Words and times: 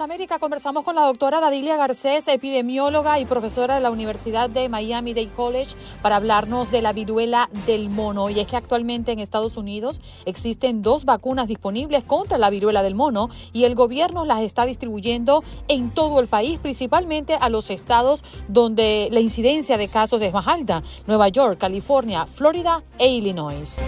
América 0.00 0.38
conversamos 0.38 0.84
con 0.84 0.94
la 0.94 1.02
doctora 1.02 1.40
Dadilia 1.40 1.76
Garcés, 1.76 2.26
epidemióloga 2.26 3.20
y 3.20 3.24
profesora 3.24 3.74
de 3.74 3.80
la 3.80 3.90
Universidad 3.90 4.48
de 4.48 4.68
Miami 4.68 5.12
Dade 5.12 5.28
College, 5.28 5.76
para 6.00 6.16
hablarnos 6.16 6.70
de 6.70 6.82
la 6.82 6.92
viruela 6.92 7.50
del 7.66 7.90
mono. 7.90 8.30
Y 8.30 8.40
es 8.40 8.46
que 8.46 8.56
actualmente 8.56 9.12
en 9.12 9.18
Estados 9.18 9.56
Unidos 9.56 10.00
existen 10.24 10.82
dos 10.82 11.04
vacunas 11.04 11.48
disponibles 11.48 12.04
contra 12.04 12.38
la 12.38 12.50
viruela 12.50 12.82
del 12.82 12.94
mono 12.94 13.28
y 13.52 13.64
el 13.64 13.74
gobierno 13.74 14.24
las 14.24 14.40
está 14.40 14.64
distribuyendo 14.64 15.44
en 15.68 15.90
todo 15.90 16.20
el 16.20 16.28
país, 16.28 16.58
principalmente 16.58 17.34
a 17.34 17.48
los 17.48 17.70
estados 17.70 18.24
donde 18.48 19.08
la 19.10 19.20
incidencia 19.20 19.76
de 19.76 19.88
casos 19.88 20.22
es 20.22 20.32
más 20.32 20.46
alta, 20.46 20.82
Nueva 21.06 21.28
York, 21.28 21.58
California, 21.58 22.26
Florida 22.26 22.82
e 22.98 23.08
Illinois. 23.08 23.78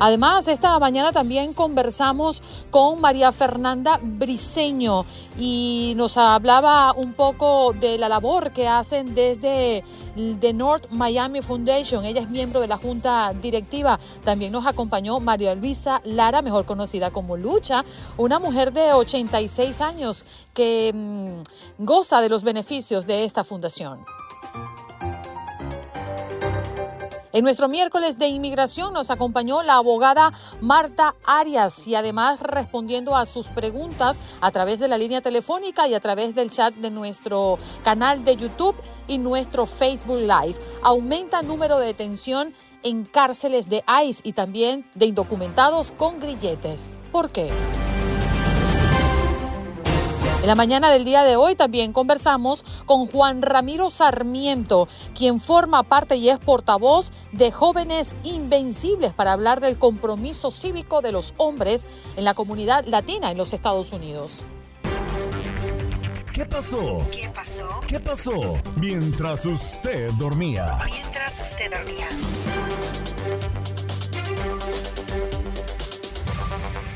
Además, 0.00 0.46
esta 0.46 0.78
mañana 0.78 1.12
también 1.12 1.52
conversamos 1.52 2.40
con 2.70 3.00
María 3.00 3.32
Fernanda 3.32 3.98
Briseño 4.00 5.04
y 5.36 5.94
nos 5.96 6.16
hablaba 6.16 6.92
un 6.92 7.14
poco 7.14 7.72
de 7.72 7.98
la 7.98 8.08
labor 8.08 8.52
que 8.52 8.68
hacen 8.68 9.16
desde 9.16 9.82
The 10.40 10.52
North 10.52 10.88
Miami 10.90 11.42
Foundation. 11.42 12.04
Ella 12.04 12.20
es 12.20 12.30
miembro 12.30 12.60
de 12.60 12.68
la 12.68 12.76
junta 12.76 13.32
directiva. 13.42 13.98
También 14.22 14.52
nos 14.52 14.66
acompañó 14.66 15.18
María 15.18 15.56
Luisa 15.56 16.00
Lara, 16.04 16.42
mejor 16.42 16.64
conocida 16.64 17.10
como 17.10 17.36
Lucha, 17.36 17.84
una 18.16 18.38
mujer 18.38 18.72
de 18.72 18.92
86 18.92 19.80
años 19.80 20.24
que 20.54 20.92
mm, 20.94 21.84
goza 21.84 22.20
de 22.20 22.28
los 22.28 22.44
beneficios 22.44 23.04
de 23.04 23.24
esta 23.24 23.42
fundación. 23.42 24.04
En 27.38 27.44
nuestro 27.44 27.68
miércoles 27.68 28.18
de 28.18 28.26
inmigración 28.26 28.92
nos 28.92 29.12
acompañó 29.12 29.62
la 29.62 29.74
abogada 29.74 30.32
Marta 30.60 31.14
Arias 31.24 31.86
y 31.86 31.94
además 31.94 32.40
respondiendo 32.40 33.14
a 33.14 33.26
sus 33.26 33.46
preguntas 33.46 34.18
a 34.40 34.50
través 34.50 34.80
de 34.80 34.88
la 34.88 34.98
línea 34.98 35.20
telefónica 35.20 35.86
y 35.86 35.94
a 35.94 36.00
través 36.00 36.34
del 36.34 36.50
chat 36.50 36.74
de 36.74 36.90
nuestro 36.90 37.60
canal 37.84 38.24
de 38.24 38.34
YouTube 38.34 38.74
y 39.06 39.18
nuestro 39.18 39.66
Facebook 39.66 40.18
Live. 40.18 40.56
Aumenta 40.82 41.38
el 41.38 41.46
número 41.46 41.78
de 41.78 41.86
detención 41.86 42.52
en 42.82 43.04
cárceles 43.04 43.68
de 43.68 43.84
ICE 44.04 44.20
y 44.24 44.32
también 44.32 44.84
de 44.96 45.06
indocumentados 45.06 45.92
con 45.92 46.18
grilletes. 46.18 46.90
¿Por 47.12 47.30
qué? 47.30 47.50
En 50.40 50.46
la 50.46 50.54
mañana 50.54 50.90
del 50.90 51.04
día 51.04 51.24
de 51.24 51.34
hoy 51.34 51.56
también 51.56 51.92
conversamos 51.92 52.64
con 52.86 53.06
Juan 53.06 53.42
Ramiro 53.42 53.90
Sarmiento, 53.90 54.88
quien 55.14 55.40
forma 55.40 55.82
parte 55.82 56.14
y 56.14 56.28
es 56.28 56.38
portavoz 56.38 57.10
de 57.32 57.50
Jóvenes 57.50 58.14
Invencibles 58.22 59.12
para 59.12 59.32
hablar 59.32 59.60
del 59.60 59.78
compromiso 59.78 60.52
cívico 60.52 61.02
de 61.02 61.10
los 61.10 61.34
hombres 61.38 61.86
en 62.16 62.24
la 62.24 62.34
comunidad 62.34 62.84
latina 62.86 63.32
en 63.32 63.36
los 63.36 63.52
Estados 63.52 63.92
Unidos. 63.92 64.32
¿Qué 66.32 66.46
pasó? 66.46 67.08
¿Qué 67.10 67.28
pasó? 67.34 67.68
¿Qué 67.88 67.98
pasó? 67.98 68.62
Mientras 68.76 69.44
usted 69.44 70.12
dormía. 70.12 70.78
Mientras 70.86 71.40
usted 71.40 71.68
dormía. 71.68 72.06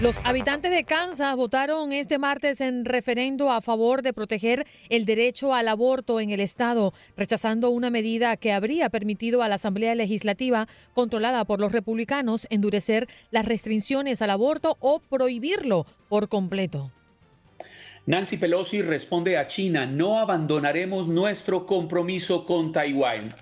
Los 0.03 0.21
habitantes 0.25 0.73
de 0.73 0.83
Kansas 0.83 1.37
votaron 1.37 1.93
este 1.93 2.19
martes 2.19 2.61
en 2.61 2.85
referendo 2.85 3.53
a 3.53 3.61
favor 3.61 4.03
de 4.03 4.13
proteger 4.13 4.67
el 4.89 5.05
derecho 5.05 5.55
al 5.55 5.69
aborto 5.69 6.19
en 6.19 6.31
el 6.31 6.41
estado, 6.41 6.93
rechazando 7.17 7.71
una 7.71 7.89
medida 7.89 8.37
que 8.37 8.53
habría 8.53 8.91
permitido 8.91 9.45
a 9.45 9.49
la 9.49 9.55
Asamblea 9.55 9.95
Legislativa, 9.95 10.67
controlada 10.93 11.45
por 11.45 11.61
los 11.61 11.71
republicanos, 11.71 12.49
endurecer 12.51 13.07
las 13.31 13.47
restricciones 13.47 14.23
al 14.23 14.31
aborto 14.31 14.77
o 14.81 14.99
prohibirlo 14.99 15.87
por 16.09 16.29
completo. 16.29 16.91
Nancy 18.05 18.37
Pelosi 18.37 18.83
responde 18.83 19.39
a 19.39 19.47
China, 19.47 19.87
no 19.87 20.19
abandonaremos 20.19 21.07
nuestro 21.07 21.67
compromiso 21.67 22.45
con 22.45 22.73
Taiwán. 22.73 23.33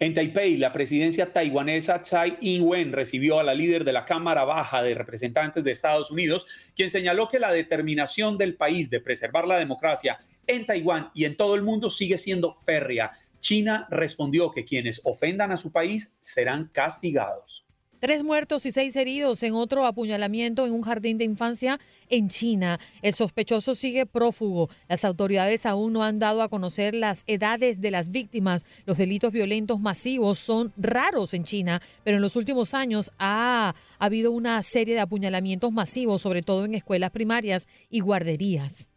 En 0.00 0.14
Taipei, 0.14 0.56
la 0.56 0.72
presidencia 0.72 1.30
taiwanesa 1.30 2.00
Tsai 2.00 2.38
Ing-wen 2.40 2.92
recibió 2.92 3.38
a 3.38 3.42
la 3.42 3.52
líder 3.52 3.84
de 3.84 3.92
la 3.92 4.06
Cámara 4.06 4.44
Baja 4.44 4.82
de 4.82 4.94
Representantes 4.94 5.62
de 5.62 5.72
Estados 5.72 6.10
Unidos, 6.10 6.46
quien 6.74 6.88
señaló 6.88 7.28
que 7.28 7.38
la 7.38 7.52
determinación 7.52 8.38
del 8.38 8.56
país 8.56 8.88
de 8.88 9.00
preservar 9.00 9.46
la 9.46 9.58
democracia 9.58 10.18
en 10.46 10.64
Taiwán 10.64 11.10
y 11.12 11.26
en 11.26 11.36
todo 11.36 11.54
el 11.54 11.62
mundo 11.62 11.90
sigue 11.90 12.16
siendo 12.16 12.54
férrea. 12.64 13.12
China 13.40 13.86
respondió 13.90 14.50
que 14.50 14.64
quienes 14.64 15.02
ofendan 15.04 15.52
a 15.52 15.58
su 15.58 15.72
país 15.72 16.16
serán 16.22 16.70
castigados. 16.72 17.63
Tres 18.04 18.22
muertos 18.22 18.66
y 18.66 18.70
seis 18.70 18.96
heridos 18.96 19.42
en 19.44 19.54
otro 19.54 19.86
apuñalamiento 19.86 20.66
en 20.66 20.74
un 20.74 20.82
jardín 20.82 21.16
de 21.16 21.24
infancia 21.24 21.80
en 22.10 22.28
China. 22.28 22.78
El 23.00 23.14
sospechoso 23.14 23.74
sigue 23.74 24.04
prófugo. 24.04 24.68
Las 24.90 25.06
autoridades 25.06 25.64
aún 25.64 25.94
no 25.94 26.04
han 26.04 26.18
dado 26.18 26.42
a 26.42 26.50
conocer 26.50 26.94
las 26.94 27.24
edades 27.26 27.80
de 27.80 27.90
las 27.90 28.10
víctimas. 28.10 28.66
Los 28.84 28.98
delitos 28.98 29.32
violentos 29.32 29.80
masivos 29.80 30.38
son 30.38 30.74
raros 30.76 31.32
en 31.32 31.44
China, 31.44 31.80
pero 32.02 32.18
en 32.18 32.22
los 32.22 32.36
últimos 32.36 32.74
años 32.74 33.10
ha 33.18 33.74
habido 33.98 34.32
una 34.32 34.62
serie 34.62 34.92
de 34.92 35.00
apuñalamientos 35.00 35.72
masivos, 35.72 36.20
sobre 36.20 36.42
todo 36.42 36.66
en 36.66 36.74
escuelas 36.74 37.10
primarias 37.10 37.68
y 37.88 38.00
guarderías. 38.00 38.90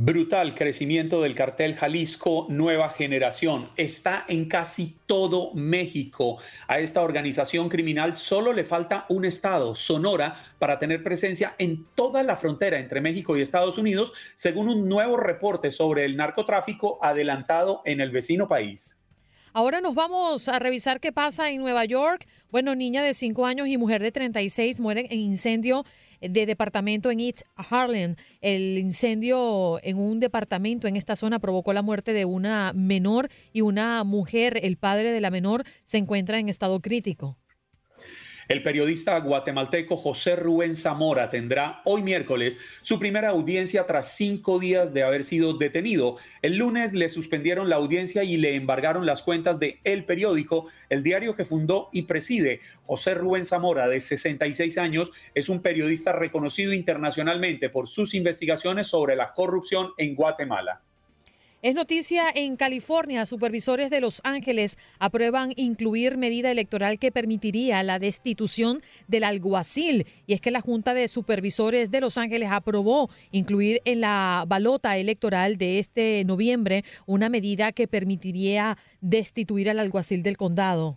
Brutal 0.00 0.54
crecimiento 0.54 1.22
del 1.22 1.34
cartel 1.34 1.74
Jalisco 1.74 2.46
Nueva 2.48 2.88
Generación. 2.90 3.68
Está 3.76 4.24
en 4.28 4.48
casi 4.48 4.96
todo 5.06 5.52
México. 5.54 6.38
A 6.68 6.78
esta 6.78 7.02
organización 7.02 7.68
criminal 7.68 8.16
solo 8.16 8.52
le 8.52 8.62
falta 8.62 9.06
un 9.08 9.24
estado, 9.24 9.74
Sonora, 9.74 10.36
para 10.60 10.78
tener 10.78 11.02
presencia 11.02 11.56
en 11.58 11.84
toda 11.96 12.22
la 12.22 12.36
frontera 12.36 12.78
entre 12.78 13.00
México 13.00 13.36
y 13.36 13.42
Estados 13.42 13.76
Unidos, 13.76 14.12
según 14.36 14.68
un 14.68 14.88
nuevo 14.88 15.16
reporte 15.16 15.72
sobre 15.72 16.04
el 16.04 16.16
narcotráfico 16.16 17.00
adelantado 17.02 17.82
en 17.84 18.00
el 18.00 18.12
vecino 18.12 18.46
país. 18.46 19.00
Ahora 19.52 19.80
nos 19.80 19.96
vamos 19.96 20.48
a 20.48 20.60
revisar 20.60 21.00
qué 21.00 21.10
pasa 21.10 21.50
en 21.50 21.60
Nueva 21.60 21.84
York. 21.84 22.28
Bueno, 22.52 22.76
niña 22.76 23.02
de 23.02 23.14
5 23.14 23.44
años 23.46 23.66
y 23.66 23.76
mujer 23.78 24.00
de 24.00 24.12
36 24.12 24.78
mueren 24.78 25.08
en 25.10 25.18
incendio 25.18 25.84
de 26.20 26.46
departamento 26.46 27.10
en 27.10 27.20
East 27.20 27.42
Harlem. 27.56 28.16
El 28.40 28.78
incendio 28.78 29.78
en 29.82 29.98
un 29.98 30.20
departamento 30.20 30.86
en 30.88 30.96
esta 30.96 31.16
zona 31.16 31.38
provocó 31.38 31.72
la 31.72 31.82
muerte 31.82 32.12
de 32.12 32.24
una 32.24 32.72
menor 32.74 33.28
y 33.52 33.60
una 33.62 34.04
mujer. 34.04 34.58
El 34.62 34.76
padre 34.76 35.12
de 35.12 35.20
la 35.20 35.30
menor 35.30 35.64
se 35.84 35.98
encuentra 35.98 36.38
en 36.38 36.48
estado 36.48 36.80
crítico. 36.80 37.36
El 38.48 38.62
periodista 38.62 39.18
guatemalteco 39.20 39.98
José 39.98 40.34
Rubén 40.34 40.74
Zamora 40.74 41.28
tendrá 41.28 41.82
hoy 41.84 42.02
miércoles 42.02 42.58
su 42.80 42.98
primera 42.98 43.28
audiencia 43.28 43.84
tras 43.84 44.16
cinco 44.16 44.58
días 44.58 44.94
de 44.94 45.02
haber 45.02 45.24
sido 45.24 45.52
detenido. 45.52 46.16
El 46.40 46.56
lunes 46.56 46.94
le 46.94 47.10
suspendieron 47.10 47.68
la 47.68 47.76
audiencia 47.76 48.24
y 48.24 48.38
le 48.38 48.54
embargaron 48.54 49.04
las 49.04 49.22
cuentas 49.22 49.58
de 49.58 49.80
El 49.84 50.06
Periódico, 50.06 50.68
el 50.88 51.02
diario 51.02 51.36
que 51.36 51.44
fundó 51.44 51.90
y 51.92 52.04
preside. 52.04 52.60
José 52.86 53.12
Rubén 53.12 53.44
Zamora, 53.44 53.86
de 53.86 54.00
66 54.00 54.78
años, 54.78 55.12
es 55.34 55.50
un 55.50 55.60
periodista 55.60 56.12
reconocido 56.12 56.72
internacionalmente 56.72 57.68
por 57.68 57.86
sus 57.86 58.14
investigaciones 58.14 58.86
sobre 58.86 59.14
la 59.14 59.34
corrupción 59.34 59.90
en 59.98 60.14
Guatemala. 60.14 60.80
Es 61.60 61.74
noticia 61.74 62.26
en 62.32 62.56
California, 62.56 63.26
supervisores 63.26 63.90
de 63.90 64.00
Los 64.00 64.20
Ángeles 64.22 64.78
aprueban 65.00 65.52
incluir 65.56 66.16
medida 66.16 66.52
electoral 66.52 67.00
que 67.00 67.10
permitiría 67.10 67.82
la 67.82 67.98
destitución 67.98 68.80
del 69.08 69.24
alguacil. 69.24 70.06
Y 70.28 70.34
es 70.34 70.40
que 70.40 70.52
la 70.52 70.60
Junta 70.60 70.94
de 70.94 71.08
Supervisores 71.08 71.90
de 71.90 72.00
Los 72.00 72.16
Ángeles 72.16 72.50
aprobó 72.52 73.10
incluir 73.32 73.82
en 73.84 74.02
la 74.02 74.44
balota 74.46 74.98
electoral 74.98 75.58
de 75.58 75.80
este 75.80 76.22
noviembre 76.24 76.84
una 77.06 77.28
medida 77.28 77.72
que 77.72 77.88
permitiría 77.88 78.78
destituir 79.00 79.68
al 79.68 79.80
alguacil 79.80 80.22
del 80.22 80.36
condado. 80.36 80.96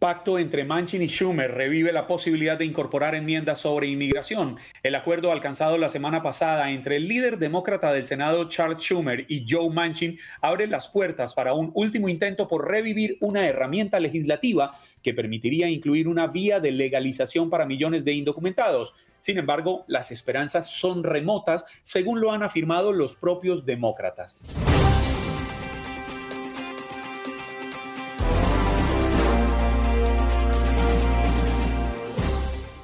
Pacto 0.00 0.38
entre 0.38 0.64
Manchin 0.64 1.02
y 1.02 1.08
Schumer 1.08 1.52
revive 1.52 1.92
la 1.92 2.06
posibilidad 2.06 2.56
de 2.56 2.64
incorporar 2.64 3.14
enmiendas 3.14 3.58
sobre 3.58 3.86
inmigración. 3.86 4.56
El 4.82 4.94
acuerdo 4.94 5.30
alcanzado 5.30 5.76
la 5.76 5.90
semana 5.90 6.22
pasada 6.22 6.70
entre 6.70 6.96
el 6.96 7.06
líder 7.06 7.36
demócrata 7.36 7.92
del 7.92 8.06
Senado 8.06 8.48
Charles 8.48 8.82
Schumer 8.82 9.26
y 9.28 9.44
Joe 9.46 9.68
Manchin 9.68 10.18
abre 10.40 10.68
las 10.68 10.88
puertas 10.88 11.34
para 11.34 11.52
un 11.52 11.70
último 11.74 12.08
intento 12.08 12.48
por 12.48 12.66
revivir 12.66 13.18
una 13.20 13.46
herramienta 13.46 14.00
legislativa 14.00 14.74
que 15.02 15.12
permitiría 15.12 15.68
incluir 15.68 16.08
una 16.08 16.28
vía 16.28 16.60
de 16.60 16.72
legalización 16.72 17.50
para 17.50 17.66
millones 17.66 18.02
de 18.02 18.14
indocumentados. 18.14 18.94
Sin 19.18 19.36
embargo, 19.36 19.84
las 19.86 20.10
esperanzas 20.10 20.70
son 20.70 21.04
remotas, 21.04 21.66
según 21.82 22.22
lo 22.22 22.32
han 22.32 22.42
afirmado 22.42 22.92
los 22.92 23.16
propios 23.16 23.66
demócratas. 23.66 24.46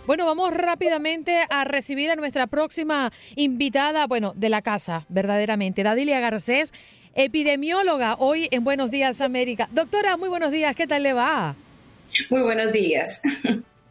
Bueno, 0.06 0.25
vamos 0.25 0.55
rápidamente 0.55 1.47
a 1.50 1.64
recibir 1.64 2.11
a 2.11 2.14
nuestra 2.14 2.47
próxima 2.47 3.12
invitada, 3.35 4.06
bueno, 4.06 4.35
de 4.37 4.49
la 4.49 4.62
casa, 4.62 5.05
verdaderamente, 5.08 5.82
Dadilia 5.82 6.20
Garcés, 6.20 6.73
epidemióloga, 7.17 8.14
hoy 8.20 8.47
en 8.53 8.62
Buenos 8.62 8.93
Días 8.93 9.20
América. 9.20 9.69
Doctora, 9.73 10.17
muy 10.17 10.29
buenos 10.29 10.53
días, 10.53 10.76
¿qué 10.76 10.87
tal 10.87 11.03
le 11.03 11.12
va? 11.12 11.56
Muy 12.31 12.41
buenos 12.43 12.70
días. 12.70 13.20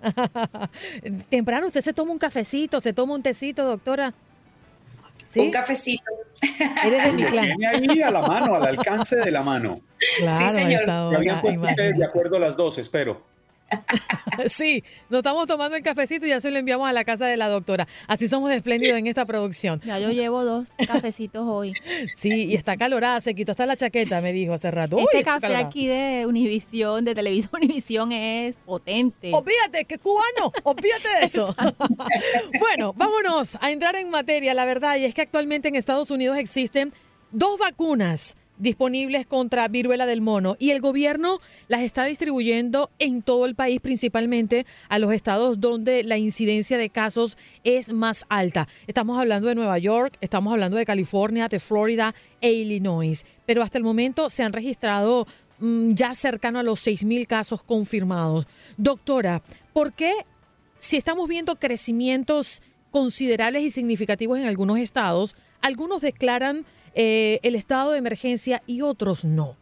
Temprano 1.30 1.68
usted 1.68 1.82
se 1.82 1.92
toma 1.92 2.14
un 2.14 2.20
cafecito, 2.20 2.80
se 2.80 2.94
toma 2.94 3.14
un 3.16 3.22
tecito, 3.22 3.66
doctora. 3.66 4.14
¿Sí? 5.28 5.42
Un 5.42 5.52
cafecito. 5.52 6.06
Eres 6.86 7.04
de 7.04 7.12
mi 7.12 7.26
clan. 7.26 7.58
Tiene 7.58 7.68
ahí 7.68 8.02
a 8.02 8.12
la 8.12 8.22
mano, 8.22 8.56
al 8.56 8.66
alcance 8.66 9.18
de 9.18 9.32
la 9.32 9.44
mano. 9.44 9.82
Claro, 10.20 10.50
sí, 10.50 10.56
señor. 10.56 10.90
Habían 10.90 11.42
puesto 11.42 11.82
de 11.82 12.06
acuerdo 12.06 12.38
a 12.38 12.40
las 12.40 12.56
dos, 12.56 12.78
espero. 12.78 13.35
sí, 14.48 14.84
nos 15.10 15.20
estamos 15.20 15.48
tomando 15.48 15.76
el 15.76 15.84
cafecito 15.84 16.26
y 16.26 16.30
ya 16.30 16.40
se 16.40 16.52
lo 16.52 16.58
enviamos 16.58 16.88
a 16.88 16.94
la 16.94 17.04
casa 17.04 17.26
de 17.26 17.38
la 17.38 17.48
doctora. 17.48 17.88
Así 18.08 18.28
somos 18.28 18.50
de 18.50 18.58
espléndidos 18.58 18.98
en 18.98 19.08
esta 19.08 19.26
producción. 19.26 19.82
Ya 19.86 20.00
yo 20.00 20.12
llevo 20.12 20.44
dos 20.44 20.70
cafecitos 20.88 21.48
hoy. 21.48 21.74
Sí, 22.16 22.46
y 22.46 22.56
está 22.56 22.78
calorada, 22.78 23.22
se 23.22 23.34
quitó 23.34 23.52
hasta 23.52 23.66
la 23.66 23.76
chaqueta, 23.76 24.22
me 24.22 24.34
dijo 24.34 24.54
hace 24.54 24.72
rato. 24.72 24.98
Este 24.98 25.24
café 25.24 25.56
aquí 25.56 25.88
de 25.88 26.26
Univisión, 26.28 27.06
de 27.06 27.16
Televisión 27.16 27.52
Univisión 27.54 28.12
es 28.12 28.56
potente. 28.58 29.32
Olvídate, 29.34 29.86
que 29.86 29.98
cubano, 29.98 30.52
olvídate 30.64 31.08
de 31.20 31.26
eso. 31.26 31.56
bueno, 32.60 32.94
vámonos 32.94 33.58
a 33.62 33.72
entrar 33.72 33.96
en 33.96 34.10
materia, 34.10 34.54
la 34.54 34.66
verdad, 34.66 34.98
y 34.98 35.06
es 35.06 35.14
que 35.14 35.22
actualmente 35.22 35.68
en 35.68 35.76
Estados 35.76 36.12
Unidos 36.12 36.38
existen 36.38 36.94
dos 37.32 37.58
vacunas 37.60 38.38
disponibles 38.58 39.26
contra 39.26 39.68
viruela 39.68 40.06
del 40.06 40.22
mono 40.22 40.56
y 40.60 40.72
el 40.72 40.82
gobierno 40.82 41.40
las 41.68 41.82
está 41.82 42.06
distribuyendo 42.06 42.90
en 43.00 43.22
todo 43.22 43.46
el 43.46 43.56
país, 43.56 43.80
principalmente 43.82 44.66
a 44.90 45.00
los 45.00 45.14
estados 45.14 45.60
donde 45.60 46.04
la 46.04 46.18
incidencia 46.18 46.78
de 46.78 46.90
casos 46.90 47.38
es 47.64 47.92
más 47.92 48.26
alta. 48.30 48.68
Estamos 48.88 49.20
hablando 49.20 49.48
de 49.48 49.56
Nueva 49.56 49.78
York, 49.78 50.18
estamos 50.22 50.52
hablando 50.54 50.78
de 50.78 50.86
California, 50.86 51.48
de 51.48 51.60
Florida 51.60 52.16
e 52.42 52.52
Illinois, 52.54 53.26
pero 53.46 53.64
hasta 53.64 53.78
el 53.78 53.84
momento 53.84 54.30
se 54.30 54.44
han 54.44 54.54
registrado 54.54 55.28
mm, 55.60 55.92
ya 55.92 56.16
cercano 56.16 56.60
a 56.60 56.64
los 56.64 56.86
6.000 56.86 57.28
casos 57.28 57.64
confirmados. 57.64 58.48
Doctora, 58.78 59.42
¿por 59.74 59.94
qué 59.94 60.14
si 60.80 60.98
estamos 60.98 61.28
viendo 61.28 61.56
crecimientos 61.56 62.62
considerables 62.92 63.64
y 63.64 63.72
significativos 63.72 64.40
en 64.40 64.46
algunos 64.46 64.78
estados, 64.78 65.36
algunos 65.62 66.02
declaran 66.02 66.66
eh, 66.96 67.40
el 67.44 67.56
estado 67.56 67.92
de 67.92 68.00
emergencia 68.00 68.64
y 68.66 68.82
otros 68.82 69.24
no? 69.24 69.58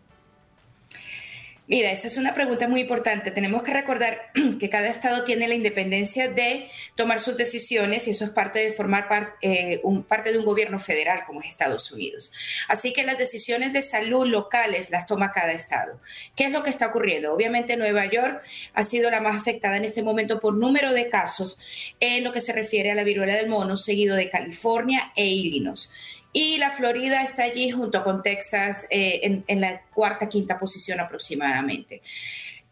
Mira, 1.66 1.92
esa 1.92 2.08
es 2.08 2.18
una 2.18 2.34
pregunta 2.34 2.68
muy 2.68 2.82
importante. 2.82 3.32
Tenemos 3.32 3.64
que 3.64 3.74
recordar 3.74 4.32
que 4.60 4.70
cada 4.70 4.90
estado 4.90 5.24
tiene 5.24 5.48
la 5.48 5.56
independencia 5.56 6.30
de 6.30 6.70
tomar 6.96 7.22
sus 7.22 7.38
decisiones 7.38 8.06
y 8.06 8.12
eso 8.12 8.26
es 8.26 8.32
parte 8.32 8.60
de 8.60 8.74
formar 8.74 9.08
eh, 9.42 9.80
un, 9.84 10.04
parte 10.04 10.34
de 10.34 10.40
un 10.40 10.46
gobierno 10.46 10.78
federal 10.78 11.24
como 11.26 11.40
es 11.40 11.48
Estados 11.48 11.90
Unidos. 11.94 12.34
Así 12.68 12.92
que 12.92 13.04
las 13.04 13.18
decisiones 13.18 13.72
de 13.72 13.82
salud 13.82 14.28
locales 14.28 14.92
las 14.92 15.08
toma 15.08 15.32
cada 15.32 15.54
estado. 15.54 16.02
¿Qué 16.36 16.46
es 16.46 16.52
lo 16.52 16.64
que 16.64 16.70
está 16.70 16.88
ocurriendo? 16.88 17.34
Obviamente 17.34 17.78
Nueva 17.78 18.08
York 18.08 18.44
ha 18.74 18.84
sido 18.84 19.10
la 19.10 19.22
más 19.22 19.38
afectada 19.38 19.78
en 19.78 19.86
este 19.86 20.04
momento 20.04 20.42
por 20.42 20.56
número 20.56 20.92
de 20.92 21.08
casos 21.08 21.60
en 22.02 22.26
lo 22.26 22.34
que 22.34 22.42
se 22.42 22.52
refiere 22.52 22.92
a 22.92 22.96
la 22.96 23.06
viruela 23.06 23.36
del 23.36 23.48
mono, 23.48 23.78
seguido 23.78 24.18
de 24.18 24.30
California 24.30 25.14
e 25.16 25.28
Illinois. 25.28 25.94
Y 26.34 26.58
la 26.58 26.72
Florida 26.72 27.22
está 27.22 27.44
allí 27.44 27.70
junto 27.70 28.04
con 28.04 28.24
Texas 28.24 28.88
eh, 28.90 29.20
en, 29.24 29.44
en, 29.48 29.62
la 29.62 29.82
cuarta, 29.94 30.28
quinta 30.28 30.58
posición 30.58 31.00
aproximadamente. 31.00 32.02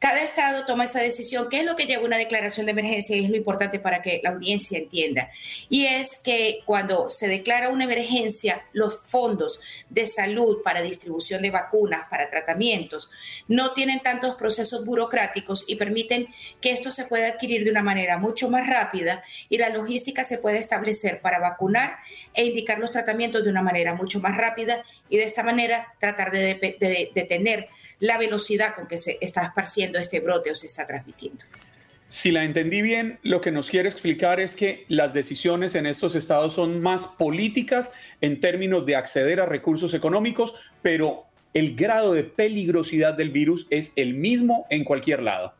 Cada 0.01 0.23
estado 0.23 0.65
toma 0.65 0.85
esa 0.85 0.99
decisión. 0.99 1.47
¿Qué 1.47 1.59
es 1.59 1.65
lo 1.65 1.75
que 1.75 1.85
lleva 1.85 2.03
una 2.03 2.17
declaración 2.17 2.65
de 2.65 2.71
emergencia? 2.71 3.15
Y 3.15 3.25
es 3.25 3.29
lo 3.29 3.37
importante 3.37 3.77
para 3.77 4.01
que 4.01 4.19
la 4.23 4.31
audiencia 4.31 4.79
entienda. 4.79 5.29
Y 5.69 5.85
es 5.85 6.17
que 6.17 6.61
cuando 6.65 7.11
se 7.11 7.27
declara 7.27 7.69
una 7.69 7.83
emergencia, 7.83 8.65
los 8.73 8.99
fondos 9.05 9.59
de 9.91 10.07
salud 10.07 10.63
para 10.63 10.81
distribución 10.81 11.43
de 11.43 11.51
vacunas, 11.51 12.09
para 12.09 12.31
tratamientos, 12.31 13.11
no 13.47 13.73
tienen 13.73 13.99
tantos 13.99 14.33
procesos 14.37 14.83
burocráticos 14.85 15.65
y 15.67 15.75
permiten 15.75 16.29
que 16.61 16.71
esto 16.71 16.89
se 16.89 17.05
pueda 17.05 17.27
adquirir 17.27 17.63
de 17.63 17.69
una 17.69 17.83
manera 17.83 18.17
mucho 18.17 18.49
más 18.49 18.65
rápida 18.65 19.21
y 19.49 19.59
la 19.59 19.69
logística 19.69 20.23
se 20.23 20.39
puede 20.39 20.57
establecer 20.57 21.21
para 21.21 21.37
vacunar 21.37 21.97
e 22.33 22.43
indicar 22.45 22.79
los 22.79 22.89
tratamientos 22.89 23.43
de 23.43 23.51
una 23.51 23.61
manera 23.61 23.93
mucho 23.93 24.19
más 24.19 24.35
rápida 24.35 24.83
y 25.09 25.17
de 25.17 25.25
esta 25.25 25.43
manera 25.43 25.93
tratar 25.99 26.31
de 26.31 27.11
detener 27.13 27.69
la 28.01 28.17
velocidad 28.17 28.75
con 28.75 28.87
que 28.87 28.97
se 28.97 29.17
está 29.21 29.43
esparciendo 29.43 29.97
este 29.97 30.19
brote 30.19 30.51
o 30.51 30.55
se 30.55 30.67
está 30.67 30.85
transmitiendo. 30.85 31.45
Si 32.09 32.31
la 32.31 32.43
entendí 32.43 32.81
bien, 32.81 33.19
lo 33.23 33.39
que 33.39 33.51
nos 33.51 33.69
quiere 33.69 33.87
explicar 33.87 34.41
es 34.41 34.57
que 34.57 34.83
las 34.89 35.13
decisiones 35.13 35.75
en 35.75 35.85
estos 35.85 36.15
estados 36.15 36.53
son 36.53 36.81
más 36.81 37.07
políticas 37.07 37.93
en 38.19 38.41
términos 38.41 38.85
de 38.85 38.97
acceder 38.97 39.39
a 39.39 39.45
recursos 39.45 39.93
económicos, 39.93 40.53
pero 40.81 41.25
el 41.53 41.75
grado 41.75 42.13
de 42.13 42.25
peligrosidad 42.25 43.13
del 43.13 43.29
virus 43.29 43.67
es 43.69 43.93
el 43.95 44.15
mismo 44.15 44.65
en 44.69 44.83
cualquier 44.83 45.21
lado. 45.21 45.53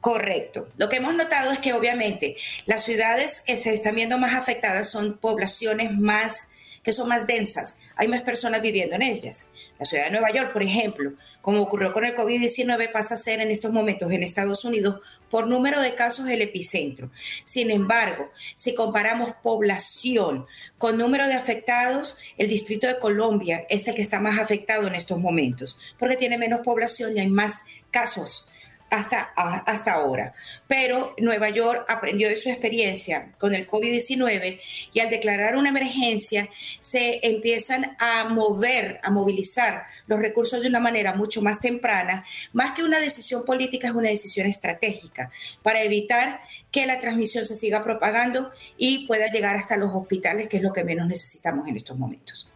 Correcto. 0.00 0.68
Lo 0.76 0.88
que 0.88 0.96
hemos 0.96 1.14
notado 1.14 1.52
es 1.52 1.58
que 1.58 1.72
obviamente 1.72 2.36
las 2.66 2.84
ciudades 2.84 3.42
que 3.46 3.56
se 3.56 3.72
están 3.72 3.94
viendo 3.94 4.18
más 4.18 4.34
afectadas 4.34 4.90
son 4.90 5.16
poblaciones 5.16 5.96
más 5.96 6.50
que 6.82 6.92
son 6.92 7.08
más 7.08 7.26
densas, 7.26 7.78
hay 7.96 8.08
más 8.08 8.22
personas 8.22 8.62
viviendo 8.62 8.96
en 8.96 9.02
ellas. 9.02 9.50
La 9.78 9.84
ciudad 9.86 10.04
de 10.04 10.10
Nueva 10.10 10.32
York, 10.32 10.52
por 10.52 10.62
ejemplo, 10.62 11.12
como 11.40 11.62
ocurrió 11.62 11.92
con 11.92 12.04
el 12.04 12.14
COVID-19, 12.14 12.90
pasa 12.90 13.14
a 13.14 13.18
ser 13.18 13.40
en 13.40 13.50
estos 13.50 13.72
momentos 13.72 14.10
en 14.10 14.22
Estados 14.22 14.64
Unidos 14.64 15.00
por 15.30 15.46
número 15.46 15.80
de 15.80 15.94
casos 15.94 16.28
el 16.28 16.42
epicentro. 16.42 17.10
Sin 17.44 17.70
embargo, 17.70 18.30
si 18.56 18.74
comparamos 18.74 19.34
población 19.42 20.46
con 20.78 20.98
número 20.98 21.26
de 21.26 21.34
afectados, 21.34 22.18
el 22.36 22.48
Distrito 22.48 22.86
de 22.86 22.98
Colombia 22.98 23.66
es 23.68 23.86
el 23.86 23.94
que 23.94 24.02
está 24.02 24.20
más 24.20 24.38
afectado 24.38 24.86
en 24.86 24.94
estos 24.94 25.18
momentos, 25.18 25.78
porque 25.98 26.16
tiene 26.16 26.38
menos 26.38 26.60
población 26.60 27.16
y 27.16 27.20
hay 27.20 27.28
más 27.28 27.60
casos 27.90 28.50
hasta, 28.90 29.20
hasta 29.36 29.92
ahora. 29.92 30.32
Pero 30.66 31.14
Nueva 31.18 31.50
York 31.50 31.84
aprendió 31.88 32.28
de 32.28 32.36
su 32.36 32.48
experiencia 32.48 33.32
con 33.38 33.54
el 33.54 33.66
COVID-19 33.66 34.60
y 34.92 35.00
al 35.00 35.10
declarar 35.10 35.56
una 35.56 35.70
emergencia 35.70 36.48
se 36.80 37.20
empiezan 37.26 37.96
a 37.98 38.24
mover, 38.28 39.00
a 39.02 39.10
movilizar 39.10 39.84
los 40.06 40.18
recursos 40.18 40.60
de 40.60 40.68
una 40.68 40.80
manera 40.80 41.14
mucho 41.14 41.42
más 41.42 41.60
temprana. 41.60 42.24
Más 42.52 42.74
que 42.74 42.82
una 42.82 43.00
decisión 43.00 43.44
política, 43.44 43.88
es 43.88 43.94
una 43.94 44.10
decisión 44.10 44.46
estratégica 44.46 45.30
para 45.62 45.82
evitar 45.82 46.40
que 46.70 46.86
la 46.86 47.00
transmisión 47.00 47.44
se 47.44 47.56
siga 47.56 47.82
propagando 47.82 48.50
y 48.76 49.06
pueda 49.06 49.30
llegar 49.30 49.56
hasta 49.56 49.76
los 49.76 49.94
hospitales, 49.94 50.48
que 50.48 50.58
es 50.58 50.62
lo 50.62 50.72
que 50.72 50.84
menos 50.84 51.06
necesitamos 51.06 51.66
en 51.68 51.76
estos 51.76 51.98
momentos. 51.98 52.52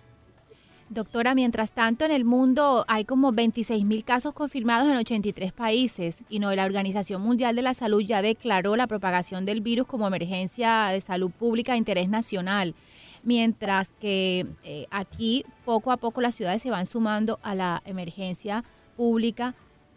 Doctora, 0.93 1.35
mientras 1.35 1.73
tanto 1.73 2.05
en 2.05 2.11
el 2.11 2.27
mundo 2.27 2.85
hay 2.87 3.07
como 3.07 3.33
26 3.33 3.83
mil 3.83 4.05
casos 4.05 4.35
confirmados 4.35 4.91
en 4.91 4.99
83 4.99 5.51
países 5.51 6.23
y 6.29 6.39
no, 6.39 6.55
la 6.55 6.67
Organización 6.67 7.23
Mundial 7.23 7.57
de 7.57 7.63
la 7.63 7.73
Salud 7.73 8.03
ya 8.03 8.21
declaró 8.21 8.77
la 8.77 8.87
propagación 8.87 9.47
del 9.47 9.63
virus 9.63 9.87
como 9.87 10.07
emergencia 10.07 10.89
de 10.89 11.01
salud 11.01 11.31
pública 11.31 11.73
de 11.73 11.79
interés 11.79 12.11
nacional, 12.11 12.75
mientras 13.23 13.91
que 14.03 14.47
eh, 14.65 14.87
aquí 14.91 15.47
poco 15.65 15.93
a 15.93 15.97
poco 15.97 16.21
las 16.21 16.35
ciudades 16.35 16.61
se 16.61 16.69
van 16.69 16.85
sumando 16.85 17.39
a 17.43 17.55
la 17.55 17.83
emergencia 17.87 18.63
pública. 18.95 19.55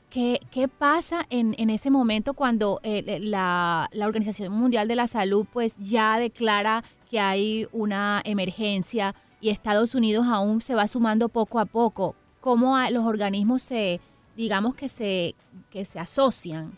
¿Qué, 0.09 0.39
qué 0.49 0.69
pasa 0.69 1.25
en, 1.29 1.55
en, 1.57 1.69
ese 1.69 1.91
momento 1.91 2.35
cuando 2.35 2.79
eh, 2.83 3.19
la, 3.21 3.89
la 3.91 4.07
Organización 4.07 4.53
Mundial 4.53 4.87
de 4.87 4.95
la 4.95 5.07
Salud 5.07 5.45
pues 5.51 5.75
ya 5.77 6.17
declara 6.19 6.85
que 7.09 7.19
hay 7.19 7.67
una 7.73 8.21
emergencia? 8.23 9.13
Y 9.45 9.51
Estados 9.51 9.93
Unidos 9.93 10.25
aún 10.27 10.59
se 10.59 10.73
va 10.73 10.87
sumando 10.87 11.29
poco 11.29 11.59
a 11.59 11.65
poco. 11.65 12.15
¿Cómo 12.41 12.75
los 12.89 13.05
organismos 13.05 13.61
se, 13.61 13.99
digamos 14.35 14.73
que 14.73 14.89
se, 14.89 15.35
que 15.69 15.85
se 15.85 15.99
asocian? 15.99 16.75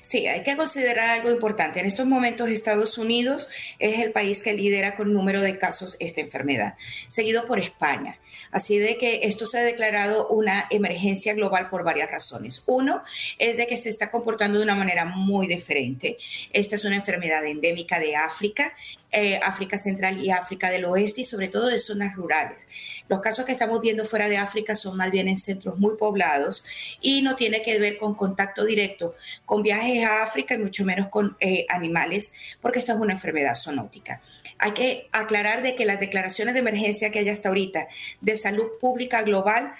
Sí, 0.00 0.28
hay 0.28 0.44
que 0.44 0.56
considerar 0.56 1.10
algo 1.10 1.30
importante. 1.30 1.80
En 1.80 1.86
estos 1.86 2.06
momentos 2.06 2.48
Estados 2.48 2.96
Unidos 2.96 3.48
es 3.80 3.98
el 3.98 4.12
país 4.12 4.40
que 4.40 4.52
lidera 4.52 4.94
con 4.94 5.12
número 5.12 5.42
de 5.42 5.58
casos 5.58 5.96
esta 5.98 6.20
enfermedad, 6.20 6.74
seguido 7.08 7.46
por 7.48 7.58
España. 7.58 8.18
Así 8.52 8.78
de 8.78 8.96
que 8.96 9.20
esto 9.24 9.44
se 9.44 9.58
ha 9.58 9.62
declarado 9.62 10.28
una 10.28 10.66
emergencia 10.70 11.34
global 11.34 11.68
por 11.68 11.84
varias 11.84 12.10
razones. 12.10 12.62
Uno 12.66 13.02
es 13.38 13.56
de 13.56 13.66
que 13.66 13.76
se 13.76 13.88
está 13.88 14.10
comportando 14.12 14.58
de 14.58 14.64
una 14.64 14.76
manera 14.76 15.04
muy 15.04 15.48
diferente. 15.48 16.18
Esta 16.52 16.76
es 16.76 16.84
una 16.84 16.96
enfermedad 16.96 17.44
endémica 17.44 17.98
de 17.98 18.14
África 18.16 18.74
eh, 19.10 19.40
África 19.42 19.78
Central 19.78 20.18
y 20.18 20.30
África 20.30 20.70
del 20.70 20.84
Oeste 20.84 21.22
y 21.22 21.24
sobre 21.24 21.48
todo 21.48 21.68
de 21.68 21.78
zonas 21.78 22.14
rurales. 22.14 22.66
Los 23.08 23.20
casos 23.20 23.46
que 23.46 23.52
estamos 23.52 23.80
viendo 23.80 24.04
fuera 24.04 24.28
de 24.28 24.36
África 24.36 24.76
son 24.76 24.96
más 24.96 25.10
bien 25.10 25.28
en 25.28 25.38
centros 25.38 25.78
muy 25.78 25.96
poblados 25.96 26.66
y 27.00 27.22
no 27.22 27.34
tiene 27.34 27.62
que 27.62 27.78
ver 27.78 27.96
con 27.96 28.14
contacto 28.14 28.66
directo 28.66 29.14
con 29.46 29.62
viajes 29.62 30.04
a 30.04 30.22
África 30.22 30.54
y 30.54 30.58
mucho 30.58 30.84
menos 30.84 31.08
con 31.08 31.36
eh, 31.40 31.64
animales, 31.70 32.32
porque 32.60 32.80
esto 32.80 32.92
es 32.92 32.98
una 32.98 33.14
enfermedad 33.14 33.54
zoonótica. 33.54 34.20
Hay 34.58 34.72
que 34.72 35.08
aclarar 35.12 35.62
de 35.62 35.74
que 35.74 35.86
las 35.86 36.00
declaraciones 36.00 36.54
de 36.54 36.60
emergencia 36.60 37.10
que 37.10 37.20
hay 37.20 37.28
hasta 37.28 37.48
ahorita 37.48 37.88
de 38.20 38.36
salud 38.36 38.66
pública 38.80 39.22
global 39.22 39.72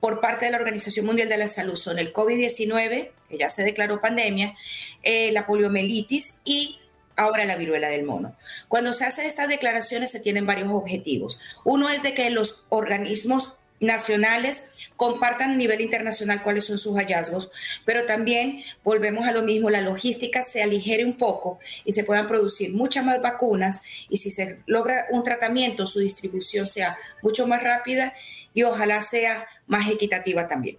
por 0.00 0.20
parte 0.20 0.44
de 0.44 0.52
la 0.52 0.58
Organización 0.58 1.06
Mundial 1.06 1.28
de 1.28 1.36
la 1.36 1.48
Salud 1.48 1.76
son 1.76 1.98
el 1.98 2.12
COVID-19, 2.12 3.10
que 3.28 3.38
ya 3.38 3.50
se 3.50 3.64
declaró 3.64 4.00
pandemia, 4.00 4.54
eh, 5.02 5.32
la 5.32 5.46
poliomielitis 5.46 6.40
y 6.44 6.77
ahora 7.18 7.44
la 7.44 7.56
viruela 7.56 7.88
del 7.88 8.06
mono. 8.06 8.34
Cuando 8.68 8.92
se 8.92 9.04
hacen 9.04 9.26
estas 9.26 9.48
declaraciones 9.48 10.10
se 10.10 10.20
tienen 10.20 10.46
varios 10.46 10.68
objetivos. 10.70 11.38
Uno 11.64 11.90
es 11.90 12.02
de 12.02 12.14
que 12.14 12.30
los 12.30 12.64
organismos 12.70 13.54
nacionales 13.80 14.64
compartan 14.96 15.52
a 15.52 15.56
nivel 15.56 15.80
internacional 15.80 16.42
cuáles 16.42 16.64
son 16.64 16.78
sus 16.78 16.96
hallazgos, 16.96 17.52
pero 17.84 18.04
también 18.04 18.62
volvemos 18.82 19.28
a 19.28 19.32
lo 19.32 19.42
mismo, 19.42 19.70
la 19.70 19.80
logística 19.80 20.42
se 20.42 20.62
aligere 20.62 21.04
un 21.04 21.16
poco 21.16 21.60
y 21.84 21.92
se 21.92 22.02
puedan 22.02 22.26
producir 22.26 22.74
muchas 22.74 23.04
más 23.04 23.22
vacunas 23.22 23.82
y 24.08 24.16
si 24.16 24.32
se 24.32 24.60
logra 24.66 25.06
un 25.10 25.22
tratamiento, 25.22 25.86
su 25.86 26.00
distribución 26.00 26.66
sea 26.66 26.98
mucho 27.22 27.46
más 27.46 27.62
rápida 27.62 28.12
y 28.54 28.64
ojalá 28.64 29.00
sea 29.00 29.46
más 29.68 29.88
equitativa 29.88 30.48
también. 30.48 30.78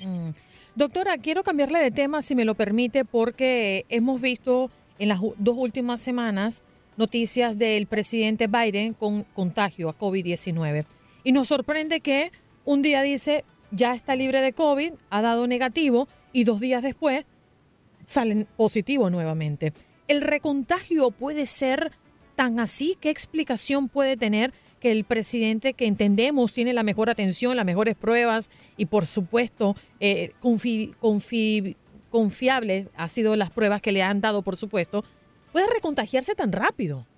Mm. 0.00 0.30
Doctora, 0.74 1.18
quiero 1.18 1.44
cambiarle 1.44 1.78
de 1.78 1.92
tema 1.92 2.20
si 2.20 2.34
me 2.34 2.44
lo 2.44 2.56
permite 2.56 3.04
porque 3.04 3.86
hemos 3.88 4.20
visto 4.20 4.72
en 4.98 5.08
las 5.08 5.20
dos 5.38 5.56
últimas 5.56 6.00
semanas 6.00 6.62
noticias 6.96 7.58
del 7.58 7.86
presidente 7.86 8.46
Biden 8.46 8.94
con 8.94 9.24
contagio 9.34 9.88
a 9.88 9.98
COVID-19. 9.98 10.84
Y 11.24 11.32
nos 11.32 11.48
sorprende 11.48 12.00
que 12.00 12.30
un 12.64 12.82
día 12.82 13.02
dice 13.02 13.44
ya 13.70 13.94
está 13.94 14.14
libre 14.14 14.40
de 14.40 14.52
COVID, 14.52 14.92
ha 15.10 15.22
dado 15.22 15.46
negativo 15.46 16.08
y 16.32 16.44
dos 16.44 16.60
días 16.60 16.82
después 16.82 17.24
salen 18.06 18.46
positivo 18.56 19.10
nuevamente. 19.10 19.72
¿El 20.06 20.20
recontagio 20.20 21.10
puede 21.10 21.46
ser 21.46 21.92
tan 22.36 22.60
así? 22.60 22.96
¿Qué 23.00 23.10
explicación 23.10 23.88
puede 23.88 24.16
tener 24.16 24.52
que 24.80 24.92
el 24.92 25.04
presidente, 25.04 25.72
que 25.72 25.86
entendemos 25.86 26.52
tiene 26.52 26.74
la 26.74 26.82
mejor 26.82 27.08
atención, 27.08 27.56
las 27.56 27.64
mejores 27.64 27.96
pruebas 27.96 28.50
y 28.76 28.86
por 28.86 29.06
supuesto 29.06 29.76
eh, 29.98 30.32
confiable 32.14 32.86
ha 32.94 33.08
sido 33.08 33.34
las 33.34 33.50
pruebas 33.50 33.82
que 33.82 33.90
le 33.90 34.00
han 34.00 34.20
dado, 34.20 34.42
por 34.42 34.56
supuesto, 34.56 35.04
puede 35.50 35.66
recontagiarse 35.66 36.36
tan 36.36 36.52
rápido. 36.52 37.08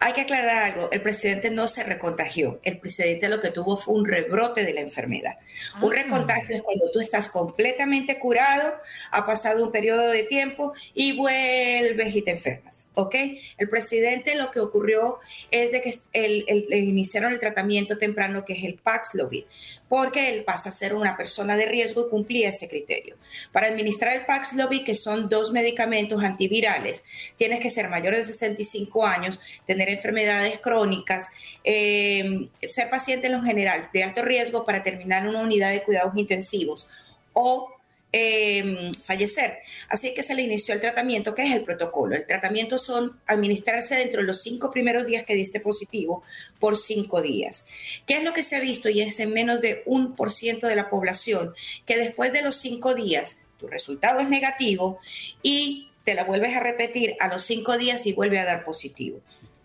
Hay 0.00 0.14
que 0.14 0.22
aclarar 0.22 0.72
algo, 0.72 0.90
el 0.90 1.00
presidente 1.00 1.48
no 1.48 1.68
se 1.68 1.84
recontagió, 1.84 2.58
el 2.64 2.80
presidente 2.80 3.28
lo 3.28 3.40
que 3.40 3.52
tuvo 3.52 3.76
fue 3.76 3.94
un 3.94 4.04
rebrote 4.04 4.64
de 4.64 4.72
la 4.74 4.80
enfermedad. 4.80 5.38
Un 5.80 5.92
ah. 5.92 5.94
recontagio 5.94 6.56
es 6.56 6.62
cuando 6.62 6.90
tú 6.92 6.98
estás 6.98 7.28
completamente 7.28 8.18
curado, 8.18 8.74
ha 9.12 9.26
pasado 9.26 9.64
un 9.64 9.70
periodo 9.70 10.10
de 10.10 10.24
tiempo 10.24 10.72
y 10.92 11.16
vuelves 11.16 12.16
y 12.16 12.22
te 12.22 12.32
enfermas, 12.32 12.88
¿ok? 12.94 13.14
El 13.56 13.68
presidente 13.68 14.34
lo 14.34 14.50
que 14.50 14.58
ocurrió 14.58 15.18
es 15.52 15.70
de 15.70 15.80
que 15.80 15.94
le 16.12 16.78
iniciaron 16.78 17.32
el 17.32 17.38
tratamiento 17.38 17.96
temprano 17.96 18.44
que 18.44 18.54
es 18.54 18.64
el 18.64 18.74
Paxlovid, 18.74 19.44
porque 19.88 20.30
él 20.30 20.44
pasa 20.44 20.70
a 20.70 20.72
ser 20.72 20.94
una 20.94 21.16
persona 21.16 21.56
de 21.56 21.66
riesgo 21.66 22.06
y 22.06 22.10
cumplía 22.10 22.48
ese 22.48 22.68
criterio. 22.68 23.16
Para 23.52 23.68
administrar 23.68 24.14
el 24.14 24.24
Paxlovid, 24.24 24.84
que 24.84 24.94
son 24.94 25.28
dos 25.28 25.52
medicamentos 25.52 26.22
antivirales, 26.22 27.04
tienes 27.36 27.60
que 27.60 27.70
ser 27.70 27.88
mayor 27.88 28.16
de 28.16 28.24
65 28.24 29.06
años, 29.06 29.40
tener 29.66 29.88
enfermedades 29.88 30.58
crónicas, 30.58 31.28
eh, 31.62 32.48
ser 32.68 32.90
paciente 32.90 33.26
en 33.26 33.34
lo 33.34 33.42
general 33.42 33.88
de 33.92 34.04
alto 34.04 34.22
riesgo 34.22 34.64
para 34.64 34.82
terminar 34.82 35.22
en 35.22 35.28
una 35.28 35.42
unidad 35.42 35.70
de 35.70 35.82
cuidados 35.82 36.16
intensivos 36.16 36.90
o 37.32 37.74
Em, 38.16 38.94
fallecer. 38.94 39.58
Así 39.88 40.14
que 40.14 40.22
se 40.22 40.36
le 40.36 40.42
inició 40.42 40.72
el 40.72 40.80
tratamiento, 40.80 41.34
que 41.34 41.42
es 41.42 41.52
el 41.52 41.64
protocolo. 41.64 42.14
El 42.14 42.24
tratamiento 42.28 42.78
son 42.78 43.18
administrarse 43.26 43.96
dentro 43.96 44.20
de 44.20 44.26
los 44.28 44.40
cinco 44.40 44.70
primeros 44.70 45.04
días 45.04 45.24
que 45.24 45.34
diste 45.34 45.58
positivo 45.58 46.22
por 46.60 46.76
cinco 46.76 47.22
días. 47.22 47.66
¿Qué 48.06 48.18
es 48.18 48.22
lo 48.22 48.32
que 48.32 48.44
se 48.44 48.54
ha 48.54 48.60
visto? 48.60 48.88
Y 48.88 49.02
es 49.02 49.18
en 49.18 49.32
menos 49.32 49.60
de 49.60 49.82
un 49.84 50.14
por 50.14 50.30
ciento 50.30 50.68
de 50.68 50.76
la 50.76 50.90
población 50.90 51.54
que 51.86 51.96
después 51.96 52.32
de 52.32 52.42
los 52.42 52.54
cinco 52.54 52.94
días 52.94 53.38
tu 53.58 53.66
resultado 53.66 54.20
es 54.20 54.28
negativo 54.28 55.00
y 55.42 55.88
te 56.04 56.14
la 56.14 56.22
vuelves 56.22 56.54
a 56.54 56.60
repetir 56.60 57.16
a 57.18 57.26
los 57.26 57.42
cinco 57.42 57.76
días 57.78 58.06
y 58.06 58.12
vuelve 58.12 58.38
a 58.38 58.44
dar 58.44 58.64
positivo. 58.64 59.22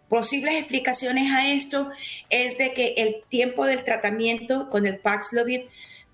Posibles 0.07 0.55
explicaciones 0.55 1.31
a 1.31 1.51
esto 1.51 1.91
es 2.31 2.57
de 2.57 2.73
que 2.73 2.95
el 2.97 3.17
tiempo 3.29 3.67
del 3.67 3.83
tratamiento 3.83 4.71
con 4.71 4.87
el 4.87 4.97
Paxlovid 4.97 5.65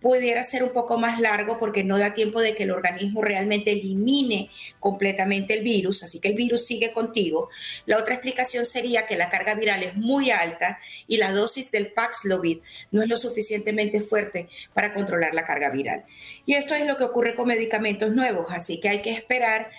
pudiera 0.06 0.44
ser 0.44 0.64
un 0.64 0.70
poco 0.70 1.00
más 1.00 1.20
largo 1.20 1.58
porque 1.58 1.84
no 1.84 1.98
da 1.98 2.14
tiempo 2.14 2.40
de 2.40 2.54
que 2.54 2.62
el 2.62 2.70
organismo 2.70 3.24
realmente 3.24 3.72
elimine 3.72 4.52
completamente 4.80 5.56
el 5.56 5.64
virus, 5.64 6.04
así 6.04 6.20
que 6.20 6.28
el 6.28 6.36
virus 6.36 6.68
sigue 6.68 6.94
contigo. 6.94 7.50
La 7.88 7.98
otra 7.98 8.14
explicación 8.14 8.68
sería 8.68 9.08
que 9.08 9.16
la 9.16 9.32
carga 9.32 9.56
viral 9.56 9.82
es 9.82 9.96
muy 9.96 10.30
alta 10.30 10.78
y 11.08 11.18
la 11.18 11.32
dosis 11.32 11.72
del 11.72 11.92
Paxlovid 11.92 12.60
no 12.92 13.02
es 13.02 13.10
lo 13.10 13.18
suficientemente 13.18 14.00
fuerte 14.00 14.48
para 14.76 14.94
controlar 14.94 15.34
la 15.34 15.44
carga 15.44 15.72
viral. 15.72 16.06
Y 16.46 16.54
esto 16.54 16.76
es 16.76 16.86
lo 16.86 16.98
que 16.98 17.04
ocurre 17.04 17.34
con 17.34 17.48
medicamentos 17.48 18.12
nuevos, 18.12 18.46
así 18.52 18.80
que 18.80 18.90
hay 18.90 19.02
que 19.02 19.10
esperar 19.10 19.72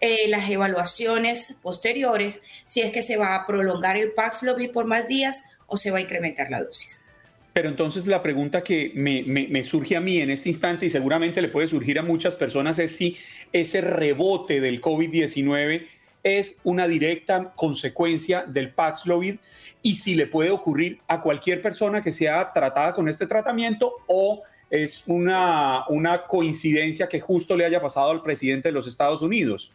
eh, 0.00 0.28
las 0.28 0.50
evaluaciones 0.50 1.56
posteriores 1.62 2.42
si 2.66 2.82
es 2.82 2.92
que 2.92 3.00
se 3.00 3.16
va 3.16 3.34
a 3.34 3.46
prolongar 3.46 3.96
el 3.96 4.12
Paxlovid 4.12 4.72
por 4.72 4.84
más 4.84 5.08
días 5.08 5.42
o 5.66 5.78
se 5.78 5.90
va 5.90 5.96
a 5.96 6.02
incrementar 6.02 6.50
la 6.50 6.62
dosis. 6.62 7.02
Pero 7.52 7.68
entonces 7.68 8.06
la 8.06 8.22
pregunta 8.22 8.62
que 8.62 8.92
me, 8.94 9.64
surge 9.64 9.96
a 9.96 10.00
mí 10.00 10.18
en 10.18 10.30
este 10.30 10.48
instante 10.48 10.86
y 10.86 10.90
seguramente 10.90 11.42
le 11.42 11.48
puede 11.48 11.66
surgir 11.66 11.98
a 11.98 12.02
muchas 12.02 12.36
personas 12.36 12.78
es 12.78 12.94
si 12.96 13.16
ese 13.52 13.80
rebote 13.80 14.60
del 14.60 14.80
COVID-19 14.80 15.86
es 16.22 16.60
una 16.64 16.86
directa 16.86 17.52
consecuencia 17.56 18.44
del 18.46 18.72
Paxlovid 18.72 19.36
y 19.82 19.94
si 19.94 20.14
le 20.14 20.26
puede 20.26 20.50
ocurrir 20.50 21.00
a 21.08 21.22
cualquier 21.22 21.62
persona 21.62 22.02
que 22.02 22.12
sea 22.12 22.52
tratada 22.52 22.94
con 22.94 23.08
este 23.08 23.26
tratamiento 23.26 23.94
o 24.06 24.42
es 24.68 25.02
una, 25.06 25.84
una 25.88 26.26
coincidencia 26.26 27.08
que 27.08 27.20
justo 27.20 27.56
le 27.56 27.64
haya 27.64 27.80
pasado 27.80 28.10
al 28.10 28.22
presidente 28.22 28.68
de 28.68 28.72
los 28.72 28.86
Estados 28.86 29.22
Unidos. 29.22 29.72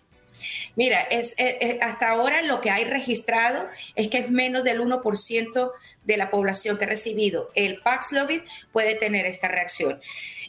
Mira, 0.75 1.01
es, 1.01 1.33
eh, 1.37 1.57
eh, 1.61 1.79
hasta 1.81 2.09
ahora 2.09 2.41
lo 2.41 2.61
que 2.61 2.69
hay 2.69 2.83
registrado 2.83 3.69
es 3.95 4.09
que 4.09 4.19
es 4.19 4.29
menos 4.29 4.63
del 4.63 4.81
1% 4.81 5.71
de 6.03 6.17
la 6.17 6.29
población 6.29 6.77
que 6.77 6.85
ha 6.85 6.87
recibido 6.87 7.51
el 7.55 7.81
Paxlovid 7.81 8.41
puede 8.71 8.95
tener 8.95 9.25
esta 9.25 9.47
reacción. 9.47 10.01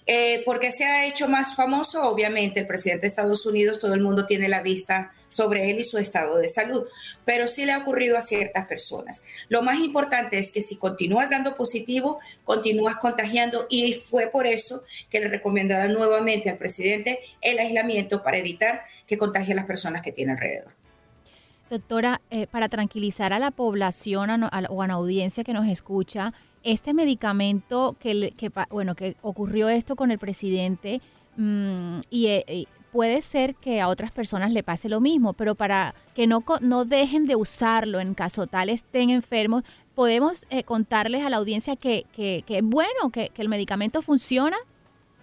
Eh, 0.07 0.43
¿Por 0.45 0.61
qué 0.61 0.71
se 0.71 0.85
ha 0.85 1.07
hecho 1.07 1.29
más 1.29 1.57
famoso? 1.57 2.03
Obviamente, 2.09 2.61
el 2.61 2.67
presidente 2.67 3.03
de 3.03 3.09
Estados 3.09 3.45
Unidos, 3.45 3.81
todo 3.81 3.95
el 3.95 4.01
mundo 4.01 4.27
tiene 4.27 4.49
la 4.49 4.63
vista 4.63 5.13
sobre 5.37 5.71
él 5.71 5.79
y 5.81 5.85
su 5.85 5.99
estado 5.99 6.39
de 6.39 6.49
salud, 6.49 6.85
pero 7.25 7.47
sí 7.47 7.65
le 7.67 7.73
ha 7.73 7.79
ocurrido 7.79 8.17
a 8.17 8.23
ciertas 8.23 8.67
personas. 8.67 9.23
Lo 9.49 9.63
más 9.63 9.79
importante 9.81 10.39
es 10.39 10.51
que 10.51 10.63
si 10.63 10.77
continúas 10.77 11.31
dando 11.31 11.57
positivo, 11.57 12.19
continúas 12.45 12.97
contagiando 12.97 13.67
y 13.69 13.93
fue 13.93 14.29
por 14.29 14.47
eso 14.47 14.83
que 15.11 15.21
le 15.21 15.29
recomendará 15.29 15.89
nuevamente 15.89 16.51
al 16.51 16.59
presidente 16.59 17.21
el 17.43 17.59
aislamiento 17.59 18.23
para 18.23 18.39
evitar 18.39 18.83
que 19.07 19.19
contagie 19.19 19.53
a 19.53 19.57
las 19.57 19.67
personas 19.67 20.03
que 20.03 20.13
tiene 20.13 20.33
alrededor. 20.33 20.73
Doctora, 21.69 22.21
eh, 22.31 22.47
para 22.47 22.69
tranquilizar 22.69 23.33
a 23.33 23.41
la 23.41 23.51
población 23.51 24.45
o 24.45 24.49
a 24.83 24.87
la 24.87 24.95
audiencia 24.95 25.43
que 25.43 25.53
nos 25.53 25.67
escucha, 25.67 26.33
este 26.63 26.95
medicamento 26.95 27.97
que, 27.99 28.33
bueno, 28.71 28.95
que 28.95 29.17
ocurrió 29.23 29.69
esto 29.69 29.97
con 29.97 30.11
el 30.11 30.19
presidente 30.19 31.01
mm, 31.37 32.01
eh, 32.11 32.45
y, 32.49 32.69
puede 32.97 33.21
ser 33.21 33.55
que 33.57 33.83
a 33.83 33.89
otras 33.89 34.11
personas 34.11 34.53
le 34.53 34.63
pase 34.63 34.89
lo 34.89 35.03
mismo, 35.03 35.35
pero 35.35 35.55
para 35.55 35.95
que 36.15 36.27
no, 36.27 36.43
no 36.63 36.87
dejen 36.87 37.27
de 37.27 37.37
usarlo 37.37 38.01
en 38.01 38.15
caso 38.15 38.47
tal 38.47 38.71
estén 38.71 39.11
enfermos, 39.11 39.65
¿podemos 39.95 40.47
eh, 40.49 40.65
contarles 40.65 41.23
a 41.23 41.29
la 41.29 41.37
audiencia 41.37 41.77
que, 41.77 42.07
que, 42.15 42.43
es 42.49 42.63
bueno, 42.63 43.11
que, 43.13 43.31
el 43.37 43.51
medicamento 43.51 44.01
funciona? 44.01 44.57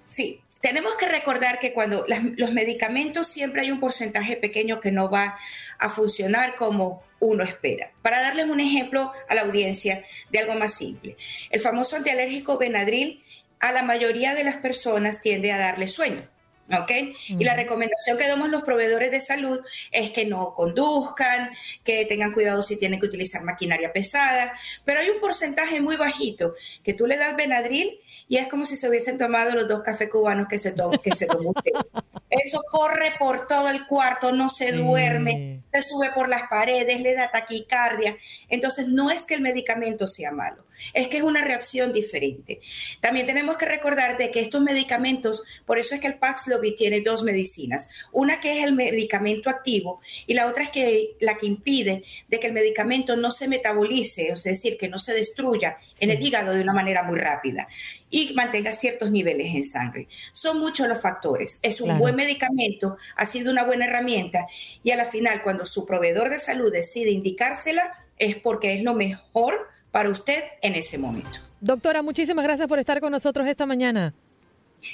Sí, 0.05 0.39
tenemos 0.61 0.93
que 0.97 1.07
recordar 1.07 1.57
que 1.57 1.73
cuando 1.73 2.05
los 2.37 2.51
medicamentos 2.51 3.25
siempre 3.25 3.63
hay 3.63 3.71
un 3.71 3.79
porcentaje 3.79 4.35
pequeño 4.35 4.79
que 4.79 4.91
no 4.91 5.09
va 5.09 5.39
a 5.79 5.89
funcionar 5.89 6.55
como 6.57 7.01
uno 7.19 7.43
espera. 7.43 7.91
Para 8.03 8.21
darles 8.21 8.45
un 8.45 8.59
ejemplo 8.59 9.11
a 9.27 9.33
la 9.33 9.41
audiencia 9.41 10.05
de 10.29 10.37
algo 10.37 10.53
más 10.53 10.75
simple, 10.75 11.17
el 11.49 11.59
famoso 11.59 11.95
antialérgico 11.95 12.59
Benadryl 12.59 13.23
a 13.59 13.71
la 13.71 13.81
mayoría 13.81 14.35
de 14.35 14.43
las 14.43 14.57
personas 14.57 15.21
tiende 15.21 15.51
a 15.51 15.57
darle 15.57 15.87
sueño. 15.87 16.32
¿Ok? 16.71 16.91
Y 17.27 17.43
la 17.43 17.55
recomendación 17.55 18.17
que 18.17 18.27
damos 18.27 18.49
los 18.49 18.63
proveedores 18.63 19.11
de 19.11 19.19
salud 19.19 19.59
es 19.91 20.11
que 20.11 20.25
no 20.25 20.53
conduzcan, 20.53 21.51
que 21.83 22.05
tengan 22.05 22.31
cuidado 22.31 22.63
si 22.63 22.77
tienen 22.77 22.99
que 22.99 23.05
utilizar 23.05 23.43
maquinaria 23.43 23.91
pesada, 23.91 24.53
pero 24.85 25.01
hay 25.01 25.09
un 25.09 25.19
porcentaje 25.19 25.81
muy 25.81 25.97
bajito 25.97 26.55
que 26.83 26.93
tú 26.93 27.05
le 27.05 27.17
das 27.17 27.35
Benadryl 27.35 27.99
y 28.27 28.37
es 28.37 28.47
como 28.47 28.65
si 28.65 28.77
se 28.77 28.87
hubiesen 28.87 29.17
tomado 29.17 29.53
los 29.53 29.67
dos 29.67 29.83
cafés 29.83 30.09
cubanos 30.09 30.47
que 30.47 30.57
se, 30.57 30.73
que 31.03 31.15
se 31.15 31.27
tomó 31.27 31.49
usted. 31.49 31.71
Eso 32.29 32.61
corre 32.71 33.13
por 33.19 33.45
todo 33.47 33.69
el 33.69 33.85
cuarto, 33.85 34.31
no 34.31 34.49
se 34.49 34.71
duerme, 34.71 35.61
se 35.71 35.83
sube 35.83 36.09
por 36.11 36.29
las 36.29 36.47
paredes, 36.49 36.99
le 36.99 37.13
da 37.13 37.29
taquicardia. 37.29 38.17
Entonces, 38.49 38.87
no 38.87 39.11
es 39.11 39.23
que 39.23 39.35
el 39.35 39.41
medicamento 39.41 40.07
sea 40.07 40.31
malo, 40.31 40.65
es 40.93 41.07
que 41.07 41.17
es 41.17 41.23
una 41.23 41.43
reacción 41.43 41.93
diferente. 41.93 42.61
También 42.99 43.25
tenemos 43.25 43.57
que 43.57 43.65
recordar 43.65 44.17
de 44.17 44.31
que 44.31 44.41
estos 44.41 44.61
medicamentos, 44.61 45.43
por 45.65 45.79
eso 45.79 45.95
es 45.95 46.01
que 46.01 46.07
el 46.07 46.19
Paxlovid 46.19 46.75
tiene 46.75 47.01
dos 47.01 47.23
medicinas, 47.23 47.89
una 48.11 48.41
que 48.41 48.59
es 48.59 48.65
el 48.65 48.73
medicamento 48.73 49.49
activo 49.49 50.01
y 50.27 50.33
la 50.33 50.47
otra 50.47 50.63
es 50.63 50.69
que 50.69 51.15
la 51.19 51.37
que 51.37 51.45
impide 51.45 52.03
de 52.27 52.39
que 52.39 52.47
el 52.47 52.53
medicamento 52.53 53.15
no 53.15 53.31
se 53.31 53.47
metabolice, 53.47 54.27
es 54.29 54.43
decir, 54.43 54.77
que 54.77 54.89
no 54.89 54.99
se 54.99 55.13
destruya 55.13 55.77
en 55.99 56.09
el 56.09 56.21
hígado 56.21 56.53
de 56.53 56.61
una 56.61 56.73
manera 56.73 57.03
muy 57.03 57.19
rápida 57.19 57.67
y 58.09 58.33
mantenga 58.35 58.73
ciertos 58.73 59.09
niveles 59.09 59.55
en 59.55 59.63
sangre. 59.63 60.07
Son 60.33 60.59
muchos 60.59 60.87
los 60.87 61.01
factores. 61.01 61.59
Es 61.63 61.81
un 61.81 61.97
buen 61.97 62.15
medicamento, 62.15 62.97
ha 63.15 63.25
sido 63.25 63.51
una 63.51 63.63
buena 63.63 63.85
herramienta 63.85 64.45
y 64.83 64.91
a 64.91 64.95
la 64.95 65.05
final 65.05 65.41
cuando 65.41 65.65
su 65.65 65.85
proveedor 65.85 66.29
de 66.29 66.37
salud 66.37 66.71
decide 66.71 67.09
indicársela 67.09 68.05
es 68.19 68.35
porque 68.35 68.75
es 68.75 68.83
lo 68.83 68.93
mejor 68.93 69.67
para 69.93 70.09
usted 70.09 70.43
en 70.63 70.73
ese 70.73 70.97
momento. 70.97 71.39
Doctora, 71.61 72.01
muchísimas 72.01 72.43
gracias 72.43 72.67
por 72.67 72.79
estar 72.79 72.99
con 72.99 73.11
nosotros 73.11 73.47
esta 73.47 73.67
mañana. 73.67 74.15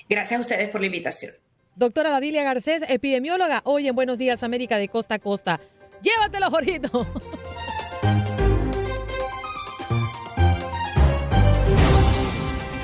Gracias 0.09 0.37
a 0.37 0.41
ustedes 0.41 0.69
por 0.69 0.81
la 0.81 0.87
invitación. 0.87 1.31
Doctora 1.77 2.09
Dadilia 2.09 2.43
Garcés, 2.43 2.83
epidemióloga, 2.85 3.61
hoy 3.63 3.87
en 3.87 3.95
Buenos 3.95 4.17
Días 4.17 4.43
América 4.43 4.77
de 4.77 4.89
Costa 4.89 5.15
a 5.15 5.19
Costa. 5.19 5.61
Llévatelo, 6.03 6.51
Jorito. 6.51 7.07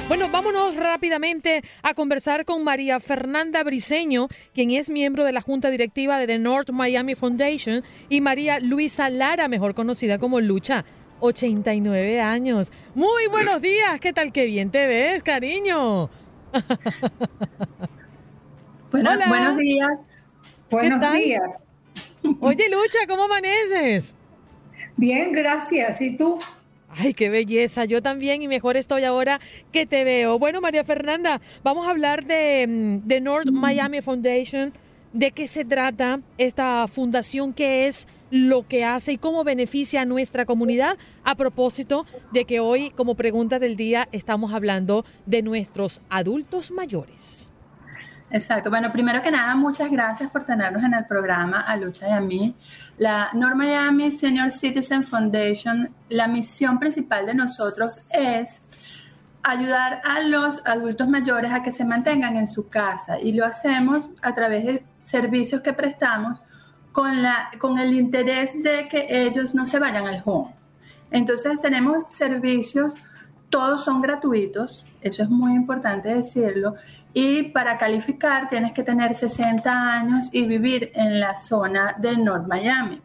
Bueno, 0.07 0.29
vámonos 0.29 0.77
rápidamente 0.77 1.63
a 1.83 1.93
conversar 1.95 2.45
con 2.45 2.63
María 2.63 3.01
Fernanda 3.01 3.61
Briseño, 3.63 4.29
quien 4.53 4.71
es 4.71 4.89
miembro 4.89 5.25
de 5.25 5.33
la 5.33 5.41
Junta 5.41 5.69
Directiva 5.69 6.17
de 6.17 6.27
The 6.27 6.39
North 6.39 6.69
Miami 6.69 7.15
Foundation, 7.15 7.83
y 8.07 8.21
María 8.21 8.61
Luisa 8.61 9.09
Lara, 9.09 9.49
mejor 9.49 9.75
conocida 9.75 10.17
como 10.17 10.39
Lucha. 10.39 10.85
89 11.19 12.21
años. 12.21 12.71
Muy 12.93 13.27
buenos 13.27 13.61
días. 13.61 13.99
¿Qué 13.99 14.13
tal? 14.13 14.31
Qué 14.31 14.45
bien 14.45 14.69
te 14.69 14.87
ves, 14.87 15.23
cariño. 15.23 16.09
buenos 18.91 19.57
días. 19.57 20.25
Buenos 20.69 21.13
días. 21.13 21.43
Oye, 22.39 22.69
Lucha, 22.69 22.99
¿cómo 23.07 23.23
amaneces? 23.23 24.15
Bien, 24.97 25.31
gracias. 25.31 26.01
¿Y 26.01 26.17
tú? 26.17 26.39
Ay, 26.89 27.13
qué 27.13 27.29
belleza. 27.29 27.85
Yo 27.85 28.01
también 28.01 28.41
y 28.41 28.47
mejor 28.47 28.77
estoy 28.77 29.03
ahora 29.03 29.39
que 29.71 29.85
te 29.85 30.03
veo. 30.03 30.39
Bueno, 30.39 30.61
María 30.61 30.83
Fernanda, 30.83 31.41
vamos 31.63 31.87
a 31.87 31.91
hablar 31.91 32.25
de, 32.25 32.65
mm, 32.67 33.07
de 33.07 33.21
North 33.21 33.49
Miami 33.51 34.01
Foundation. 34.01 34.73
¿De 35.11 35.31
qué 35.31 35.47
se 35.47 35.65
trata 35.65 36.21
esta 36.37 36.87
fundación? 36.87 37.53
¿Qué 37.53 37.87
es 37.87 38.07
lo 38.31 38.67
que 38.67 38.85
hace 38.85 39.13
y 39.13 39.17
cómo 39.17 39.43
beneficia 39.43 40.01
a 40.01 40.05
nuestra 40.05 40.45
comunidad? 40.45 40.97
A 41.23 41.35
propósito 41.35 42.05
de 42.31 42.45
que 42.45 42.59
hoy, 42.59 42.91
como 42.91 43.15
pregunta 43.15 43.59
del 43.59 43.75
día, 43.75 44.07
estamos 44.11 44.53
hablando 44.53 45.05
de 45.25 45.41
nuestros 45.41 46.01
adultos 46.09 46.71
mayores. 46.71 47.51
Exacto. 48.31 48.69
Bueno, 48.69 48.91
primero 48.91 49.21
que 49.21 49.31
nada, 49.31 49.55
muchas 49.55 49.89
gracias 49.91 50.29
por 50.31 50.45
tenernos 50.45 50.83
en 50.83 50.93
el 50.93 51.05
programa, 51.05 51.61
a 51.61 51.77
Lucha 51.77 52.09
y 52.09 52.11
a 52.11 52.21
mí. 52.21 52.55
La 52.97 53.29
North 53.33 53.55
Miami 53.55 54.11
Senior 54.11 54.51
Citizen 54.51 55.03
Foundation, 55.03 55.93
la 56.09 56.27
misión 56.27 56.79
principal 56.79 57.25
de 57.25 57.33
nosotros 57.33 58.01
es 58.11 58.61
ayudar 59.43 60.01
a 60.03 60.21
los 60.21 60.61
adultos 60.65 61.07
mayores 61.07 61.51
a 61.51 61.61
que 61.61 61.71
se 61.71 61.85
mantengan 61.85 62.35
en 62.35 62.47
su 62.47 62.67
casa 62.67 63.19
y 63.19 63.31
lo 63.31 63.45
hacemos 63.45 64.11
a 64.23 64.33
través 64.33 64.65
de 64.65 64.85
servicios 65.03 65.61
que 65.61 65.71
prestamos 65.71 66.41
con, 66.95 67.21
la, 67.21 67.51
con 67.59 67.77
el 67.77 67.93
interés 67.93 68.63
de 68.63 68.87
que 68.87 69.05
ellos 69.09 69.53
no 69.53 69.65
se 69.65 69.79
vayan 69.79 70.07
al 70.07 70.21
home. 70.23 70.55
Entonces 71.11 71.59
tenemos 71.59 72.05
servicios, 72.07 72.93
todos 73.49 73.83
son 73.83 74.01
gratuitos, 74.01 74.85
eso 75.01 75.23
es 75.23 75.29
muy 75.29 75.55
importante 75.55 76.07
decirlo, 76.07 76.75
y 77.13 77.49
para 77.49 77.77
calificar 77.77 78.47
tienes 78.47 78.71
que 78.71 78.81
tener 78.81 79.13
60 79.13 79.93
años 79.93 80.29
y 80.31 80.47
vivir 80.47 80.93
en 80.95 81.19
la 81.19 81.35
zona 81.35 81.95
de 81.97 82.15
North 82.15 82.47
Miami. 82.47 83.01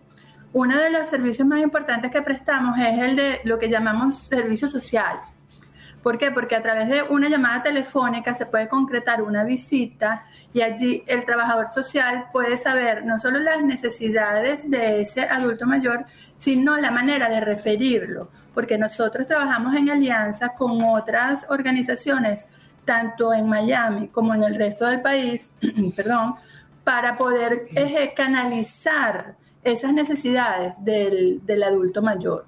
Uno 0.53 0.79
de 0.79 0.91
los 0.91 1.09
servicios 1.09 1.49
más 1.49 1.61
importantes 1.61 2.13
que 2.13 2.23
prestamos 2.23 2.79
es 2.79 2.97
el 2.97 3.17
de 3.17 3.41
lo 3.43 3.59
que 3.59 3.69
llamamos 3.69 4.19
servicios 4.19 4.71
sociales. 4.71 5.37
¿Por 6.01 6.17
qué? 6.17 6.31
Porque 6.31 6.55
a 6.55 6.63
través 6.63 6.89
de 6.89 7.03
una 7.03 7.29
llamada 7.29 7.65
telefónica 7.65 8.37
se 8.37 8.47
puede 8.47 8.69
concretar 8.69 9.21
una 9.21 9.43
visita 9.43 10.27
y 10.53 10.63
allí 10.63 11.05
el 11.07 11.25
trabajador 11.25 11.73
social 11.73 12.27
puede 12.33 12.57
saber 12.57 13.05
no 13.05 13.19
solo 13.19 13.39
las 13.39 13.63
necesidades 13.63 14.69
de 14.69 15.03
ese 15.03 15.23
adulto 15.23 15.67
mayor, 15.67 16.07
sino 16.37 16.77
la 16.77 16.91
manera 16.91 17.29
de 17.29 17.41
referirlo, 17.41 18.31
porque 18.55 18.77
nosotros 18.77 19.27
trabajamos 19.27 19.77
en 19.77 19.91
alianza 19.91 20.51
con 20.51 20.83
otras 20.83 21.47
organizaciones 21.49 22.49
tanto 22.85 23.33
en 23.33 23.47
Miami 23.47 24.09
como 24.09 24.35
en 24.35 24.43
el 24.43 24.57
resto 24.57 24.87
del 24.87 25.01
país, 25.01 25.51
perdón, 25.97 26.35
para 26.83 27.15
poder 27.15 27.67
canalizar 28.17 29.37
esas 29.63 29.93
necesidades 29.93 30.83
del, 30.83 31.45
del 31.45 31.63
adulto 31.63 32.03
mayor. 32.03 32.47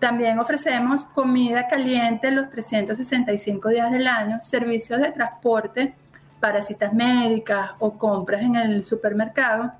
También 0.00 0.38
ofrecemos 0.38 1.04
comida 1.04 1.68
caliente 1.68 2.30
los 2.30 2.50
365 2.50 3.68
días 3.68 3.92
del 3.92 4.06
año, 4.06 4.40
servicios 4.40 5.00
de 5.00 5.12
transporte 5.12 5.94
para 6.40 6.62
citas 6.62 6.92
médicas 6.92 7.70
o 7.78 7.96
compras 7.98 8.42
en 8.42 8.56
el 8.56 8.84
supermercado. 8.84 9.72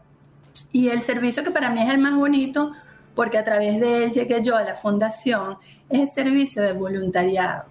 Y 0.72 0.88
el 0.88 1.02
servicio 1.02 1.44
que 1.44 1.50
para 1.50 1.70
mí 1.70 1.82
es 1.82 1.88
el 1.88 1.98
más 1.98 2.14
bonito, 2.14 2.72
porque 3.14 3.38
a 3.38 3.44
través 3.44 3.80
de 3.80 4.04
él 4.04 4.12
llegué 4.12 4.42
yo 4.42 4.56
a 4.56 4.62
la 4.62 4.74
fundación, 4.74 5.58
es 5.88 6.00
el 6.00 6.08
servicio 6.08 6.62
de 6.62 6.72
voluntariado. 6.72 7.66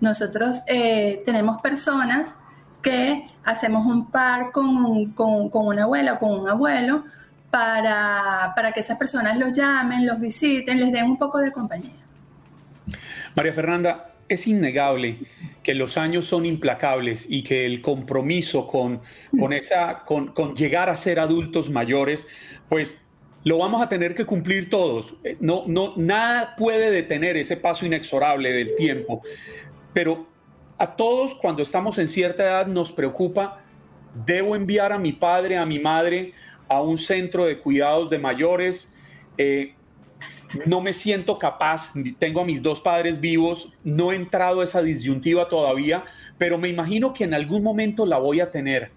Nosotros 0.00 0.62
eh, 0.66 1.22
tenemos 1.24 1.60
personas 1.60 2.34
que 2.82 3.24
hacemos 3.44 3.86
un 3.86 4.10
par 4.10 4.52
con, 4.52 5.12
con, 5.12 5.50
una 5.52 5.84
abuela 5.84 6.14
o 6.14 6.18
con 6.18 6.38
un 6.38 6.48
abuelo 6.48 7.04
para, 7.50 8.52
para 8.54 8.72
que 8.72 8.80
esas 8.80 8.98
personas 8.98 9.38
los 9.38 9.52
llamen, 9.52 10.06
los 10.06 10.20
visiten, 10.20 10.78
les 10.78 10.92
den 10.92 11.06
un 11.06 11.18
poco 11.18 11.38
de 11.38 11.50
compañía. 11.50 11.94
María 13.34 13.52
Fernanda, 13.52 14.10
es 14.28 14.46
innegable 14.46 15.26
que 15.64 15.74
los 15.74 15.96
años 15.96 16.26
son 16.26 16.46
implacables 16.46 17.28
y 17.28 17.42
que 17.42 17.66
el 17.66 17.80
compromiso 17.80 18.68
con, 18.68 19.00
con, 19.36 19.52
esa, 19.52 20.04
con, 20.04 20.28
con, 20.28 20.54
llegar 20.54 20.88
a 20.88 20.96
ser 20.96 21.18
adultos 21.18 21.70
mayores, 21.70 22.28
pues 22.68 23.04
lo 23.42 23.58
vamos 23.58 23.82
a 23.82 23.88
tener 23.88 24.14
que 24.14 24.24
cumplir 24.24 24.70
todos. 24.70 25.14
No, 25.40 25.64
no, 25.66 25.94
nada 25.96 26.54
puede 26.56 26.90
detener 26.90 27.36
ese 27.36 27.56
paso 27.56 27.84
inexorable 27.84 28.52
del 28.52 28.76
tiempo. 28.76 29.22
Pero 29.92 30.26
a 30.78 30.94
todos 30.94 31.34
cuando 31.34 31.62
estamos 31.62 31.98
en 31.98 32.08
cierta 32.08 32.44
edad 32.44 32.66
nos 32.66 32.92
preocupa, 32.92 33.62
debo 34.26 34.54
enviar 34.54 34.92
a 34.92 34.98
mi 34.98 35.12
padre, 35.12 35.56
a 35.56 35.66
mi 35.66 35.78
madre 35.78 36.32
a 36.68 36.80
un 36.80 36.98
centro 36.98 37.46
de 37.46 37.58
cuidados 37.58 38.10
de 38.10 38.18
mayores. 38.18 38.94
Eh, 39.38 39.74
no 40.66 40.80
me 40.80 40.92
siento 40.92 41.38
capaz, 41.38 41.92
tengo 42.18 42.40
a 42.40 42.44
mis 42.44 42.62
dos 42.62 42.80
padres 42.80 43.20
vivos, 43.20 43.72
no 43.82 44.12
he 44.12 44.16
entrado 44.16 44.62
esa 44.62 44.82
disyuntiva 44.82 45.48
todavía, 45.48 46.04
pero 46.38 46.58
me 46.58 46.68
imagino 46.68 47.12
que 47.12 47.24
en 47.24 47.34
algún 47.34 47.62
momento 47.62 48.06
la 48.06 48.18
voy 48.18 48.40
a 48.40 48.50
tener. 48.50 48.90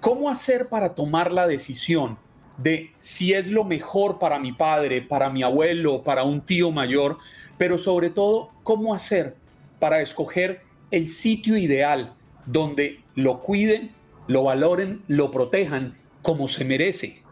¿Cómo 0.00 0.30
hacer 0.30 0.68
para 0.68 0.94
tomar 0.94 1.32
la 1.32 1.46
decisión 1.46 2.18
de 2.56 2.92
si 2.98 3.32
es 3.32 3.50
lo 3.50 3.64
mejor 3.64 4.18
para 4.18 4.38
mi 4.38 4.52
padre, 4.52 5.02
para 5.02 5.30
mi 5.30 5.42
abuelo, 5.42 6.02
para 6.02 6.24
un 6.24 6.40
tío 6.40 6.70
mayor, 6.70 7.18
pero 7.58 7.78
sobre 7.78 8.10
todo, 8.10 8.50
cómo 8.62 8.94
hacer 8.94 9.36
para 9.78 10.00
escoger 10.00 10.62
el 10.90 11.08
sitio 11.08 11.56
ideal 11.56 12.14
donde 12.46 13.00
lo 13.14 13.40
cuiden, 13.40 13.92
lo 14.26 14.44
valoren, 14.44 15.02
lo 15.08 15.30
protejan 15.30 15.96
como 16.22 16.48
se 16.48 16.64
merece? 16.64 17.22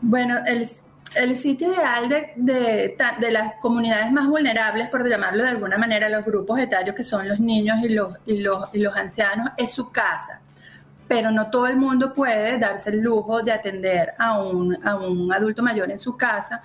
Bueno, 0.00 0.38
el, 0.46 0.66
el 1.14 1.36
sitio 1.36 1.72
ideal 1.72 2.08
de, 2.36 2.96
las 3.30 3.54
comunidades 3.60 4.10
más 4.10 4.26
vulnerables, 4.28 4.88
por 4.88 5.08
llamarlo 5.08 5.44
de 5.44 5.50
alguna 5.50 5.78
manera, 5.78 6.08
los 6.08 6.24
grupos 6.24 6.58
etarios 6.58 6.96
que 6.96 7.04
son 7.04 7.28
los 7.28 7.38
niños 7.38 7.78
y 7.82 7.90
los, 7.90 8.16
y 8.26 8.42
los, 8.42 8.74
y 8.74 8.78
los 8.78 8.96
ancianos, 8.96 9.50
es 9.56 9.72
su 9.72 9.92
casa. 9.92 10.40
Pero 11.06 11.30
no 11.30 11.50
todo 11.50 11.66
el 11.66 11.76
mundo 11.76 12.12
puede 12.14 12.58
darse 12.58 12.90
el 12.90 13.00
lujo 13.00 13.42
de 13.42 13.52
atender 13.52 14.14
a 14.18 14.40
un, 14.42 14.76
a 14.86 14.96
un 14.96 15.32
adulto 15.32 15.62
mayor 15.62 15.90
en 15.90 15.98
su 15.98 16.16
casa. 16.16 16.62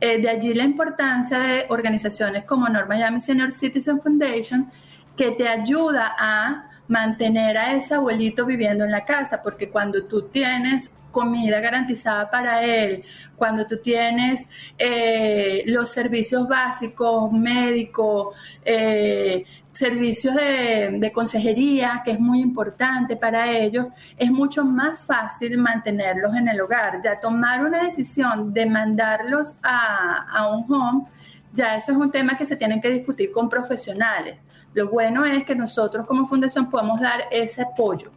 Eh, 0.00 0.20
de 0.20 0.28
allí 0.28 0.54
la 0.54 0.64
importancia 0.64 1.38
de 1.40 1.66
organizaciones 1.68 2.44
como 2.44 2.68
North 2.68 2.88
Miami 2.88 3.20
Senior 3.20 3.52
Citizen 3.52 4.00
Foundation, 4.00 4.70
que 5.16 5.32
te 5.32 5.48
ayuda 5.48 6.14
a 6.16 6.70
mantener 6.86 7.58
a 7.58 7.74
ese 7.74 7.94
abuelito 7.94 8.46
viviendo 8.46 8.84
en 8.84 8.92
la 8.92 9.04
casa, 9.04 9.42
porque 9.42 9.70
cuando 9.70 10.04
tú 10.04 10.22
tienes 10.28 10.92
comida 11.10 11.60
garantizada 11.60 12.30
para 12.30 12.64
él, 12.64 13.04
cuando 13.36 13.66
tú 13.66 13.78
tienes 13.78 14.48
eh, 14.76 15.62
los 15.66 15.90
servicios 15.90 16.48
básicos, 16.48 17.32
médicos, 17.32 18.36
eh, 18.64 19.44
servicios 19.72 20.34
de, 20.34 21.12
consejería, 21.14 22.02
que 22.04 22.12
es 22.12 22.20
muy 22.20 22.40
importante 22.40 23.16
para 23.16 23.50
ellos, 23.50 23.86
es 24.16 24.30
mucho 24.30 24.64
más 24.64 25.00
fácil 25.00 25.56
mantenerlos 25.58 26.34
en 26.34 26.48
el 26.48 26.60
hogar. 26.60 27.00
Ya 27.02 27.20
tomar 27.20 27.64
una 27.64 27.84
decisión 27.84 28.52
de 28.52 28.66
mandarlos 28.66 29.56
a, 29.62 30.26
a 30.30 30.48
un 30.48 30.70
home, 30.72 31.04
ya 31.52 31.76
eso 31.76 31.92
es 31.92 31.98
un 31.98 32.10
tema 32.10 32.36
que 32.36 32.44
se 32.44 32.56
tienen 32.56 32.80
que 32.80 32.90
discutir 32.90 33.30
con 33.30 33.48
profesionales. 33.48 34.38
Lo 34.74 34.88
bueno 34.90 35.24
es 35.24 35.44
que 35.44 35.54
nosotros 35.54 36.06
como 36.06 36.26
fundación 36.26 36.68
podemos 36.68 37.00
dar 37.00 37.22
ese 37.30 37.62
apoyo 37.62 38.10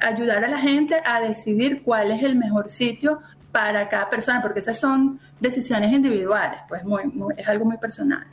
ayudar 0.00 0.44
a 0.44 0.48
la 0.48 0.58
gente 0.58 0.96
a 1.04 1.20
decidir 1.20 1.82
cuál 1.82 2.10
es 2.10 2.22
el 2.22 2.36
mejor 2.36 2.70
sitio 2.70 3.20
para 3.52 3.88
cada 3.88 4.10
persona, 4.10 4.42
porque 4.42 4.60
esas 4.60 4.78
son 4.78 5.18
decisiones 5.40 5.92
individuales, 5.92 6.60
pues 6.68 6.84
muy, 6.84 7.02
es 7.36 7.48
algo 7.48 7.64
muy 7.64 7.78
personal. 7.78 8.26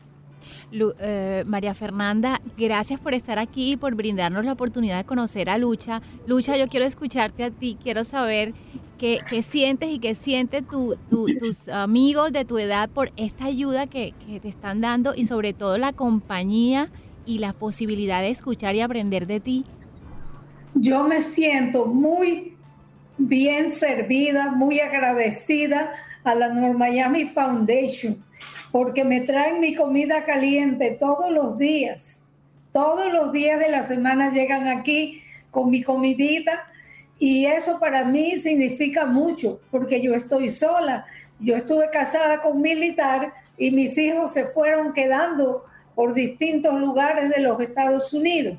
Eh, 1.00 1.44
María 1.46 1.74
Fernanda, 1.74 2.42
gracias 2.58 3.00
por 3.00 3.14
estar 3.14 3.38
aquí 3.40 3.74
y 3.74 3.78
por 3.78 3.96
brindarnos 3.96 4.44
la 4.44 4.54
oportunidad 4.54 4.98
de 4.98 5.04
conocer 5.04 5.50
a 5.50 5.58
Lucha. 5.58 6.02
Lucha, 6.28 6.58
yo 6.58 6.68
quiero 6.68 6.86
escucharte 6.86 7.44
a 7.44 7.52
ti, 7.52 7.78
quiero 7.82 8.04
saber 8.04 8.54
qué, 8.98 9.22
sientes 9.44 9.90
y 9.90 10.00
qué 10.00 10.16
sienten 10.16 10.66
tus 10.66 11.70
amigos 11.70 12.32
de 12.34 12.44
tu 12.44 12.58
edad 12.58 12.90
por 12.90 13.12
esta 13.16 13.46
ayuda 13.46 13.88
que, 13.88 14.14
que 14.26 14.40
te 14.40 14.50
están 14.50 14.82
dando 14.82 15.14
y 15.16 15.26
sobre 15.26 15.54
todo 15.54 15.78
la 15.78 15.94
compañía 15.94 16.90
y 17.26 17.38
la 17.38 17.54
posibilidad 17.54 18.22
de 18.22 18.30
escuchar 18.32 18.76
y 18.76 18.82
aprender 18.82 19.28
de 19.28 19.40
ti 19.40 19.66
yo 20.76 21.04
me 21.04 21.22
siento 21.22 21.86
muy 21.86 22.58
bien 23.18 23.72
servida, 23.72 24.52
muy 24.52 24.80
agradecida 24.80 25.94
a 26.24 26.36
la 26.36 26.50
North 26.50 26.78
Miami 26.78 27.26
Foundation, 27.26 28.24
porque 28.72 29.04
me 29.04 29.22
traen 29.22 29.60
mi 29.60 29.76
comida 29.76 30.26
caliente 30.26 30.98
todos 31.00 31.32
los 31.32 31.58
días. 31.58 32.22
Todos 32.72 33.14
los 33.14 33.32
días 33.32 33.60
de 33.60 33.70
la 33.70 33.84
semana 33.84 34.32
llegan 34.32 34.68
aquí 34.68 35.22
con 35.52 35.70
mi 35.70 35.84
comidita 35.84 36.68
y 37.20 37.46
eso 37.46 37.80
para 37.80 38.04
mí 38.04 38.40
significa 38.40 39.06
mucho, 39.06 39.60
porque 39.70 40.02
yo 40.02 40.16
estoy 40.16 40.50
sola. 40.50 41.06
Yo 41.40 41.56
estuve 41.56 41.90
casada 41.92 42.42
con 42.42 42.54
un 42.54 42.62
militar 42.62 43.34
y 43.58 43.70
mis 43.72 43.98
hijos 43.98 44.34
se 44.34 44.46
fueron 44.46 44.94
quedando 44.94 45.66
por 45.94 46.14
distintos 46.14 46.74
lugares 46.80 47.30
de 47.30 47.42
los 47.42 47.60
Estados 47.60 48.12
Unidos. 48.12 48.58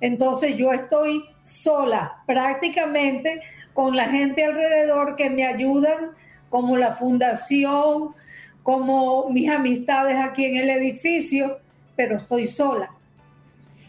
Entonces 0.00 0.56
yo 0.56 0.72
estoy 0.72 1.24
sola 1.42 2.22
prácticamente 2.26 3.40
con 3.74 3.96
la 3.96 4.04
gente 4.04 4.44
alrededor 4.44 5.16
que 5.16 5.30
me 5.30 5.44
ayudan, 5.44 6.10
como 6.48 6.76
la 6.76 6.94
fundación, 6.94 8.14
como 8.62 9.28
mis 9.30 9.48
amistades 9.48 10.16
aquí 10.16 10.44
en 10.44 10.56
el 10.56 10.70
edificio, 10.70 11.58
pero 11.96 12.16
estoy 12.16 12.46
sola. 12.46 12.90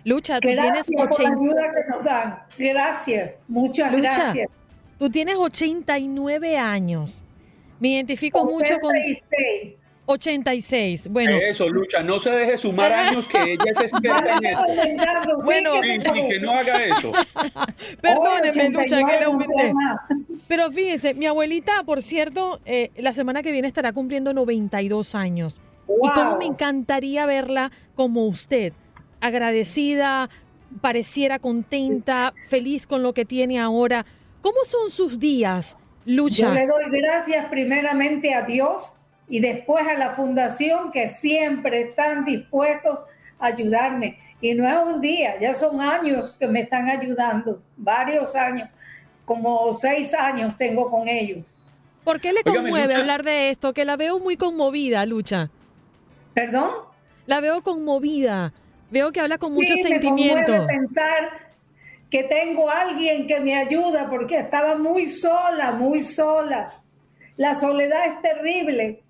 Lucha, 0.03 0.39
tú 0.39 0.47
tienes 0.47 0.87
80... 0.95 2.47
Gracias, 2.57 3.35
muchas 3.47 3.91
gracias. 3.91 4.47
Tú 4.97 5.09
tienes 5.09 5.35
89 5.35 6.57
años. 6.57 7.23
Me 7.79 7.89
identifico 7.89 8.43
mucho 8.43 8.79
con 8.79 8.93
86. 10.09 11.09
Bueno. 11.09 11.37
Eso, 11.37 11.69
Lucha, 11.69 12.01
no 12.01 12.19
se 12.19 12.31
deje 12.31 12.57
sumar 12.57 12.91
años 12.91 13.27
que 13.27 13.37
ella 13.53 13.63
es 13.67 13.79
experta 13.79 14.37
en 14.37 14.45
esto. 14.45 15.37
bueno, 15.45 15.71
que 15.81 16.39
no 16.39 16.51
haga 16.51 16.83
eso. 16.83 17.11
Perdóneme, 18.01 18.69
Lucha, 18.69 19.03
que 19.03 19.19
le 19.19 19.25
aumenté. 19.25 19.73
Pero 20.47 20.71
fíjese, 20.71 21.13
mi 21.13 21.27
abuelita, 21.27 21.83
por 21.83 22.01
cierto, 22.01 22.59
eh, 22.65 22.89
la 22.97 23.13
semana 23.13 23.43
que 23.43 23.51
viene 23.51 23.67
estará 23.67 23.93
cumpliendo 23.93 24.33
92 24.33 25.13
años. 25.13 25.61
Y 25.87 26.09
cómo 26.11 26.37
me 26.37 26.45
encantaría 26.45 27.25
verla 27.27 27.71
como 27.95 28.25
usted, 28.25 28.73
agradecida, 29.21 30.29
pareciera 30.81 31.37
contenta, 31.39 32.33
feliz 32.47 32.87
con 32.87 33.03
lo 33.03 33.13
que 33.13 33.25
tiene 33.25 33.59
ahora. 33.59 34.05
¿Cómo 34.41 34.57
son 34.65 34.89
sus 34.89 35.19
días, 35.19 35.77
Lucha? 36.05 36.47
Yo 36.47 36.53
le 36.53 36.67
doy 36.67 37.01
gracias 37.01 37.47
primeramente 37.49 38.33
a 38.33 38.43
Dios 38.43 38.98
y 39.29 39.39
después 39.39 39.87
a 39.87 39.93
la 39.93 40.11
fundación 40.11 40.91
que 40.91 41.07
siempre 41.07 41.81
están 41.81 42.25
dispuestos 42.25 42.99
a 43.37 43.47
ayudarme. 43.47 44.17
Y 44.41 44.53
no 44.53 44.67
es 44.67 44.93
un 44.93 45.01
día, 45.01 45.39
ya 45.39 45.53
son 45.53 45.79
años 45.79 46.35
que 46.39 46.47
me 46.47 46.61
están 46.61 46.89
ayudando, 46.89 47.61
varios 47.77 48.35
años, 48.35 48.69
como 49.25 49.73
seis 49.73 50.13
años 50.13 50.55
tengo 50.57 50.89
con 50.89 51.07
ellos. 51.07 51.55
¿Por 52.03 52.19
qué 52.19 52.33
le 52.33 52.43
conmueve 52.43 52.95
hablar 52.95 53.23
de 53.23 53.51
esto? 53.51 53.73
Que 53.73 53.85
la 53.85 53.95
veo 53.95 54.19
muy 54.19 54.37
conmovida, 54.37 55.05
Lucha. 55.05 55.51
¿Perdón? 56.33 56.71
La 57.27 57.41
veo 57.41 57.61
conmovida. 57.61 58.53
Veo 58.89 59.11
que 59.11 59.19
habla 59.19 59.37
con 59.37 59.53
mucho 59.53 59.75
sentimiento. 59.75 60.51
Me 60.51 60.65
pensar 60.65 61.49
que 62.09 62.23
tengo 62.23 62.69
alguien 62.69 63.27
que 63.27 63.39
me 63.39 63.55
ayuda 63.55 64.09
porque 64.09 64.39
estaba 64.39 64.75
muy 64.75 65.05
sola, 65.05 65.73
muy 65.73 66.01
sola. 66.01 66.81
La 67.35 67.53
soledad 67.53 68.07
es 68.07 68.21
terrible. 68.21 69.03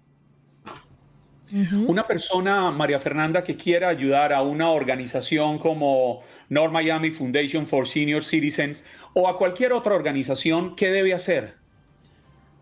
Una 1.51 2.05
persona, 2.05 2.69
María 2.69 2.99
Fernanda, 2.99 3.43
que 3.43 3.55
quiera 3.55 3.89
ayudar 3.89 4.33
a 4.33 4.43
una 4.43 4.69
organización 4.69 5.57
como 5.57 6.21
North 6.49 6.71
Miami 6.71 7.09
Foundation 7.11 7.65
for 7.65 7.87
Senior 7.87 8.23
Citizens 8.23 8.85
o 9.13 9.27
a 9.27 9.35
cualquier 9.37 9.73
otra 9.73 9.95
organización, 9.95 10.75
¿qué 10.75 10.91
debe 10.91 11.11
hacer? 11.13 11.57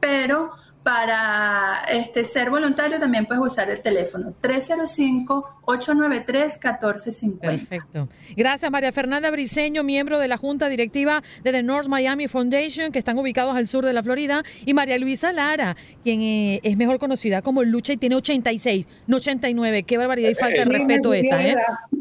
pero 0.00 0.52
para 0.86 1.82
este, 1.90 2.24
ser 2.24 2.48
voluntario 2.48 2.98
también 3.00 3.26
puedes 3.26 3.42
usar 3.42 3.68
el 3.70 3.82
teléfono 3.82 4.32
305-893-1450. 4.40 7.40
Perfecto. 7.40 8.08
Gracias 8.36 8.70
María 8.70 8.92
Fernanda 8.92 9.28
Briseño, 9.32 9.82
miembro 9.82 10.20
de 10.20 10.28
la 10.28 10.36
Junta 10.36 10.68
Directiva 10.68 11.24
de 11.42 11.50
The 11.50 11.64
North 11.64 11.88
Miami 11.88 12.28
Foundation, 12.28 12.92
que 12.92 13.00
están 13.00 13.18
ubicados 13.18 13.56
al 13.56 13.66
sur 13.66 13.84
de 13.84 13.92
la 13.92 14.04
Florida, 14.04 14.44
y 14.64 14.74
María 14.74 14.96
Luisa 14.98 15.32
Lara, 15.32 15.76
quien 16.04 16.22
eh, 16.22 16.60
es 16.62 16.76
mejor 16.76 17.00
conocida 17.00 17.42
como 17.42 17.64
Lucha 17.64 17.94
y 17.94 17.96
tiene 17.96 18.14
86, 18.14 18.86
no 19.08 19.16
89. 19.16 19.82
Qué 19.82 19.98
barbaridad 19.98 20.30
y 20.30 20.36
falta 20.36 20.60
de 20.60 20.66
respeto 20.66 21.12
esta, 21.12 21.44
¿eh? 21.44 21.56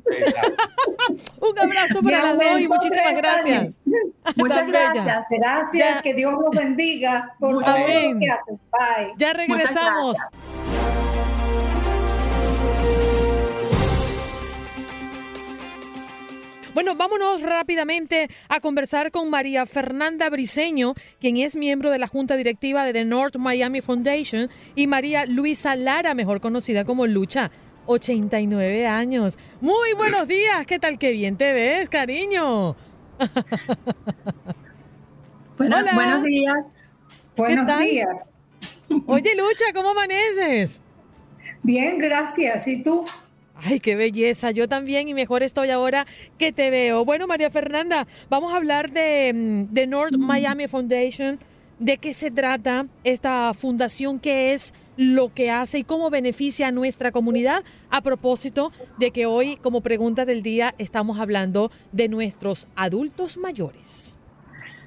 Un 1.39 1.59
abrazo 1.59 2.01
para 2.01 2.21
las 2.21 2.37
dos 2.37 2.59
y 2.59 2.67
muchísimas 2.67 3.15
gracias. 3.15 3.79
Muchas 4.35 4.67
gracias. 4.67 5.25
Gracias. 5.29 6.01
que 6.01 6.13
Dios 6.13 6.33
los 6.33 6.49
bendiga 6.51 7.35
por 7.39 7.63
todo 7.63 7.77
lo 7.77 8.19
que 8.19 8.29
hacen. 8.29 8.59
Ya 9.17 9.33
regresamos. 9.33 10.17
Bueno, 16.75 16.93
vámonos 16.95 17.41
rápidamente 17.41 18.29
a 18.49 18.59
conversar 18.59 19.09
con 19.09 19.29
María 19.29 19.65
Fernanda 19.65 20.29
Briseño, 20.29 20.93
quien 21.21 21.37
es 21.37 21.55
miembro 21.55 21.89
de 21.89 21.99
la 21.99 22.09
Junta 22.09 22.35
Directiva 22.35 22.83
de 22.83 22.91
The 22.91 23.05
North 23.05 23.37
Miami 23.37 23.79
Foundation, 23.79 24.49
y 24.75 24.85
María 24.85 25.25
Luisa 25.25 25.77
Lara, 25.77 26.13
mejor 26.15 26.41
conocida 26.41 26.83
como 26.83 27.07
Lucha, 27.07 27.49
89 27.85 28.87
años. 28.87 29.37
Muy 29.61 29.93
buenos 29.93 30.27
días, 30.27 30.65
¿qué 30.65 30.79
tal? 30.79 30.97
Qué 30.97 31.11
bien 31.11 31.37
te 31.37 31.53
ves, 31.53 31.89
cariño. 31.89 32.75
buenos 35.57 36.23
días. 36.23 36.91
Buenos 37.35 37.79
días. 37.79 38.09
Oye, 39.07 39.35
Lucha, 39.35 39.65
¿cómo 39.73 39.89
amaneces? 39.89 40.81
Bien, 41.63 41.97
gracias. 41.97 42.67
¿Y 42.67 42.83
tú? 42.83 43.05
Ay, 43.55 43.79
qué 43.79 43.95
belleza. 43.95 44.51
Yo 44.51 44.67
también 44.67 45.07
y 45.07 45.13
mejor 45.13 45.43
estoy 45.43 45.69
ahora 45.69 46.05
que 46.37 46.51
te 46.51 46.69
veo. 46.69 47.05
Bueno, 47.05 47.27
María 47.27 47.49
Fernanda, 47.49 48.07
vamos 48.29 48.53
a 48.53 48.57
hablar 48.57 48.91
de, 48.91 49.31
mm, 49.33 49.73
de 49.73 49.87
North 49.87 50.17
Miami 50.17 50.67
Foundation. 50.67 51.39
¿De 51.79 51.97
qué 51.97 52.13
se 52.13 52.31
trata 52.31 52.87
esta 53.03 53.53
fundación? 53.53 54.19
¿Qué 54.19 54.53
es 54.53 54.73
lo 54.95 55.33
que 55.33 55.51
hace 55.51 55.79
y 55.79 55.83
cómo 55.83 56.09
beneficia 56.09 56.69
a 56.69 56.71
nuestra 56.71 57.11
comunidad? 57.11 57.63
A 57.89 57.99
propósito 58.01 58.71
de 58.97 59.11
que 59.11 59.25
hoy, 59.25 59.57
como 59.57 59.81
pregunta 59.81 60.23
del 60.23 60.41
día, 60.41 60.73
estamos 60.77 61.19
hablando 61.19 61.71
de 61.91 62.07
nuestros 62.07 62.65
adultos 62.77 63.37
mayores. 63.37 64.15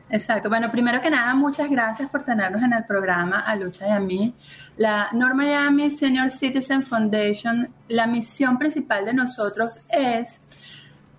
Exacto. 0.09 0.48
Bueno, 0.48 0.70
primero 0.70 1.03
que 1.03 1.11
nada, 1.11 1.35
muchas 1.35 1.68
gracias 1.68 2.09
por 2.09 2.24
tenernos 2.24 2.62
en 2.62 2.72
el 2.72 2.85
programa 2.85 3.40
a 3.40 3.55
Lucha 3.55 3.87
y 3.87 3.90
a 3.90 4.01
mí. 4.01 4.35
La 4.79 5.11
North 5.12 5.35
Miami 5.35 5.90
Senior 5.90 6.31
Citizen 6.31 6.83
Foundation, 6.83 7.68
la 7.88 8.07
misión 8.07 8.59
principal 8.59 9.05
de 9.05 9.12
nosotros 9.12 9.81
es 9.90 10.40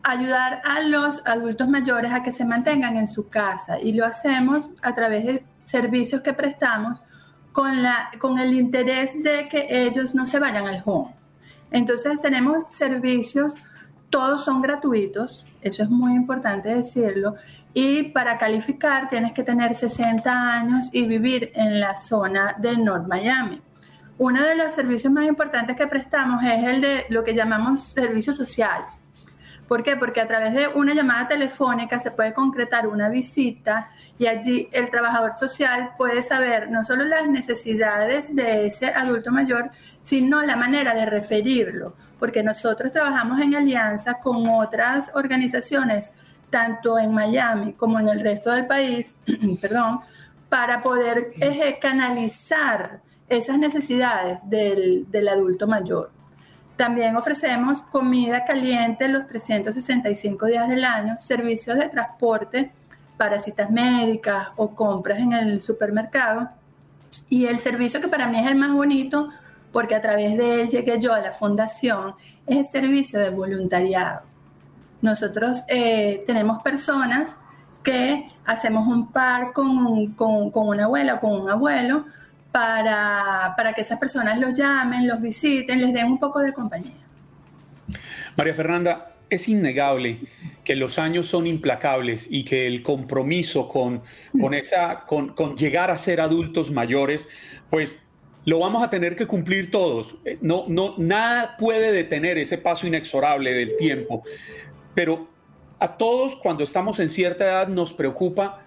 ayudar 0.01 0.62
a 0.65 0.79
los 0.82 1.21
adultos 1.27 1.67
mayores 1.67 2.12
a 2.12 2.23
que 2.23 2.32
se 2.32 2.45
mantengan 2.45 2.97
en 2.97 3.08
su 3.08 3.29
casa 3.29 3.79
y 3.79 3.93
lo 3.93 4.05
hacemos 4.05 4.73
a 4.82 4.95
través 4.95 5.25
de 5.25 5.43
servicios 5.69 6.21
que 6.21 6.34
prestamos 6.34 7.01
con, 7.51 7.84
la, 7.84 8.12
con 8.19 8.39
el 8.39 8.53
interés 8.53 9.21
de 9.23 9.47
que 9.49 9.67
ellos 9.69 10.15
no 10.15 10.25
se 10.25 10.39
vayan 10.39 10.67
al 10.67 10.82
home. 10.84 11.15
Entonces 11.71 12.19
tenemos 12.21 12.63
servicios, 12.69 13.53
todos 14.10 14.43
son 14.45 14.62
gratuitos, 14.62 15.45
eso 15.62 15.84
es 15.84 15.89
muy 15.89 16.13
importante 16.13 16.73
decirlo, 16.73 17.36
y 17.73 18.03
para 18.03 18.38
calificar 18.38 19.10
tienes 19.10 19.34
que 19.34 19.43
tener 19.43 19.75
60 19.75 20.53
años 20.53 20.89
y 20.91 21.05
vivir 21.05 21.51
en 21.53 21.79
la 21.79 21.95
zona 21.95 22.55
de 22.58 22.77
North 22.77 23.08
Miami. 23.08 23.62
Uno 24.17 24.43
de 24.43 24.55
los 24.55 24.73
servicios 24.73 25.13
más 25.13 25.27
importantes 25.27 25.75
que 25.75 25.88
prestamos 25.88 26.43
es 26.43 26.63
el 26.63 26.82
de 26.82 27.05
lo 27.10 27.23
que 27.23 27.36
llamamos 27.36 27.84
servicios 27.84 28.36
sociales. 28.36 29.03
¿Por 29.67 29.84
qué? 29.84 29.95
Porque 29.95 30.19
a 30.19 30.27
través 30.27 30.53
de 30.53 30.67
una 30.67 30.95
llamada 30.95 31.27
telefónica 31.27 31.99
se 31.99 32.10
puede 32.10 32.34
concretar 32.34 32.88
una 32.88 33.08
visita 33.08 33.91
y 34.19 34.27
allí 34.27 34.67
el 34.73 34.91
trabajador 34.91 35.38
social 35.39 35.91
puede 35.97 36.21
saber 36.21 36.69
no 36.69 36.84
solo 36.84 37.05
las 37.05 37.27
necesidades 37.29 38.36
de 38.36 38.67
ese 38.67 38.88
adulto 38.88 39.32
mayor, 39.32 39.71
sino 40.01 40.43
la 40.43 40.58
manera 40.58 40.93
de 40.93 41.05
referirlo, 41.05 41.95
porque 42.19 42.43
nosotros 42.43 42.91
trabajamos 42.91 43.39
en 43.39 43.55
alianza 43.55 44.15
con 44.15 44.45
otras 44.49 45.10
organizaciones 45.15 46.13
tanto 46.49 46.99
en 46.99 47.13
Miami 47.13 47.73
como 47.73 47.97
en 47.97 48.10
el 48.10 48.19
resto 48.19 48.51
del 48.51 48.67
país, 48.67 49.15
perdón, 49.62 50.01
para 50.49 50.82
poder 50.82 51.32
canalizar 51.82 52.99
esas 53.29 53.58
necesidades 53.58 54.41
del, 54.49 55.29
adulto 55.32 55.65
mayor. 55.65 56.12
También 56.75 57.15
ofrecemos 57.15 57.84
comida 57.84 58.43
caliente 58.43 59.08
los 59.08 59.27
365 59.27 60.45
días 60.47 60.67
del 60.67 60.84
año, 60.84 61.17
servicios 61.19 61.77
de 61.77 61.88
transporte 61.88 62.73
para 63.19 63.38
citas 63.38 63.69
médicas 63.69 64.47
o 64.55 64.73
compras 64.73 65.19
en 65.19 65.34
el 65.34 65.60
supermercado. 65.60 66.49
Y 67.27 67.47
el 67.47 67.60
servicio 67.60 67.99
que 67.99 68.08
para 68.08 68.27
mí 68.27 68.39
es 68.39 68.47
el 68.47 68.55
más 68.55 68.71
bonito, 68.71 69.27
porque 69.73 69.93
a 69.93 69.99
través 69.99 70.38
de 70.38 70.62
él 70.62 70.69
llegué 70.69 71.01
yo 71.01 71.13
a 71.13 71.19
la 71.19 71.34
fundación, 71.34 72.15
es 72.47 72.58
el 72.60 72.65
servicio 72.65 73.19
de 73.19 73.29
voluntariado. 73.29 74.21
Nosotros 75.01 75.63
eh, 75.67 76.23
tenemos 76.25 76.63
personas 76.63 77.36
que 77.84 78.25
hacemos 78.45 78.88
un 78.88 79.12
par 79.12 79.51
con, 79.51 80.13
con, 80.13 80.49
con 80.49 80.69
una 80.69 80.86
abuela 80.86 81.15
o 81.15 81.19
con 81.19 81.41
un 81.41 81.49
abuelo 81.49 82.05
para, 82.53 83.53
para 83.58 83.73
que 83.73 83.82
esas 83.82 83.99
personas 83.99 84.39
los 84.39 84.53
llamen, 84.53 85.05
los 85.05 85.19
visiten, 85.19 85.82
les 85.82 85.93
den 85.93 86.05
un 86.05 86.19
poco 86.19 86.39
de 86.39 86.53
compañía. 86.53 86.95
María 88.38 88.55
Fernanda, 88.55 89.12
es 89.29 89.47
innegable 89.47 90.21
que 90.69 90.75
los 90.75 90.99
años 90.99 91.25
son 91.25 91.47
implacables 91.47 92.27
y 92.29 92.43
que 92.43 92.67
el 92.67 92.84
compromiso 92.84 93.67
con, 93.67 94.03
con, 94.39 94.53
esa, 94.53 94.99
con, 95.08 95.29
con, 95.29 95.58
llegar 95.58 95.89
a 95.89 95.97
ser 95.97 96.21
adultos 96.21 96.69
mayores, 96.69 97.27
pues 97.71 98.08
lo 98.45 98.60
vamos 98.60 98.84
a 98.84 98.91
tener 98.91 99.15
que 99.15 99.25
cumplir 99.25 99.71
todos. 99.71 100.15
No, 100.41 100.65
no, 100.67 100.93
nada 100.99 101.58
puede 101.58 101.91
detener 101.91 102.38
ese 102.38 102.60
paso 102.60 102.86
inexorable 102.86 103.51
del 103.51 103.77
tiempo. 103.77 104.21
Pero 104.93 105.27
a 105.79 105.97
todos 105.97 106.36
cuando 106.36 106.63
estamos 106.63 106.99
en 106.99 107.10
cierta 107.10 107.45
edad 107.45 107.67
nos 107.67 107.91
preocupa, 107.91 108.63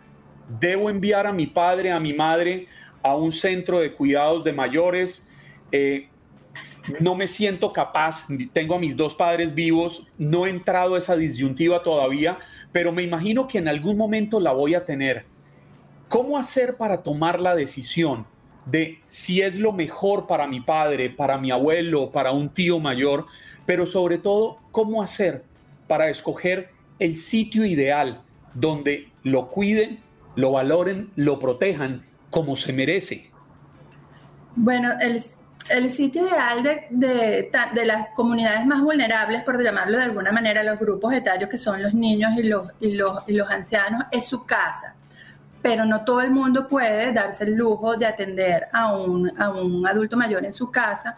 debo 0.58 0.90
enviar 0.90 1.28
a 1.28 1.32
mi 1.32 1.46
padre, 1.46 1.92
a 1.92 2.00
mi 2.00 2.14
madre 2.14 2.66
a 3.04 3.14
un 3.14 3.30
centro 3.30 3.78
de 3.78 3.92
cuidados 3.92 4.42
de 4.42 4.52
mayores. 4.52 5.30
Eh, 5.70 6.08
no 7.01 7.14
me 7.14 7.29
siento 7.29 7.73
capaz, 7.73 8.27
tengo 8.53 8.75
a 8.75 8.79
mis 8.79 8.97
dos 8.97 9.14
padres 9.14 9.55
vivos, 9.55 10.07
no 10.18 10.47
he 10.47 10.51
entrado 10.51 10.95
a 10.95 10.99
esa 10.99 11.16
disyuntiva 11.16 11.83
todavía, 11.83 12.38
pero 12.73 12.92
me 12.92 13.03
imagino 13.03 13.47
que 13.47 13.59
en 13.59 13.68
algún 13.68 13.97
momento 13.97 14.40
la 14.40 14.53
voy 14.53 14.75
a 14.75 14.85
tener. 14.85 15.25
¿Cómo 16.09 16.37
hacer 16.38 16.77
para 16.77 17.03
tomar 17.03 17.40
la 17.40 17.55
decisión 17.55 18.27
de 18.66 19.01
si 19.07 19.40
es 19.42 19.59
lo 19.59 19.73
mejor 19.73 20.27
para 20.27 20.47
mi 20.47 20.61
padre, 20.61 21.11
para 21.11 21.38
mi 21.38 21.51
abuelo, 21.51 22.11
para 22.11 22.33
un 22.33 22.49
tío 22.49 22.79
mayor, 22.79 23.27
pero 23.66 23.87
sobre 23.87 24.18
todo, 24.18 24.59
cómo 24.71 25.03
hacer 25.03 25.45
para 25.87 26.11
escoger 26.11 26.71
el 26.99 27.16
sitio 27.16 27.64
ideal 27.64 28.23
donde 28.55 29.09
lo 29.23 29.49
cuiden, 29.49 30.01
lo 30.37 30.53
valoren, 30.53 31.11
lo 31.16 31.38
protejan 31.38 32.05
como 32.31 32.57
se 32.57 32.73
merece? 32.73 33.31
Bueno, 34.55 34.90
el, 35.01 35.21
sitio 35.90 36.27
ideal 36.27 36.62
de, 36.62 37.51
de, 37.75 37.87
las 37.87 38.09
comunidades 38.14 38.66
más 38.66 38.83
vulnerables, 38.83 39.42
por 39.42 39.62
llamarlo 39.62 39.98
de 39.98 40.05
alguna 40.05 40.33
manera, 40.33 40.62
los 40.62 40.79
grupos 40.79 41.14
etarios 41.14 41.48
que 41.48 41.59
son 41.59 41.83
los 41.83 41.94
niños 41.94 42.33
y 42.37 42.44
los, 42.44 42.68
y 42.81 42.94
los, 42.94 43.29
y 43.29 43.33
los 43.33 43.51
ancianos, 43.51 44.05
es 44.11 44.27
su 44.27 44.44
casa. 44.44 44.94
Pero 45.62 45.85
no 45.85 46.05
todo 46.05 46.20
el 46.20 46.31
mundo 46.31 46.66
puede 46.66 47.12
darse 47.12 47.44
el 47.44 47.55
lujo 47.55 47.96
de 47.96 48.07
atender 48.07 48.68
a 48.72 48.92
un, 48.92 49.33
a 49.40 49.51
un 49.51 49.87
adulto 49.87 50.16
mayor 50.16 50.44
en 50.44 50.53
su 50.53 50.70
casa 50.70 51.16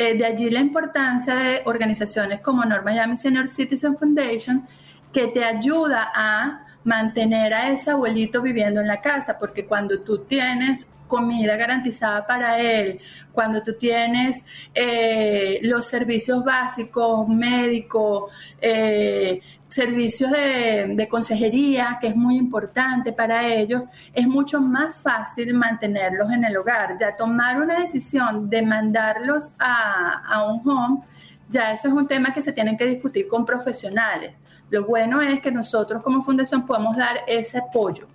eh, 0.00 0.16
de 0.16 0.24
allí 0.24 0.48
la 0.48 0.60
importancia 0.60 1.34
de 1.34 1.62
organizaciones 1.64 2.40
como 2.40 2.64
North 2.64 2.84
Miami 2.84 3.16
Senior 3.16 3.48
Citizen 3.48 3.98
Foundation, 3.98 4.64
que 5.12 5.26
te 5.26 5.44
ayuda 5.44 6.12
a 6.14 6.66
mantener 6.84 7.52
a 7.52 7.70
ese 7.70 7.90
abuelito 7.90 8.40
viviendo 8.40 8.80
en 8.80 8.86
la 8.86 9.00
casa, 9.00 9.36
porque 9.40 9.66
cuando 9.66 9.98
tú 10.02 10.18
tienes 10.18 10.86
comida 11.08 11.56
garantizada 11.56 12.26
para 12.26 12.60
él, 12.60 13.00
cuando 13.32 13.62
tú 13.62 13.74
tienes 13.74 14.44
eh, 14.74 15.58
los 15.62 15.86
servicios 15.86 16.44
básicos, 16.44 17.26
médicos, 17.28 18.32
eh, 18.60 19.40
servicios 19.68 20.30
de, 20.30 21.06
consejería, 21.10 21.98
que 22.00 22.08
es 22.08 22.16
muy 22.16 22.36
importante 22.36 23.12
para 23.12 23.46
ellos, 23.46 23.82
es 24.12 24.26
mucho 24.26 24.60
más 24.60 24.96
fácil 24.96 25.54
mantenerlos 25.54 26.30
en 26.30 26.44
el 26.44 26.56
hogar. 26.56 26.96
Ya 27.00 27.16
tomar 27.16 27.60
una 27.60 27.80
decisión 27.80 28.48
de 28.48 28.62
mandarlos 28.62 29.52
a, 29.58 30.22
a 30.26 30.44
un 30.44 30.68
home, 30.68 31.00
ya 31.48 31.72
eso 31.72 31.88
es 31.88 31.94
un 31.94 32.06
tema 32.06 32.32
que 32.32 32.42
se 32.42 32.52
tiene 32.52 32.76
que 32.76 32.86
discutir 32.86 33.26
con 33.28 33.44
profesionales. 33.44 34.34
Lo 34.70 34.84
bueno 34.84 35.22
es 35.22 35.40
que 35.40 35.50
nosotros 35.50 36.02
como 36.02 36.22
fundación 36.22 36.66
podemos 36.66 36.96
dar 36.96 37.18
ese 37.26 37.58
apoyo, 37.58 38.06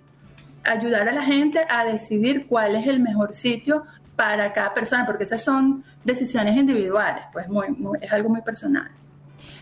ayudar 0.64 1.08
a 1.08 1.12
la 1.12 1.22
gente 1.22 1.60
a 1.68 1.84
decidir 1.84 2.46
cuál 2.46 2.76
es 2.76 2.86
el 2.86 3.00
mejor 3.00 3.34
sitio 3.34 3.84
para 4.16 4.52
cada 4.52 4.72
persona, 4.72 5.06
porque 5.06 5.24
esas 5.24 5.42
son 5.42 5.84
decisiones 6.04 6.56
individuales, 6.56 7.24
pues 7.32 7.46
es 8.00 8.12
algo 8.12 8.28
muy 8.28 8.42
personal. 8.42 8.90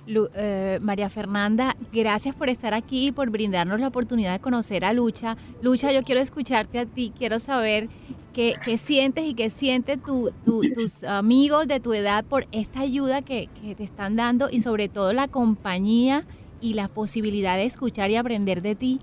Eh, 0.07 0.79
María 0.83 1.09
Fernanda, 1.09 1.77
gracias 1.93 2.35
por 2.35 2.49
estar 2.49 2.75
aquí 2.75 3.09
y 3.09 3.13
por 3.13 3.31
brindarnos 3.31 3.81
la 3.81 3.89
oportunidad 3.89 4.33
de 4.33 4.41
conocer 4.41 4.85
a 4.85 4.93
Lucha. 4.93 5.37
Lucha, 5.63 5.93
yo 5.93 6.03
quiero 6.03 6.21
escucharte 6.21 6.79
a 6.81 6.87
ti, 6.87 7.13
quiero 7.17 7.39
saber 7.39 7.89
qué, 8.33 8.57
sientes 8.79 9.25
y 9.25 9.35
qué 9.35 9.49
sienten 9.49 10.01
tus 10.01 11.05
amigos 11.05 11.69
de 11.69 11.81
tu 11.81 11.95
edad 11.95 12.25
por 12.25 12.47
esta 12.53 12.81
ayuda 12.81 13.23
que, 13.23 13.49
que 13.61 13.75
te 13.75 13.85
están 13.85 14.17
dando 14.17 14.51
y 14.51 14.61
sobre 14.61 14.89
todo 14.89 15.13
la 15.13 15.29
compañía 15.29 16.25
y 16.61 16.75
la 16.75 16.89
posibilidad 16.89 17.57
de 17.57 17.65
escuchar 17.65 18.11
y 18.11 18.17
aprender 18.17 18.61
de 18.61 18.75
ti. 18.75 19.01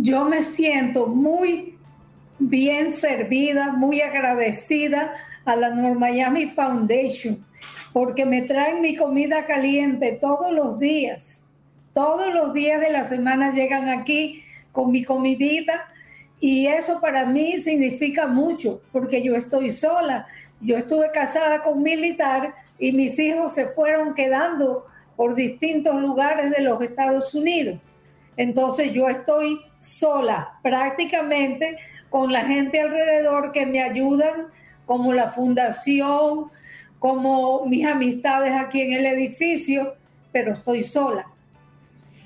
Yo 0.00 0.24
me 0.24 0.42
siento 0.42 1.08
muy 1.08 1.76
bien 2.38 2.92
servida, 2.92 3.72
muy 3.72 4.00
agradecida 4.00 5.12
a 5.44 5.56
la 5.56 5.70
North 5.70 5.98
Miami 5.98 6.46
Foundation 6.46 7.44
porque 7.92 8.24
me 8.24 8.42
traen 8.42 8.80
mi 8.80 8.94
comida 8.94 9.44
caliente 9.44 10.16
todos 10.20 10.52
los 10.52 10.78
días. 10.78 11.42
Todos 11.94 12.32
los 12.32 12.54
días 12.54 12.80
de 12.80 12.90
la 12.90 13.02
semana 13.02 13.52
llegan 13.52 13.88
aquí 13.88 14.44
con 14.70 14.92
mi 14.92 15.02
comidita 15.02 15.88
y 16.38 16.68
eso 16.68 17.00
para 17.00 17.26
mí 17.26 17.60
significa 17.60 18.28
mucho 18.28 18.80
porque 18.92 19.20
yo 19.20 19.34
estoy 19.34 19.70
sola. 19.70 20.28
Yo 20.60 20.76
estuve 20.76 21.10
casada 21.10 21.60
con 21.62 21.78
un 21.78 21.82
militar 21.82 22.54
y 22.78 22.92
mis 22.92 23.18
hijos 23.18 23.54
se 23.54 23.66
fueron 23.66 24.14
quedando 24.14 24.86
por 25.16 25.34
distintos 25.34 26.00
lugares 26.00 26.52
de 26.52 26.62
los 26.62 26.80
Estados 26.82 27.34
Unidos. 27.34 27.80
Entonces 28.36 28.92
yo 28.92 29.08
estoy 29.08 29.58
sola 29.78 30.58
prácticamente 30.62 31.78
con 32.10 32.32
la 32.32 32.44
gente 32.44 32.80
alrededor 32.80 33.52
que 33.52 33.66
me 33.66 33.82
ayudan, 33.82 34.48
como 34.86 35.12
la 35.12 35.30
fundación, 35.30 36.50
como 36.98 37.66
mis 37.66 37.86
amistades 37.86 38.52
aquí 38.52 38.80
en 38.80 38.92
el 38.94 39.06
edificio, 39.06 39.94
pero 40.32 40.52
estoy 40.52 40.82
sola. 40.82 41.26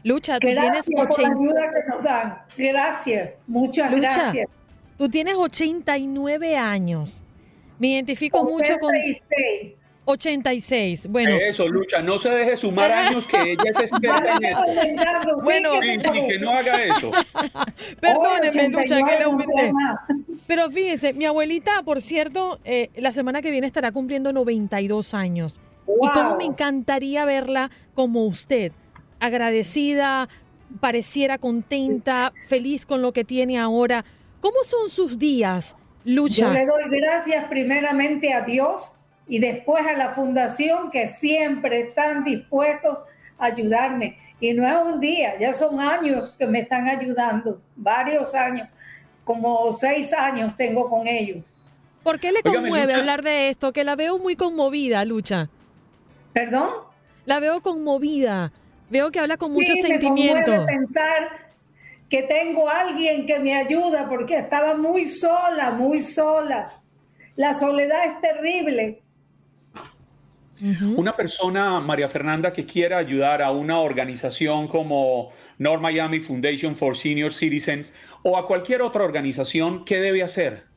Lucha, 0.04 0.38
tú 0.38 0.48
tienes 0.48 0.88
80... 0.88 1.30
ayuda 1.30 1.70
que 1.72 1.88
nos 1.88 2.02
dan. 2.02 2.38
Gracias, 2.56 3.34
muchas 3.46 3.90
gracias. 3.90 4.46
Tú 4.98 5.08
tienes 5.08 5.34
89 5.34 6.56
años. 6.56 7.22
Me 7.78 7.88
identifico 7.88 8.44
mucho 8.44 8.78
con 8.78 8.94
86. 10.04 11.06
Bueno. 11.08 11.36
Eso, 11.36 11.68
Lucha, 11.68 12.02
no 12.02 12.18
se 12.18 12.30
deje 12.30 12.56
sumar 12.56 12.90
años 12.90 13.26
que 13.26 13.52
ella 13.52 13.62
es 13.64 13.80
experta 13.80 14.36
en 14.36 14.44
esto. 14.44 15.36
bueno, 15.44 15.70
y 15.82 15.98
que 16.28 16.38
no 16.38 16.50
haga 16.50 16.84
eso. 16.84 17.10
Perdóneme, 18.00 18.68
Lucha, 18.68 18.96
que 19.02 19.18
le 19.18 19.24
aumenté. 19.24 19.72
Pero 20.46 20.70
fíjese, 20.70 21.12
mi 21.12 21.24
abuelita, 21.24 21.82
por 21.84 22.02
cierto, 22.02 22.58
eh, 22.64 22.90
la 22.96 23.12
semana 23.12 23.42
que 23.42 23.50
viene 23.50 23.66
estará 23.66 23.92
cumpliendo 23.92 24.32
92 24.32 25.14
años. 25.14 25.60
Y 25.86 26.08
cómo 26.14 26.36
me 26.36 26.44
encantaría 26.44 27.24
verla 27.24 27.70
como 27.94 28.24
usted, 28.24 28.72
agradecida, 29.20 30.28
pareciera 30.80 31.38
contenta, 31.38 32.32
feliz 32.46 32.86
con 32.86 33.02
lo 33.02 33.12
que 33.12 33.24
tiene 33.24 33.58
ahora. 33.58 34.04
¿Cómo 34.40 34.58
son 34.64 34.88
sus 34.88 35.18
días, 35.18 35.76
Lucha? 36.04 36.46
Yo 36.46 36.52
le 36.52 36.66
doy 36.66 36.84
gracias 36.90 37.48
primeramente 37.48 38.32
a 38.32 38.42
Dios 38.42 38.98
y 39.26 39.38
después 39.38 39.86
a 39.86 39.92
la 39.92 40.10
fundación 40.10 40.90
que 40.90 41.06
siempre 41.06 41.80
están 41.80 42.24
dispuestos 42.24 42.98
a 43.38 43.46
ayudarme. 43.46 44.18
Y 44.40 44.52
no 44.52 44.66
es 44.66 44.92
un 44.92 45.00
día, 45.00 45.38
ya 45.38 45.52
son 45.52 45.80
años 45.80 46.34
que 46.36 46.46
me 46.46 46.60
están 46.60 46.88
ayudando, 46.88 47.60
varios 47.76 48.34
años, 48.34 48.68
como 49.24 49.72
seis 49.74 50.12
años 50.12 50.56
tengo 50.56 50.88
con 50.88 51.06
ellos. 51.06 51.54
¿Por 52.02 52.18
qué 52.18 52.32
le 52.32 52.42
conmueve 52.42 52.94
hablar 52.94 53.22
de 53.22 53.48
esto? 53.48 53.72
Que 53.72 53.84
la 53.84 53.94
veo 53.94 54.18
muy 54.18 54.34
conmovida, 54.34 55.04
Lucha. 55.04 55.48
¿Perdón? 56.32 56.70
La 57.24 57.38
veo 57.38 57.60
conmovida. 57.62 58.52
Veo 58.90 59.10
que 59.10 59.20
habla 59.20 59.36
con 59.36 59.52
mucho 59.52 59.74
sentimiento. 59.76 60.50
Me 60.50 60.66
pensar 60.66 61.52
que 62.08 62.24
tengo 62.24 62.68
alguien 62.68 63.24
que 63.24 63.38
me 63.38 63.54
ayuda 63.54 64.08
porque 64.08 64.36
estaba 64.36 64.74
muy 64.74 65.04
sola, 65.04 65.70
muy 65.70 66.02
sola. 66.02 66.68
La 67.36 67.54
soledad 67.54 68.04
es 68.06 68.20
terrible. 68.20 69.02
Una 70.96 71.16
persona, 71.16 71.80
María 71.80 72.08
Fernanda, 72.08 72.52
que 72.52 72.64
quiera 72.64 72.98
ayudar 72.98 73.42
a 73.42 73.50
una 73.50 73.80
organización 73.80 74.68
como 74.68 75.30
North 75.58 75.82
Miami 75.82 76.20
Foundation 76.20 76.76
for 76.76 76.96
Senior 76.96 77.32
Citizens 77.32 77.92
o 78.22 78.38
a 78.38 78.46
cualquier 78.46 78.80
otra 78.80 79.02
organización, 79.02 79.84
¿qué 79.84 79.96
debe 79.96 80.22
hacer? 80.22 80.70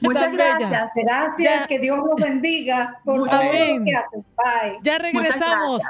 Muchas 0.00 0.32
gracias, 0.32 0.90
gracias, 0.94 1.66
que 1.66 1.78
Dios 1.78 1.98
los 1.98 2.16
bendiga 2.16 3.00
por 3.04 3.28
todo 3.28 3.42
lo 3.42 3.84
que 3.84 3.94
hacen. 3.94 4.24
Bye. 4.36 4.78
Ya 4.82 4.98
regresamos. 4.98 5.82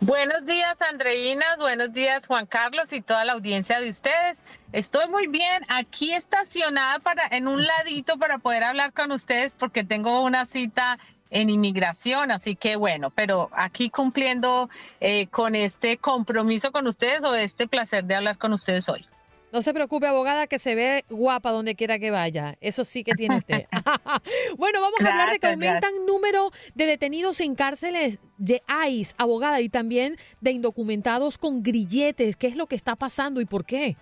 Buenos 0.00 0.46
días, 0.46 0.80
Andreina. 0.82 1.44
Buenos 1.58 1.92
días, 1.92 2.26
Juan 2.26 2.46
Carlos 2.46 2.92
y 2.92 3.00
toda 3.00 3.24
la 3.24 3.32
audiencia 3.32 3.80
de 3.80 3.88
ustedes. 3.88 4.42
Estoy 4.72 5.08
muy 5.08 5.26
bien 5.26 5.64
aquí 5.68 6.12
estacionada 6.12 6.98
para 7.00 7.26
en 7.30 7.48
un 7.48 7.64
ladito 7.64 8.18
para 8.18 8.38
poder 8.38 8.64
hablar 8.64 8.92
con 8.92 9.12
ustedes 9.12 9.54
porque 9.54 9.84
tengo 9.84 10.22
una 10.22 10.46
cita 10.46 10.98
en 11.30 11.50
inmigración, 11.50 12.30
así 12.30 12.54
que 12.54 12.76
bueno, 12.76 13.10
pero 13.10 13.50
aquí 13.52 13.90
cumpliendo 13.90 14.70
eh, 15.00 15.26
con 15.26 15.54
este 15.54 15.98
compromiso 15.98 16.70
con 16.72 16.86
ustedes 16.86 17.24
o 17.24 17.34
este 17.34 17.66
placer 17.66 18.04
de 18.04 18.14
hablar 18.14 18.38
con 18.38 18.52
ustedes 18.52 18.88
hoy. 18.88 19.06
No 19.52 19.62
se 19.62 19.72
preocupe, 19.72 20.06
abogada, 20.06 20.46
que 20.46 20.58
se 20.58 20.74
ve 20.74 21.04
guapa 21.08 21.50
donde 21.50 21.74
quiera 21.74 21.98
que 21.98 22.10
vaya. 22.10 22.56
Eso 22.60 22.84
sí 22.84 23.04
que 23.04 23.12
tiene 23.12 23.38
usted. 23.38 23.66
bueno, 24.58 24.80
vamos 24.80 25.00
a 25.00 25.08
hablar 25.08 25.30
de 25.30 25.38
que 25.38 25.46
aumentan 25.46 25.92
número 26.06 26.50
de 26.74 26.86
detenidos 26.86 27.40
en 27.40 27.54
cárceles 27.54 28.18
de 28.38 28.62
ICE, 28.88 29.14
abogada, 29.18 29.60
y 29.60 29.68
también 29.68 30.16
de 30.40 30.50
indocumentados 30.50 31.38
con 31.38 31.62
grilletes. 31.62 32.36
¿Qué 32.36 32.48
es 32.48 32.56
lo 32.56 32.66
que 32.66 32.76
está 32.76 32.96
pasando 32.96 33.40
y 33.40 33.46
por 33.46 33.64
qué? 33.64 33.96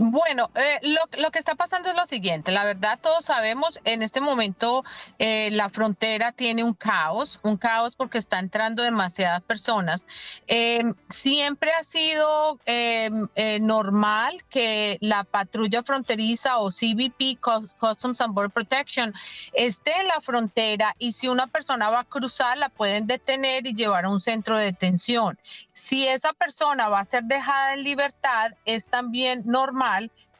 Bueno, 0.00 0.48
eh, 0.54 0.78
lo, 1.18 1.32
que 1.32 1.40
está 1.40 1.56
pasando 1.56 1.90
es 1.90 1.96
lo 1.96 2.06
siguiente. 2.06 2.52
La 2.52 2.64
verdad, 2.64 3.00
todos 3.02 3.24
sabemos, 3.24 3.80
en 3.82 4.04
este 4.04 4.20
momento 4.20 4.84
eh, 5.18 5.50
la 5.50 5.68
frontera 5.70 6.30
tiene 6.30 6.62
un 6.62 6.72
caos, 6.72 7.40
un 7.42 7.56
caos 7.56 7.96
porque 7.96 8.18
está 8.18 8.38
entrando 8.38 8.84
demasiadas 8.84 9.42
personas. 9.42 10.06
Em, 10.46 10.94
siempre 11.10 11.72
ha 11.72 11.82
sido 11.82 12.60
em, 12.64 13.26
eh, 13.34 13.58
normal 13.58 14.44
que 14.48 14.98
la 15.00 15.24
patrulla 15.24 15.82
fronteriza 15.82 16.58
o 16.58 16.70
CBP, 16.70 17.36
Customs 17.80 18.20
and 18.20 18.34
Border 18.34 18.52
Protection, 18.52 19.12
esté 19.52 20.00
en 20.00 20.06
la 20.06 20.20
frontera 20.20 20.94
y 21.00 21.10
si 21.10 21.26
una 21.26 21.48
persona 21.48 21.90
va 21.90 22.00
a 22.00 22.04
cruzar, 22.04 22.56
la 22.56 22.68
pueden 22.68 23.08
detener 23.08 23.66
y 23.66 23.74
llevar 23.74 24.04
a 24.04 24.10
un 24.10 24.20
centro 24.20 24.58
de 24.58 24.66
detención. 24.66 25.36
Si 25.72 26.06
esa 26.06 26.32
persona 26.34 26.88
va 26.88 27.00
a 27.00 27.04
ser 27.04 27.24
dejada 27.24 27.72
en 27.72 27.82
libertad, 27.82 28.52
es 28.64 28.88
también 28.88 29.42
normal 29.44 29.87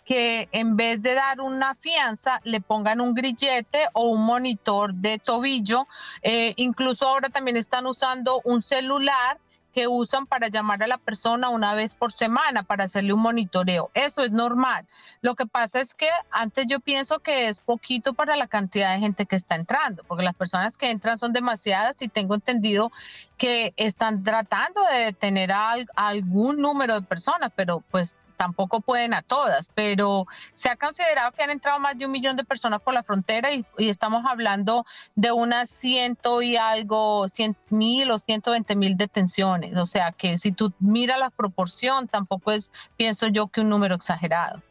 que 0.05 0.49
en 0.53 0.77
vez 0.77 1.03
de 1.03 1.13
dar 1.13 1.41
una 1.41 1.75
fianza 1.75 2.41
le 2.45 2.63
pongan 2.63 3.03
un 3.03 3.15
grillete 3.15 3.89
o 3.93 4.09
un 4.09 4.25
monitor 4.25 4.95
de 4.95 5.19
tobillo. 5.19 5.87
Eh, 6.23 6.55
incluso 6.57 7.07
ahora 7.07 7.29
también 7.29 7.59
están 7.59 7.87
usando 7.87 8.41
un 8.45 8.63
celular 8.63 9.39
que 9.75 9.87
usan 9.87 10.27
para 10.27 10.49
llamar 10.49 10.83
a 10.83 10.87
la 10.87 10.99
persona 10.99 11.51
una 11.51 11.75
vez 11.75 11.95
por 11.95 12.13
semana 12.13 12.63
para 12.63 12.85
hacerle 12.85 13.13
un 13.13 13.21
monitoreo. 13.21 13.91
Eso 13.95 14.23
es 14.23 14.33
normal. 14.33 14.87
Lo 15.21 15.35
que 15.35 15.47
pasa 15.47 15.81
es 15.81 15.95
que 15.95 16.09
antes 16.31 16.67
yo 16.67 16.81
pienso 16.81 17.21
que 17.21 17.49
es 17.49 17.61
poquito 17.61 18.15
para 18.15 18.35
la 18.35 18.49
cantidad 18.49 18.95
de 18.95 19.01
gente 19.01 19.27
que 19.27 19.37
está 19.37 19.55
entrando, 19.55 20.05
porque 20.05 20.25
las 20.25 20.35
personas 20.35 20.77
que 20.77 20.91
entran 20.91 21.19
son 21.19 21.33
demasiadas 21.33 22.01
y 22.03 22.09
tengo 22.09 22.35
entendido 22.35 22.91
que 23.37 23.73
están 23.77 24.25
tratando 24.25 24.83
de 24.91 25.05
detener 25.05 25.53
a, 25.53 25.77
algún 25.95 26.61
número 26.61 26.95
de 26.95 27.07
personas, 27.07 27.53
pero 27.55 27.85
pues 27.91 28.17
tampoco 28.39 28.81
pueden 28.81 29.13
a 29.13 29.23
todas, 29.23 29.69
pero 29.75 30.27
se 30.53 30.71
ha 30.71 30.77
considerado 30.77 31.33
que 31.33 31.43
han 31.43 31.51
entrado 31.51 31.79
más 31.81 31.99
de 31.99 32.07
un 32.07 32.13
millón 32.13 32.37
de 32.37 32.45
personas 32.45 32.81
por 32.81 32.95
la 32.95 33.03
frontera 33.03 33.53
y, 33.53 33.67
estamos 33.77 34.25
hablando 34.27 34.87
de 35.17 35.33
unas 35.33 35.69
ciento 35.69 36.41
y 36.41 36.57
algo, 36.57 37.29
cien 37.29 37.57
mil 37.71 38.11
o 38.11 38.19
ciento 38.19 38.53
veinte 38.53 38.77
mil 38.77 38.97
detenciones. 38.97 39.77
O 39.77 39.85
sea 39.85 40.13
que 40.13 40.39
si 40.39 40.53
tú 40.53 40.73
miras 40.79 41.19
la 41.19 41.31
proporción, 41.31 42.07
tampoco 42.07 42.53
es, 42.53 42.73
pienso 42.97 43.27
yo, 43.27 43.49
que 43.49 43.61
un 43.61 43.69
número 43.69 43.97
exagerado. 43.97 44.63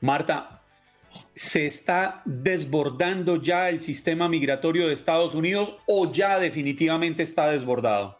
Marta, 0.00 0.60
¿se 1.34 1.66
está 1.66 2.22
desbordando 2.24 3.40
ya 3.40 3.68
el 3.68 3.80
sistema 3.80 4.28
migratorio 4.28 4.88
de 4.88 4.94
Estados 4.94 5.34
Unidos 5.34 5.74
o 5.86 6.10
ya 6.10 6.40
definitivamente 6.40 7.22
está 7.22 7.48
desbordado? 7.48 8.18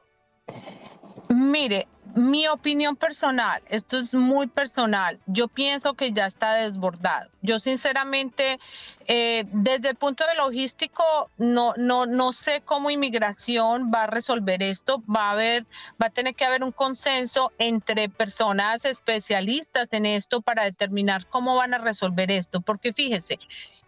Mire, 1.33 1.87
mi 2.16 2.49
opinión 2.49 2.97
personal, 2.97 3.62
esto 3.68 3.99
es 3.99 4.14
muy 4.14 4.49
personal, 4.49 5.20
yo 5.26 5.47
pienso 5.47 5.95
que 5.95 6.12
ya 6.12 6.26
está 6.26 6.55
desbordado. 6.55 7.31
Yo 7.41 7.61
sinceramente, 7.61 8.59
eh, 9.07 9.45
desde 9.53 9.91
el 9.91 9.95
punto 9.95 10.24
de 10.26 10.35
logístico, 10.35 11.05
no, 11.39 11.72
no, 11.76 12.07
no 12.07 12.33
sé 12.33 12.62
cómo 12.64 12.91
inmigración 12.91 13.93
va 13.95 14.05
a 14.05 14.07
resolver 14.09 14.61
esto. 14.61 15.05
Va 15.05 15.28
a 15.28 15.33
haber, 15.33 15.66
va 16.03 16.07
a 16.07 16.11
tener 16.11 16.35
que 16.35 16.45
haber 16.45 16.64
un 16.64 16.72
consenso 16.72 17.53
entre 17.59 18.09
personas 18.09 18.85
especialistas 18.85 19.93
en 19.93 20.07
esto 20.07 20.43
para 20.43 20.64
determinar 20.64 21.26
cómo 21.28 21.55
van 21.55 21.74
a 21.74 21.78
resolver 21.78 22.33
esto. 22.33 22.61
Porque 22.61 22.93
fíjese, 22.93 23.39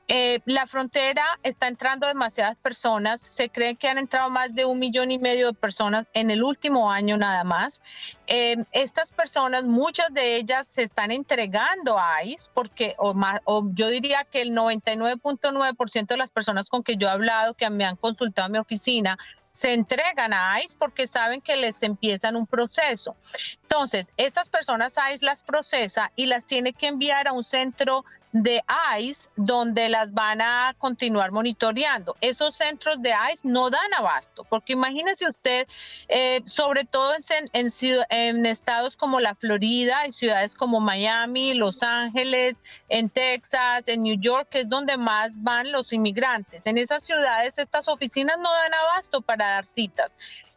eh, 0.09 0.41
la 0.47 0.67
frontera 0.67 1.39
está 1.43 1.69
entrando 1.69 2.07
demasiadas 2.07 2.57
personas, 2.57 3.21
se 3.21 3.49
cree 3.49 3.77
que 3.77 3.89
han 3.89 3.99
entrado 3.99 4.31
más 4.31 4.55
de 4.55 4.65
un 4.65 4.79
millón 4.79 5.11
y 5.11 5.19
medio 5.19 5.49
de 5.49 5.55
personas 5.55 6.07
en 6.13 6.31
el 6.31 6.43
último 6.43 6.91
año 6.91 7.17
nada 7.17 7.45
más. 7.45 7.81
Eh, 8.27 8.57
estas 8.73 9.13
personas, 9.13 9.65
muchas 9.65 10.13
de 10.13 10.37
ellas 10.37 10.67
se 10.67 10.83
están 10.83 11.11
entregando 11.13 11.99
a 11.99 12.25
ICE 12.25 12.51
porque, 12.53 12.95
o, 12.99 13.15
o 13.45 13.71
yo 13.73 13.89
diría 13.89 14.25
que 14.25 14.43
el 14.43 14.51
99.9% 14.51 16.07
de 16.07 16.17
las 16.17 16.31
personas 16.31 16.69
con 16.69 16.83
que 16.83 16.97
yo 16.97 17.09
he 17.09 17.11
hablado, 17.11 17.55
que 17.55 17.71
me 17.71 17.85
han 17.85 17.97
consultado 17.97 18.47
en 18.47 18.53
mi 18.53 18.59
oficina, 18.59 19.17
se 19.53 19.75
entregan 19.75 20.33
a 20.33 20.61
ICE 20.63 20.77
porque 20.79 21.07
saben 21.07 21.41
que 21.41 21.57
les 21.57 21.83
empiezan 21.83 22.37
un 22.37 22.47
proceso. 22.47 23.15
Entonces, 23.63 24.09
esas 24.17 24.49
personas 24.49 24.97
ICE 25.13 25.25
las 25.25 25.43
procesa 25.43 26.11
y 26.17 26.27
las 26.27 26.47
tiene 26.47 26.73
que 26.73 26.89
enviar 26.89 27.29
a 27.29 27.33
un 27.33 27.45
centro 27.45 28.05
de 28.33 28.63
ICE 28.99 29.29
donde 29.37 29.89
las 29.89 30.13
van 30.13 30.41
a 30.41 30.75
continuar 30.79 31.33
monitoreando. 31.33 32.17
Esos 32.21 32.57
centros 32.57 33.01
de 33.03 33.13
ICE 33.33 33.47
no 33.47 33.71
dan 33.71 33.95
abasto, 33.95 34.45
porque 34.45 34.73
imagínese 34.73 35.27
usted, 35.27 35.67
eh, 36.09 36.41
sobre 36.47 36.85
todo 36.85 37.15
en, 37.53 37.71
en, 38.11 38.47
estados 38.47 38.97
como 38.97 39.21
la 39.21 39.35
Florida 39.35 40.07
y 40.07 40.13
ciudades 40.13 40.55
como 40.55 40.81
Miami, 40.81 41.55
Los 41.55 41.83
Ángeles, 41.83 42.63
en 42.89 43.11
Texas, 43.11 43.89
en 43.89 44.03
New 44.03 44.19
York, 44.19 44.49
que 44.51 44.61
es 44.61 44.69
donde 44.69 44.97
más 44.97 45.41
van 45.43 45.71
los 45.71 45.93
inmigrantes. 45.93 46.67
En 46.67 46.79
esas 46.79 47.03
ciudades 47.03 47.59
estas 47.59 47.89
oficinas 47.89 48.39
no 48.39 48.51
dan 48.51 48.75
abasto 48.75 49.21
para 49.21 49.47
dar 49.47 49.67
citas. 49.67 50.13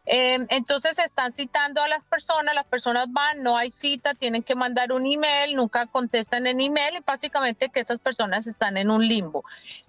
Em, 0.06 0.46
entonces 0.50 1.00
están 1.00 1.32
citando 1.32 1.82
a 1.82 1.88
las 1.88 2.04
personas, 2.04 2.54
las 2.54 2.64
personas 2.64 3.06
van, 3.10 3.42
no 3.42 3.56
hay 3.56 3.72
cita, 3.72 4.14
tienen 4.14 4.44
que 4.44 4.54
mandar 4.54 4.92
un 4.92 5.04
email, 5.04 5.56
nunca 5.56 5.86
contestan 5.86 6.46
en 6.46 6.60
email 6.60 6.96
y 6.96 7.00
básicamente 7.00 7.68
que 7.70 7.80
esas 7.80 7.98
personas 7.98 8.46
están 8.46 8.76
en 8.76 8.88
un 8.88 9.06
limbo. 9.06 9.44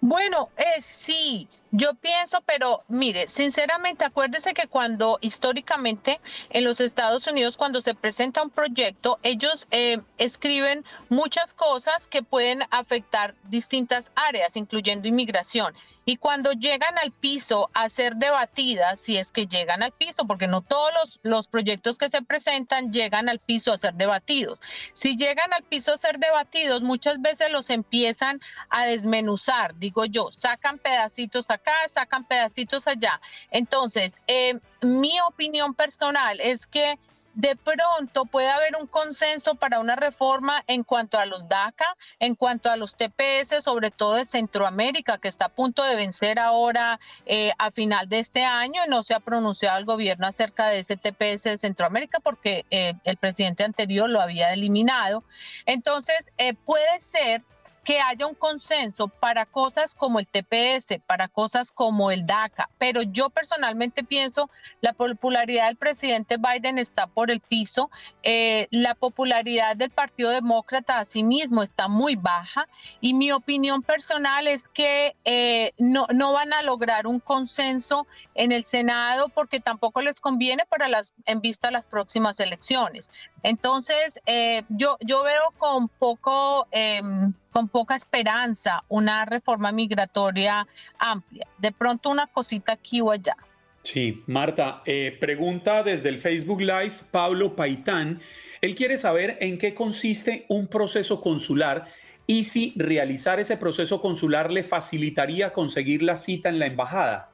Bueno, 0.00 0.48
eh, 0.56 0.80
sí, 0.80 1.46
yo 1.76 1.94
pienso, 1.94 2.42
pero 2.46 2.84
mire, 2.88 3.28
sinceramente, 3.28 4.04
acuérdese 4.04 4.54
que 4.54 4.66
cuando 4.66 5.18
históricamente 5.20 6.20
en 6.48 6.64
los 6.64 6.80
Estados 6.80 7.26
Unidos, 7.26 7.58
cuando 7.58 7.82
se 7.82 7.94
presenta 7.94 8.42
un 8.42 8.50
proyecto, 8.50 9.18
ellos 9.22 9.66
eh, 9.70 10.00
escriben 10.16 10.84
muchas 11.10 11.52
cosas 11.52 12.06
que 12.06 12.22
pueden 12.22 12.62
afectar 12.70 13.34
distintas 13.44 14.10
áreas, 14.14 14.56
incluyendo 14.56 15.06
inmigración. 15.06 15.74
Y 16.08 16.18
cuando 16.18 16.52
llegan 16.52 16.96
al 16.98 17.10
piso 17.10 17.68
a 17.74 17.88
ser 17.88 18.14
debatidas, 18.14 19.00
si 19.00 19.16
es 19.16 19.32
que 19.32 19.48
llegan 19.48 19.82
al 19.82 19.90
piso, 19.90 20.24
porque 20.24 20.46
no 20.46 20.62
todos 20.62 20.92
los, 20.94 21.20
los 21.24 21.48
proyectos 21.48 21.98
que 21.98 22.08
se 22.08 22.22
presentan 22.22 22.92
llegan 22.92 23.28
al 23.28 23.40
piso 23.40 23.72
a 23.72 23.76
ser 23.76 23.94
debatidos. 23.94 24.60
Si 24.92 25.16
llegan 25.16 25.52
al 25.52 25.64
piso 25.64 25.92
a 25.92 25.98
ser 25.98 26.20
debatidos, 26.20 26.82
muchas 26.82 27.20
veces 27.20 27.50
los 27.50 27.70
empiezan 27.70 28.40
a 28.70 28.86
desmenuzar, 28.86 29.76
digo 29.78 30.04
yo, 30.04 30.30
sacan 30.30 30.78
pedacitos 30.78 31.50
sacan 31.88 32.24
pedacitos 32.24 32.86
allá. 32.86 33.20
Entonces, 33.50 34.18
eh, 34.26 34.58
mi 34.82 35.20
opinión 35.20 35.74
personal 35.74 36.40
es 36.40 36.66
que 36.66 36.98
de 37.34 37.54
pronto 37.54 38.24
puede 38.24 38.48
haber 38.48 38.76
un 38.80 38.86
consenso 38.86 39.56
para 39.56 39.78
una 39.78 39.94
reforma 39.94 40.64
en 40.66 40.84
cuanto 40.84 41.18
a 41.18 41.26
los 41.26 41.46
DACA, 41.48 41.94
en 42.18 42.34
cuanto 42.34 42.70
a 42.70 42.76
los 42.76 42.94
TPS, 42.94 43.62
sobre 43.62 43.90
todo 43.90 44.14
de 44.14 44.24
Centroamérica, 44.24 45.18
que 45.18 45.28
está 45.28 45.46
a 45.46 45.48
punto 45.50 45.84
de 45.84 45.96
vencer 45.96 46.38
ahora 46.38 46.98
eh, 47.26 47.52
a 47.58 47.70
final 47.70 48.08
de 48.08 48.20
este 48.20 48.42
año 48.42 48.80
y 48.86 48.88
no 48.88 49.02
se 49.02 49.12
ha 49.12 49.20
pronunciado 49.20 49.76
el 49.76 49.84
gobierno 49.84 50.26
acerca 50.26 50.68
de 50.68 50.78
ese 50.78 50.96
TPS 50.96 51.42
de 51.44 51.58
Centroamérica 51.58 52.20
porque 52.20 52.64
eh, 52.70 52.94
el 53.04 53.18
presidente 53.18 53.64
anterior 53.64 54.08
lo 54.08 54.22
había 54.22 54.54
eliminado. 54.54 55.22
Entonces, 55.66 56.32
puede 56.64 57.00
ser 57.00 57.42
que 57.86 58.00
haya 58.00 58.26
un 58.26 58.34
consenso 58.34 59.06
para 59.06 59.46
cosas 59.46 59.94
como 59.94 60.18
el 60.18 60.26
TPS, 60.26 60.98
para 61.06 61.28
cosas 61.28 61.70
como 61.70 62.10
el 62.10 62.26
DACA, 62.26 62.68
pero 62.78 63.02
yo 63.02 63.30
personalmente 63.30 64.02
pienso 64.02 64.50
la 64.80 64.92
popularidad 64.92 65.68
del 65.68 65.76
presidente 65.76 66.36
Biden 66.36 66.78
está 66.78 67.06
por 67.06 67.30
el 67.30 67.38
piso, 67.38 67.88
eh, 68.24 68.66
la 68.72 68.96
popularidad 68.96 69.76
del 69.76 69.90
Partido 69.90 70.30
Demócrata 70.30 70.98
asimismo 70.98 71.62
está 71.62 71.86
muy 71.86 72.16
baja. 72.16 72.66
Y 73.00 73.14
mi 73.14 73.30
opinión 73.30 73.82
personal 73.82 74.48
es 74.48 74.66
que 74.66 75.14
eh, 75.24 75.72
no, 75.78 76.06
no 76.12 76.32
van 76.32 76.52
a 76.52 76.62
lograr 76.62 77.06
un 77.06 77.20
consenso 77.20 78.08
en 78.34 78.50
el 78.50 78.64
Senado 78.64 79.28
porque 79.28 79.60
tampoco 79.60 80.02
les 80.02 80.20
conviene 80.20 80.64
para 80.66 80.88
las, 80.88 81.12
en 81.24 81.40
vista 81.40 81.68
a 81.68 81.70
las 81.70 81.84
próximas 81.84 82.40
elecciones. 82.40 83.10
Entonces, 83.44 84.20
eh, 84.26 84.64
yo, 84.68 84.96
yo 85.00 85.22
veo 85.22 85.52
con 85.56 85.88
poco 85.88 86.66
em, 86.72 87.32
con 87.56 87.68
poca 87.68 87.94
esperanza 87.94 88.84
una 88.88 89.24
reforma 89.24 89.72
migratoria 89.72 90.66
amplia. 90.98 91.46
De 91.56 91.72
pronto 91.72 92.10
una 92.10 92.26
cosita 92.26 92.72
aquí 92.72 93.00
o 93.00 93.10
allá. 93.10 93.34
Sí, 93.80 94.22
Marta, 94.26 94.82
eh, 94.84 95.16
pregunta 95.18 95.82
desde 95.82 96.10
el 96.10 96.18
Facebook 96.18 96.60
Live 96.60 96.92
Pablo 97.10 97.56
Paitán. 97.56 98.20
Él 98.60 98.74
quiere 98.74 98.98
saber 98.98 99.38
en 99.40 99.56
qué 99.56 99.72
consiste 99.72 100.44
un 100.50 100.66
proceso 100.66 101.22
consular 101.22 101.86
y 102.26 102.44
si 102.44 102.74
realizar 102.76 103.40
ese 103.40 103.56
proceso 103.56 104.02
consular 104.02 104.52
le 104.52 104.62
facilitaría 104.62 105.54
conseguir 105.54 106.02
la 106.02 106.16
cita 106.16 106.50
en 106.50 106.58
la 106.58 106.66
embajada. 106.66 107.30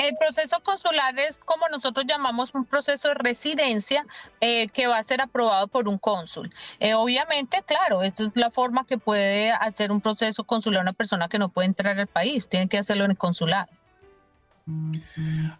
El 0.00 0.16
proceso 0.16 0.56
consular 0.62 1.18
es 1.18 1.36
como 1.36 1.68
nosotros 1.68 2.06
llamamos 2.08 2.54
un 2.54 2.64
proceso 2.64 3.08
de 3.08 3.14
residencia 3.16 4.06
eh, 4.40 4.68
que 4.68 4.86
va 4.86 4.96
a 4.96 5.02
ser 5.02 5.20
aprobado 5.20 5.68
por 5.68 5.88
un 5.88 5.98
cónsul. 5.98 6.50
Eh, 6.78 6.94
obviamente, 6.94 7.62
claro, 7.66 8.02
esa 8.02 8.22
es 8.22 8.30
la 8.34 8.50
forma 8.50 8.86
que 8.86 8.96
puede 8.96 9.50
hacer 9.50 9.92
un 9.92 10.00
proceso 10.00 10.44
consular 10.44 10.80
una 10.80 10.94
persona 10.94 11.28
que 11.28 11.38
no 11.38 11.50
puede 11.50 11.68
entrar 11.68 12.00
al 12.00 12.06
país, 12.06 12.48
tiene 12.48 12.66
que 12.66 12.78
hacerlo 12.78 13.04
en 13.04 13.10
el 13.10 13.18
consulado. 13.18 13.68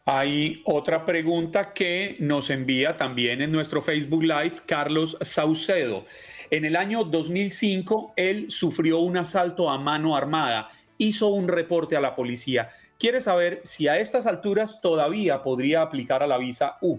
Hay 0.07 0.63
otra 0.65 1.05
pregunta 1.05 1.75
que 1.75 2.17
nos 2.21 2.49
envía 2.49 2.97
también 2.97 3.43
en 3.43 3.53
nuestro 3.53 3.83
Facebook 3.83 4.23
Live 4.23 4.63
Carlos 4.65 5.19
Saucedo. 5.21 6.07
En 6.51 6.65
el 6.65 6.77
año 6.77 7.05
2005, 7.05 8.15
él 8.17 8.51
sufrió 8.51 9.01
un 9.01 9.19
asalto 9.19 9.69
a 9.69 9.77
mano 9.79 10.17
armada, 10.17 10.71
hizo 10.97 11.29
un 11.29 11.47
reporte 11.47 11.95
a 11.95 12.01
la 12.01 12.15
policía. 12.17 12.71
Quiere 13.01 13.23
saber 13.23 13.63
si 13.65 13.89
a 13.89 13.99
estas 13.99 14.27
alturas 14.27 14.83
todavía 14.83 15.43
podría 15.43 15.81
aplicar 15.81 16.23
a 16.23 16.27
la 16.27 16.37
visa 16.37 16.77
U. 16.83 16.99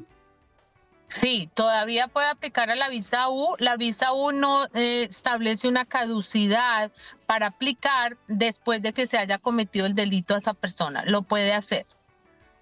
Sí, 1.06 1.48
todavía 1.54 2.08
puede 2.08 2.26
aplicar 2.26 2.72
a 2.72 2.76
la 2.76 2.90
visa 2.90 3.30
U. 3.30 3.56
La 3.60 3.78
visa 3.78 4.12
U 4.12 4.32
no 4.32 4.66
eh, 4.74 5.08
establece 5.08 5.68
una 5.68 5.86
caducidad 5.86 6.92
para 7.28 7.48
aplicar 7.48 8.18
después 8.28 8.82
de 8.82 8.94
que 8.94 9.06
se 9.06 9.20
haya 9.20 9.38
cometido 9.38 9.86
el 9.86 9.94
delito 9.94 10.34
a 10.34 10.40
esa 10.40 10.56
persona. 10.56 11.04
Lo 11.06 11.22
puede 11.22 11.54
hacer. 11.54 11.86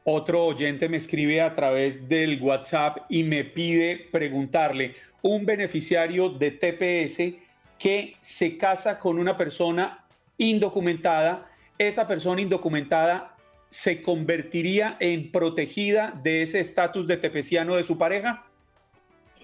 Otro 0.03 0.43
oyente 0.45 0.89
me 0.89 0.97
escribe 0.97 1.41
a 1.41 1.55
través 1.55 2.09
del 2.09 2.41
WhatsApp 2.41 3.05
y 3.07 3.23
me 3.23 3.45
pide 3.45 4.09
preguntarle, 4.11 4.95
un 5.21 5.45
beneficiario 5.45 6.27
de 6.27 6.51
TPS 6.51 7.35
que 7.77 8.17
se 8.19 8.57
casa 8.57 8.99
con 8.99 9.17
una 9.17 9.37
persona 9.37 10.03
indocumentada, 10.37 11.48
esa 11.79 12.07
persona 12.07 12.41
indocumentada 12.41 13.35
se 13.69 14.01
convertiría 14.03 14.97
en 14.99 15.31
protegida 15.31 16.19
de 16.23 16.43
ese 16.43 16.59
estatus 16.59 17.07
de 17.07 17.17
tepeciano 17.17 17.75
de 17.75 17.83
su 17.83 17.97
pareja? 17.97 18.45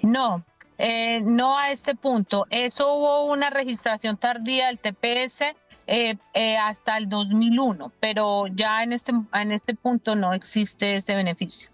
No, 0.01 0.43
eh, 0.77 1.21
no 1.21 1.57
a 1.57 1.71
este 1.71 1.95
punto. 1.95 2.45
Eso 2.49 2.93
hubo 2.95 3.25
una 3.31 3.49
registración 3.49 4.17
tardía 4.17 4.67
del 4.67 4.79
TPS 4.79 5.41
eh, 5.87 6.17
eh, 6.33 6.57
hasta 6.57 6.97
el 6.97 7.07
2001, 7.07 7.91
pero 7.99 8.47
ya 8.47 8.83
en 8.83 8.93
este, 8.93 9.13
en 9.33 9.51
este 9.51 9.75
punto 9.75 10.15
no 10.15 10.33
existe 10.33 10.95
ese 10.95 11.15
beneficio. 11.15 11.69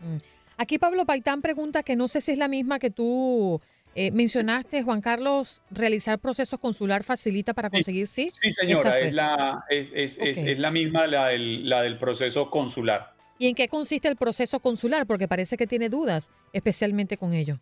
Mm. 0.00 0.16
Aquí 0.56 0.78
Pablo 0.78 1.04
Paitán 1.04 1.42
pregunta 1.42 1.82
que 1.82 1.96
no 1.96 2.06
sé 2.06 2.20
si 2.20 2.32
es 2.32 2.38
la 2.38 2.48
misma 2.48 2.78
que 2.78 2.90
tú 2.90 3.60
eh, 3.94 4.10
mencionaste, 4.10 4.82
Juan 4.82 5.00
Carlos, 5.00 5.62
realizar 5.70 6.18
procesos 6.18 6.58
consular 6.58 7.04
facilita 7.04 7.54
para 7.54 7.70
conseguir, 7.70 8.08
¿sí? 8.08 8.32
Sí, 8.42 8.52
señora, 8.52 8.98
es 8.98 9.12
la, 9.12 9.64
es, 9.70 9.92
es, 9.94 10.18
es, 10.18 10.58
la 10.58 10.70
misma 10.72 11.06
la 11.06 11.28
del, 11.28 11.68
la 11.68 11.82
del 11.82 11.96
proceso 11.96 12.50
consular. 12.50 13.14
¿Y 13.38 13.48
en 13.48 13.54
qué 13.54 13.68
consiste 13.68 14.08
el 14.08 14.16
proceso 14.16 14.58
consular? 14.58 15.06
Porque 15.06 15.28
parece 15.28 15.56
que 15.56 15.66
tiene 15.66 15.88
dudas, 15.88 16.30
especialmente 16.52 17.16
con 17.16 17.34
ello. 17.34 17.58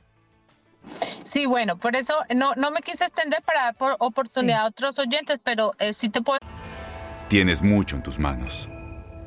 Sí, 1.22 1.46
bueno, 1.46 1.78
por 1.78 1.96
eso 1.96 2.14
no, 2.34 2.54
no 2.54 2.70
me 2.70 2.80
quise 2.80 3.04
extender 3.04 3.42
para 3.42 3.72
dar 3.72 3.96
oportunidad 3.98 4.62
a 4.62 4.66
otros 4.66 4.98
oyentes, 4.98 5.38
pero 5.44 5.72
eh, 5.78 5.92
sí 5.92 6.08
te 6.08 6.22
puedo... 6.22 6.38
Tienes 7.28 7.62
mucho 7.62 7.96
en 7.96 8.02
tus 8.02 8.18
manos, 8.18 8.68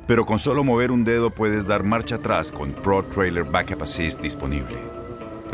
pero 0.06 0.26
con 0.26 0.38
solo 0.38 0.64
mover 0.64 0.90
un 0.90 1.04
dedo 1.04 1.30
puedes 1.30 1.66
dar 1.66 1.82
marcha 1.82 2.16
atrás 2.16 2.52
con 2.52 2.72
Pro 2.72 3.04
Trailer 3.04 3.44
Backup 3.44 3.82
Assist 3.82 4.20
disponible 4.20 4.95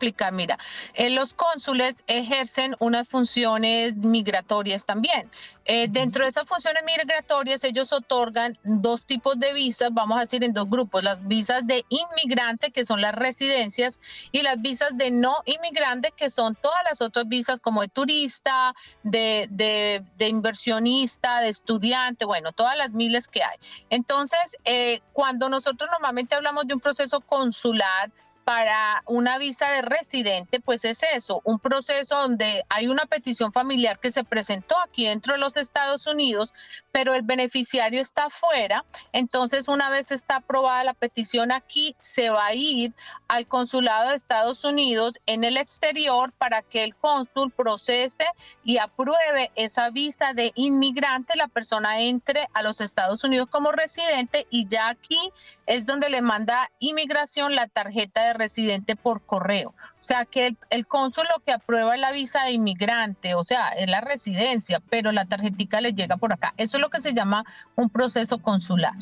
explicar, 0.00 0.32
mira, 0.32 0.58
eh, 0.94 1.10
los 1.10 1.34
cónsules 1.34 2.02
ejercen 2.06 2.74
unas 2.78 3.06
funciones 3.06 3.96
migratorias 3.96 4.86
también. 4.86 5.30
Eh, 5.66 5.88
dentro 5.90 6.24
de 6.24 6.30
esas 6.30 6.48
funciones 6.48 6.82
migratorias, 6.84 7.62
ellos 7.64 7.92
otorgan 7.92 8.58
dos 8.64 9.04
tipos 9.04 9.38
de 9.38 9.52
visas, 9.52 9.90
vamos 9.92 10.16
a 10.16 10.22
decir 10.22 10.42
en 10.42 10.54
dos 10.54 10.68
grupos, 10.70 11.04
las 11.04 11.28
visas 11.28 11.66
de 11.66 11.84
inmigrante, 11.90 12.70
que 12.70 12.86
son 12.86 13.02
las 13.02 13.14
residencias, 13.14 14.00
y 14.32 14.40
las 14.40 14.60
visas 14.60 14.96
de 14.96 15.10
no 15.10 15.36
inmigrante, 15.44 16.12
que 16.16 16.30
son 16.30 16.54
todas 16.56 16.82
las 16.88 17.02
otras 17.02 17.28
visas 17.28 17.60
como 17.60 17.82
de 17.82 17.88
turista, 17.88 18.74
de, 19.02 19.48
de, 19.50 20.02
de 20.16 20.28
inversionista, 20.28 21.40
de 21.40 21.50
estudiante, 21.50 22.24
bueno, 22.24 22.52
todas 22.52 22.76
las 22.76 22.94
miles 22.94 23.28
que 23.28 23.42
hay. 23.42 23.58
Entonces, 23.90 24.56
eh, 24.64 25.02
cuando 25.12 25.50
nosotros 25.50 25.90
normalmente 25.90 26.34
hablamos 26.34 26.66
de 26.66 26.74
un 26.74 26.80
proceso 26.80 27.20
consular, 27.20 28.10
para 28.50 29.04
una 29.06 29.38
visa 29.38 29.68
de 29.68 29.82
residente, 29.82 30.58
pues 30.58 30.84
es 30.84 31.04
eso, 31.14 31.40
un 31.44 31.60
proceso 31.60 32.16
donde 32.16 32.64
hay 32.68 32.88
una 32.88 33.06
petición 33.06 33.52
familiar 33.52 34.00
que 34.00 34.10
se 34.10 34.24
presentó 34.24 34.76
aquí 34.80 35.06
dentro 35.06 35.34
de 35.34 35.38
los 35.38 35.56
Estados 35.56 36.08
Unidos, 36.08 36.52
pero 36.90 37.14
el 37.14 37.22
beneficiario 37.22 38.00
está 38.00 38.24
afuera. 38.24 38.84
Entonces, 39.12 39.68
una 39.68 39.88
vez 39.88 40.10
está 40.10 40.38
aprobada 40.38 40.82
la 40.82 40.94
petición 40.94 41.52
aquí, 41.52 41.94
se 42.00 42.30
va 42.30 42.46
a 42.46 42.54
ir 42.54 42.92
al 43.28 43.46
consulado 43.46 44.08
de 44.08 44.16
Estados 44.16 44.64
Unidos 44.64 45.20
en 45.26 45.44
el 45.44 45.56
exterior 45.56 46.32
para 46.32 46.62
que 46.62 46.82
el 46.82 46.96
cónsul 46.96 47.52
procese 47.52 48.26
y 48.64 48.78
apruebe 48.78 49.52
esa 49.54 49.90
visa 49.90 50.32
de 50.34 50.50
inmigrante, 50.56 51.36
la 51.36 51.46
persona 51.46 52.00
entre 52.00 52.48
a 52.52 52.64
los 52.64 52.80
Estados 52.80 53.22
Unidos 53.22 53.48
como 53.48 53.70
residente 53.70 54.48
y 54.50 54.66
ya 54.66 54.88
aquí 54.88 55.30
es 55.66 55.86
donde 55.86 56.10
le 56.10 56.20
manda 56.20 56.68
inmigración 56.80 57.54
la 57.54 57.68
tarjeta 57.68 58.26
de 58.26 58.39
residente 58.40 58.96
por 58.96 59.22
correo. 59.22 59.74
O 60.00 60.04
sea 60.04 60.24
que 60.24 60.56
el, 60.70 60.86
cónsul 60.86 61.24
lo 61.36 61.44
que 61.44 61.52
aprueba 61.52 61.94
es 61.94 62.00
la 62.00 62.10
visa 62.10 62.44
de 62.44 62.52
inmigrante, 62.52 63.34
o 63.34 63.44
sea, 63.44 63.68
es 63.68 63.88
la 63.88 64.00
residencia, 64.00 64.80
pero 64.88 65.12
la 65.12 65.26
tarjetica 65.26 65.80
le 65.80 65.92
llega 65.92 66.16
por 66.16 66.32
acá. 66.32 66.54
Eso 66.56 66.78
es 66.78 66.80
lo 66.80 66.88
que 66.88 67.02
se 67.02 67.12
llama 67.12 67.44
un 67.76 67.90
proceso 67.90 68.38
consular. 68.38 68.94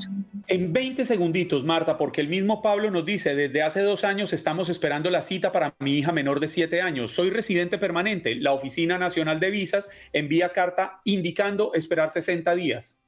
En 0.48 0.72
20 0.72 1.04
segunditos, 1.04 1.64
Marta, 1.64 1.96
porque 1.96 2.20
el 2.20 2.28
mismo 2.28 2.62
Pablo 2.62 2.90
nos 2.90 3.06
dice, 3.06 3.36
desde 3.36 3.62
hace 3.62 3.82
dos 3.82 4.02
años 4.04 4.32
estamos 4.32 4.68
esperando 4.68 5.08
la 5.08 5.22
cita 5.22 5.52
para 5.52 5.74
mi 5.78 5.98
hija 5.98 6.10
menor 6.10 6.40
de 6.40 6.48
7 6.48 6.82
años. 6.82 7.12
Soy 7.12 7.30
residente 7.30 7.78
permanente. 7.78 8.34
La 8.34 8.52
Oficina 8.52 8.98
Nacional 8.98 9.38
de 9.38 9.50
Visas 9.50 9.88
envía 10.12 10.52
carta 10.52 11.00
indicando 11.04 11.72
esperar 11.74 12.10
60 12.10 12.54
días. 12.56 13.00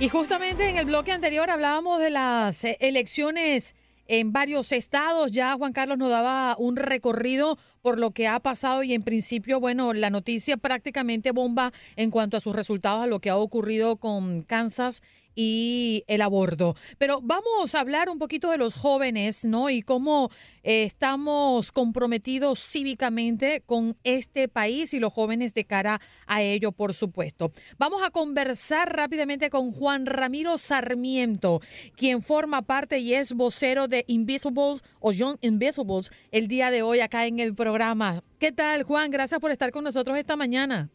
Y 0.00 0.08
justamente 0.08 0.66
en 0.68 0.78
el 0.78 0.86
bloque 0.86 1.12
anterior 1.12 1.50
hablábamos 1.50 2.00
de 2.00 2.08
las 2.08 2.64
eh, 2.64 2.78
elecciones 2.80 3.74
en 4.08 4.32
varios 4.32 4.72
estados. 4.72 5.32
Ya 5.32 5.54
Juan 5.56 5.72
Carlos 5.72 5.98
nos 5.98 6.10
daba 6.10 6.56
un 6.58 6.76
recorrido 6.76 7.58
por 7.82 7.98
lo 7.98 8.12
que 8.12 8.28
ha 8.28 8.38
pasado 8.40 8.82
y 8.82 8.94
en 8.94 9.02
principio, 9.02 9.60
bueno, 9.60 9.92
la 9.92 10.10
noticia 10.10 10.56
prácticamente 10.56 11.32
bomba 11.32 11.72
en 11.96 12.10
cuanto 12.10 12.36
a 12.36 12.40
sus 12.40 12.54
resultados, 12.54 13.02
a 13.02 13.06
lo 13.06 13.20
que 13.20 13.30
ha 13.30 13.36
ocurrido 13.36 13.96
con 13.96 14.42
Kansas 14.42 15.02
y 15.34 16.04
el 16.06 16.22
aborto. 16.22 16.76
Pero 16.98 17.20
vamos 17.22 17.74
a 17.74 17.80
hablar 17.80 18.08
un 18.08 18.18
poquito 18.18 18.50
de 18.50 18.58
los 18.58 18.74
jóvenes, 18.74 19.44
¿no? 19.44 19.70
Y 19.70 19.82
cómo 19.82 20.30
eh, 20.62 20.84
estamos 20.84 21.72
comprometidos 21.72 22.60
cívicamente 22.60 23.62
con 23.64 23.96
este 24.04 24.48
país 24.48 24.94
y 24.94 25.00
los 25.00 25.12
jóvenes 25.12 25.54
de 25.54 25.64
cara 25.64 26.00
a 26.26 26.42
ello, 26.42 26.72
por 26.72 26.94
supuesto. 26.94 27.52
Vamos 27.78 28.02
a 28.02 28.10
conversar 28.10 28.94
rápidamente 28.94 29.50
con 29.50 29.72
Juan 29.72 30.06
Ramiro 30.06 30.58
Sarmiento, 30.58 31.60
quien 31.96 32.22
forma 32.22 32.62
parte 32.62 32.98
y 32.98 33.14
es 33.14 33.32
vocero 33.32 33.88
de 33.88 34.04
Invisibles 34.06 34.82
o 35.00 35.12
Young 35.12 35.36
Invisibles 35.40 36.10
el 36.30 36.48
día 36.48 36.70
de 36.70 36.82
hoy 36.82 37.00
acá 37.00 37.26
en 37.26 37.40
el 37.40 37.54
programa. 37.54 38.22
¿Qué 38.38 38.52
tal, 38.52 38.82
Juan? 38.82 39.10
Gracias 39.10 39.40
por 39.40 39.50
estar 39.50 39.70
con 39.70 39.84
nosotros 39.84 40.18
esta 40.18 40.36
mañana. 40.36 40.90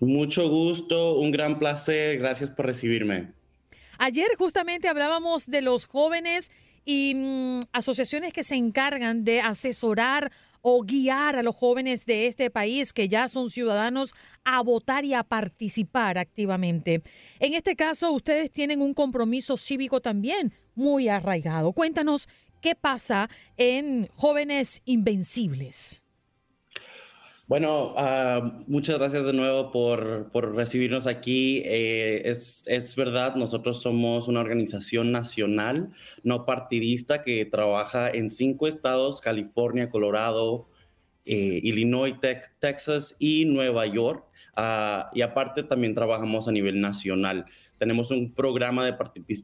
Mucho 0.00 0.48
gusto, 0.48 1.18
un 1.18 1.30
gran 1.30 1.58
placer, 1.58 2.18
gracias 2.18 2.50
por 2.50 2.66
recibirme. 2.66 3.32
Ayer 4.02 4.28
justamente 4.38 4.88
hablábamos 4.88 5.44
de 5.44 5.60
los 5.60 5.86
jóvenes 5.86 6.50
y 6.86 7.12
mm, 7.14 7.60
asociaciones 7.74 8.32
que 8.32 8.44
se 8.44 8.54
encargan 8.54 9.24
de 9.24 9.42
asesorar 9.42 10.32
o 10.62 10.82
guiar 10.84 11.36
a 11.36 11.42
los 11.42 11.54
jóvenes 11.54 12.06
de 12.06 12.26
este 12.26 12.48
país 12.48 12.94
que 12.94 13.10
ya 13.10 13.28
son 13.28 13.50
ciudadanos 13.50 14.14
a 14.42 14.62
votar 14.62 15.04
y 15.04 15.12
a 15.12 15.22
participar 15.22 16.16
activamente. 16.16 17.02
En 17.40 17.52
este 17.52 17.76
caso, 17.76 18.10
ustedes 18.12 18.50
tienen 18.50 18.80
un 18.80 18.94
compromiso 18.94 19.58
cívico 19.58 20.00
también 20.00 20.54
muy 20.74 21.08
arraigado. 21.08 21.74
Cuéntanos 21.74 22.26
qué 22.62 22.74
pasa 22.74 23.28
en 23.58 24.08
Jóvenes 24.14 24.80
Invencibles. 24.86 26.09
Bueno, 27.50 27.94
uh, 27.94 28.62
muchas 28.68 28.96
gracias 29.00 29.26
de 29.26 29.32
nuevo 29.32 29.72
por, 29.72 30.54
recibirnos 30.54 31.08
aquí. 31.08 31.64
Eh, 31.64 32.22
es, 32.24 32.62
es, 32.68 32.94
verdad, 32.94 33.34
nosotros 33.34 33.82
somos 33.82 34.28
una 34.28 34.38
organización 34.38 35.10
nacional, 35.10 35.90
no 36.22 36.46
partidista, 36.46 37.22
que 37.22 37.44
trabaja 37.44 38.08
en 38.08 38.30
cinco 38.30 38.68
estados, 38.68 39.20
California, 39.20 39.90
Colorado, 39.90 40.68
eh, 41.24 41.58
Illinois, 41.64 42.14
Texas 42.60 43.16
y 43.18 43.46
Nueva 43.46 43.84
York. 43.86 44.24
Uh, 44.56 45.12
y 45.12 45.22
aparte 45.22 45.64
también 45.64 45.96
trabajamos 45.96 46.46
a 46.46 46.52
nivel 46.52 46.80
nacional. 46.80 47.46
Tenemos 47.78 48.12
un 48.12 48.32
programa 48.32 48.84
de 48.84 48.92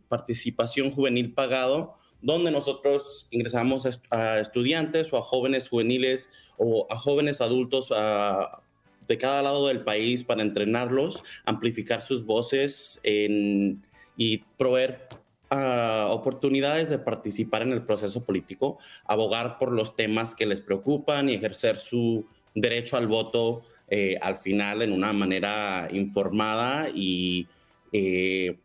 participación 0.07 0.91
juvenil 0.91 1.35
pagado 1.35 1.97
donde 2.23 2.51
nosotros 2.51 3.27
ingresamos 3.31 3.87
a 4.11 4.39
estudiantes 4.39 5.13
o 5.13 5.19
a 5.19 5.23
jóvenes 5.23 5.69
juveniles 5.69 6.31
o 6.59 6.87
a 6.91 6.97
jóvenes 6.97 7.41
adultos 7.41 7.89
de 7.89 9.19
cada 9.19 9.43
lado 9.43 9.69
del 9.69 9.85
país 9.85 10.25
para 10.25 10.43
entrenarlos, 10.43 11.23
amplificar 11.45 12.03
sus 12.03 12.25
voces 12.25 13.01
y 13.05 14.39
proveer 14.57 15.09
ah, 15.51 16.09
oportunidades 16.11 16.91
de 16.91 16.99
participar 16.99 17.63
en 17.63 17.73
el 17.73 17.83
proceso 17.83 18.25
político, 18.25 18.79
abogar 19.05 19.59
por 19.59 19.73
los 19.73 19.95
temas 19.95 20.35
que 20.35 20.47
les 20.47 20.61
preocupan 20.61 21.29
y 21.29 21.35
ejercer 21.35 21.79
su 21.79 22.27
derecho 22.55 22.97
al 22.97 23.07
voto 23.07 23.63
eh, 23.89 24.17
al 24.21 24.39
final 24.39 24.83
en 24.83 24.93
una 24.93 25.13
manera 25.13 25.87
informada 25.93 26.89
y 26.93 27.47
eh, 27.93 28.59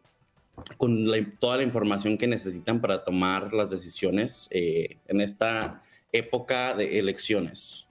con 0.78 1.08
toda 1.39 1.58
la 1.58 1.64
información 1.64 2.18
que 2.18 2.26
necesitan 2.26 2.82
para 2.82 3.04
tomar 3.04 3.54
las 3.54 3.70
decisiones 3.70 4.48
eh, 4.50 4.98
en 5.08 5.22
esta 5.22 5.84
época 6.12 6.74
de 6.74 6.99
elecciones. 6.99 7.88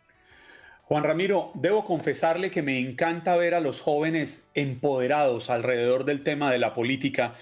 Juan 0.83 1.05
Ramiro, 1.05 1.53
debo 1.55 1.85
confesarle 1.85 2.51
que 2.51 2.63
me 2.63 2.79
encanta 2.79 3.37
ver 3.37 3.55
a 3.55 3.61
los 3.61 3.81
jóvenes 3.81 4.51
empoderados 4.55 5.49
alrededor 5.49 6.05
del 6.05 6.25
tema 6.25 6.51
de 6.51 6.59
la 6.59 6.75
política. 6.75 7.35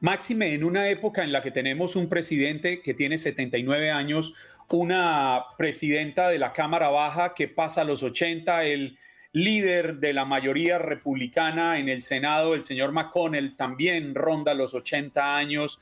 Máxime, 0.00 0.54
en 0.54 0.64
una 0.64 0.88
época 0.90 1.24
en 1.24 1.32
la 1.32 1.42
que 1.42 1.50
tenemos 1.50 1.96
un 1.96 2.08
presidente 2.08 2.82
que 2.82 2.92
tiene 2.92 3.16
79 3.16 3.90
años, 3.90 4.34
una 4.68 5.44
presidenta 5.56 6.28
de 6.28 6.38
la 6.38 6.52
Cámara 6.52 6.90
Baja 6.90 7.34
que 7.34 7.48
pasa 7.48 7.80
a 7.80 7.84
los 7.84 8.02
80, 8.02 8.64
el 8.64 8.98
líder 9.32 9.96
de 9.96 10.12
la 10.12 10.24
mayoría 10.24 10.78
republicana 10.78 11.78
en 11.78 11.88
el 11.88 12.02
Senado, 12.02 12.54
el 12.54 12.64
señor 12.64 12.92
McConnell, 12.92 13.56
también 13.56 14.14
ronda 14.14 14.54
los 14.54 14.74
80 14.74 15.36
años. 15.36 15.80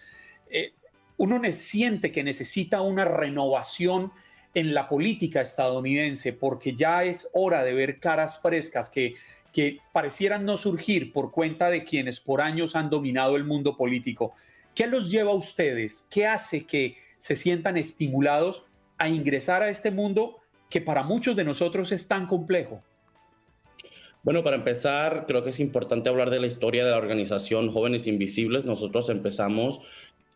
Eh, 0.51 0.73
uno 1.17 1.41
siente 1.53 2.13
que 2.13 2.23
necesita 2.23 2.81
una 2.81 3.05
renovación 3.05 4.13
en 4.59 4.75
la 4.75 4.89
política 4.89 5.41
estadounidense 5.41 6.33
porque 6.33 6.75
ya 6.75 7.05
es 7.05 7.31
hora 7.33 7.63
de 7.63 7.75
ver 7.75 8.01
caras 8.01 8.41
frescas 8.41 8.91
que, 8.91 9.15
que 9.53 9.79
parecieran 9.93 10.45
no 10.45 10.57
surgir 10.57 11.13
por 11.13 11.31
cuenta 11.31 11.71
de 11.71 11.85
quienes 11.85 12.19
por 12.19 12.41
años 12.41 12.75
han 12.75 12.91
dominado 12.91 13.37
el 13.37 13.45
mundo 13.45 13.77
político. 13.77 14.35
¿Qué 14.75 14.89
los 14.89 15.11
lleva 15.11 15.31
a 15.31 15.35
ustedes? 15.35 16.09
¿Qué 16.11 16.27
hace 16.27 16.67
que 16.67 16.97
se 17.19 17.37
sientan 17.37 17.77
estimulados 17.77 18.65
a 18.97 19.09
ingresar 19.09 19.63
a 19.63 19.71
este 19.71 19.93
mundo 19.93 20.41
que 20.69 20.81
para 20.81 21.05
muchos 21.05 21.37
de 21.37 21.45
nosotros 21.45 21.93
es 21.93 22.09
tan 22.09 22.27
complejo? 22.27 22.83
Bueno, 24.25 24.43
para 24.43 24.57
empezar, 24.57 25.27
creo 25.29 25.45
que 25.45 25.51
es 25.51 25.61
importante 25.61 26.09
hablar 26.09 26.31
de 26.31 26.41
la 26.41 26.49
historia 26.49 26.85
de 26.85 26.91
la 26.91 26.99
organización 26.99 27.71
Jóvenes 27.71 28.09
Invisibles. 28.09 28.65
Nosotros 28.65 29.09
empezamos 29.09 29.81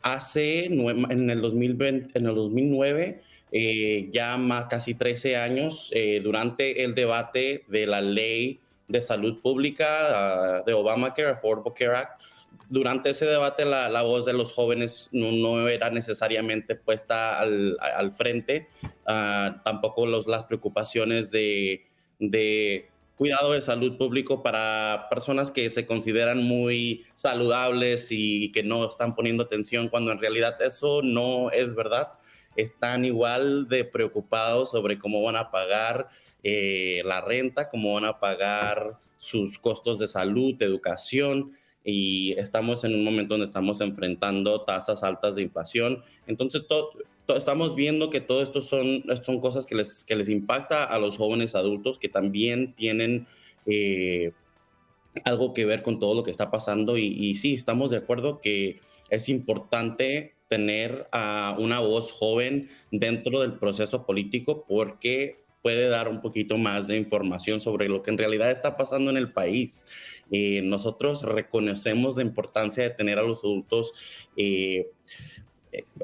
hace, 0.00 0.66
en 0.66 1.28
el, 1.28 1.40
2020, 1.40 2.16
en 2.16 2.26
el 2.26 2.34
2009, 2.36 3.22
eh, 3.54 4.08
ya 4.10 4.38
más 4.38 4.66
casi 4.66 4.94
13 4.94 5.36
años, 5.36 5.90
eh, 5.92 6.20
durante 6.24 6.84
el 6.84 6.94
debate 6.94 7.64
de 7.68 7.86
la 7.86 8.00
ley 8.00 8.60
de 8.88 9.02
salud 9.02 9.40
pública 9.42 10.62
uh, 10.62 10.64
de 10.64 10.72
Obamacare, 10.72 11.30
Affordable 11.30 11.72
Care 11.74 11.96
Act. 11.96 12.22
Durante 12.68 13.10
ese 13.10 13.26
debate 13.26 13.64
la, 13.64 14.02
voz 14.02 14.24
de 14.24 14.32
los 14.32 14.52
jóvenes 14.52 15.10
no, 15.12 15.68
era 15.68 15.90
necesariamente 15.90 16.76
puesta 16.76 17.38
al, 17.38 17.76
al 17.80 18.12
frente, 18.12 18.68
uh, 18.82 19.60
tampoco 19.62 20.06
los, 20.06 20.26
las 20.26 20.44
preocupaciones 20.44 21.30
de, 21.30 21.86
de 22.18 22.88
cuidado 23.16 23.52
de 23.52 23.62
salud 23.62 23.96
público 23.98 24.42
para 24.42 25.06
personas 25.10 25.50
que 25.50 25.68
se 25.70 25.86
consideran 25.86 26.42
muy 26.42 27.04
saludables 27.14 28.08
y 28.10 28.50
que 28.52 28.62
no 28.62 28.88
están 28.88 29.14
poniendo 29.14 29.44
atención 29.44 29.88
cuando 29.88 30.10
en 30.10 30.18
realidad 30.18 30.60
eso 30.62 31.02
no 31.02 31.50
es 31.50 31.74
verdad. 31.74 32.08
Están 32.56 33.04
igual 33.04 33.68
de 33.68 33.84
preocupados 33.84 34.70
sobre 34.70 34.98
cómo 34.98 35.22
van 35.22 35.36
a 35.36 35.50
pagar 35.50 36.08
eh, 36.42 37.02
la 37.04 37.20
renta, 37.20 37.68
cómo 37.68 37.94
van 37.94 38.04
a 38.04 38.18
pagar 38.18 38.98
sus 39.18 39.58
costos 39.58 39.98
de 39.98 40.08
salud, 40.08 40.54
de 40.54 40.66
educación, 40.66 41.52
y 41.84 42.32
estamos 42.38 42.84
en 42.84 42.94
un 42.94 43.04
momento 43.04 43.34
donde 43.34 43.46
estamos 43.46 43.80
enfrentando 43.80 44.62
tasas 44.62 45.02
altas 45.02 45.34
de 45.34 45.42
inflación. 45.42 46.02
Entonces, 46.26 46.66
todo, 46.66 46.90
estamos 47.36 47.74
viendo 47.74 48.10
que 48.10 48.20
todo 48.20 48.42
esto 48.42 48.60
son, 48.60 49.04
son 49.22 49.40
cosas 49.40 49.66
que 49.66 49.74
les, 49.74 50.04
que 50.04 50.16
les 50.16 50.28
impacta 50.28 50.84
a 50.84 50.98
los 50.98 51.16
jóvenes 51.16 51.54
adultos 51.54 51.98
que 51.98 52.08
también 52.08 52.74
tienen 52.74 53.26
eh, 53.66 54.32
algo 55.24 55.52
que 55.52 55.64
ver 55.64 55.82
con 55.82 55.98
todo 55.98 56.14
lo 56.14 56.22
que 56.22 56.30
está 56.30 56.50
pasando 56.50 56.96
y, 56.96 57.34
sí, 57.34 57.54
estamos 57.54 57.90
de 57.90 57.98
acuerdo 57.98 58.40
que 58.40 58.80
es 59.10 59.28
importante 59.28 60.34
tener 60.52 61.08
a 61.12 61.56
una 61.58 61.80
voz 61.80 62.12
joven 62.12 62.68
dentro 62.90 63.40
del 63.40 63.54
proceso 63.54 64.04
político 64.04 64.66
porque 64.68 65.46
puede 65.62 65.88
dar 65.88 66.10
un 66.10 66.20
poquito 66.20 66.58
más 66.58 66.88
de 66.88 66.98
información 66.98 67.58
sobre 67.58 67.88
lo 67.88 68.02
que 68.02 68.10
en 68.10 68.18
realidad 68.18 68.50
está 68.50 68.76
pasando 68.76 69.10
en 69.10 69.16
el 69.16 69.32
país. 69.32 69.86
Eh, 70.30 70.60
nosotros 70.62 71.22
reconocemos 71.22 72.16
la 72.16 72.22
importancia 72.22 72.82
de 72.82 72.90
tener 72.90 73.18
a 73.18 73.22
los 73.22 73.38
adultos 73.38 73.94
eh, 74.36 74.90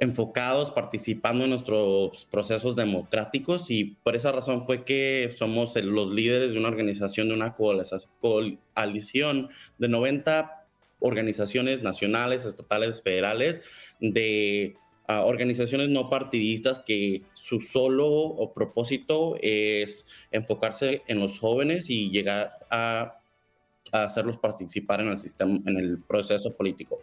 enfocados, 0.01 0.71
participando 0.71 1.45
en 1.45 1.51
nuestros 1.51 2.25
procesos 2.25 2.75
democráticos 2.75 3.71
y 3.71 3.99
por 4.03 4.17
esa 4.17 4.33
razón 4.33 4.65
fue 4.65 4.83
que 4.83 5.31
somos 5.37 5.77
los 5.77 6.09
líderes 6.09 6.55
de 6.55 6.59
una 6.59 6.69
organización, 6.69 7.29
de 7.29 7.35
una 7.35 7.55
coalición 7.55 9.51
de 9.77 9.89
90 9.89 10.58
organizaciones 11.01 11.83
nacionales, 11.83 12.45
estatales, 12.45 13.03
federales, 13.03 13.61
de 14.01 14.77
ah, 15.07 15.25
organizaciones 15.25 15.89
no 15.89 16.11
partidistas 16.11 16.81
que 16.81 17.23
su 17.35 17.61
solo 17.61 18.53
propósito 18.55 19.37
es 19.41 20.07
enfocarse 20.31 21.03
en 21.07 21.21
los 21.21 21.39
jóvenes 21.39 21.91
y 21.91 22.11
llegar 22.11 22.53
a, 22.71 23.15
hacerlos 23.91 24.37
participar 24.37 25.01
en 25.01 25.09
el 25.09 25.17
sistema, 25.17 25.59
en 25.65 25.79
el 25.79 25.99
proceso 26.03 26.55
político. 26.55 26.99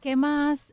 ¿Qué 0.00 0.14
más, 0.16 0.72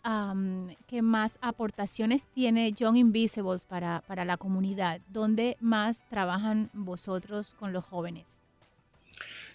¿Qué 0.87 1.01
más 1.01 1.39
aportaciones 1.41 2.27
tiene 2.27 2.73
Young 2.73 2.97
Invisibles 2.97 3.65
para, 3.65 4.03
para 4.05 4.25
la 4.25 4.37
comunidad? 4.37 5.01
¿Dónde 5.07 5.57
más 5.59 6.07
trabajan 6.09 6.69
vosotros 6.73 7.55
con 7.57 7.73
los 7.73 7.85
jóvenes? 7.85 8.41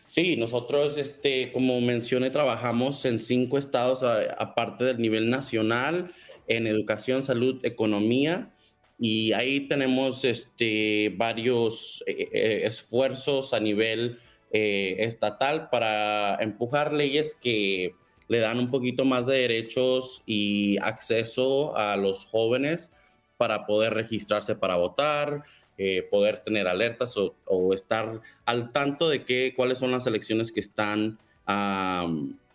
Sí, 0.06 0.36
nosotros, 0.36 0.96
este, 0.98 1.50
como 1.52 1.80
mencioné, 1.80 2.30
trabajamos 2.30 3.04
en 3.04 3.18
cinco 3.18 3.58
estados, 3.58 4.04
aparte 4.38 4.84
del 4.84 4.98
nivel 4.98 5.28
nacional, 5.30 6.12
en 6.46 6.68
educación, 6.68 7.24
salud, 7.24 7.64
economía, 7.64 8.52
y 8.98 9.32
ahí 9.32 9.60
tenemos 9.68 10.24
este, 10.24 11.12
varios 11.16 12.04
eh, 12.06 12.28
eh, 12.32 12.60
esfuerzos 12.64 13.52
a 13.52 13.58
nivel 13.58 14.20
eh, 14.52 14.96
estatal 15.00 15.68
para 15.70 16.36
empujar 16.40 16.92
leyes 16.94 17.34
que 17.34 17.94
le 18.28 18.38
dan 18.38 18.60
un 18.60 18.70
poquito 18.70 19.04
más 19.04 19.26
de 19.26 19.38
derechos 19.38 20.22
y 20.24 20.78
acceso 20.82 21.76
a 21.76 21.96
los 21.96 22.26
jóvenes 22.26 22.92
para 23.36 23.66
poder 23.66 23.92
registrarse 23.94 24.54
para 24.54 24.76
votar, 24.76 25.42
eh, 25.78 26.06
poder 26.10 26.42
tener 26.42 26.66
alertas 26.68 27.14
o, 27.16 27.74
estar 27.74 28.22
al 28.46 28.72
tanto 28.72 29.10
de 29.10 29.24
qué, 29.24 29.52
cuáles 29.54 29.76
son 29.76 29.90
las 29.90 30.06
elecciones 30.06 30.50
que 30.50 30.60
están 30.60 31.18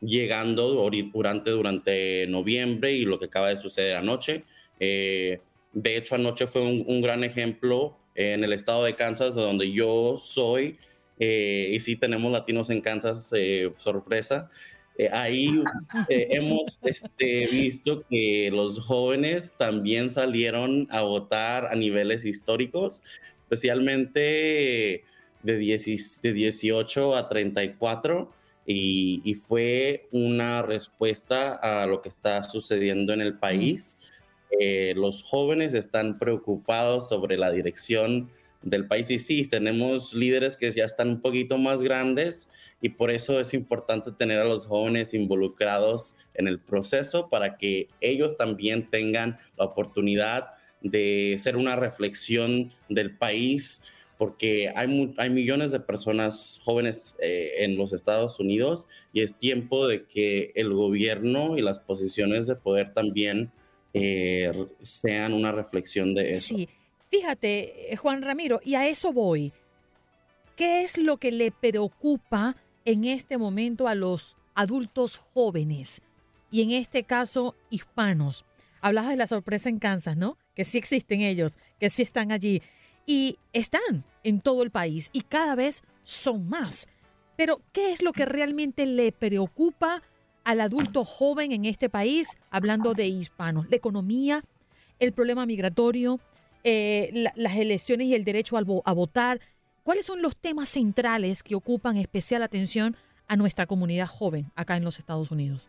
llegando 0.01 0.89
durante, 1.13 1.51
durante 1.51 2.25
noviembre 2.27 2.93
y 2.93 3.05
lo 3.05 3.19
que 3.19 3.25
acaba 3.25 3.49
de 3.49 3.57
suceder 3.57 3.95
anoche. 3.95 4.43
Eh, 4.79 5.39
de 5.71 5.97
hecho, 5.97 6.15
anoche 6.15 6.47
fue 6.47 6.63
un, 6.63 7.01
gran 7.01 7.23
ejemplo 7.23 7.95
en 8.15 8.43
el 8.43 8.53
estado 8.53 8.83
de 8.83 8.95
Kansas, 8.95 9.35
de 9.35 9.41
donde 9.41 9.71
yo 9.71 10.17
soy, 10.17 10.79
eh, 11.19 11.69
y 11.71 11.79
sí 11.79 11.95
tenemos 11.95 12.31
latinos 12.31 12.71
en 12.71 12.81
Kansas, 12.81 13.31
sorpresa. 13.77 14.49
Eh, 15.01 15.09
ahí 15.11 15.63
eh, 16.09 16.27
hemos 16.29 16.77
este, 16.83 17.47
visto 17.47 18.03
que 18.07 18.51
los 18.53 18.77
jóvenes 18.85 19.55
también 19.57 20.11
salieron 20.11 20.87
a 20.91 21.01
votar 21.01 21.65
a 21.65 21.73
niveles 21.73 22.23
históricos, 22.23 23.01
especialmente 23.41 25.03
de, 25.41 25.57
18 26.21 27.15
a 27.15 27.29
34. 27.29 28.31
Y, 28.67 29.23
y, 29.23 29.33
fue 29.33 30.07
una 30.11 30.61
respuesta 30.61 31.53
a 31.55 31.87
lo 31.87 32.03
que 32.03 32.09
está 32.09 32.43
sucediendo 32.43 33.11
en 33.11 33.21
el 33.21 33.39
país. 33.39 33.97
Eh, 34.59 34.93
los 34.95 35.23
jóvenes 35.23 35.73
están 35.73 36.19
preocupados 36.19 37.09
sobre 37.09 37.37
la 37.37 37.49
dirección 37.49 38.29
del 38.61 38.87
país 38.87 39.09
y 39.09 39.19
sí, 39.19 39.43
tenemos 39.45 40.13
líderes 40.13 40.57
que 40.57 40.71
ya 40.71 40.85
están 40.85 41.09
un 41.09 41.21
poquito 41.21 41.57
más 41.57 41.81
grandes 41.81 42.49
y 42.81 42.89
por 42.89 43.11
eso 43.11 43.39
es 43.39 43.53
importante 43.53 44.11
tener 44.11 44.39
a 44.39 44.45
los 44.45 44.65
jóvenes 44.65 45.13
involucrados 45.13 46.15
en 46.33 46.47
el 46.47 46.59
proceso 46.59 47.29
para 47.29 47.57
que 47.57 47.87
ellos 48.01 48.37
también 48.37 48.87
tengan 48.89 49.37
la 49.57 49.65
oportunidad 49.65 50.49
de 50.81 51.35
ser 51.37 51.57
una 51.57 51.75
reflexión 51.75 52.73
del 52.89 53.15
país, 53.15 53.83
porque 54.17 54.71
hay, 54.75 55.13
hay 55.17 55.29
millones 55.29 55.71
de 55.71 55.79
personas 55.79 56.59
jóvenes 56.63 57.15
eh, 57.21 57.53
en 57.59 57.77
los 57.77 57.93
Estados 57.93 58.39
Unidos 58.39 58.87
y 59.13 59.21
es 59.21 59.37
tiempo 59.37 59.87
de 59.87 60.05
que 60.05 60.51
el 60.55 60.73
gobierno 60.73 61.57
y 61.57 61.61
las 61.61 61.79
posiciones 61.79 62.45
de 62.47 62.55
poder 62.55 62.93
también 62.93 63.51
eh, 63.93 64.51
sean 64.81 65.33
una 65.33 65.51
reflexión 65.51 66.13
de 66.13 66.29
eso. 66.29 66.55
Fíjate, 67.11 67.93
eh, 67.93 67.95
Juan 67.97 68.21
Ramiro, 68.21 68.61
y 68.63 68.75
a 68.75 68.87
eso 68.87 69.13
voy. 69.13 69.53
¿Qué 70.55 70.83
es 70.83 70.97
lo 70.97 71.17
que 71.17 71.31
le 71.31 71.51
preocupa 71.51 72.55
en 72.85 73.05
este 73.05 73.37
momento 73.37 73.87
a 73.87 73.95
los 73.95 74.37
adultos 74.55 75.23
jóvenes 75.33 76.01
y 76.49 76.61
en 76.61 76.71
este 76.71 77.03
caso 77.03 77.55
hispanos? 77.69 78.45
Hablabas 78.79 79.11
de 79.11 79.17
la 79.17 79.27
sorpresa 79.27 79.69
en 79.69 79.79
Kansas, 79.79 80.17
¿no? 80.17 80.37
Que 80.55 80.65
sí 80.65 80.77
existen 80.77 81.21
ellos, 81.21 81.57
que 81.79 81.89
sí 81.89 82.01
están 82.01 82.31
allí 82.31 82.61
y 83.05 83.37
están 83.53 84.05
en 84.23 84.41
todo 84.41 84.63
el 84.63 84.71
país 84.71 85.09
y 85.13 85.21
cada 85.21 85.55
vez 85.55 85.83
son 86.03 86.49
más. 86.49 86.87
Pero, 87.35 87.61
¿qué 87.73 87.91
es 87.91 88.01
lo 88.01 88.13
que 88.13 88.25
realmente 88.25 88.85
le 88.85 89.11
preocupa 89.11 90.01
al 90.43 90.61
adulto 90.61 91.05
joven 91.05 91.51
en 91.51 91.65
este 91.65 91.89
país, 91.89 92.37
hablando 92.49 92.93
de 92.93 93.07
hispanos, 93.07 93.69
la 93.69 93.75
economía, 93.75 94.43
el 94.99 95.13
problema 95.13 95.45
migratorio, 95.45 96.19
eh, 96.63 97.25
las 97.35 97.57
elecciones 97.57 98.07
y 98.07 98.15
el 98.15 98.23
derecho 98.23 98.57
a, 98.57 98.93
votar. 98.93 99.39
¿Cuáles 99.83 100.05
son 100.05 100.21
los 100.21 100.35
temas 100.35 100.69
centrales 100.69 101.43
que 101.43 101.55
ocupan 101.55 101.97
especial 101.97 102.43
atención 102.43 102.95
a 103.27 103.35
nuestra 103.35 103.65
comunidad 103.65 104.07
joven 104.07 104.51
acá 104.55 104.77
en 104.77 104.83
los 104.83 104.99
Estados 104.99 105.31
Unidos? 105.31 105.67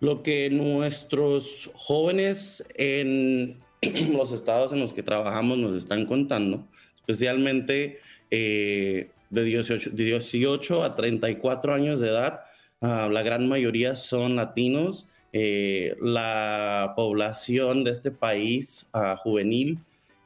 Lo 0.00 0.22
que 0.22 0.50
nuestros 0.50 1.70
jóvenes 1.74 2.66
en 2.74 3.58
los 4.12 4.32
estados 4.32 4.72
en 4.72 4.80
los 4.80 4.92
que 4.92 5.02
trabajamos 5.02 5.56
nos 5.58 5.76
están 5.76 6.06
contando, 6.06 6.66
especialmente 6.96 8.00
eh, 8.30 9.10
de, 9.30 9.44
18, 9.44 9.90
de 9.90 10.04
18 10.04 10.84
a 10.84 10.96
34 10.96 11.74
años 11.74 12.00
de 12.00 12.08
edad, 12.08 12.42
Ah, 12.80 13.08
la 13.10 13.22
gran 13.22 13.48
mayoría 13.48 13.96
son 13.96 14.36
latinos. 14.36 15.08
Eh, 15.38 15.94
la 16.00 16.94
población 16.96 17.84
de 17.84 17.90
este 17.90 18.10
país 18.10 18.88
ah, 18.94 19.16
juvenil 19.18 19.80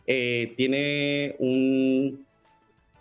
eh, 0.07 0.55
tiene 0.57 1.35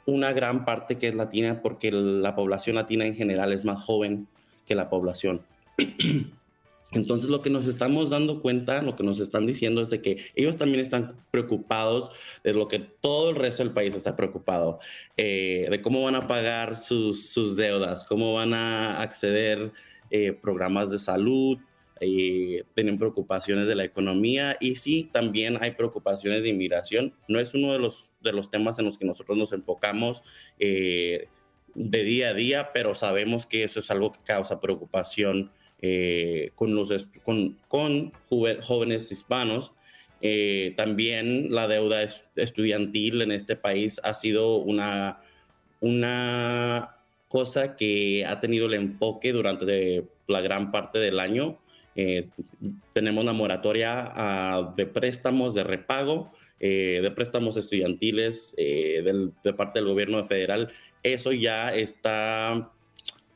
una 0.07 0.33
gran 0.33 0.65
parte 0.65 0.97
que 0.97 1.09
es 1.09 1.13
latina 1.13 1.61
porque 1.61 1.91
la 1.91 2.33
población 2.35 2.77
latina 2.77 3.05
en 3.05 3.13
general 3.13 3.53
es 3.53 3.63
más 3.63 3.83
joven 3.83 4.27
que 4.65 4.73
la 4.73 4.89
población. 4.89 5.43
Entonces 6.91 7.29
lo 7.29 7.43
que 7.43 7.51
nos 7.51 7.67
estamos 7.67 8.09
dando 8.09 8.41
cuenta, 8.41 8.81
lo 8.81 8.95
que 8.95 9.03
nos 9.03 9.19
están 9.19 9.45
diciendo 9.45 9.83
es 9.83 9.91
de 9.91 10.01
que 10.01 10.17
ellos 10.33 10.57
también 10.57 10.79
están 10.79 11.15
preocupados 11.29 12.09
de 12.43 12.53
lo 12.53 12.67
que 12.67 12.79
todo 12.79 13.29
el 13.29 13.35
resto 13.35 13.61
del 13.61 13.71
país 13.71 13.93
está 13.93 14.15
preocupado, 14.15 14.79
eh, 15.15 15.67
de 15.69 15.79
cómo 15.83 16.01
van 16.01 16.15
a 16.15 16.25
pagar 16.25 16.75
sus, 16.75 17.55
deudas, 17.55 18.03
cómo 18.03 18.33
van 18.33 18.55
a 18.55 18.99
acceder 18.99 19.71
eh, 20.09 20.33
programas 20.33 20.89
de 20.89 20.97
salud, 20.97 21.59
eh, 22.01 22.63
tienen 22.73 22.97
preocupaciones 22.97 23.67
de 23.67 23.75
la 23.75 23.83
economía 23.83 24.57
y 24.59 24.75
sí, 24.75 25.09
también 25.11 25.57
hay 25.61 25.71
preocupaciones 25.71 26.43
de 26.43 26.49
inmigración. 26.49 27.13
No 27.27 27.39
es 27.39 27.53
uno 27.53 27.73
de 27.73 27.79
los, 27.79 28.13
de 28.21 28.33
los 28.33 28.49
temas 28.49 28.79
en 28.79 28.85
los 28.85 28.97
que 28.97 29.05
nosotros 29.05 29.37
nos 29.37 29.53
enfocamos 29.53 30.23
de 31.75 32.03
día 32.03 32.29
a 32.29 32.33
día, 32.33 32.71
pero 32.73 32.95
sabemos 32.95 33.45
que 33.45 33.63
eso 33.63 33.79
es 33.79 33.91
algo 33.91 34.11
que 34.11 34.19
causa 34.23 34.59
preocupación 34.59 35.51
eh, 35.81 36.51
con, 36.55 36.75
los 36.75 36.91
con, 37.23 37.57
con 37.67 38.11
jóvenes 38.61 39.11
hispanos. 39.11 39.71
Eh, 40.21 40.73
también 40.75 41.53
la 41.53 41.67
deuda 41.67 42.03
estudiantil 42.35 43.21
en 43.21 43.31
este 43.31 43.55
país 43.55 44.01
ha 44.03 44.13
sido 44.13 44.57
una, 44.57 45.19
una 45.79 46.97
cosa 47.29 47.77
que 47.77 48.25
ha 48.25 48.41
tenido 48.41 48.65
el 48.65 48.73
enfoque 48.73 49.31
durante 49.31 50.05
la 50.27 50.41
gran 50.41 50.71
parte 50.71 50.99
del 50.99 51.19
año. 51.19 51.59
Eh, 52.01 52.29
tenemos 52.93 53.23
una 53.23 53.33
moratoria 53.33 54.11
ah, 54.15 54.73
de 54.77 54.85
préstamos 54.85 55.53
de 55.53 55.63
repago, 55.63 56.31
de 56.59 57.11
préstamos 57.15 57.55
estudiantiles 57.55 58.53
de 58.57 59.53
parte 59.55 59.79
del 59.79 59.87
gobierno 59.87 60.21
federal. 60.25 60.69
Eso 61.03 61.31
ya 61.31 61.73
está 61.73 62.69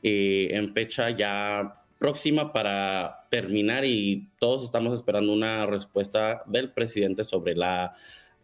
en 0.02 0.74
fecha 0.74 1.08
ya 1.08 1.84
próxima 2.04 2.52
para 2.52 3.26
terminar 3.30 3.86
y 3.86 4.28
todos 4.38 4.62
estamos 4.64 4.94
esperando 4.94 5.32
una 5.32 5.64
respuesta 5.64 6.42
del 6.44 6.70
presidente 6.70 7.24
sobre 7.24 7.54
la 7.54 7.94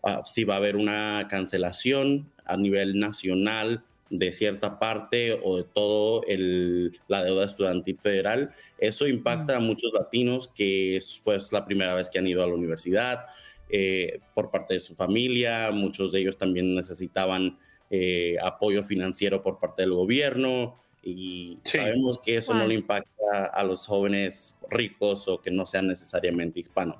ah, 0.02 0.22
si 0.24 0.44
va 0.44 0.54
a 0.54 0.56
haber 0.56 0.76
una 0.76 1.26
cancelación 1.28 2.32
a 2.46 2.56
nivel 2.56 2.98
nacional 2.98 3.84
de 4.10 4.32
cierta 4.32 4.78
parte 4.78 5.40
o 5.42 5.56
de 5.56 5.64
todo 5.64 6.22
el, 6.26 6.98
la 7.06 7.22
deuda 7.22 7.46
estudiantil 7.46 7.96
federal. 7.96 8.52
Eso 8.76 9.06
impacta 9.06 9.56
a 9.56 9.60
muchos 9.60 9.92
latinos 9.92 10.48
que 10.48 11.00
fue 11.22 11.38
la 11.52 11.64
primera 11.64 11.94
vez 11.94 12.10
que 12.10 12.18
han 12.18 12.26
ido 12.26 12.42
a 12.42 12.46
la 12.46 12.54
universidad 12.54 13.26
eh, 13.68 14.20
por 14.34 14.50
parte 14.50 14.74
de 14.74 14.80
su 14.80 14.96
familia. 14.96 15.70
Muchos 15.70 16.10
de 16.10 16.20
ellos 16.20 16.36
también 16.36 16.74
necesitaban 16.74 17.56
eh, 17.88 18.36
apoyo 18.42 18.84
financiero 18.84 19.42
por 19.42 19.60
parte 19.60 19.82
del 19.82 19.92
gobierno 19.92 20.80
y 21.02 21.58
sabemos 21.64 22.18
que 22.18 22.36
eso 22.36 22.52
no 22.52 22.66
le 22.66 22.74
impacta 22.74 23.46
a 23.52 23.62
los 23.62 23.86
jóvenes 23.86 24.56
ricos 24.68 25.28
o 25.28 25.40
que 25.40 25.50
no 25.50 25.66
sean 25.66 25.86
necesariamente 25.86 26.60
hispanos. 26.60 26.96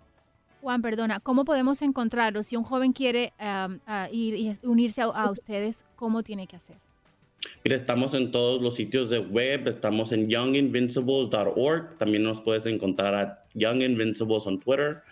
Juan, 0.62 0.82
perdona, 0.82 1.20
¿cómo 1.20 1.44
podemos 1.44 1.82
encontrarlos? 1.82 2.46
Si 2.46 2.56
un 2.56 2.64
joven 2.64 2.92
quiere 2.92 3.32
ir 4.12 4.34
y 4.34 4.58
unirse 4.62 5.02
a, 5.02 5.30
ustedes, 5.30 5.86
¿cómo 5.96 6.22
tiene 6.22 6.46
que 6.46 6.56
hacer? 6.56 6.76
Estamos 7.64 8.14
en 8.14 8.30
todos 8.30 8.62
los 8.62 8.74
sitios 8.76 9.10
de 9.10 9.18
web, 9.18 9.68
estamos 9.68 10.12
en 10.12 10.30
younginvincibles.org, 10.30 11.98
también 11.98 12.22
nos 12.22 12.40
puedes 12.40 12.64
encontrar 12.64 13.14
a 13.14 13.44
Young 13.54 13.82
Invincibles 13.82 14.46
en 14.46 14.58
Twitter, 14.58 15.02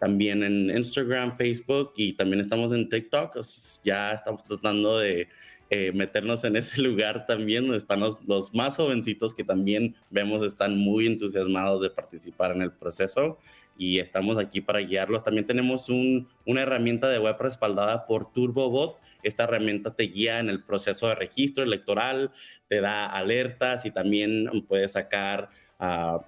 también 0.00 0.42
en 0.42 0.70
Instagram, 0.74 1.36
Facebook 1.36 1.92
y 1.96 2.14
también 2.14 2.40
estamos 2.40 2.72
en 2.72 2.88
TikTok. 2.88 3.38
Ya 3.84 4.12
estamos 4.12 4.42
tratando 4.42 4.98
de 4.98 5.28
eh, 5.68 5.92
meternos 5.92 6.44
en 6.44 6.56
ese 6.56 6.80
lugar 6.82 7.26
también, 7.26 7.64
donde 7.64 7.78
están 7.78 8.00
los, 8.00 8.54
más 8.54 8.76
jovencitos 8.76 9.34
que 9.34 9.44
también 9.44 9.94
vemos 10.08 10.42
están 10.42 10.78
muy 10.78 11.06
entusiasmados 11.06 11.82
de 11.82 11.90
participar 11.90 12.52
en 12.56 12.62
el 12.62 12.72
proceso 12.72 13.38
y 13.78 14.00
estamos 14.00 14.36
aquí 14.36 14.60
para 14.60 14.80
guiarlos. 14.80 15.22
También 15.22 15.46
tenemos 15.46 15.88
una 15.88 16.60
herramienta 16.60 17.08
de 17.08 17.20
web 17.20 17.36
respaldada 17.38 18.04
por 18.06 18.32
TurboBot. 18.32 18.98
Esta 19.22 19.44
herramienta 19.44 19.94
te 19.94 20.02
guía 20.04 20.40
en 20.40 20.50
el 20.50 20.62
proceso 20.64 21.08
de 21.08 21.14
registro 21.14 21.62
electoral, 21.62 22.32
te 22.66 22.80
da 22.80 23.06
alertas 23.06 23.86
y 23.86 23.92
también 23.92 24.50
puedes 24.66 24.92
sacar 24.92 25.48
ah, 25.78 26.18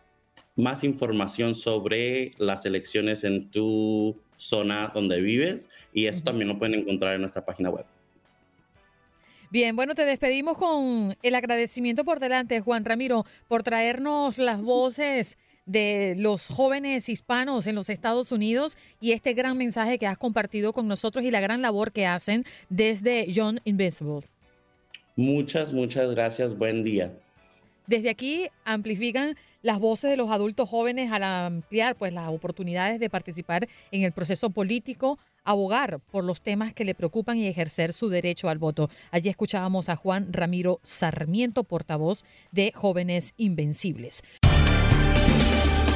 más 0.55 0.85
información 0.85 1.57
sobre 1.57 2.33
las 2.39 2.65
elecciones 2.65 3.25
en 3.25 3.51
tu 3.51 4.17
zona 4.37 4.93
donde 4.95 5.21
vives 5.21 5.69
y 5.93 6.07
eso 6.07 6.23
también 6.23 6.49
lo 6.49 6.59
pueden 6.59 6.81
encontrar 6.81 7.17
en 7.17 7.21
nuestra 7.21 7.45
página 7.45 7.69
web. 7.69 7.85
Bien, 9.51 9.75
bueno, 9.75 9.97
te 9.97 10.05
despedimos 10.05 10.57
con 10.57 11.17
el 11.23 11.35
agradecimiento 11.35 12.05
por 12.05 12.21
delante, 12.21 12.61
Juan 12.61 12.85
Ramiro, 12.85 13.27
por 13.49 13.65
traernos 13.65 14.39
las 14.39 14.63
voces 14.63 15.37
de 15.67 16.15
los 16.19 16.49
jóvenes 16.49 17.09
hispanos 17.09 17.67
en 17.67 17.75
los 17.75 17.91
Estados 17.91 18.33
Unidos 18.33 18.77
y 19.01 19.13
este 19.13 19.35
gran 19.35 19.57
mensaje 19.57 19.99
que 19.99 20.07
has 20.07 20.19
compartido 20.19 20.73
con 20.73 20.89
nosotros 20.89 21.25
y 21.25 21.31
la 21.31 21.41
gran 21.41 21.63
labor 21.63 21.93
que 21.93 22.07
hacen 22.07 22.45
desde 22.69 23.27
John 23.35 23.61
Invincible. 23.65 24.23
Muchas, 25.17 25.73
muchas 25.73 26.11
gracias. 26.11 26.57
Buen 26.57 26.83
día. 26.83 27.13
Desde 27.87 28.09
aquí 28.09 28.49
amplifican 28.65 29.37
las 29.63 29.79
voces 29.79 30.11
de 30.11 30.17
los 30.17 30.31
adultos 30.31 30.69
jóvenes 30.69 31.13
al 31.13 31.25
ampliar 31.25 31.97
pues 31.97 32.13
las 32.13 32.31
oportunidades 32.31 33.01
de 33.01 33.11
participar 33.11 33.69
en 33.91 34.05
el 34.05 34.13
proceso 34.13 34.51
político 34.51 35.19
abogar 35.45 36.01
por 36.11 36.25
los 36.25 36.41
temas 36.41 36.73
que 36.73 36.85
le 36.85 36.95
preocupan 36.95 37.37
y 37.37 37.47
ejercer 37.49 37.93
su 37.93 38.09
derecho 38.09 38.49
al 38.49 38.59
voto. 38.59 38.91
Allí 39.11 39.29
escuchábamos 39.29 39.89
a 39.89 39.97
Juan 39.97 40.33
Ramiro 40.33 40.81
Sarmiento, 40.83 41.65
portavoz 41.65 42.25
de 42.53 42.73
Jóvenes 42.75 43.35
Invencibles. 43.37 44.23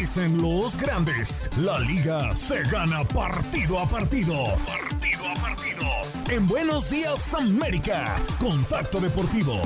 Dicen 0.00 0.40
los 0.40 0.78
grandes, 0.78 1.50
la 1.58 1.78
liga 1.80 2.34
se 2.34 2.62
gana 2.62 3.04
partido 3.04 3.78
a 3.78 3.86
partido. 3.86 4.44
Partido 4.66 5.28
a 5.28 5.34
partido. 5.34 6.34
En 6.34 6.46
Buenos 6.46 6.88
Días 6.88 7.34
América, 7.34 8.16
Contacto 8.38 8.98
Deportivo. 8.98 9.60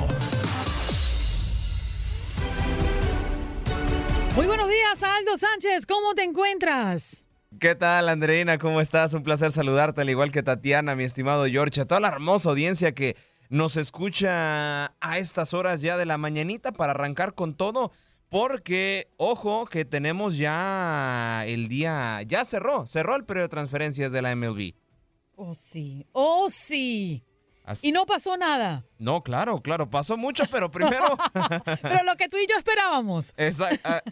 Muy 4.35 4.45
buenos 4.45 4.67
días, 4.67 5.03
Aldo 5.03 5.37
Sánchez. 5.37 5.85
¿Cómo 5.85 6.13
te 6.13 6.23
encuentras? 6.23 7.29
¿Qué 7.57 7.73
tal, 7.75 8.09
Andreina? 8.09 8.57
¿Cómo 8.57 8.81
estás? 8.81 9.13
Un 9.13 9.23
placer 9.23 9.53
saludarte, 9.53 10.01
al 10.01 10.09
igual 10.09 10.33
que 10.33 10.43
Tatiana, 10.43 10.95
mi 10.95 11.05
estimado 11.05 11.45
George, 11.45 11.79
a 11.79 11.85
toda 11.85 12.01
la 12.01 12.09
hermosa 12.09 12.49
audiencia 12.49 12.91
que 12.91 13.15
nos 13.47 13.77
escucha 13.77 14.87
a 14.99 15.17
estas 15.17 15.53
horas 15.53 15.79
ya 15.79 15.95
de 15.95 16.05
la 16.05 16.17
mañanita 16.17 16.73
para 16.73 16.91
arrancar 16.91 17.35
con 17.35 17.55
todo. 17.55 17.93
Porque, 18.35 19.07
ojo, 19.15 19.65
que 19.65 19.85
tenemos 19.85 20.35
ya 20.35 21.45
el 21.45 21.69
día, 21.69 22.21
ya 22.23 22.43
cerró, 22.43 22.85
cerró 22.85 23.15
el 23.15 23.23
periodo 23.23 23.45
de 23.45 23.49
transferencias 23.49 24.11
de 24.11 24.21
la 24.21 24.35
MLB. 24.35 24.73
Oh, 25.37 25.53
sí, 25.55 26.05
oh, 26.11 26.49
sí. 26.49 27.23
Y 27.81 27.93
no 27.93 28.05
pasó 28.05 28.35
nada. 28.35 28.83
No, 28.99 29.23
claro, 29.23 29.61
claro, 29.61 29.89
pasó 29.89 30.17
mucho, 30.17 30.43
pero 30.51 30.69
primero... 30.69 31.05
pero 31.81 32.03
lo 32.03 32.17
que 32.17 32.27
tú 32.27 32.35
y 32.35 32.45
yo 32.45 32.57
esperábamos. 32.57 33.33
Exacto. 33.37 33.79
Ah, 33.85 34.03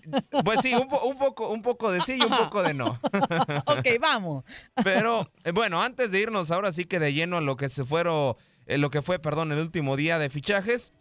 pues 0.45 0.61
sí, 0.61 0.73
un, 0.73 0.87
poco, 0.87 1.49
un 1.49 1.61
poco 1.61 1.91
de 1.91 1.99
sí 1.99 2.17
y 2.17 2.23
un 2.23 2.31
poco 2.31 2.63
de 2.63 2.73
no. 2.73 3.01
ok, 3.65 3.87
vamos. 3.99 4.45
pero, 4.85 5.27
eh, 5.43 5.51
bueno, 5.51 5.81
antes 5.81 6.11
de 6.11 6.21
irnos 6.21 6.49
ahora 6.49 6.71
sí 6.71 6.85
que 6.85 6.97
de 6.97 7.11
lleno 7.11 7.39
a 7.39 7.41
lo 7.41 7.57
que 7.57 7.67
se 7.67 7.83
fueron, 7.83 8.37
eh, 8.67 8.77
lo 8.77 8.89
que 8.89 9.01
fue, 9.01 9.19
perdón, 9.19 9.51
el 9.51 9.59
último 9.59 9.97
día 9.97 10.17
de 10.17 10.29
fichajes, 10.29 10.93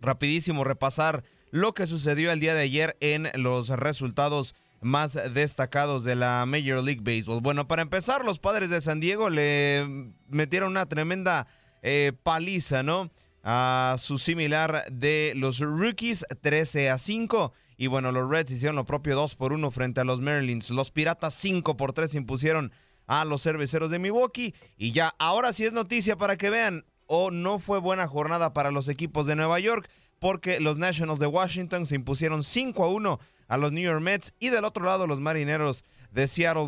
rapidísimo 0.00 0.64
repasar 0.64 1.24
lo 1.50 1.74
que 1.74 1.86
sucedió 1.86 2.32
el 2.32 2.40
día 2.40 2.54
de 2.54 2.62
ayer 2.62 2.96
en 3.00 3.30
los 3.34 3.68
resultados 3.68 4.54
más 4.80 5.18
destacados 5.34 6.04
de 6.04 6.14
la 6.14 6.44
Major 6.46 6.82
League 6.82 7.02
Baseball. 7.02 7.40
Bueno, 7.40 7.66
para 7.66 7.82
empezar, 7.82 8.24
los 8.24 8.38
padres 8.38 8.70
de 8.70 8.80
San 8.80 9.00
Diego 9.00 9.30
le 9.30 10.12
metieron 10.28 10.70
una 10.70 10.86
tremenda 10.86 11.46
eh, 11.82 12.12
paliza, 12.22 12.82
¿no? 12.82 13.10
A 13.42 13.96
su 13.98 14.18
similar 14.18 14.84
de 14.90 15.32
los 15.36 15.58
rookies, 15.60 16.24
13 16.40 16.90
a 16.90 16.98
5. 16.98 17.52
Y 17.76 17.86
bueno, 17.86 18.12
los 18.12 18.28
Reds 18.28 18.50
hicieron 18.50 18.76
lo 18.76 18.84
propio 18.84 19.16
2 19.16 19.36
por 19.36 19.52
1 19.52 19.70
frente 19.70 20.00
a 20.00 20.04
los 20.04 20.20
Marlins. 20.20 20.70
Los 20.70 20.90
Piratas 20.90 21.34
5 21.34 21.76
por 21.76 21.92
3 21.92 22.14
impusieron 22.16 22.72
a 23.06 23.24
los 23.24 23.42
cerveceros 23.42 23.90
de 23.90 23.98
Milwaukee. 23.98 24.54
Y 24.76 24.92
ya, 24.92 25.14
ahora 25.18 25.52
sí 25.52 25.64
es 25.64 25.72
noticia 25.72 26.16
para 26.16 26.36
que 26.36 26.50
vean, 26.50 26.84
o 27.06 27.30
no 27.30 27.58
fue 27.58 27.78
buena 27.78 28.06
jornada 28.06 28.52
para 28.52 28.70
los 28.70 28.88
equipos 28.88 29.26
de 29.26 29.36
Nueva 29.36 29.60
York 29.60 29.88
porque 30.18 30.60
los 30.60 30.78
Nationals 30.78 31.20
de 31.20 31.26
Washington 31.26 31.86
se 31.86 31.94
impusieron 31.94 32.42
5 32.42 32.84
a 32.84 32.88
1 32.88 33.20
a 33.48 33.56
los 33.56 33.72
New 33.72 33.84
York 33.84 34.02
Mets 34.02 34.34
y 34.38 34.50
del 34.50 34.64
otro 34.64 34.84
lado 34.84 35.06
los 35.06 35.20
Marineros 35.20 35.84
de 36.10 36.26
Seattle 36.26 36.66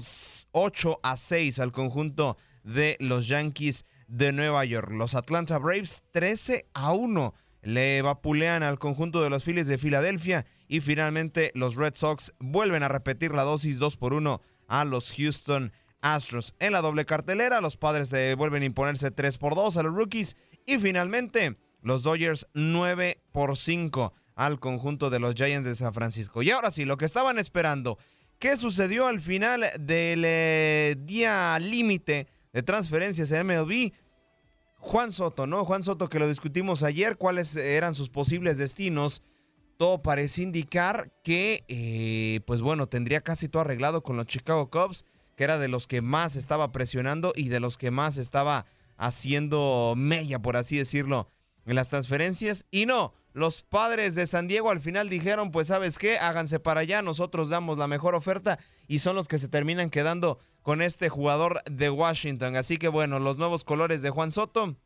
8 0.53 1.01
a 1.03 1.17
6 1.17 1.59
al 1.61 1.73
conjunto 1.73 2.37
de 2.65 2.97
los 3.01 3.29
Yankees 3.29 3.85
de 4.09 4.33
Nueva 4.33 4.65
York. 4.65 4.91
Los 4.91 5.15
Atlanta 5.15 5.59
Braves 5.59 6.03
13 6.13 6.67
a 6.75 6.93
1 6.93 7.35
le 7.63 8.03
vapulean 8.03 8.63
al 8.63 8.79
conjunto 8.79 9.23
de 9.23 9.31
los 9.31 9.45
Phillies 9.45 9.67
de 9.67 9.79
Filadelfia 9.79 10.47
y 10.67 10.81
finalmente 10.81 11.53
los 11.55 11.77
Red 11.77 11.95
Sox 11.95 12.33
vuelven 12.39 12.83
a 12.83 12.89
repetir 12.89 13.33
la 13.33 13.43
dosis 13.43 13.79
2 13.79 13.97
por 13.97 14.15
1 14.15 14.41
a 14.69 14.85
los 14.85 15.13
Houston 15.13 15.73
Astros. 16.01 16.55
En 16.59 16.73
la 16.73 16.81
doble 16.81 17.05
cartelera 17.05 17.61
los 17.61 17.77
padres 17.77 18.11
vuelven 18.37 18.63
a 18.63 18.67
imponerse 18.67 19.11
3 19.11 19.37
por 19.37 19.55
2 19.55 19.77
a 19.77 19.83
los 19.83 19.95
rookies 19.95 20.37
y 20.65 20.79
finalmente 20.79 21.57
los 21.83 22.03
Dodgers 22.03 22.47
9 22.55 23.19
por 23.33 23.57
5 23.57 24.13
al 24.35 24.59
conjunto 24.59 25.11
de 25.11 25.21
los 25.21 25.35
Giants 25.35 25.67
de 25.67 25.75
San 25.75 25.93
Francisco. 25.93 26.43
Y 26.43 26.51
ahora 26.51 26.71
sí, 26.71 26.85
lo 26.85 26.97
que 26.97 27.05
estaban 27.05 27.39
esperando, 27.39 27.99
¿qué 28.39 28.57
sucedió 28.57 29.07
al 29.07 29.21
final 29.21 29.67
del 29.79 30.23
eh, 30.25 30.97
día 30.99 31.59
límite 31.59 32.27
de 32.53 32.63
transferencias 32.63 33.31
en 33.33 33.47
MLB? 33.47 33.93
Juan 34.79 35.13
Soto, 35.13 35.47
¿no? 35.47 35.65
Juan 35.65 35.83
Soto 35.83 36.09
que 36.09 36.19
lo 36.19 36.27
discutimos 36.27 36.83
ayer, 36.83 37.19
cuáles 37.19 37.55
eran 37.55 37.95
sus 37.95 38.09
posibles 38.09 38.57
destinos. 38.57 39.23
Todo 39.77 40.03
parece 40.03 40.43
indicar 40.43 41.11
que, 41.23 41.65
eh, 41.69 42.41
pues 42.47 42.63
bueno, 42.63 42.87
tendría 42.87 43.21
casi 43.21 43.49
todo 43.49 43.61
arreglado 43.61 44.03
con 44.03 44.17
los 44.17 44.27
Chicago 44.27 44.71
Cubs, 44.71 45.05
que 45.37 45.45
era 45.45 45.59
de 45.59 45.69
los 45.69 45.87
que 45.87 46.01
más 46.01 46.37
estaba 46.37 46.73
presionando 46.73 47.33
y 47.37 47.49
de 47.49 47.61
los 47.61 47.77
que 47.77 47.91
más 47.91 48.19
estaba 48.19 48.67
haciendo 48.97 49.95
mella, 49.97 50.39
por 50.39 50.57
así 50.57 50.77
decirlo, 50.77 51.29
en 51.71 51.77
las 51.77 51.89
transferencias. 51.89 52.67
Y 52.71 52.87
no, 52.87 53.15
los 53.33 53.63
padres 53.63 54.15
de 54.15 54.27
San 54.27 54.49
Diego 54.49 54.71
al 54.71 54.81
final 54.81 55.09
dijeron, 55.09 55.51
pues 55.53 55.69
sabes 55.69 55.99
qué, 55.99 56.19
háganse 56.19 56.59
para 56.59 56.81
allá, 56.81 57.01
nosotros 57.01 57.49
damos 57.49 57.79
la 57.79 57.87
mejor 57.87 58.15
oferta 58.15 58.59
y 58.89 58.99
son 58.99 59.17
los 59.17 59.29
que 59.29 59.39
se 59.39 59.49
terminan 59.49 59.91
quedando 59.91 60.39
con 60.63 60.83
este 60.83 61.09
jugador 61.09 61.63
de 61.71 61.89
Washington. 61.89 62.57
Así 62.57 62.77
que 62.77 62.89
bueno, 62.89 63.19
los 63.19 63.39
nuevos 63.39 63.65
colores 63.65 64.03
de 64.03 64.11
Juan 64.11 64.31
Soto, 64.31 64.77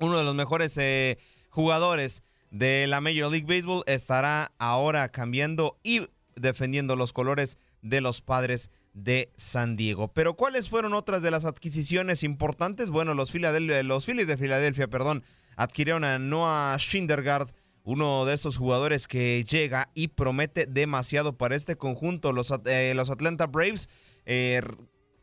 uno 0.00 0.18
de 0.18 0.24
los 0.24 0.34
mejores 0.34 0.76
eh, 0.78 1.18
jugadores 1.50 2.22
de 2.50 2.86
la 2.86 3.00
Major 3.00 3.30
League 3.30 3.46
Baseball, 3.46 3.84
estará 3.86 4.52
ahora 4.58 5.08
cambiando 5.10 5.78
y 5.82 6.08
defendiendo 6.34 6.96
los 6.96 7.12
colores 7.12 7.58
de 7.82 8.00
los 8.00 8.20
padres 8.20 8.70
de 8.96 9.30
San 9.36 9.76
Diego. 9.76 10.08
Pero 10.08 10.34
¿cuáles 10.34 10.70
fueron 10.70 10.94
otras 10.94 11.22
de 11.22 11.30
las 11.30 11.44
adquisiciones 11.44 12.22
importantes? 12.22 12.90
Bueno, 12.90 13.12
los, 13.12 13.30
Phillies 13.30 14.26
de 14.26 14.36
Filadelfia, 14.36 14.88
perdón, 14.88 15.22
adquirieron 15.56 16.04
a 16.04 16.18
Noah 16.18 16.76
Schindergaard, 16.78 17.50
uno 17.82 18.24
de 18.24 18.34
estos 18.34 18.56
jugadores 18.56 19.08
que 19.08 19.44
llega 19.44 19.90
y 19.94 20.08
promete 20.08 20.66
demasiado 20.66 21.36
para 21.36 21.56
este 21.56 21.76
conjunto. 21.76 22.32
Los, 22.32 22.52
eh, 22.66 22.92
los 22.94 23.10
Atlanta 23.10 23.46
Braves 23.46 23.88
eh, 24.26 24.60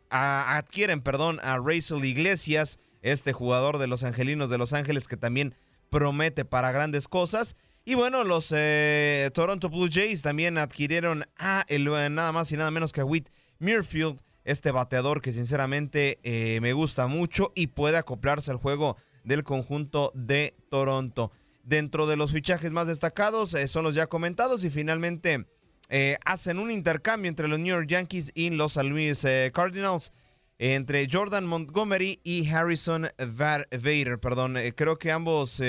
adquieren, 0.10 1.02
perdón, 1.02 1.40
a 1.44 1.58
Rachel 1.58 2.06
Iglesias, 2.06 2.80
este 3.02 3.34
jugador 3.34 3.78
de 3.80 3.88
los 3.88 4.04
Angelinos 4.04 4.50
de 4.50 4.58
Los 4.58 4.74
Ángeles 4.74 5.08
que 5.08 5.18
también 5.18 5.56
promete 5.90 6.46
para 6.46 6.72
grandes 6.72 7.08
cosas. 7.08 7.56
Y 7.86 7.96
bueno, 7.96 8.24
los 8.24 8.54
eh, 8.56 9.30
Toronto 9.34 9.70
Blue 9.70 9.90
Jays 9.92 10.22
también 10.22 10.58
adquirieron 10.58 11.26
a 11.38 11.66
nada 11.70 12.32
más 12.32 12.50
y 12.54 12.58
nada 12.58 12.72
menos 12.72 12.94
que 12.94 13.02
a 13.02 13.06
Whit 13.06 13.28
Muirfield, 13.60 14.22
este 14.46 14.72
bateador 14.72 15.22
que 15.22 15.34
sinceramente 15.34 16.20
me 16.62 16.72
gusta 16.74 17.08
mucho 17.08 17.52
y 17.56 17.68
puede 17.68 17.98
acoplarse 17.98 18.52
al 18.52 18.58
juego 18.58 18.98
del 19.24 19.44
conjunto 19.44 20.12
de 20.16 20.56
Toronto. 20.70 21.32
Dentro 21.64 22.08
de 22.08 22.18
los 22.18 22.32
fichajes 22.32 22.74
más 22.74 22.88
destacados 22.88 23.54
eh, 23.54 23.68
son 23.70 23.86
los 23.86 23.96
ya 23.96 24.08
comentados 24.08 24.66
y 24.66 24.70
finalmente 24.70 25.46
eh, 25.90 26.18
hacen 26.26 26.60
un 26.60 26.72
intercambio 26.72 27.30
entre 27.30 27.48
los 27.48 27.58
New 27.58 27.74
York 27.74 27.88
Yankees 27.88 28.32
y 28.36 28.50
los 28.50 28.74
San 28.74 28.90
Luis 28.90 29.24
eh, 29.24 29.50
Cardinals 29.54 30.12
entre 30.60 31.08
Jordan 31.10 31.46
Montgomery 31.46 32.20
y 32.24 32.48
Harrison 32.50 33.08
Vader. 33.18 34.20
Perdón, 34.20 34.58
creo 34.76 34.98
que 34.98 35.12
ambos 35.12 35.62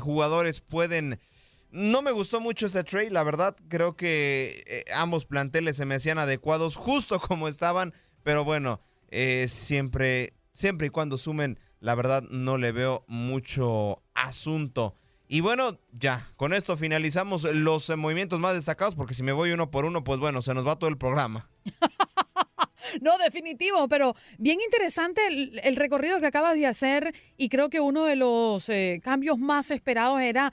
jugadores 0.00 0.60
pueden... 0.60 1.20
No 1.70 2.02
me 2.02 2.10
gustó 2.10 2.40
mucho 2.40 2.66
ese 2.66 2.82
trade, 2.84 3.10
la 3.10 3.22
verdad. 3.22 3.54
Creo 3.68 3.96
que 3.96 4.84
ambos 4.96 5.24
planteles 5.24 5.76
se 5.76 5.84
me 5.84 5.96
hacían 5.96 6.18
adecuados 6.18 6.74
justo 6.74 7.20
como 7.28 7.46
estaban. 7.46 7.92
Pero 8.24 8.44
bueno, 8.44 8.80
siempre, 9.46 10.32
siempre 10.52 10.88
y 10.88 10.90
cuando 10.90 11.18
sumen 11.18 11.60
la 11.84 11.94
verdad 11.94 12.22
no 12.30 12.56
le 12.56 12.72
veo 12.72 13.04
mucho 13.08 14.02
asunto. 14.14 14.94
Y 15.28 15.40
bueno, 15.40 15.78
ya, 15.92 16.30
con 16.36 16.54
esto 16.54 16.78
finalizamos 16.78 17.44
los 17.44 17.94
movimientos 17.98 18.40
más 18.40 18.54
destacados, 18.54 18.94
porque 18.94 19.12
si 19.12 19.22
me 19.22 19.32
voy 19.32 19.50
uno 19.50 19.70
por 19.70 19.84
uno, 19.84 20.02
pues 20.02 20.18
bueno, 20.18 20.40
se 20.40 20.54
nos 20.54 20.66
va 20.66 20.78
todo 20.78 20.88
el 20.88 20.96
programa. 20.96 21.50
No, 23.00 23.18
definitivo, 23.18 23.88
pero 23.88 24.14
bien 24.38 24.58
interesante 24.60 25.20
el, 25.28 25.76
recorrido 25.76 26.20
que 26.20 26.26
acabas 26.26 26.54
de 26.54 26.66
hacer 26.66 27.14
y 27.36 27.48
creo 27.48 27.68
que 27.68 27.80
uno 27.80 28.04
de 28.04 28.16
los 28.16 28.68
eh, 28.68 29.00
cambios 29.02 29.38
más 29.38 29.70
esperados 29.70 30.20
era 30.20 30.52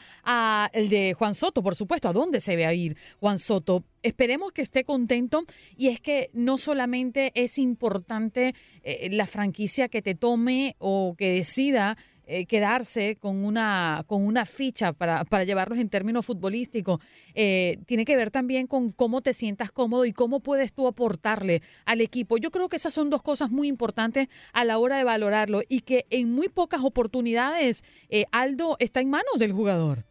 el 0.74 0.89
de 0.89 1.14
Juan 1.14 1.36
Soto, 1.36 1.62
por 1.62 1.76
supuesto. 1.76 2.10
¿A 2.10 2.14
dónde 2.14 2.42
se 2.42 2.56
ve 2.56 2.66
a 2.66 2.74
ir 2.74 2.98
Juan 3.20 3.39
Soto? 3.39 3.84
Esperemos 4.04 4.52
que 4.52 4.64
esté 4.64 4.84
contento 4.84 5.44
y 5.78 5.89
es 5.89 6.02
que 6.02 6.32
no 6.34 6.58
solamente 6.58 7.32
es 7.36 7.60
importante 7.60 8.56
eh, 8.84 9.10
la 9.12 9.28
franquicia 9.28 9.89
que 9.89 10.02
te 10.02 10.16
tome 10.16 10.76
o 10.80 11.16
que 11.18 11.34
decida 11.34 11.98
eh, 12.28 12.46
quedarse 12.46 13.18
con 13.18 13.44
una, 13.44 14.06
con 14.08 14.24
una 14.24 14.46
ficha 14.46 14.94
para, 14.94 15.26
para 15.26 15.44
llevarlos 15.44 15.80
en 15.80 15.90
términos 15.90 16.26
futbolísticos. 16.26 17.00
Eh, 17.34 17.80
tiene 17.88 18.06
que 18.06 18.16
ver 18.16 18.32
también 18.32 18.68
con 18.68 18.92
cómo 18.92 19.22
te 19.22 19.34
sientas 19.34 19.72
cómodo 19.72 20.06
y 20.06 20.14
cómo 20.14 20.40
puedes 20.40 20.72
tú 20.72 20.88
aportarle 20.88 21.62
al 21.84 22.00
equipo. 22.00 22.38
Yo 22.38 22.52
creo 22.52 22.70
que 22.70 22.78
esas 22.78 22.94
son 22.94 23.10
dos 23.10 23.24
cosas 23.24 23.50
muy 23.50 23.68
importantes 23.68 24.28
a 24.54 24.64
la 24.66 24.78
hora 24.78 24.98
de 24.98 25.04
valorarlo 25.04 25.62
y 25.68 25.82
que 25.82 26.06
en 26.10 26.32
muy 26.32 26.48
pocas 26.48 26.82
oportunidades 26.84 27.84
eh, 28.10 28.26
Aldo 28.32 28.78
está 28.80 29.02
en 29.02 29.10
manos 29.10 29.40
del 29.40 29.52
jugador. 29.52 30.06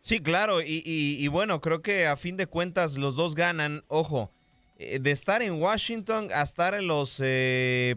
Sí, 0.00 0.20
claro, 0.20 0.62
y, 0.62 0.82
y, 0.86 1.26
bueno, 1.26 1.60
creo 1.60 1.82
que 1.82 2.06
a 2.06 2.16
fin 2.16 2.36
de 2.36 2.46
cuentas 2.46 2.96
los 2.96 3.16
dos 3.16 3.34
ganan, 3.34 3.82
ojo, 3.88 4.30
de 4.78 5.10
estar 5.10 5.42
en 5.42 5.60
Washington 5.60 6.28
a 6.32 6.42
estar 6.42 6.74
en 6.74 6.86
los 6.86 7.20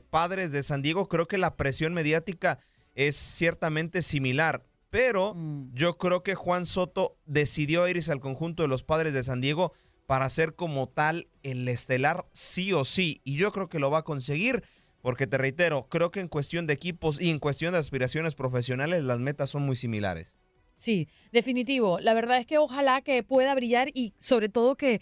padres 0.09 0.51
de 0.51 0.63
San 0.63 0.81
Diego, 0.81 1.07
creo 1.07 1.27
que 1.27 1.37
la 1.37 1.55
presión 1.55 1.93
mediática 1.93 2.57
es 2.99 3.15
ciertamente 3.15 4.01
similar, 4.01 4.65
pero 4.89 5.33
mm. 5.33 5.73
yo 5.73 5.97
creo 5.97 6.21
que 6.21 6.35
Juan 6.35 6.65
Soto 6.65 7.17
decidió 7.25 7.87
irse 7.87 8.11
al 8.11 8.19
conjunto 8.19 8.63
de 8.63 8.67
los 8.67 8.83
padres 8.83 9.13
de 9.13 9.23
San 9.23 9.39
Diego 9.39 9.71
para 10.05 10.29
ser 10.29 10.53
como 10.53 10.89
tal 10.89 11.29
el 11.41 11.65
estelar 11.69 12.25
sí 12.33 12.73
o 12.73 12.83
sí, 12.83 13.21
y 13.23 13.37
yo 13.37 13.53
creo 13.53 13.69
que 13.69 13.79
lo 13.79 13.89
va 13.89 13.99
a 13.99 14.03
conseguir. 14.03 14.63
Porque 15.01 15.27
te 15.27 15.37
reitero, 15.37 15.87
creo 15.87 16.11
que 16.11 16.19
en 16.19 16.27
cuestión 16.27 16.67
de 16.67 16.73
equipos 16.73 17.21
y 17.21 17.29
en 17.29 17.39
cuestión 17.39 17.71
de 17.71 17.79
aspiraciones 17.79 18.35
profesionales 18.35 19.01
las 19.01 19.17
metas 19.17 19.49
son 19.49 19.61
muy 19.61 19.77
similares. 19.77 20.37
Sí, 20.75 21.07
definitivo. 21.31 22.01
La 22.01 22.13
verdad 22.13 22.37
es 22.37 22.45
que 22.45 22.57
ojalá 22.57 23.01
que 23.01 23.23
pueda 23.23 23.55
brillar 23.55 23.91
y 23.93 24.13
sobre 24.17 24.49
todo 24.49 24.75
que 24.75 24.99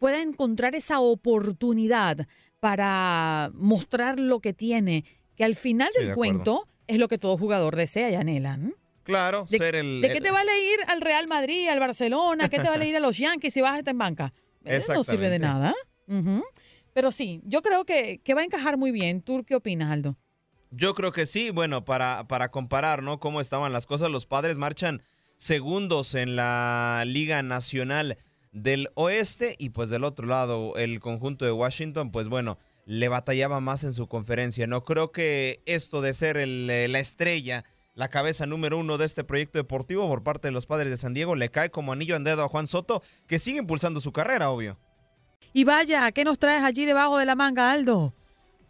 pueda 0.00 0.20
encontrar 0.20 0.74
esa 0.74 0.98
oportunidad 0.98 2.26
para 2.58 3.52
mostrar 3.54 4.18
lo 4.18 4.40
que 4.40 4.52
tiene, 4.52 5.04
que 5.36 5.44
al 5.44 5.54
final 5.54 5.90
del 5.96 6.12
cuento 6.14 6.66
es 6.86 6.98
lo 6.98 7.08
que 7.08 7.18
todo 7.18 7.36
jugador 7.36 7.76
desea 7.76 8.10
y 8.10 8.14
anhela. 8.14 8.58
Claro, 9.02 9.46
de, 9.48 9.58
ser 9.58 9.76
el. 9.76 10.00
¿De 10.00 10.12
qué 10.12 10.20
te 10.20 10.30
vale 10.30 10.52
ir 10.58 10.78
al 10.88 11.00
Real 11.00 11.28
Madrid, 11.28 11.68
al 11.68 11.78
Barcelona? 11.78 12.48
¿Qué 12.48 12.58
te 12.58 12.68
vale 12.68 12.86
ir 12.88 12.96
a 12.96 13.00
los 13.00 13.18
Yankees 13.18 13.54
si 13.54 13.60
vas 13.60 13.74
a 13.74 13.78
estar 13.78 13.92
en 13.92 13.98
banca? 13.98 14.32
Eh, 14.64 14.82
no 14.88 15.04
sirve 15.04 15.28
de 15.28 15.38
nada. 15.38 15.74
Pero 16.92 17.12
sí, 17.12 17.40
yo 17.44 17.62
creo 17.62 17.84
que, 17.84 18.20
que 18.24 18.34
va 18.34 18.40
a 18.40 18.44
encajar 18.44 18.76
muy 18.76 18.90
bien. 18.90 19.22
¿Tú 19.22 19.44
qué 19.44 19.54
opinas, 19.54 19.92
Aldo? 19.92 20.16
Yo 20.70 20.94
creo 20.94 21.12
que 21.12 21.26
sí. 21.26 21.50
Bueno, 21.50 21.84
para, 21.84 22.26
para 22.26 22.50
comparar, 22.50 23.02
¿no? 23.02 23.20
Cómo 23.20 23.40
estaban 23.40 23.72
las 23.72 23.86
cosas, 23.86 24.10
los 24.10 24.26
padres 24.26 24.56
marchan 24.56 25.02
segundos 25.36 26.14
en 26.14 26.36
la 26.36 27.04
Liga 27.06 27.42
Nacional 27.42 28.18
del 28.52 28.88
Oeste 28.94 29.54
y 29.58 29.70
pues 29.70 29.90
del 29.90 30.04
otro 30.04 30.26
lado 30.26 30.76
el 30.76 30.98
conjunto 31.00 31.44
de 31.44 31.52
Washington, 31.52 32.10
pues 32.10 32.28
bueno, 32.28 32.58
le 32.86 33.08
batallaba 33.08 33.60
más 33.60 33.84
en 33.84 33.92
su 33.92 34.06
conferencia. 34.06 34.66
No 34.66 34.84
creo 34.84 35.12
que 35.12 35.60
esto 35.66 36.00
de 36.00 36.14
ser 36.14 36.38
eh, 36.38 36.88
la 36.88 36.98
estrella, 36.98 37.64
la 37.94 38.08
cabeza 38.08 38.46
número 38.46 38.78
uno 38.78 38.96
de 38.96 39.04
este 39.04 39.24
proyecto 39.24 39.58
deportivo 39.58 40.08
por 40.08 40.22
parte 40.22 40.48
de 40.48 40.52
los 40.52 40.66
padres 40.66 40.90
de 40.90 40.96
San 40.96 41.12
Diego 41.12 41.34
le 41.36 41.50
cae 41.50 41.70
como 41.70 41.92
anillo 41.92 42.16
en 42.16 42.24
dedo 42.24 42.44
a 42.44 42.48
Juan 42.48 42.68
Soto, 42.68 43.02
que 43.26 43.38
sigue 43.38 43.58
impulsando 43.58 44.00
su 44.00 44.12
carrera, 44.12 44.50
obvio. 44.50 44.78
Y 45.52 45.64
vaya, 45.64 46.10
¿qué 46.12 46.24
nos 46.24 46.38
traes 46.38 46.62
allí 46.62 46.86
debajo 46.86 47.18
de 47.18 47.26
la 47.26 47.34
manga, 47.34 47.72
Aldo? 47.72 48.14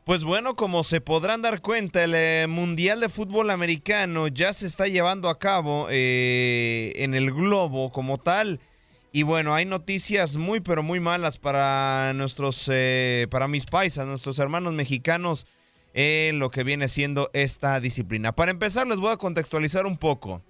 Pues 0.05 0.23
bueno, 0.23 0.55
como 0.55 0.85
se 0.85 1.01
podrán 1.01 1.43
dar 1.43 1.61
cuenta, 1.61 2.05
el 2.05 2.15
eh, 2.15 2.47
Mundial 2.49 3.01
de 3.01 3.09
Fútbol 3.09 3.51
Americano 3.51 4.29
ya 4.29 4.53
se 4.53 4.67
está 4.67 4.87
llevando 4.87 5.29
a 5.29 5.39
cabo 5.41 5.89
eh, 5.91 6.93
en 6.97 7.15
el 7.15 7.33
globo 7.33 7.91
como 7.91 8.17
tal. 8.17 8.61
Y 9.17 9.23
bueno, 9.23 9.55
hay 9.55 9.65
noticias 9.65 10.37
muy 10.37 10.61
pero 10.61 10.83
muy 10.83 11.01
malas 11.01 11.39
para 11.39 12.13
nuestros, 12.13 12.69
eh, 12.71 13.27
para 13.31 13.49
mis 13.49 13.65
paisas, 13.65 14.07
nuestros 14.07 14.39
hermanos 14.39 14.75
mexicanos 14.75 15.47
en 15.95 16.39
lo 16.39 16.51
que 16.51 16.65
viene 16.65 16.87
siendo 16.87 17.31
esta 17.33 17.81
disciplina. 17.81 18.33
Para 18.33 18.51
empezar, 18.51 18.87
les 18.87 19.01
voy 19.01 19.11
a 19.11 19.17
contextualizar 19.17 19.87
un 19.87 19.97
poco. 19.97 20.43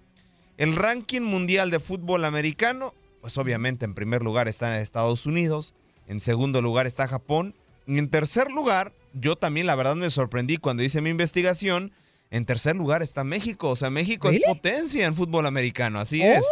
El 0.57 0.75
ranking 0.75 1.21
mundial 1.21 1.71
de 1.71 1.79
fútbol 1.79 2.25
americano, 2.25 2.93
pues 3.21 3.39
obviamente 3.39 3.85
en 3.85 3.95
primer 3.95 4.23
lugar 4.23 4.49
está 4.49 4.75
en 4.75 4.83
Estados 4.83 5.27
Unidos, 5.27 5.73
en 6.09 6.19
segundo 6.19 6.61
lugar 6.61 6.89
está 6.89 7.07
Japón, 7.07 7.55
y 7.87 7.99
en 7.99 8.11
tercer 8.11 8.51
lugar, 8.51 8.93
yo 9.13 9.37
también 9.37 9.69
la 9.69 9.77
verdad 9.77 9.95
me 9.95 10.11
sorprendí 10.11 10.57
cuando 10.57 10.83
hice 10.83 11.01
mi 11.01 11.11
investigación, 11.11 11.93
en 12.33 12.45
tercer 12.45 12.75
lugar 12.75 13.05
está 13.05 13.23
México, 13.23 13.71
o 13.71 13.77
sea, 13.77 13.91
México 13.91 14.29
es 14.29 14.41
potencia 14.45 15.07
en 15.07 15.15
fútbol 15.15 15.47
americano, 15.47 16.01
así 16.01 16.21
es. 16.21 16.45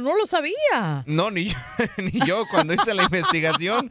No 0.00 0.16
lo 0.16 0.26
sabía. 0.26 1.04
No, 1.06 1.30
ni 1.30 1.46
yo, 1.46 1.56
ni 1.98 2.20
yo 2.26 2.44
cuando 2.50 2.74
hice 2.74 2.94
la 2.94 3.04
investigación. 3.04 3.90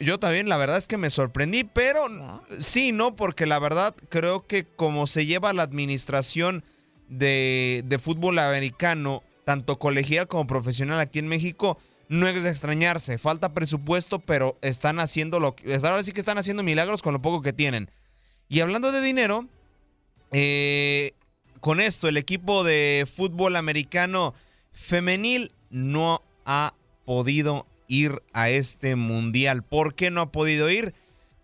yo, 0.00 0.18
también, 0.18 0.48
la 0.48 0.56
verdad 0.56 0.76
es 0.76 0.86
que 0.86 0.96
me 0.96 1.10
sorprendí, 1.10 1.64
pero 1.64 2.42
sí, 2.58 2.92
no, 2.92 3.16
porque 3.16 3.46
la 3.46 3.58
verdad 3.58 3.94
creo 4.08 4.46
que 4.46 4.64
como 4.64 5.06
se 5.06 5.26
lleva 5.26 5.52
la 5.52 5.62
administración 5.62 6.64
de, 7.08 7.98
fútbol 8.02 8.38
americano, 8.38 9.22
tanto 9.44 9.78
colegial 9.78 10.28
como 10.28 10.46
profesional 10.46 11.00
aquí 11.00 11.18
en 11.18 11.28
México, 11.28 11.78
no 12.08 12.26
es 12.28 12.42
de 12.42 12.50
extrañarse. 12.50 13.18
Falta 13.18 13.52
presupuesto, 13.52 14.18
pero 14.18 14.58
están 14.62 14.98
haciendo 14.98 15.38
lo 15.38 15.54
que. 15.54 15.74
Ahora 15.74 16.02
sí 16.02 16.12
que 16.12 16.20
están 16.20 16.38
haciendo 16.38 16.62
milagros 16.62 17.02
con 17.02 17.12
lo 17.12 17.22
poco 17.22 17.40
que 17.40 17.52
tienen. 17.52 17.90
Y 18.48 18.60
hablando 18.60 18.90
de 18.90 19.00
dinero, 19.00 19.46
eh, 20.32 21.12
con 21.60 21.80
esto, 21.80 22.08
el 22.08 22.16
equipo 22.16 22.64
de 22.64 23.06
fútbol 23.12 23.54
americano 23.54 24.34
femenil 24.72 25.52
no 25.70 26.22
ha 26.44 26.74
podido 27.04 27.66
ir 27.88 28.22
a 28.32 28.50
este 28.50 28.96
mundial. 28.96 29.62
¿Por 29.62 29.94
qué 29.94 30.10
no 30.10 30.20
ha 30.20 30.32
podido 30.32 30.70
ir? 30.70 30.94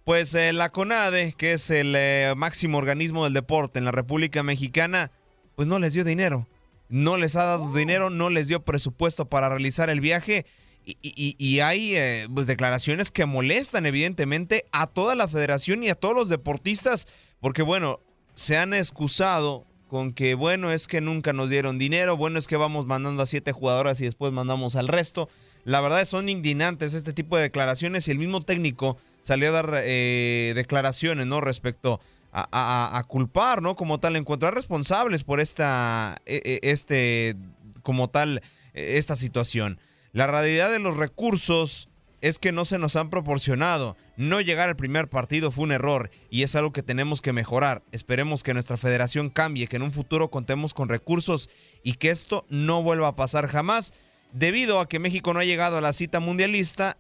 Pues 0.04 0.34
eh, 0.34 0.52
la 0.52 0.70
CONADE, 0.70 1.34
que 1.36 1.52
es 1.52 1.70
el 1.70 1.94
eh, 1.96 2.32
máximo 2.36 2.78
organismo 2.78 3.24
del 3.24 3.32
deporte 3.32 3.80
en 3.80 3.84
la 3.84 3.90
República 3.90 4.44
Mexicana, 4.44 5.10
pues 5.56 5.66
no 5.66 5.80
les 5.80 5.94
dio 5.94 6.04
dinero. 6.04 6.46
No 6.88 7.16
les 7.16 7.34
ha 7.34 7.44
dado 7.44 7.72
dinero, 7.72 8.10
no 8.10 8.30
les 8.30 8.46
dio 8.46 8.64
presupuesto 8.64 9.28
para 9.28 9.48
realizar 9.48 9.90
el 9.90 10.00
viaje. 10.00 10.46
Y, 10.84 11.58
hay 11.58 11.96
eh, 11.96 12.28
pues, 12.32 12.46
declaraciones 12.46 13.10
que 13.10 13.26
molestan 13.26 13.86
evidentemente 13.86 14.66
a 14.70 14.86
toda 14.86 15.16
la 15.16 15.26
federación 15.26 15.82
y 15.82 15.88
a 15.88 15.96
todos 15.96 16.14
los 16.14 16.28
deportistas, 16.28 17.08
porque 17.40 17.62
bueno, 17.62 17.98
se 18.36 18.56
han 18.56 18.72
excusado 18.72 19.66
con 19.88 20.12
que, 20.12 20.34
bueno, 20.34 20.72
es 20.72 20.86
que 20.86 21.00
nunca 21.00 21.32
nos 21.32 21.50
dieron 21.50 21.78
dinero, 21.78 22.16
bueno, 22.16 22.38
es 22.38 22.48
que 22.48 22.56
vamos 22.56 22.86
mandando 22.86 23.22
a 23.22 23.26
siete 23.26 23.52
jugadoras 23.52 24.00
y 24.00 24.04
después 24.04 24.32
mandamos 24.32 24.76
al 24.76 24.88
resto. 24.88 25.28
La 25.64 25.80
verdad 25.80 26.04
son 26.04 26.28
indignantes 26.28 26.94
este 26.94 27.12
tipo 27.12 27.36
de 27.36 27.44
declaraciones 27.44 28.06
y 28.06 28.12
el 28.12 28.18
mismo 28.18 28.42
técnico 28.42 28.98
salió 29.20 29.48
a 29.48 29.52
dar 29.52 29.72
eh, 29.82 30.52
declaraciones, 30.54 31.26
¿no? 31.26 31.40
Respecto 31.40 32.00
a, 32.32 33.02
culpar, 33.08 33.62
¿no? 33.62 33.76
Como 33.76 33.98
tal, 33.98 34.14
encontrar 34.16 34.54
responsables 34.54 35.24
por 35.24 35.40
esta, 35.40 36.16
e, 36.26 36.60
e, 36.62 36.70
este, 36.70 37.34
como 37.82 38.10
tal, 38.10 38.42
e, 38.74 38.98
esta 38.98 39.16
situación. 39.16 39.80
La 40.12 40.26
realidad 40.26 40.70
de 40.70 40.78
los 40.78 40.96
recursos 40.96 41.88
es 42.20 42.38
que 42.38 42.52
no 42.52 42.64
se 42.64 42.78
nos 42.78 42.96
han 42.96 43.10
proporcionado. 43.10 43.96
No 44.16 44.40
llegar 44.40 44.68
al 44.68 44.76
primer 44.76 45.08
partido 45.08 45.50
fue 45.50 45.64
un 45.64 45.72
error 45.72 46.10
y 46.30 46.42
es 46.42 46.56
algo 46.56 46.72
que 46.72 46.82
tenemos 46.82 47.20
que 47.20 47.32
mejorar. 47.32 47.82
Esperemos 47.92 48.42
que 48.42 48.54
nuestra 48.54 48.76
federación 48.76 49.30
cambie, 49.30 49.66
que 49.66 49.76
en 49.76 49.82
un 49.82 49.92
futuro 49.92 50.30
contemos 50.30 50.74
con 50.74 50.88
recursos 50.88 51.50
y 51.82 51.94
que 51.94 52.10
esto 52.10 52.46
no 52.48 52.82
vuelva 52.82 53.08
a 53.08 53.16
pasar 53.16 53.46
jamás. 53.46 53.92
Debido 54.32 54.80
a 54.80 54.88
que 54.88 54.98
México 54.98 55.32
no 55.32 55.40
ha 55.40 55.44
llegado 55.44 55.78
a 55.78 55.80
la 55.80 55.92
cita 55.92 56.20
mundialista, 56.20 56.98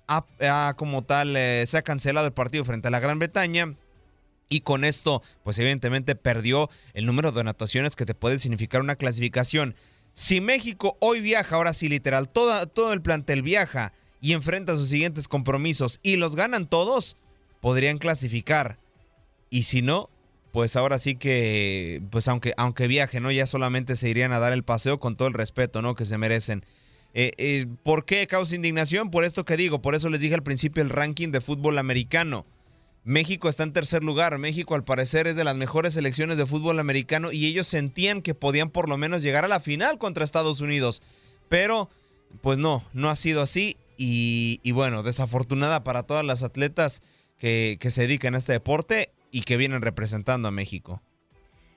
como 0.76 1.02
tal 1.02 1.36
eh, 1.36 1.64
se 1.66 1.78
ha 1.78 1.82
cancelado 1.82 2.26
el 2.26 2.32
partido 2.32 2.64
frente 2.64 2.88
a 2.88 2.90
la 2.90 3.00
Gran 3.00 3.18
Bretaña. 3.18 3.74
Y 4.48 4.60
con 4.60 4.84
esto, 4.84 5.22
pues 5.42 5.58
evidentemente 5.58 6.14
perdió 6.14 6.70
el 6.94 7.04
número 7.04 7.32
de 7.32 7.40
anotaciones 7.40 7.96
que 7.96 8.06
te 8.06 8.14
puede 8.14 8.38
significar 8.38 8.80
una 8.80 8.94
clasificación. 8.94 9.74
Si 10.12 10.40
México 10.40 10.96
hoy 11.00 11.20
viaja, 11.20 11.56
ahora 11.56 11.72
sí 11.72 11.88
literal, 11.88 12.28
todo 12.28 12.92
el 12.92 13.02
plantel 13.02 13.42
viaja 13.42 13.92
y 14.20 14.32
enfrenta 14.32 14.76
sus 14.76 14.88
siguientes 14.88 15.28
compromisos 15.28 16.00
y 16.02 16.16
los 16.16 16.36
ganan 16.36 16.66
todos, 16.66 17.16
podrían 17.60 17.98
clasificar. 17.98 18.78
Y 19.50 19.64
si 19.64 19.82
no, 19.82 20.10
pues 20.52 20.76
ahora 20.76 20.98
sí 20.98 21.16
que, 21.16 22.02
pues 22.10 22.28
aunque, 22.28 22.54
aunque 22.56 22.86
viajen, 22.86 23.22
¿no? 23.22 23.30
Ya 23.30 23.46
solamente 23.46 23.96
se 23.96 24.08
irían 24.08 24.32
a 24.32 24.38
dar 24.38 24.52
el 24.52 24.64
paseo 24.64 24.98
con 24.98 25.16
todo 25.16 25.28
el 25.28 25.34
respeto, 25.34 25.82
¿no? 25.82 25.94
Que 25.94 26.04
se 26.04 26.18
merecen. 26.18 26.64
Eh, 27.12 27.32
eh, 27.38 27.66
¿Por 27.82 28.04
qué 28.04 28.26
causa 28.26 28.56
indignación? 28.56 29.10
Por 29.10 29.24
esto 29.24 29.44
que 29.44 29.56
digo, 29.56 29.80
por 29.80 29.94
eso 29.94 30.08
les 30.08 30.20
dije 30.20 30.34
al 30.34 30.42
principio 30.42 30.82
el 30.82 30.90
ranking 30.90 31.30
de 31.30 31.40
fútbol 31.40 31.78
americano. 31.78 32.46
México 33.04 33.48
está 33.48 33.62
en 33.62 33.72
tercer 33.72 34.02
lugar. 34.02 34.36
México 34.38 34.74
al 34.74 34.84
parecer 34.84 35.26
es 35.26 35.36
de 35.36 35.44
las 35.44 35.56
mejores 35.56 35.94
selecciones 35.94 36.38
de 36.38 36.46
fútbol 36.46 36.80
americano 36.80 37.32
y 37.32 37.46
ellos 37.46 37.66
sentían 37.68 38.20
que 38.20 38.34
podían 38.34 38.70
por 38.70 38.88
lo 38.88 38.96
menos 38.96 39.22
llegar 39.22 39.44
a 39.44 39.48
la 39.48 39.60
final 39.60 39.98
contra 39.98 40.24
Estados 40.24 40.60
Unidos. 40.60 41.02
Pero, 41.48 41.88
pues 42.40 42.58
no, 42.58 42.84
no 42.92 43.08
ha 43.08 43.14
sido 43.14 43.42
así 43.42 43.76
y, 43.96 44.72
bueno, 44.72 45.02
desafortunada 45.02 45.84
para 45.84 46.02
todas 46.04 46.24
las 46.24 46.42
atletas 46.42 47.02
que, 47.38 47.78
se 47.88 48.02
dedican 48.02 48.34
a 48.34 48.38
este 48.38 48.52
deporte 48.52 49.10
y 49.30 49.42
que 49.42 49.56
vienen 49.56 49.82
representando 49.82 50.48
a 50.48 50.50
México. 50.50 51.02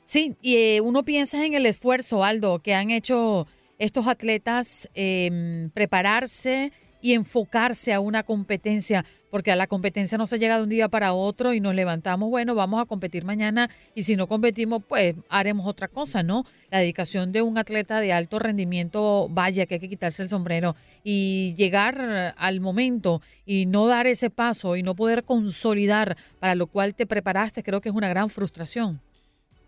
Sí, 0.04 0.36
y 0.42 0.56
eh, 0.56 0.82
uno 0.82 1.04
piensa 1.04 1.46
en 1.46 1.54
el 1.54 1.66
esfuerzo, 1.66 2.24
Aldo, 2.24 2.60
que 2.60 2.74
han 2.74 2.90
hecho 2.90 3.48
estos 3.78 4.08
atletas 4.08 4.90
em, 4.94 5.70
prepararse 5.70 6.72
y 7.02 7.14
enfocarse 7.14 7.94
a 7.94 8.00
una 8.00 8.24
competencia, 8.24 9.06
porque 9.30 9.52
a 9.52 9.56
la 9.56 9.68
competencia 9.68 10.18
no 10.18 10.28
se 10.28 10.40
llega 10.40 10.58
de 10.58 10.64
un 10.64 10.70
día 10.70 10.90
para 10.90 11.14
otro 11.14 11.54
y 11.54 11.60
nos 11.60 11.76
levantamos, 11.76 12.30
bueno, 12.30 12.56
vamos 12.56 12.82
a 12.82 12.86
competir 12.86 13.26
mañana 13.26 13.70
y 13.96 14.04
si 14.04 14.16
no 14.16 14.28
competimos, 14.28 14.84
pues 14.88 15.16
haremos 15.30 15.68
otra 15.68 15.88
cosa, 15.88 16.24
¿no? 16.24 16.46
La 16.72 16.80
dedicación 16.80 17.32
de 17.32 17.42
un 17.42 17.58
atleta 17.58 18.02
de 18.02 18.12
alto 18.12 18.40
rendimiento, 18.40 19.28
vaya 19.30 19.66
que 19.66 19.76
hay 19.76 19.80
que 19.80 19.90
quitarse 19.90 20.24
el 20.24 20.30
sombrero 20.30 20.76
y 21.04 21.54
llegar 21.56 22.36
al 22.38 22.60
momento 22.60 23.22
y 23.46 23.66
no 23.66 23.88
dar 23.88 24.08
ese 24.08 24.30
paso 24.30 24.76
y 24.76 24.84
no 24.84 24.96
poder 24.96 25.24
consolidar 25.24 26.18
para 26.40 26.56
lo 26.56 26.68
cual 26.68 26.96
te 26.96 27.06
preparaste, 27.06 27.64
creo 27.64 27.82
que 27.82 27.90
es 27.90 27.96
una 27.96 28.10
gran 28.10 28.30
frustración. 28.30 29.00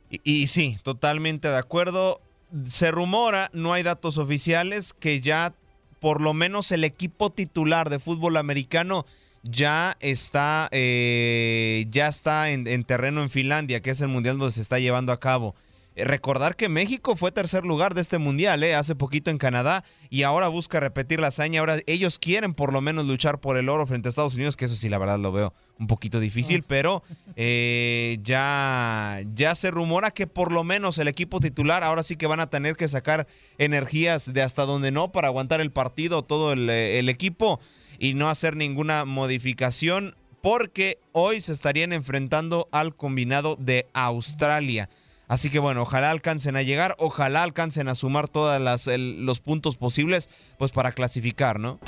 Y, 0.09 0.19
y 0.23 0.47
sí, 0.47 0.77
totalmente 0.83 1.47
de 1.47 1.57
acuerdo. 1.57 2.19
Se 2.65 2.91
rumora, 2.91 3.49
no 3.53 3.71
hay 3.71 3.81
datos 3.81 4.17
oficiales, 4.17 4.91
que 4.91 5.21
ya 5.21 5.53
por 6.01 6.19
lo 6.19 6.33
menos 6.33 6.71
el 6.71 6.83
equipo 6.83 7.29
titular 7.29 7.91
de 7.91 7.99
fútbol 7.99 8.35
americano 8.35 9.05
ya 9.43 9.95
está, 9.99 10.67
eh, 10.71 11.85
ya 11.89 12.07
está 12.07 12.49
en, 12.49 12.67
en, 12.67 12.83
terreno 12.83 13.21
en 13.21 13.29
Finlandia, 13.29 13.81
que 13.81 13.91
es 13.91 14.01
el 14.01 14.07
mundial 14.07 14.39
donde 14.39 14.51
se 14.51 14.61
está 14.61 14.79
llevando 14.79 15.13
a 15.13 15.19
cabo. 15.19 15.55
Eh, 15.95 16.03
recordar 16.03 16.55
que 16.55 16.69
México 16.69 17.15
fue 17.15 17.31
tercer 17.31 17.65
lugar 17.65 17.93
de 17.93 18.01
este 18.01 18.17
mundial, 18.17 18.63
eh, 18.63 18.73
hace 18.73 18.95
poquito 18.95 19.29
en 19.29 19.37
Canadá, 19.37 19.83
y 20.09 20.23
ahora 20.23 20.47
busca 20.47 20.79
repetir 20.79 21.19
la 21.19 21.27
hazaña. 21.27 21.59
Ahora 21.59 21.77
ellos 21.85 22.17
quieren 22.17 22.53
por 22.53 22.73
lo 22.73 22.81
menos 22.81 23.05
luchar 23.05 23.39
por 23.39 23.57
el 23.57 23.69
oro 23.69 23.85
frente 23.85 24.07
a 24.07 24.09
Estados 24.09 24.33
Unidos, 24.33 24.57
que 24.57 24.65
eso 24.65 24.75
sí, 24.75 24.89
la 24.89 24.97
verdad 24.97 25.19
lo 25.19 25.31
veo 25.31 25.53
un 25.81 25.87
poquito 25.87 26.19
difícil, 26.19 26.63
pero 26.63 27.03
eh, 27.35 28.19
ya, 28.21 29.19
ya 29.33 29.55
se 29.55 29.71
rumora 29.71 30.11
que 30.11 30.27
por 30.27 30.51
lo 30.51 30.63
menos 30.63 30.99
el 30.99 31.07
equipo 31.07 31.39
titular 31.39 31.83
ahora 31.83 32.03
sí 32.03 32.15
que 32.15 32.27
van 32.27 32.39
a 32.39 32.49
tener 32.49 32.75
que 32.75 32.87
sacar 32.87 33.27
energías 33.57 34.31
de 34.31 34.43
hasta 34.43 34.65
donde 34.65 34.91
no 34.91 35.11
para 35.11 35.27
aguantar 35.27 35.59
el 35.59 35.71
partido, 35.71 36.23
todo 36.23 36.53
el, 36.53 36.69
el 36.69 37.09
equipo 37.09 37.59
y 37.97 38.13
no 38.13 38.29
hacer 38.29 38.55
ninguna 38.55 39.05
modificación 39.05 40.15
porque 40.41 40.99
hoy 41.11 41.41
se 41.41 41.51
estarían 41.51 41.93
enfrentando 41.93 42.67
al 42.71 42.95
combinado 42.95 43.57
de 43.59 43.87
Australia. 43.93 44.87
Así 45.27 45.49
que 45.49 45.59
bueno, 45.59 45.83
ojalá 45.83 46.11
alcancen 46.11 46.57
a 46.57 46.61
llegar, 46.61 46.95
ojalá 46.99 47.41
alcancen 47.41 47.87
a 47.87 47.95
sumar 47.95 48.27
todos 48.27 48.61
los 48.97 49.39
puntos 49.39 49.77
posibles 49.77 50.29
pues 50.59 50.71
para 50.71 50.91
clasificar, 50.91 51.59
¿no? 51.59 51.79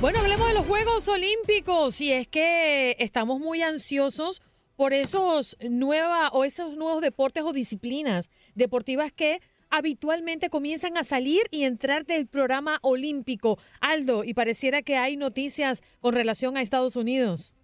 Bueno, 0.00 0.18
hablemos 0.18 0.48
de 0.48 0.54
los 0.54 0.66
Juegos 0.66 1.08
Olímpicos 1.08 2.00
y 2.00 2.12
es 2.12 2.28
que 2.28 2.96
estamos 2.98 3.40
muy 3.40 3.62
ansiosos 3.62 4.42
por 4.76 4.92
esos 4.92 5.56
nueva 5.62 6.28
o 6.28 6.44
esos 6.44 6.76
nuevos 6.76 7.00
deportes 7.00 7.42
o 7.44 7.52
disciplinas 7.52 8.30
deportivas 8.54 9.12
que 9.12 9.40
habitualmente 9.70 10.50
comienzan 10.50 10.96
a 10.96 11.04
salir 11.04 11.42
y 11.50 11.64
entrar 11.64 12.04
del 12.04 12.26
programa 12.26 12.78
olímpico. 12.82 13.58
Aldo, 13.80 14.24
y 14.24 14.34
pareciera 14.34 14.82
que 14.82 14.96
hay 14.96 15.16
noticias 15.16 15.82
con 16.00 16.14
relación 16.14 16.56
a 16.56 16.62
Estados 16.62 16.96
Unidos. 16.96 17.54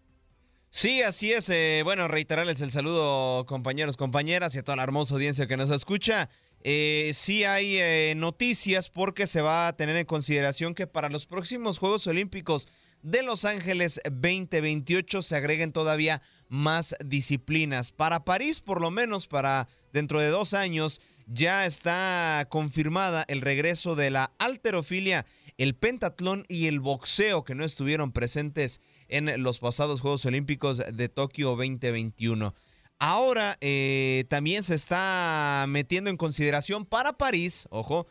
Sí, 0.71 1.03
así 1.03 1.33
es. 1.33 1.49
Eh, 1.51 1.83
bueno, 1.85 2.07
reiterarles 2.07 2.61
el 2.61 2.71
saludo, 2.71 3.45
compañeros, 3.47 3.97
compañeras 3.97 4.55
y 4.55 4.59
a 4.59 4.63
toda 4.63 4.77
la 4.77 4.85
hermosa 4.85 5.15
audiencia 5.15 5.49
que 5.49 5.57
nos 5.57 5.71
escucha. 5.71 6.31
Eh, 6.63 7.13
sí 7.15 7.45
hay 7.45 7.79
eh, 7.79 8.15
noticias 8.17 8.91
porque 8.91 9.27
se 9.27 9.41
va 9.41 9.69
a 9.69 9.77
tener 9.77 9.97
en 9.97 10.05
consideración 10.05 10.75
que 10.75 10.87
para 10.87 11.09
los 11.09 11.27
próximos 11.27 11.79
Juegos 11.79 12.07
Olímpicos 12.07 12.69
de 13.03 13.23
Los 13.23 13.47
Ángeles 13.47 14.01
2028 14.05 15.23
se 15.23 15.37
agreguen 15.37 15.73
todavía 15.73 16.21
más 16.49 16.95
disciplinas. 17.05 17.93
Para 17.93 18.25
París, 18.25 18.61
por 18.61 18.81
lo 18.81 18.91
menos 18.91 19.27
para 19.27 19.69
dentro 19.93 20.21
de 20.21 20.29
dos 20.29 20.53
años, 20.53 21.01
ya 21.27 21.65
está 21.65 22.47
confirmada 22.51 23.25
el 23.29 23.41
regreso 23.41 23.95
de 23.95 24.11
la 24.11 24.33
alterofilia, 24.39 25.25
el 25.57 25.75
pentatlón 25.75 26.45
y 26.49 26.67
el 26.67 26.81
boxeo 26.81 27.45
que 27.45 27.55
no 27.55 27.65
estuvieron 27.65 28.13
presentes 28.13 28.81
en 29.09 29.43
los 29.43 29.61
pasados 29.61 30.01
Juegos 30.01 30.27
Olímpicos 30.27 30.83
de 30.93 31.09
Tokio 31.09 31.51
2021. 31.51 32.55
Ahora 33.01 33.57
eh, 33.61 34.25
también 34.29 34.63
se 34.63 34.75
está 34.75 35.65
metiendo 35.69 36.11
en 36.11 36.17
consideración 36.17 36.85
para 36.85 37.15
París, 37.15 37.67
ojo, 37.71 38.07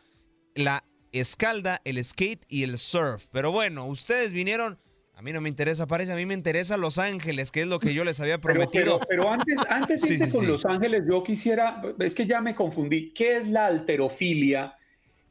la 0.54 0.84
escalda, 1.12 1.80
el 1.84 2.04
skate 2.04 2.44
y 2.48 2.64
el 2.64 2.76
surf. 2.76 3.28
Pero 3.32 3.52
bueno, 3.52 3.86
ustedes 3.86 4.32
vinieron 4.32 4.78
a 5.20 5.22
mí 5.22 5.34
no 5.34 5.42
me 5.42 5.50
interesa 5.50 5.86
París, 5.86 6.08
a 6.08 6.16
mí 6.16 6.24
me 6.24 6.32
interesa 6.32 6.78
Los 6.78 6.96
Ángeles, 6.96 7.52
que 7.52 7.60
es 7.60 7.66
lo 7.66 7.78
que 7.78 7.92
yo 7.92 8.04
les 8.04 8.18
había 8.20 8.38
prometido. 8.40 8.98
Pero, 9.00 9.22
pero, 9.22 9.30
antes, 9.30 9.58
antes 9.68 10.00
de 10.00 10.08
sí, 10.08 10.16
sí, 10.16 10.30
con 10.30 10.40
sí. 10.40 10.46
Los 10.46 10.64
Ángeles, 10.64 11.04
yo 11.06 11.22
quisiera, 11.22 11.82
es 11.98 12.14
que 12.14 12.24
ya 12.24 12.40
me 12.40 12.54
confundí, 12.54 13.10
¿qué 13.10 13.36
es 13.36 13.46
la 13.46 13.66
alterofilia 13.66 14.76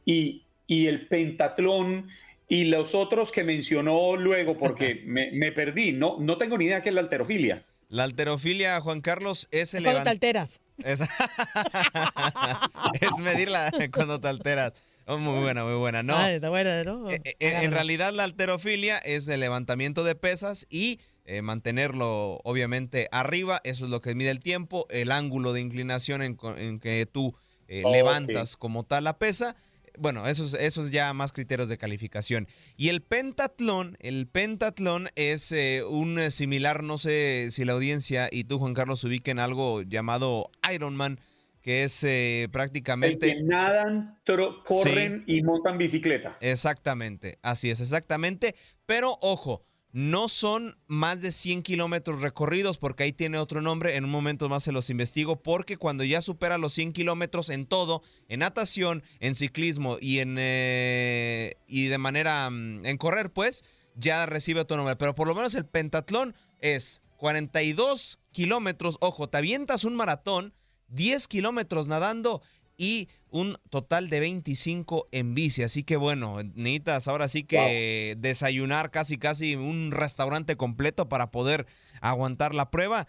y, 0.05 0.43
y 0.67 0.85
el 0.85 1.07
pentatlón 1.07 2.07
y 2.47 2.65
los 2.65 2.93
otros 2.93 3.31
que 3.31 3.43
mencionó 3.43 4.15
luego? 4.15 4.59
Porque 4.59 5.01
me, 5.07 5.31
me, 5.31 5.51
perdí, 5.51 5.91
no, 5.91 6.17
no 6.19 6.37
tengo 6.37 6.55
ni 6.59 6.65
idea 6.65 6.83
qué 6.83 6.89
es 6.89 6.95
la 6.95 7.01
alterofilia. 7.01 7.65
La 7.89 8.03
alterofilia, 8.03 8.79
Juan 8.81 9.01
Carlos, 9.01 9.47
es 9.51 9.73
el... 9.73 9.83
Cuando 9.83 10.03
te 10.03 10.09
alteras. 10.09 10.61
Es, 10.77 11.01
es 13.01 13.17
medirla 13.21 13.71
cuando 13.91 14.21
te 14.21 14.27
alteras. 14.27 14.73
Oh, 15.07 15.17
muy 15.17 15.41
buena, 15.41 15.65
muy 15.65 15.73
buena. 15.73 16.03
No. 16.03 16.15
Ah, 16.15 16.31
está 16.31 16.49
buena, 16.49 16.83
¿no? 16.83 17.09
Eh, 17.09 17.19
en, 17.39 17.57
en, 17.57 17.71
realidad 17.71 18.13
la 18.13 18.25
alterofilia 18.25 18.99
es 18.99 19.27
el 19.27 19.39
levantamiento 19.39 20.03
de 20.03 20.13
pesas 20.13 20.67
y 20.69 20.99
eh, 21.25 21.41
mantenerlo 21.41 22.39
obviamente 22.43 23.07
arriba. 23.11 23.59
Eso 23.63 23.85
es 23.85 23.91
lo 23.91 24.01
que 24.01 24.13
mide 24.13 24.29
el 24.29 24.39
tiempo, 24.39 24.85
el 24.91 25.11
ángulo 25.11 25.51
de 25.51 25.61
inclinación 25.61 26.21
en, 26.21 26.37
en 26.57 26.79
que 26.79 27.05
tú 27.05 27.35
eh, 27.67 27.83
oh, 27.85 27.91
levantas 27.91 28.53
okay. 28.53 28.59
como 28.59 28.83
tal 28.83 29.03
la 29.03 29.17
pesa. 29.17 29.55
Bueno, 29.99 30.27
esos, 30.27 30.53
esos 30.53 30.91
ya 30.91 31.13
más 31.13 31.31
criterios 31.31 31.69
de 31.69 31.77
calificación. 31.77 32.47
Y 32.77 32.89
el 32.89 33.01
pentatlón, 33.01 33.97
el 33.99 34.27
pentatlón 34.27 35.09
es 35.15 35.51
eh, 35.51 35.83
un 35.87 36.31
similar, 36.31 36.83
no 36.83 36.97
sé 36.97 37.49
si 37.51 37.65
la 37.65 37.73
audiencia 37.73 38.29
y 38.31 38.45
tú, 38.45 38.59
Juan 38.59 38.73
Carlos, 38.73 39.03
ubiquen 39.03 39.39
algo 39.39 39.81
llamado 39.81 40.49
Ironman 40.73 41.19
que 41.61 41.83
es 41.83 42.03
eh, 42.03 42.47
prácticamente... 42.51 43.31
El 43.31 43.37
que 43.37 43.43
nadan, 43.43 44.17
corren 44.65 45.23
sí. 45.25 45.37
y 45.37 45.43
montan 45.43 45.77
bicicleta. 45.77 46.37
Exactamente, 46.39 47.37
así 47.41 47.69
es, 47.69 47.81
exactamente. 47.81 48.55
Pero 48.85 49.17
ojo, 49.21 49.65
no 49.91 50.27
son 50.27 50.77
más 50.87 51.21
de 51.21 51.31
100 51.31 51.63
kilómetros 51.63 52.21
recorridos 52.21 52.77
porque 52.77 53.03
ahí 53.03 53.13
tiene 53.13 53.37
otro 53.39 53.61
nombre, 53.61 53.95
en 53.95 54.05
un 54.05 54.11
momento 54.11 54.47
más 54.47 54.63
se 54.63 54.71
los 54.71 54.89
investigo, 54.89 55.41
porque 55.41 55.77
cuando 55.77 56.03
ya 56.03 56.21
supera 56.21 56.57
los 56.57 56.73
100 56.73 56.93
kilómetros 56.93 57.49
en 57.49 57.65
todo, 57.65 58.03
en 58.27 58.41
natación, 58.41 59.03
en 59.19 59.35
ciclismo 59.35 59.97
y 59.99 60.19
en 60.19 60.35
eh, 60.37 61.55
y 61.67 61.87
de 61.87 61.97
manera 61.97 62.49
mm, 62.49 62.85
en 62.85 62.97
correr, 62.97 63.31
pues 63.31 63.63
ya 63.95 64.25
recibe 64.25 64.61
otro 64.61 64.77
nombre. 64.77 64.95
Pero 64.95 65.15
por 65.15 65.27
lo 65.27 65.35
menos 65.35 65.55
el 65.55 65.65
pentatlón 65.65 66.35
es 66.59 67.01
42 67.17 68.19
kilómetros, 68.31 68.97
ojo, 69.01 69.27
te 69.27 69.37
avientas 69.37 69.83
un 69.83 69.95
maratón 69.95 70.53
10 70.89 71.27
kilómetros 71.27 71.87
nadando 71.87 72.41
y 72.77 73.09
un 73.31 73.57
total 73.69 74.09
de 74.09 74.19
25 74.19 75.07
en 75.11 75.35
bici. 75.35 75.63
Así 75.63 75.83
que 75.83 75.97
bueno, 75.97 76.37
necesitas 76.55 77.07
ahora 77.07 77.27
sí 77.27 77.43
que 77.43 78.13
wow. 78.15 78.21
desayunar 78.21 78.91
casi 78.91 79.17
casi 79.17 79.55
un 79.55 79.91
restaurante 79.91 80.55
completo 80.55 81.09
para 81.09 81.31
poder 81.31 81.67
aguantar 82.01 82.55
la 82.55 82.71
prueba. 82.71 83.07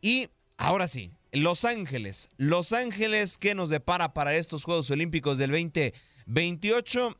Y 0.00 0.28
ahora 0.56 0.88
sí, 0.88 1.12
Los 1.32 1.64
Ángeles. 1.64 2.28
Los 2.36 2.72
Ángeles, 2.72 3.38
¿qué 3.38 3.54
nos 3.54 3.70
depara 3.70 4.12
para 4.12 4.36
estos 4.36 4.64
Juegos 4.64 4.90
Olímpicos 4.90 5.38
del 5.38 5.50
2028? 5.50 7.16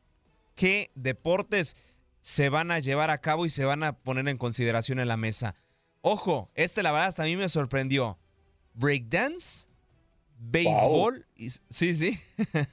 ¿Qué 0.55 0.91
deportes 0.95 1.77
se 2.21 2.49
van 2.49 2.71
a 2.71 2.81
llevar 2.81 3.11
a 3.11 3.21
cabo 3.21 3.47
y 3.47 3.51
se 3.51 3.65
van 3.65 3.83
a 3.83 3.95
poner 3.95 4.29
en 4.29 4.37
consideración 4.37 4.99
en 4.99 5.09
la 5.09 5.17
mesa? 5.17 5.55
Ojo, 6.03 6.51
este 6.55 6.83
la 6.83 6.93
verdad 6.93 7.09
hasta 7.09 7.23
a 7.23 7.27
mí 7.27 7.37
me 7.37 7.49
sorprendió. 7.49 8.19
Breakdance 8.75 9.70
béisbol. 10.41 11.15
Wow. 11.15 11.25
Y, 11.37 11.51
sí, 11.51 11.95
sí. 11.95 12.19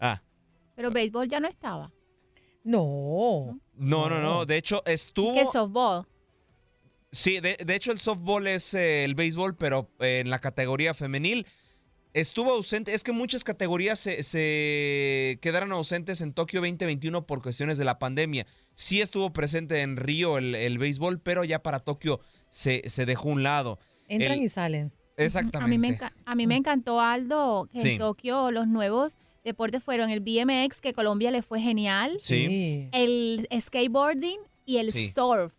ah. 0.00 0.22
Pero 0.76 0.90
béisbol 0.90 1.28
ya 1.28 1.40
no 1.40 1.48
estaba. 1.48 1.92
No. 2.64 3.58
No, 3.74 4.08
no, 4.08 4.20
no. 4.20 4.46
De 4.46 4.56
hecho, 4.56 4.84
estuvo. 4.86 5.34
¿Qué 5.34 5.46
softball? 5.46 6.06
Sí, 7.10 7.40
de, 7.40 7.56
de, 7.56 7.74
hecho, 7.74 7.92
el 7.92 7.98
softball 7.98 8.46
es 8.46 8.72
eh, 8.74 9.04
el 9.04 9.14
béisbol, 9.14 9.56
pero 9.56 9.90
eh, 10.00 10.20
en 10.20 10.30
la 10.30 10.38
categoría 10.38 10.94
femenil. 10.94 11.46
Estuvo 12.14 12.52
ausente, 12.52 12.92
es 12.92 13.04
que 13.04 13.12
muchas 13.12 13.42
categorías 13.42 13.98
se, 13.98 14.22
se, 14.22 15.38
quedaron 15.40 15.72
ausentes 15.72 16.20
en 16.20 16.34
Tokio 16.34 16.60
2021 16.60 17.26
por 17.26 17.40
cuestiones 17.40 17.78
de 17.78 17.84
la 17.84 17.98
pandemia. 17.98 18.46
Sí 18.74 19.00
estuvo 19.00 19.32
presente 19.32 19.80
en 19.80 19.96
Río 19.96 20.36
el, 20.36 20.54
el 20.54 20.76
béisbol, 20.76 21.20
pero 21.20 21.42
ya 21.44 21.62
para 21.62 21.80
Tokio 21.80 22.20
se, 22.50 22.82
se 22.90 23.06
dejó 23.06 23.30
un 23.30 23.42
lado. 23.42 23.78
Entran 24.08 24.38
el, 24.38 24.44
y 24.44 24.48
salen. 24.50 24.92
Exactamente. 25.24 25.64
A 25.64 25.68
mí 25.68 25.78
me, 25.78 25.98
a 26.24 26.34
mí 26.34 26.46
me 26.46 26.56
encantó, 26.56 27.00
Aldo, 27.00 27.68
que 27.72 27.80
sí. 27.80 27.90
en 27.90 27.98
Tokio 27.98 28.50
los 28.50 28.66
nuevos 28.66 29.14
deportes 29.44 29.82
fueron 29.82 30.10
el 30.10 30.20
BMX, 30.20 30.80
que 30.80 30.92
Colombia 30.92 31.30
le 31.30 31.42
fue 31.42 31.60
genial. 31.60 32.16
Sí. 32.20 32.88
El 32.92 33.48
skateboarding 33.60 34.38
y 34.64 34.78
el 34.78 34.92
sí. 34.92 35.10
surf. 35.10 35.52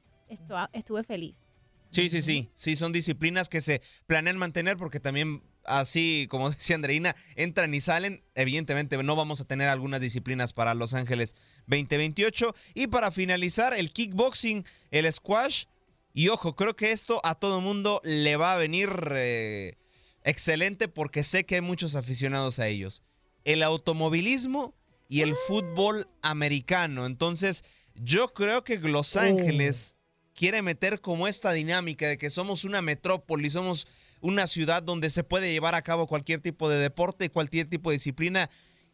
Estuve 0.74 1.04
feliz. 1.04 1.44
Sí, 1.92 2.10
sí, 2.10 2.22
sí. 2.24 2.50
Sí, 2.56 2.76
son 2.76 2.92
disciplinas 2.92 3.50
que 3.50 3.62
se 3.62 3.82
planean 4.08 4.38
mantener 4.38 4.78
porque 4.78 5.00
también 5.00 5.44
así 5.66 6.28
como 6.30 6.50
decía 6.52 6.76
Andreina, 6.76 7.16
entran 7.36 7.74
y 7.74 7.82
salen. 7.82 8.24
Evidentemente 8.36 9.02
no 9.02 9.16
vamos 9.16 9.42
a 9.42 9.46
tener 9.46 9.70
algunas 9.70 10.02
disciplinas 10.02 10.54
para 10.54 10.74
Los 10.74 10.94
Ángeles 10.94 11.36
2028. 11.68 12.56
Y 12.74 12.88
para 12.88 13.12
finalizar, 13.12 13.74
el 13.74 13.92
kickboxing, 13.92 14.66
el 14.92 15.12
squash. 15.12 15.66
Y 16.14 16.30
ojo, 16.30 16.56
creo 16.56 16.76
que 16.76 16.92
esto 16.92 17.20
a 17.24 17.36
todo 17.36 17.60
mundo 17.60 18.00
le 18.04 18.36
va 18.36 18.54
a 18.54 18.58
venir 18.58 18.90
eh, 19.16 19.78
excelente 20.24 20.88
porque 20.88 21.24
sé 21.24 21.46
que 21.46 21.56
hay 21.56 21.62
muchos 21.62 21.96
aficionados 21.96 22.60
a 22.60 22.68
ellos. 22.68 23.02
El 23.44 23.64
automovilismo 23.64 24.76
y 25.10 25.22
el 25.22 25.36
fútbol 25.36 26.08
americano. 26.22 27.06
Entonces, 27.08 27.64
yo 27.96 28.34
creo 28.34 28.64
que 28.64 28.78
Los 28.80 29.18
Ángeles 29.18 29.96
quiere 30.34 30.62
meter 30.62 31.02
como 31.02 31.28
esta 31.28 31.52
dinámica 31.52 32.08
de 32.08 32.18
que 32.18 32.30
somos 32.30 32.64
una 32.64 32.82
metrópoli, 32.82 33.50
somos 33.50 33.88
una 34.22 34.48
ciudad 34.48 34.82
donde 34.82 35.10
se 35.10 35.24
puede 35.24 35.52
llevar 35.52 35.76
a 35.76 35.82
cabo 35.82 36.08
cualquier 36.08 36.40
tipo 36.40 36.70
de 36.70 36.78
deporte, 36.78 37.30
cualquier 37.30 37.68
tipo 37.68 37.90
de 37.90 37.98
disciplina, 37.98 38.50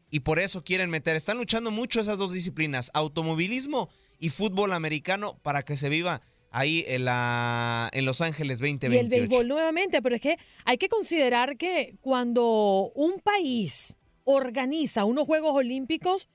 y 0.10 0.22
por 0.22 0.40
eso 0.40 0.64
quieren 0.64 0.90
meter. 0.90 1.16
Están 1.16 1.38
luchando 1.38 1.70
mucho 1.70 2.02
esas 2.02 2.18
dos 2.18 2.34
disciplinas, 2.34 2.90
automovilismo 2.94 3.90
y 4.20 4.30
fútbol 4.30 4.74
americano, 4.74 5.38
para 5.44 5.62
que 5.62 5.78
se 5.78 5.90
viva 5.90 6.22
ahí 6.52 6.84
en, 6.88 7.06
la, 7.06 7.90
en 7.94 8.06
Los 8.06 8.22
Ángeles 8.22 8.60
2028. 8.60 8.96
Y 8.96 9.00
el 9.00 9.10
béisbol 9.10 9.48
nuevamente, 9.48 10.02
pero 10.02 10.16
es 10.16 10.22
que 10.22 10.38
hay 10.66 10.78
que 10.78 10.90
considerar 10.90 11.58
que 11.58 11.96
cuando 12.02 12.92
un 12.96 13.20
país 13.20 13.98
organiza 14.24 15.06
unos 15.06 15.26
Juegos 15.26 15.54
Olímpicos, 15.54 16.30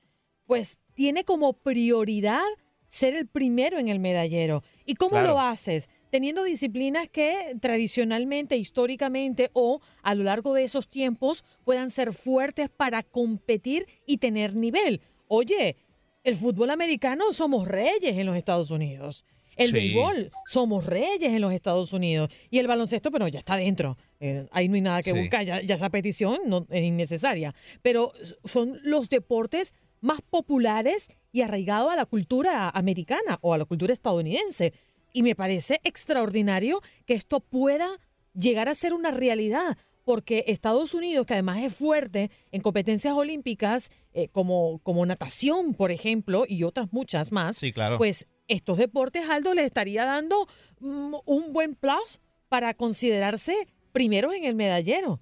pues 0.45 0.79
tiene 0.93 1.23
como 1.23 1.53
prioridad 1.53 2.43
ser 2.87 3.15
el 3.15 3.27
primero 3.27 3.77
en 3.77 3.89
el 3.89 3.99
medallero. 3.99 4.63
¿Y 4.85 4.95
cómo 4.95 5.19
lo 5.21 5.39
haces? 5.39 5.89
teniendo 6.15 6.45
disciplinas 6.45 7.09
que 7.09 7.57
tradicionalmente, 7.59 8.55
históricamente 8.55 9.49
o 9.51 9.81
a 10.01 10.15
lo 10.15 10.23
largo 10.23 10.53
de 10.53 10.63
esos 10.63 10.87
tiempos 10.87 11.43
puedan 11.65 11.89
ser 11.89 12.13
fuertes 12.13 12.69
para 12.69 13.03
competir 13.03 13.85
y 14.05 14.19
tener 14.19 14.55
nivel. 14.55 15.01
Oye, 15.27 15.75
el 16.23 16.37
fútbol 16.37 16.69
americano 16.69 17.33
somos 17.33 17.67
reyes 17.67 18.17
en 18.17 18.25
los 18.27 18.37
Estados 18.37 18.71
Unidos. 18.71 19.25
El 19.55 19.71
béisbol, 19.71 20.31
somos 20.45 20.85
reyes 20.85 21.33
en 21.33 21.41
los 21.41 21.53
Estados 21.53 21.93
Unidos. 21.93 22.29
Y 22.49 22.59
el 22.59 22.67
baloncesto, 22.67 23.11
pero 23.11 23.27
ya 23.27 23.39
está 23.39 23.55
dentro. 23.55 23.97
Eh, 24.19 24.47
ahí 24.51 24.67
no 24.67 24.75
hay 24.75 24.81
nada 24.81 25.01
que 25.01 25.13
buscar. 25.13 25.45
Ya, 25.45 25.61
ya, 25.61 25.75
esa 25.75 25.89
petición 25.89 26.39
no, 26.45 26.65
es 26.69 26.83
innecesaria. 26.83 27.53
Pero 27.81 28.13
son 28.43 28.77
los 28.83 29.09
deportes 29.09 29.73
más 30.01 30.21
populares 30.21 31.09
y 31.31 31.41
arraigados 31.41 31.91
a 31.91 31.95
la 31.95 32.05
cultura 32.05 32.69
americana 32.69 33.39
o 33.41 33.53
a 33.53 33.57
la 33.57 33.65
cultura 33.65 33.93
estadounidense. 33.93 34.73
Y 35.13 35.23
me 35.23 35.35
parece 35.35 35.79
extraordinario 35.83 36.81
que 37.05 37.13
esto 37.13 37.39
pueda 37.39 37.99
llegar 38.33 38.69
a 38.69 38.75
ser 38.75 38.93
una 38.93 39.11
realidad, 39.11 39.77
porque 40.03 40.43
Estados 40.47 40.93
Unidos, 40.93 41.25
que 41.25 41.33
además 41.33 41.63
es 41.63 41.73
fuerte 41.73 42.29
en 42.51 42.61
competencias 42.61 43.13
olímpicas, 43.13 43.91
eh, 44.13 44.27
como, 44.29 44.79
como 44.83 45.05
natación, 45.05 45.73
por 45.73 45.91
ejemplo, 45.91 46.45
y 46.47 46.63
otras 46.63 46.91
muchas 46.91 47.31
más, 47.31 47.59
pues 47.97 48.27
estos 48.47 48.77
deportes, 48.77 49.29
Aldo, 49.29 49.53
le 49.53 49.65
estaría 49.65 50.05
dando 50.05 50.47
mm, 50.79 51.15
un 51.25 51.53
buen 51.53 51.75
plus 51.75 52.19
para 52.49 52.73
considerarse 52.73 53.67
primeros 53.91 54.33
en 54.33 54.45
el 54.45 54.55
medallero. 54.55 55.19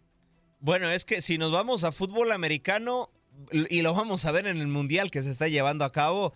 Bueno, 0.59 0.89
es 0.89 1.05
que 1.05 1.21
si 1.21 1.37
nos 1.37 1.51
vamos 1.51 1.83
a 1.83 1.91
fútbol 1.91 2.31
americano 2.31 3.09
y 3.51 3.81
lo 3.81 3.93
vamos 3.93 4.25
a 4.25 4.31
ver 4.31 4.47
en 4.47 4.57
el 4.57 4.67
mundial 4.67 5.11
que 5.11 5.21
se 5.21 5.31
está 5.31 5.47
llevando 5.47 5.85
a 5.85 5.91
cabo, 5.91 6.33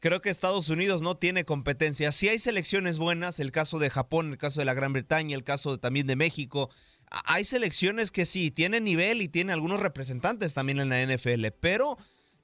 creo 0.00 0.20
que 0.20 0.30
Estados 0.30 0.68
Unidos 0.68 1.02
no 1.02 1.16
tiene 1.16 1.44
competencia. 1.44 2.12
Si 2.12 2.28
hay 2.28 2.38
selecciones 2.38 2.98
buenas, 2.98 3.40
el 3.40 3.52
caso 3.52 3.78
de 3.78 3.90
Japón, 3.90 4.30
el 4.30 4.38
caso 4.38 4.60
de 4.60 4.66
la 4.66 4.74
Gran 4.74 4.92
Bretaña, 4.92 5.36
el 5.36 5.44
caso 5.44 5.78
también 5.78 6.06
de 6.06 6.16
México. 6.16 6.70
Hay 7.24 7.44
selecciones 7.44 8.10
que 8.10 8.24
sí, 8.24 8.50
tienen 8.50 8.84
nivel 8.84 9.22
y 9.22 9.28
tienen 9.28 9.52
algunos 9.52 9.80
representantes 9.80 10.54
también 10.54 10.80
en 10.80 10.88
la 10.88 11.02
NFL, 11.02 11.46
pero 11.60 11.98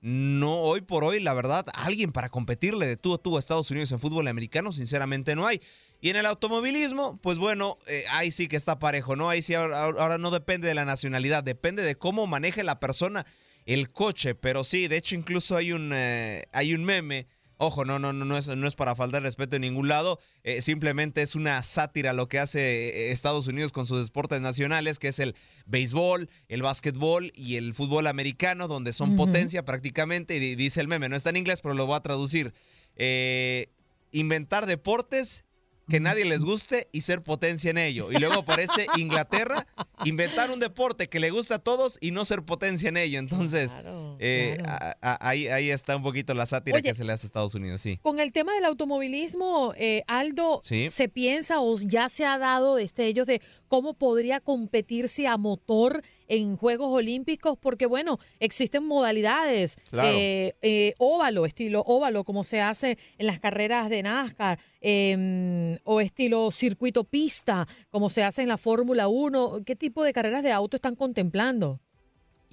no 0.05 0.61
hoy 0.61 0.83
por 0.83 1.03
hoy, 1.03 1.19
la 1.19 1.33
verdad, 1.33 1.65
alguien 1.73 2.13
para 2.13 2.29
competirle 2.29 2.87
de 2.87 2.99
tú 2.99 3.15
a 3.15 3.19
tú 3.19 3.37
a 3.37 3.39
Estados 3.39 3.71
Unidos 3.71 3.91
en 3.91 3.99
fútbol 3.99 4.29
americano, 4.29 4.71
sinceramente 4.71 5.35
no 5.35 5.47
hay. 5.47 5.63
Y 6.03 6.11
en 6.11 6.17
el 6.17 6.27
automovilismo, 6.27 7.19
pues 7.23 7.39
bueno, 7.39 7.79
eh, 7.87 8.05
ahí 8.11 8.31
sí 8.31 8.47
que 8.47 8.57
está 8.57 8.79
parejo, 8.79 9.17
¿no? 9.17 9.31
Ahí 9.31 9.41
sí 9.41 9.55
ahora, 9.55 10.19
no 10.19 10.31
depende 10.31 10.69
de 10.69 10.75
la 10.75 10.85
nacionalidad, 10.85 11.43
depende 11.43 11.83
de 11.83 11.95
cómo 11.95 12.27
maneje 12.27 12.63
la 12.65 12.81
persona 12.81 13.25
el 13.65 13.91
coche. 13.93 14.35
Pero 14.35 14.63
sí, 14.63 14.89
de 14.89 14.99
hecho 14.99 15.15
incluso 15.15 15.57
hay 15.57 15.73
un, 15.73 15.93
eh, 15.95 16.45
hay 16.53 16.75
un 16.75 16.85
meme 16.85 17.27
Ojo, 17.57 17.85
no, 17.85 17.99
no, 17.99 18.13
no, 18.13 18.25
no 18.25 18.37
es, 18.37 18.49
no 18.49 18.67
es 18.67 18.75
para 18.75 18.97
faltar 18.97 19.23
respeto 19.23 19.57
en 19.57 19.63
ningún 19.63 19.89
lado. 19.89 20.19
Eh, 20.43 20.61
simplemente 20.63 21.23
es 21.23 21.35
una 21.35 21.63
sátira 21.63 22.13
lo 22.13 22.29
que 22.29 22.39
hace 22.39 22.61
eh, 22.61 23.13
Estados 23.13 23.47
Unidos 23.47 23.71
con 23.71 23.87
sus 23.87 24.05
deportes 24.05 24.41
nacionales, 24.41 24.99
que 24.99 25.09
es 25.09 25.19
el 25.21 25.37
béisbol, 25.67 26.29
el 26.49 26.63
básquetbol 26.63 27.33
y 27.35 27.57
el 27.57 27.75
fútbol 27.75 28.07
americano, 28.07 28.67
donde 28.67 28.93
son 28.93 29.17
potencia 29.17 29.65
prácticamente. 29.65 30.37
Y 30.37 30.55
dice 30.57 30.81
el 30.81 30.89
meme, 30.89 31.09
no 31.09 31.17
está 31.17 31.31
en 31.31 31.37
inglés, 31.37 31.61
pero 31.61 31.75
lo 31.75 31.87
voy 31.87 31.97
a 31.97 32.01
traducir. 32.01 32.53
Eh, 32.97 33.69
inventar 34.11 34.67
deportes 34.67 35.45
que 35.89 36.01
nadie 36.01 36.25
les 36.25 36.45
guste 36.45 36.89
y 36.93 37.03
ser 37.03 37.23
potencia 37.23 37.71
en 37.71 37.79
ello. 37.79 38.11
Y 38.11 38.17
luego 38.17 38.41
aparece 38.41 38.87
Inglaterra, 38.97 39.67
inventar 40.05 40.51
un 40.51 40.61
deporte 40.61 41.09
que 41.09 41.21
le 41.21 41.31
gusta 41.31 41.57
a 41.57 41.59
todos 41.59 41.99
y 42.01 42.11
no 42.11 42.25
ser 42.25 42.43
potencia 42.43 42.89
en 42.89 42.97
ello. 42.97 43.19
Entonces, 43.19 43.77
eh, 44.19 44.59
ahí, 45.01 45.49
ahí 45.49 45.71
está 45.71 45.97
un 45.97 46.03
poquito 46.03 46.35
la 46.35 46.47
sátira 46.47 46.81
que 46.83 46.95
se 46.95 47.05
le 47.05 47.13
hace 47.13 47.27
a 47.27 47.29
Estados 47.29 47.55
Unidos, 47.55 47.81
sí. 47.81 47.99
Con 48.03 48.21
el 48.21 48.33
tema 48.33 48.55
del 48.55 48.65
automovilismo, 48.65 49.75
eh, 49.77 50.03
Aldo, 50.07 50.61
¿se 50.63 51.09
piensa 51.09 51.61
o 51.61 51.79
ya 51.79 52.09
se 52.09 52.25
ha 52.25 52.39
dado 52.39 52.77
destellos 52.77 53.27
de 53.27 53.41
cómo 53.69 53.95
podría 53.95 54.41
competirse 54.41 55.27
a 55.27 55.37
motor 55.37 56.03
en 56.29 56.57
Juegos 56.57 56.89
Olímpicos, 56.93 57.59
porque 57.59 57.87
bueno, 57.87 58.19
existen 58.41 58.85
modalidades, 58.85 59.77
eh, 59.93 60.55
eh, 60.63 60.95
óvalo, 60.99 61.47
estilo 61.47 61.83
óvalo, 61.87 62.25
como 62.25 62.45
se 62.45 62.61
hace 62.61 62.99
en 63.19 63.27
las 63.27 63.41
carreras 63.41 63.91
de 63.91 64.03
NASCAR, 64.03 64.59
em, 64.81 65.79
o 65.85 66.01
estilo 66.01 66.51
circuito 66.51 67.05
pista, 67.05 67.67
como 67.91 68.11
se 68.11 68.23
hace 68.23 68.43
en 68.43 68.49
la 68.49 68.57
Fórmula 68.57 69.09
1. 69.09 69.65
¿Qué 69.65 69.77
tipo 69.77 70.05
de 70.05 70.13
carreras 70.13 70.43
de 70.43 70.53
auto 70.53 70.77
están 70.77 70.95
contemplando? 70.95 71.81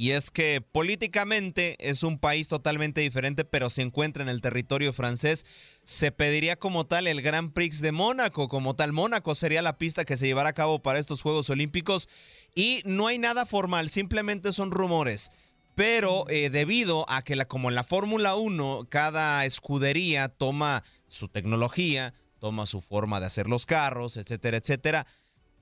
Y 0.02 0.14
es 0.14 0.32
que 0.32 0.61
políticamente 0.61 1.76
es 1.78 2.02
un 2.02 2.18
país 2.18 2.48
totalmente 2.48 3.02
diferente, 3.02 3.45
pero 3.45 3.69
se 3.69 3.84
encuentra 3.84 4.23
en 4.23 4.30
el 4.30 4.41
territorio 4.41 4.94
francés. 4.94 5.45
Se 5.84 6.11
pediría 6.11 6.56
como 6.56 6.88
tal 6.88 7.06
el 7.06 7.22
Grand 7.22 7.53
Prix 7.53 7.82
de 7.82 7.91
Mónaco, 7.91 8.48
como 8.48 8.76
tal 8.76 8.94
Mónaco 8.94 9.36
sería 9.36 9.61
la 9.61 9.78
pista 9.78 10.03
que 10.03 10.18
se 10.18 10.26
llevará 10.26 10.49
a 10.49 10.53
cabo 10.53 10.82
para 10.82 10.98
estos 10.98 11.22
Juegos 11.22 11.52
Olímpicos. 11.52 12.10
Y 12.56 12.82
no 12.84 13.06
hay 13.06 13.19
nada 13.19 13.45
formal, 13.45 13.91
simplemente 13.91 14.52
son 14.53 14.72
rumores. 14.72 15.30
Pero 15.76 16.28
eh, 16.30 16.49
debido 16.49 17.06
a 17.07 17.22
que 17.22 17.38
como 17.45 17.69
en 17.69 17.76
la 17.76 17.84
Fórmula 17.84 18.34
1, 18.34 18.88
cada 18.90 19.45
escudería 19.45 20.30
toma 20.30 20.82
su 21.10 21.28
tecnología, 21.28 22.15
toma 22.40 22.65
su 22.65 22.82
forma 22.82 23.19
de 23.19 23.28
hacer 23.28 23.48
los 23.48 23.68
carros, 23.68 24.18
etcétera, 24.18 24.57
etcétera 24.57 25.06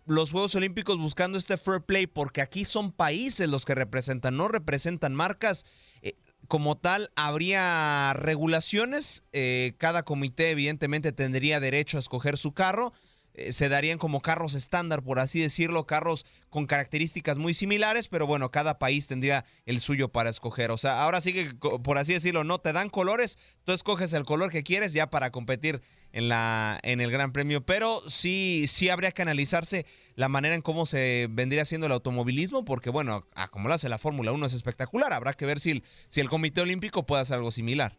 los 0.09 0.31
Juegos 0.31 0.55
Olímpicos 0.55 0.97
buscando 0.97 1.37
este 1.37 1.55
fair 1.55 1.81
play, 1.81 2.07
porque 2.07 2.41
aquí 2.41 2.65
son 2.65 2.91
países 2.91 3.47
los 3.47 3.63
que 3.63 3.75
representan, 3.75 4.37
no 4.37 4.47
representan 4.47 5.13
marcas. 5.13 5.67
Eh, 6.01 6.15
como 6.47 6.75
tal, 6.75 7.11
habría 7.15 8.13
regulaciones. 8.13 9.23
Eh, 9.33 9.75
cada 9.77 10.01
comité, 10.03 10.49
evidentemente, 10.49 11.11
tendría 11.11 11.59
derecho 11.59 11.97
a 11.97 11.99
escoger 11.99 12.39
su 12.39 12.53
carro. 12.53 12.91
Eh, 13.39 13.53
se 13.53 13.69
darían 13.69 13.97
como 13.97 14.21
carros 14.21 14.53
estándar, 14.53 15.01
por 15.01 15.19
así 15.19 15.39
decirlo, 15.39 15.85
carros 15.85 16.25
con 16.49 16.65
características 16.65 17.37
muy 17.37 17.53
similares, 17.53 18.07
pero 18.07 18.27
bueno, 18.27 18.51
cada 18.51 18.79
país 18.79 19.07
tendría 19.07 19.45
el 19.65 19.79
suyo 19.79 20.09
para 20.09 20.29
escoger. 20.29 20.71
O 20.71 20.77
sea, 20.77 21.01
ahora 21.03 21.21
sí 21.21 21.33
que, 21.33 21.45
por 21.55 21.97
así 21.97 22.13
decirlo, 22.13 22.43
no 22.43 22.59
te 22.59 22.73
dan 22.73 22.89
colores, 22.89 23.37
tú 23.63 23.71
escoges 23.71 24.13
el 24.13 24.25
color 24.25 24.51
que 24.51 24.63
quieres 24.63 24.93
ya 24.93 25.09
para 25.09 25.31
competir 25.31 25.81
en, 26.11 26.27
la, 26.27 26.79
en 26.83 27.01
el 27.01 27.11
Gran 27.11 27.31
Premio, 27.31 27.65
pero 27.65 28.01
sí, 28.09 28.65
sí 28.67 28.89
habría 28.89 29.11
que 29.11 29.21
analizarse 29.21 29.85
la 30.15 30.27
manera 30.27 30.55
en 30.55 30.61
cómo 30.61 30.85
se 30.85 31.27
vendría 31.29 31.61
haciendo 31.61 31.87
el 31.87 31.93
automovilismo, 31.93 32.65
porque 32.65 32.89
bueno, 32.89 33.27
a 33.35 33.47
como 33.47 33.69
lo 33.69 33.75
hace 33.75 33.89
la 33.89 33.99
Fórmula 33.99 34.31
1 34.31 34.45
es 34.47 34.53
espectacular, 34.53 35.13
habrá 35.13 35.33
que 35.33 35.45
ver 35.45 35.59
si, 35.59 35.83
si 36.09 36.19
el 36.19 36.29
Comité 36.29 36.61
Olímpico 36.61 37.05
puede 37.05 37.21
hacer 37.21 37.37
algo 37.37 37.51
similar. 37.51 37.97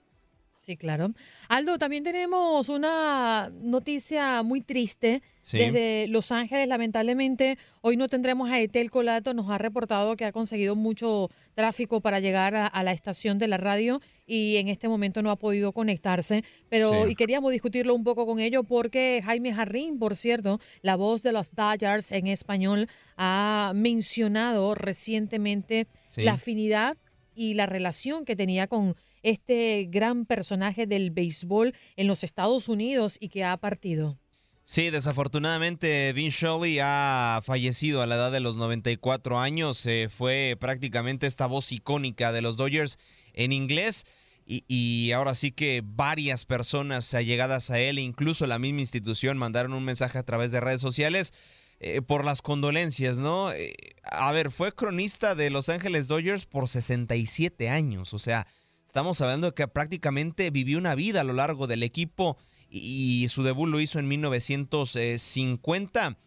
Sí, 0.60 0.76
claro. 0.76 1.10
Aldo, 1.48 1.78
también 1.78 2.04
tenemos 2.04 2.68
una 2.68 3.50
noticia 3.62 4.42
muy 4.42 4.60
triste 4.60 5.22
desde 5.50 6.06
Los 6.08 6.30
Ángeles. 6.32 6.68
Lamentablemente, 6.68 7.56
hoy 7.80 7.96
no 7.96 8.08
tendremos 8.08 8.50
a 8.50 8.60
Etel 8.60 8.90
Colato. 8.90 9.32
Nos 9.32 9.50
ha 9.50 9.56
reportado 9.56 10.16
que 10.16 10.26
ha 10.26 10.32
conseguido 10.32 10.76
mucho 10.76 11.30
tráfico 11.54 12.02
para 12.02 12.20
llegar 12.20 12.54
a, 12.54 12.82
la 12.82 12.92
estación 12.92 13.38
de 13.38 13.48
la 13.48 13.56
radio 13.56 14.02
y 14.26 14.58
en 14.58 14.68
este 14.68 14.86
momento 14.86 15.22
no 15.22 15.30
ha 15.30 15.36
podido 15.36 15.72
conectarse. 15.72 16.44
Pero 16.68 17.08
y 17.08 17.14
queríamos 17.14 17.52
discutirlo 17.52 17.94
un 17.94 18.04
poco 18.04 18.26
con 18.26 18.38
ello 18.38 18.62
porque 18.62 19.22
Jaime 19.24 19.54
Jarrín, 19.54 19.98
por 19.98 20.14
cierto, 20.14 20.60
la 20.82 20.94
voz 20.94 21.22
de 21.22 21.32
los 21.32 21.54
Dodgers 21.54 22.12
en 22.12 22.26
español, 22.26 22.86
ha 23.16 23.72
mencionado 23.74 24.74
recientemente 24.74 25.86
la 26.18 26.34
afinidad 26.34 26.98
y 27.34 27.54
la 27.54 27.64
relación 27.64 28.26
que 28.26 28.36
tenía 28.36 28.66
con 28.66 28.94
este 29.22 29.86
gran 29.90 30.24
personaje 30.24 30.86
del 30.86 31.10
béisbol 31.10 31.74
en 31.96 32.06
los 32.06 32.24
Estados 32.24 32.68
Unidos 32.68 33.16
y 33.20 33.28
que 33.28 33.44
ha 33.44 33.56
partido. 33.56 34.18
Sí, 34.64 34.90
desafortunadamente 34.90 36.12
Vin 36.12 36.30
Shirley 36.30 36.78
ha 36.80 37.40
fallecido 37.42 38.02
a 38.02 38.06
la 38.06 38.14
edad 38.14 38.30
de 38.30 38.38
los 38.38 38.56
94 38.56 39.40
años. 39.40 39.88
Fue 40.10 40.56
prácticamente 40.60 41.26
esta 41.26 41.46
voz 41.46 41.72
icónica 41.72 42.30
de 42.30 42.40
los 42.40 42.56
Dodgers 42.56 42.98
en 43.32 43.52
inglés. 43.52 44.04
Y, 44.46 45.12
ahora 45.12 45.36
sí 45.36 45.52
que 45.52 45.80
varias 45.84 46.44
personas 46.44 47.14
allegadas 47.14 47.70
a 47.70 47.78
él, 47.78 48.00
incluso 48.00 48.48
la 48.48 48.58
misma 48.58 48.80
institución, 48.80 49.38
mandaron 49.38 49.72
un 49.72 49.84
mensaje 49.84 50.18
a 50.18 50.24
través 50.24 50.50
de 50.50 50.58
redes 50.58 50.80
sociales 50.80 51.32
eh, 51.78 52.02
por 52.02 52.24
las 52.24 52.42
condolencias, 52.42 53.16
¿no? 53.16 53.52
Eh, 53.52 53.72
a 54.02 54.32
ver, 54.32 54.50
fue 54.50 54.72
cronista 54.72 55.36
de 55.36 55.50
Los 55.50 55.68
Ángeles 55.68 56.08
Dodgers 56.08 56.46
por 56.46 56.68
67 56.68 57.70
años. 57.70 58.12
O 58.12 58.18
sea, 58.18 58.48
estamos 58.90 59.20
hablando 59.20 59.46
de 59.46 59.54
que 59.54 59.68
prácticamente 59.68 60.50
vivió 60.50 60.76
una 60.76 60.96
vida 60.96 61.20
a 61.20 61.24
lo 61.24 61.32
largo 61.32 61.68
del 61.68 61.84
equipo 61.84 62.36
y, 62.68 63.28
su 63.28 63.44
debut 63.44 63.68
lo 63.68 63.78
hizo 63.78 64.00
en 64.00 64.08
1950 64.08 66.18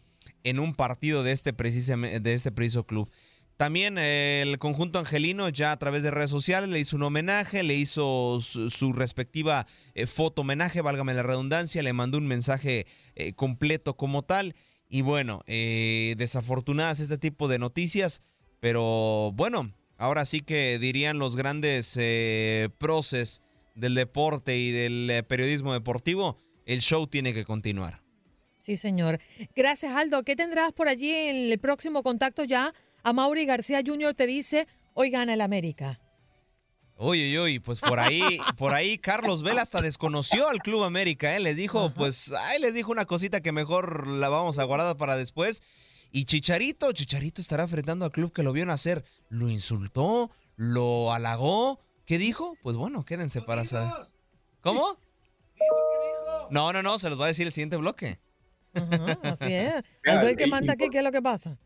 en 0.46 0.60
un 0.60 0.74
partido 0.74 1.24
de 1.24 1.34
este, 1.34 1.52
de 1.52 2.34
este 2.34 2.54
preciso 2.54 2.86
club. 2.86 3.12
También 3.58 3.98
eh, 3.98 4.44
el 4.44 4.60
conjunto 4.60 4.98
angelino 4.98 5.50
ya 5.50 5.74
a 5.74 5.78
través 5.78 6.04
de 6.04 6.12
redes 6.12 6.30
sociales 6.30 6.70
le 6.70 6.80
hizo 6.80 6.96
un 6.96 7.04
homenaje, 7.04 7.64
le 7.64 7.76
hizo 7.76 8.40
su, 8.40 8.94
respectiva 8.94 9.68
eh, 9.94 10.08
foto 10.08 10.44
homenaje, 10.44 10.80
válgame 10.80 11.14
la 11.14 11.24
redundancia, 11.24 11.84
le 11.84 11.92
mandó 11.92 12.18
un 12.18 12.28
mensaje 12.28 12.88
eh, 13.16 13.34
completo 13.34 13.98
como 13.98 14.24
tal. 14.24 14.56
Y 14.88 15.02
bueno, 15.02 15.42
desafortunadas 15.48 17.02
este 17.02 17.18
tipo 17.18 17.50
de 17.50 17.60
noticias, 17.60 18.22
pero 18.62 19.34
bueno, 19.34 19.74
ahora 19.98 20.26
sí 20.26 20.42
que 20.42 20.80
dirían 20.80 21.20
los 21.20 21.36
grandes 21.36 21.98
proces 22.78 23.42
del 23.76 23.96
deporte 23.96 24.58
y 24.58 24.72
del 24.72 25.10
eh, 25.10 25.24
periodismo 25.24 25.74
deportivo, 25.74 26.38
el 26.66 26.82
show 26.82 27.08
tiene 27.08 27.34
que 27.34 27.46
continuar. 27.46 28.02
Sí, 28.60 28.78
señor. 28.78 29.20
Gracias, 29.56 29.94
Aldo. 29.94 30.24
¿Qué 30.24 30.36
tendrás 30.36 30.72
por 30.72 30.88
allí 30.88 31.12
en 31.12 31.52
el 31.52 31.60
próximo 31.60 32.02
contacto 32.02 32.44
ya? 32.46 32.74
A 33.04 33.12
Mauri 33.12 33.46
García 33.46 33.82
Jr. 33.86 34.14
te 34.14 34.26
dice, 34.26 34.68
hoy 34.94 35.10
gana 35.10 35.34
el 35.34 35.42
América. 35.42 36.00
Uy, 36.96 37.22
uy, 37.22 37.40
uy, 37.40 37.60
pues 37.60 37.82
por 37.82 38.00
ahí, 38.00 38.22
por 38.58 38.74
ahí 38.74 38.98
Carlos 38.98 39.44
Vela 39.44 39.64
hasta 39.64 39.82
desconoció 39.82 40.48
al 40.48 40.60
Club 40.60 40.84
América, 40.84 41.36
¿eh? 41.36 41.40
Les 41.42 41.58
dijo, 41.58 41.92
pues, 41.94 42.32
ay, 42.32 42.62
les 42.62 42.74
dijo 42.74 42.92
una 42.92 43.06
cosita 43.06 43.42
que 43.42 43.52
mejor 43.52 44.08
la 44.08 44.30
vamos 44.30 44.60
a 44.60 44.64
guardar 44.64 44.96
para 44.96 45.18
después. 45.18 45.64
Y 46.14 46.24
Chicharito, 46.24 46.94
Chicharito 46.94 47.42
estará 47.42 47.64
enfrentando 47.64 48.06
al 48.06 48.12
club 48.12 48.32
que 48.32 48.44
lo 48.44 48.54
vio 48.54 48.66
nacer. 48.66 49.04
Lo 49.28 49.50
insultó, 49.50 50.32
lo 50.56 51.12
halagó, 51.12 51.82
¿Qué 52.06 52.18
dijo? 52.18 52.58
Pues 52.62 52.76
bueno, 52.76 53.06
quédense 53.06 53.42
para 53.42 53.64
saber. 53.66 53.94
¿Cómo? 54.62 54.98
No, 56.50 56.74
no, 56.74 56.84
no, 56.84 57.00
se 57.00 57.10
los 57.10 57.20
va 57.20 57.26
a 57.26 57.28
decir 57.30 57.46
el 57.46 57.54
siguiente 57.54 57.78
bloque. 57.78 58.20
así 59.24 59.54
es. 59.54 59.76
Aldo 60.06 60.28
el 60.28 60.36
que 60.36 60.48
manda 60.48 60.74
aquí, 60.74 60.90
¿qué 60.90 60.98
es 60.98 61.04
lo 61.04 61.12
que 61.12 61.22
pasa? 61.22 61.58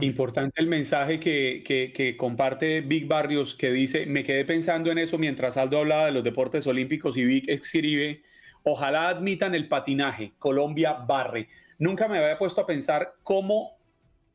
Importante 0.00 0.60
el 0.60 0.66
mensaje 0.66 1.20
que, 1.20 1.62
que, 1.64 2.16
comparte 2.16 2.80
Vic 2.80 3.06
Barrios, 3.06 3.54
que 3.54 3.70
dice, 3.70 4.06
me 4.06 4.24
quedé 4.24 4.44
pensando 4.44 4.90
en 4.90 4.98
eso 4.98 5.18
mientras 5.18 5.56
Aldo 5.56 5.78
hablaba 5.78 6.06
de 6.06 6.12
los 6.12 6.24
deportes 6.24 6.66
olímpicos 6.66 7.16
y 7.16 7.24
Vic 7.24 7.48
escribe, 7.48 8.22
ojalá 8.64 9.08
admitan 9.08 9.54
el 9.54 9.68
patinaje, 9.68 10.32
Colombia 10.38 10.94
barre. 10.94 11.48
Nunca 11.78 12.08
me 12.08 12.18
había 12.18 12.36
puesto 12.36 12.60
a 12.60 12.66
pensar 12.66 13.14
cómo 13.22 13.77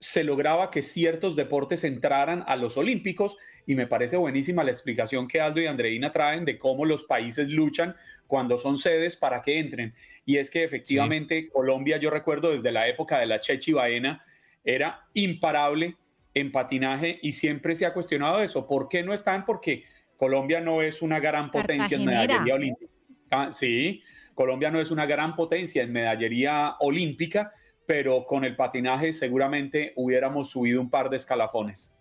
se 0.04 0.26
lograba 0.26 0.70
que 0.70 0.84
ciertos 0.84 1.38
deportes 1.38 1.86
entraran 1.86 2.44
a 2.46 2.58
los 2.58 2.76
olímpicos 2.76 3.38
y 3.66 3.76
me 3.76 3.88
parece 3.88 4.18
buenísima 4.18 4.62
la 4.62 4.72
explicación 4.72 5.30
que 5.30 5.40
Aldo 5.40 5.62
y 5.62 5.66
Andreina 5.66 6.12
traen 6.12 6.44
de 6.44 6.58
cómo 6.58 6.84
los 6.84 7.06
países 7.06 7.50
luchan 7.50 7.96
cuando 8.28 8.58
son 8.58 8.78
sedes 8.78 9.16
para 9.16 9.42
que 9.42 9.60
entren. 9.60 9.94
Y 10.26 10.38
es 10.38 10.52
que 10.52 10.66
efectivamente 10.66 11.48
Colombia, 11.48 11.96
yo 11.96 12.10
recuerdo 12.10 12.52
desde 12.52 12.74
la 12.74 12.90
época 12.90 13.18
de 13.18 13.28
la 13.28 13.40
Chechi 13.40 13.72
Baena, 13.72 14.22
era 14.66 15.08
imparable 15.14 15.96
en 16.34 16.52
patinaje 16.52 17.20
y 17.22 17.32
siempre 17.32 17.74
se 17.74 17.86
ha 17.86 17.94
cuestionado 17.94 18.44
eso. 18.44 18.68
¿Por 18.68 18.90
qué 18.90 19.04
no 19.04 19.14
están? 19.14 19.46
Porque 19.46 19.86
Colombia 20.18 20.60
no 20.60 20.82
es 20.82 21.02
una 21.02 21.22
gran 21.22 21.50
potencia 21.50 21.96
en 21.96 22.04
medallería 22.04 22.56
olímpica. 22.56 22.92
Ah, 23.32 23.54
sí, 23.54 24.04
Colombia 24.36 24.70
no 24.70 24.82
es 24.82 24.92
una 24.92 25.06
gran 25.06 25.34
potencia 25.34 25.82
en 25.82 25.94
medallería 25.94 26.76
olímpica, 26.82 27.54
pero 27.86 28.26
con 28.26 28.44
el 28.46 28.56
patinaje 28.56 29.14
seguramente 29.14 29.94
hubiéramos 29.96 30.50
subido 30.50 30.82
un 30.82 30.90
par 30.90 31.10
de 31.10 31.18
escalafones. 31.18 31.94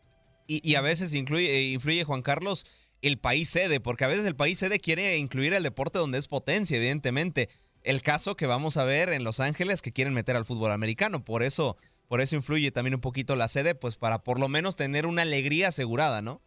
Y, 0.47 0.75
a 0.75 0.81
veces 0.81 1.15
eh, 1.15 1.63
influye 1.73 2.05
Juan 2.05 2.23
Carlos 2.23 2.67
el 3.01 3.19
país 3.19 3.49
sede, 3.49 3.81
porque 3.81 4.05
a 4.05 4.09
veces 4.09 4.27
el 4.27 4.37
país 4.37 4.59
sede 4.59 4.81
quiere 4.81 5.17
incluir 5.17 5.55
el 5.55 5.63
deporte 5.63 5.99
donde 5.99 6.19
es 6.19 6.29
potencia, 6.29 6.77
evidentemente. 6.77 7.49
El 7.83 8.03
caso 8.03 8.37
que 8.37 8.47
vamos 8.47 8.77
a 8.77 8.85
ver 8.85 9.09
en 9.09 9.25
Los 9.25 9.41
Ángeles 9.41 9.83
que 9.83 9.93
quieren 9.93 10.15
meter 10.15 10.37
al 10.37 10.45
fútbol 10.45 10.71
americano, 10.71 11.25
por 11.25 11.43
eso, 11.43 11.77
por 12.07 12.21
eso 12.21 12.37
influye 12.37 12.71
también 12.71 12.95
un 12.95 13.01
poquito 13.01 13.35
la 13.35 13.49
sede, 13.49 13.75
pues 13.75 13.97
para 13.97 14.23
por 14.23 14.39
lo 14.39 14.49
menos 14.49 14.77
tener 14.77 15.07
una 15.07 15.23
alegría 15.23 15.69
asegurada, 15.69 16.23
¿no? 16.23 16.41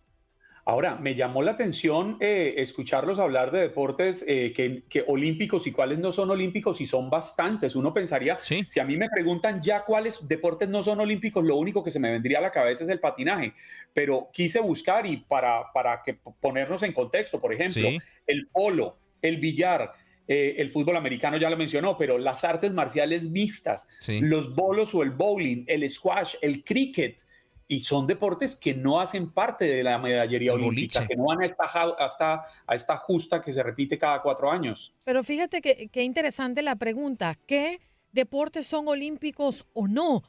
Ahora, 0.67 0.95
me 0.95 1.13
llamó 1.13 1.43
la 1.43 1.51
atención 1.51 2.17
eh, 2.19 2.55
escucharlos 2.57 3.19
hablar 3.19 3.51
de 3.51 3.59
deportes 3.59 4.25
eh, 4.27 4.51
que, 4.51 5.03
olímpicos 5.05 5.67
y 5.67 5.71
cuáles 5.71 5.99
no 5.99 6.11
son 6.11 6.31
olímpicos 6.31 6.81
y 6.81 6.87
son 6.87 7.07
bastantes. 7.07 7.75
Uno 7.75 7.93
pensaría, 7.93 8.39
si 8.41 8.79
a 8.79 8.83
mí 8.83 8.97
me 8.97 9.07
preguntan 9.07 9.61
ya 9.61 9.85
cuáles 9.85 10.27
deportes 10.27 10.67
no 10.67 10.83
son 10.83 10.99
olímpicos, 10.99 11.45
lo 11.45 11.55
único 11.57 11.83
que 11.83 11.91
se 11.91 11.99
me 11.99 12.09
vendría 12.09 12.39
a 12.39 12.41
la 12.41 12.51
cabeza 12.51 12.83
es 12.83 12.89
el 12.89 12.99
patinaje. 12.99 13.53
Pero 13.93 14.29
quise 14.33 14.59
buscar 14.59 15.05
y 15.05 15.17
para, 15.17 15.71
para 15.71 16.01
que 16.03 16.15
ponernos 16.15 16.81
en 16.81 16.93
contexto, 16.93 17.39
por 17.39 17.53
ejemplo, 17.53 17.87
el 18.25 18.47
polo, 18.47 18.97
el 19.21 19.37
billar, 19.37 19.93
eh, 20.27 20.55
el 20.57 20.71
fútbol 20.71 20.97
americano 20.97 21.37
ya 21.37 21.51
lo 21.51 21.57
mencionó, 21.57 21.95
pero 21.95 22.17
las 22.17 22.43
artes 22.43 22.73
marciales 22.73 23.29
mixtas, 23.29 23.87
los 24.07 24.55
bolos 24.55 24.95
o 24.95 25.03
el 25.03 25.11
bowling, 25.11 25.65
el 25.67 25.87
squash, 25.87 26.35
el 26.41 26.63
cricket, 26.63 27.19
y 27.67 27.81
son 27.81 28.05
deportes 28.05 28.55
que 28.55 28.73
no 28.73 28.99
hacen 28.99 29.31
parte 29.31 29.65
de 29.65 29.83
la 29.83 29.97
medallería 29.97 30.53
olímpica, 30.53 31.07
que 31.07 31.15
no 31.15 31.25
van 31.25 31.41
a 31.41 31.45
esta, 31.45 31.65
hasta 31.65 32.43
a 32.67 32.75
esta 32.75 32.97
justa 32.97 33.41
que 33.41 33.51
se 33.51 33.63
repite 33.63 33.97
cada 33.97 34.21
cuatro 34.21 34.51
años. 34.51 34.93
Pero 35.03 35.23
fíjate 35.23 35.61
que, 35.61 36.03
interesante 36.03 36.61
la 36.61 36.75
pregunta, 36.75 37.37
¿qué 37.47 37.79
deportes 38.11 38.67
son 38.67 38.87
olímpicos 38.87 39.65
o 39.73 39.87
no? 39.87 40.23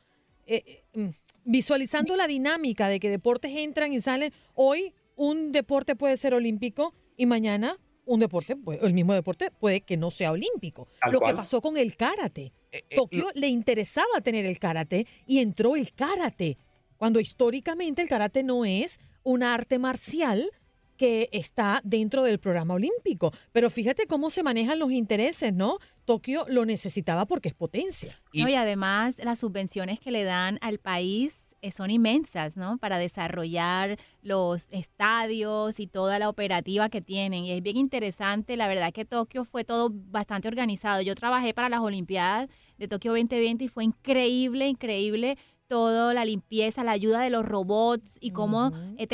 Eh, 0.46 0.62
eh, 0.66 0.84
mm, 0.94 1.10
visualizando 1.44 2.16
la 2.16 2.26
dinámica 2.26 2.88
de 2.88 2.98
que 3.00 3.10
deportes 3.10 3.52
entran 3.54 3.92
y 3.92 4.00
salen, 4.00 4.32
hoy 4.54 4.94
un 5.14 5.52
deporte 5.52 5.94
puede 5.94 6.16
ser 6.16 6.34
olímpico 6.34 6.94
y 7.16 7.26
mañana 7.26 7.76
un 8.06 8.20
deporte, 8.20 8.56
el 8.82 8.92
mismo 8.92 9.14
deporte 9.14 9.50
puede 9.50 9.80
que 9.80 9.96
no 9.96 10.10
sea 10.10 10.30
olímpico. 10.30 10.88
lo 11.10 11.20
que 11.20 11.34
pasó 11.34 11.60
con 11.60 11.76
el 11.76 11.96
karate. 11.96 12.52
Eh, 12.70 12.82
Tokio 12.94 13.30
le 13.34 13.48
interesaba 13.48 14.20
tener 14.22 14.46
el 14.46 14.58
karate 14.58 15.06
y 15.26 15.40
entró 15.40 15.76
el 15.76 15.92
karate 15.92 16.56
cuando 16.96 17.20
históricamente 17.20 18.02
el 18.02 18.08
karate 18.08 18.42
no 18.42 18.64
es 18.64 19.00
un 19.22 19.42
arte 19.42 19.78
marcial 19.78 20.50
que 20.96 21.28
está 21.32 21.80
dentro 21.84 22.22
del 22.22 22.38
programa 22.38 22.74
olímpico. 22.74 23.32
Pero 23.52 23.70
fíjate 23.70 24.06
cómo 24.06 24.30
se 24.30 24.42
manejan 24.42 24.78
los 24.78 24.90
intereses, 24.90 25.52
¿no? 25.52 25.78
Tokio 26.04 26.46
lo 26.48 26.64
necesitaba 26.64 27.26
porque 27.26 27.48
es 27.48 27.54
potencia. 27.54 28.20
Y, 28.32 28.54
además 28.54 29.16
las 29.22 29.40
subvenciones 29.40 30.00
que 30.00 30.10
le 30.10 30.24
dan 30.24 30.58
al 30.62 30.78
país 30.78 31.36
eh, 31.62 31.70
son 31.70 31.90
inmensas, 31.90 32.56
¿no? 32.56 32.78
Para 32.78 32.98
desarrollar 32.98 33.98
los 34.22 34.68
estadios 34.70 35.80
y 35.80 35.86
toda 35.86 36.18
la 36.18 36.28
operativa 36.28 36.88
que 36.88 37.00
tienen. 37.00 37.44
Y 37.44 37.52
es 37.52 37.62
bien 37.62 37.76
interesante, 37.76 38.56
la 38.56 38.68
verdad 38.68 38.92
que 38.92 39.04
Tokio 39.04 39.44
fue 39.44 39.64
todo 39.64 39.90
bastante 39.92 40.48
organizado. 40.48 41.02
Yo 41.02 41.14
trabajé 41.14 41.54
para 41.54 41.68
las 41.68 41.80
Olimpiadas 41.80 42.48
de 42.78 42.88
Tokio 42.88 43.12
2020 43.12 43.64
y 43.64 43.68
fue 43.68 43.84
increíble, 43.84 44.68
increíble 44.68 45.38
todo, 45.68 46.12
la 46.12 46.24
limpieza, 46.24 46.84
la 46.84 46.92
ayuda 46.92 47.20
de 47.20 47.30
los 47.30 47.44
robots 47.44 48.18
y 48.20 48.30
cómo 48.30 48.72
eh, 48.98 49.06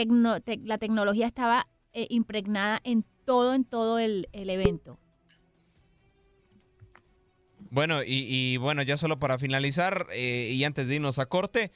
la 0.64 0.78
tecnología 0.78 1.26
estaba 1.26 1.68
eh, 1.92 2.06
impregnada 2.10 2.80
en 2.84 3.04
todo, 3.24 3.54
en 3.54 3.64
todo 3.64 3.98
el, 3.98 4.28
evento. 4.32 4.98
Bueno, 7.70 8.02
y, 8.04 8.56
bueno, 8.58 8.82
ya 8.82 8.96
solo 8.96 9.18
para 9.18 9.38
finalizar 9.38 10.06
eh, 10.12 10.50
y 10.52 10.62
antes 10.64 10.88
de 10.88 10.96
irnos 10.96 11.18
a 11.18 11.26
corte, 11.26 11.72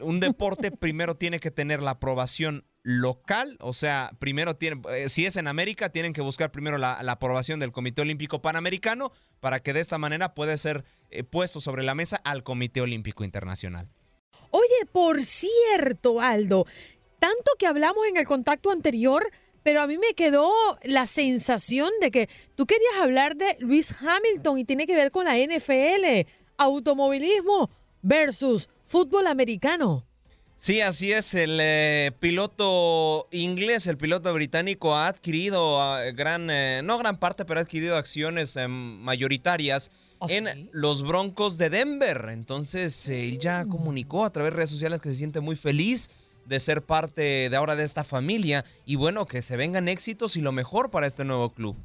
un 0.00 0.20
deporte 0.20 0.70
primero 0.78 1.16
tiene 1.16 1.40
que 1.40 1.50
tener 1.50 1.80
la 1.82 1.92
aprobación 1.92 2.64
local, 2.82 3.56
o 3.60 3.72
sea, 3.72 4.10
primero 4.18 4.56
tiene, 4.56 4.82
si 5.08 5.24
es 5.24 5.36
en 5.36 5.48
América, 5.48 5.90
tienen 5.90 6.12
que 6.12 6.20
buscar 6.20 6.50
primero 6.50 6.76
la, 6.76 6.98
aprobación 6.98 7.60
del 7.60 7.72
Comité 7.72 8.02
Olímpico 8.02 8.42
Panamericano 8.42 9.12
para 9.40 9.60
que 9.60 9.72
de 9.72 9.80
esta 9.80 9.96
manera 9.96 10.34
pueda 10.34 10.56
ser 10.58 10.84
puesto 11.30 11.60
sobre 11.60 11.82
la 11.82 11.94
mesa 11.94 12.16
al 12.24 12.42
Comité 12.42 12.82
Olímpico 12.82 13.24
Internacional. 13.24 13.88
Oye, 14.50 14.86
por 14.90 15.22
cierto, 15.22 16.20
Aldo, 16.20 16.66
tanto 17.18 17.52
que 17.58 17.66
hablamos 17.66 18.06
en 18.06 18.16
el 18.16 18.26
contacto 18.26 18.70
anterior, 18.70 19.30
pero 19.62 19.82
a 19.82 19.86
mí 19.86 19.98
me 19.98 20.14
quedó 20.14 20.52
la 20.82 21.06
sensación 21.06 21.90
de 22.00 22.10
que 22.10 22.28
tú 22.56 22.66
querías 22.66 22.94
hablar 23.00 23.36
de 23.36 23.56
Luis 23.60 23.94
Hamilton 24.00 24.58
y 24.58 24.64
tiene 24.64 24.86
que 24.86 24.94
ver 24.94 25.10
con 25.10 25.26
la 25.26 25.36
NFL, 25.36 26.26
automovilismo 26.56 27.70
versus 28.02 28.68
fútbol 28.84 29.26
americano. 29.26 30.06
Sí, 30.56 30.82
así 30.82 31.10
es. 31.10 31.32
El 31.32 31.58
eh, 31.58 32.12
piloto 32.20 33.28
inglés, 33.30 33.86
el 33.86 33.96
piloto 33.96 34.32
británico 34.34 34.94
ha 34.94 35.08
adquirido 35.08 35.80
ah, 35.80 36.02
gran, 36.12 36.50
eh, 36.50 36.82
no 36.84 36.98
gran 36.98 37.18
parte, 37.18 37.46
pero 37.46 37.60
ha 37.60 37.62
adquirido 37.62 37.96
acciones 37.96 38.56
em, 38.56 38.70
mayoritarias 38.70 39.90
¿Ah, 40.20 40.26
en 40.28 40.68
los 40.72 41.02
Broncos 41.02 41.56
de 41.56 41.70
Denver. 41.70 42.28
Entonces, 42.30 43.08
él 43.08 43.38
ya 43.38 43.64
comunicó 43.64 44.24
a 44.24 44.30
través 44.30 44.52
de 44.52 44.56
redes 44.56 44.70
sociales 44.70 45.00
que 45.00 45.10
se 45.10 45.16
siente 45.16 45.40
muy 45.40 45.56
feliz 45.56 46.10
de 46.44 46.60
ser 46.60 46.82
parte 46.82 47.48
de 47.48 47.56
ahora 47.56 47.76
de 47.76 47.84
esta 47.84 48.04
familia 48.04 48.64
y 48.84 48.96
bueno, 48.96 49.26
que 49.26 49.40
se 49.40 49.56
vengan 49.56 49.88
éxitos 49.88 50.36
y 50.36 50.40
lo 50.40 50.52
mejor 50.52 50.90
para 50.90 51.06
este 51.06 51.24
nuevo 51.24 51.50
club. 51.50 51.76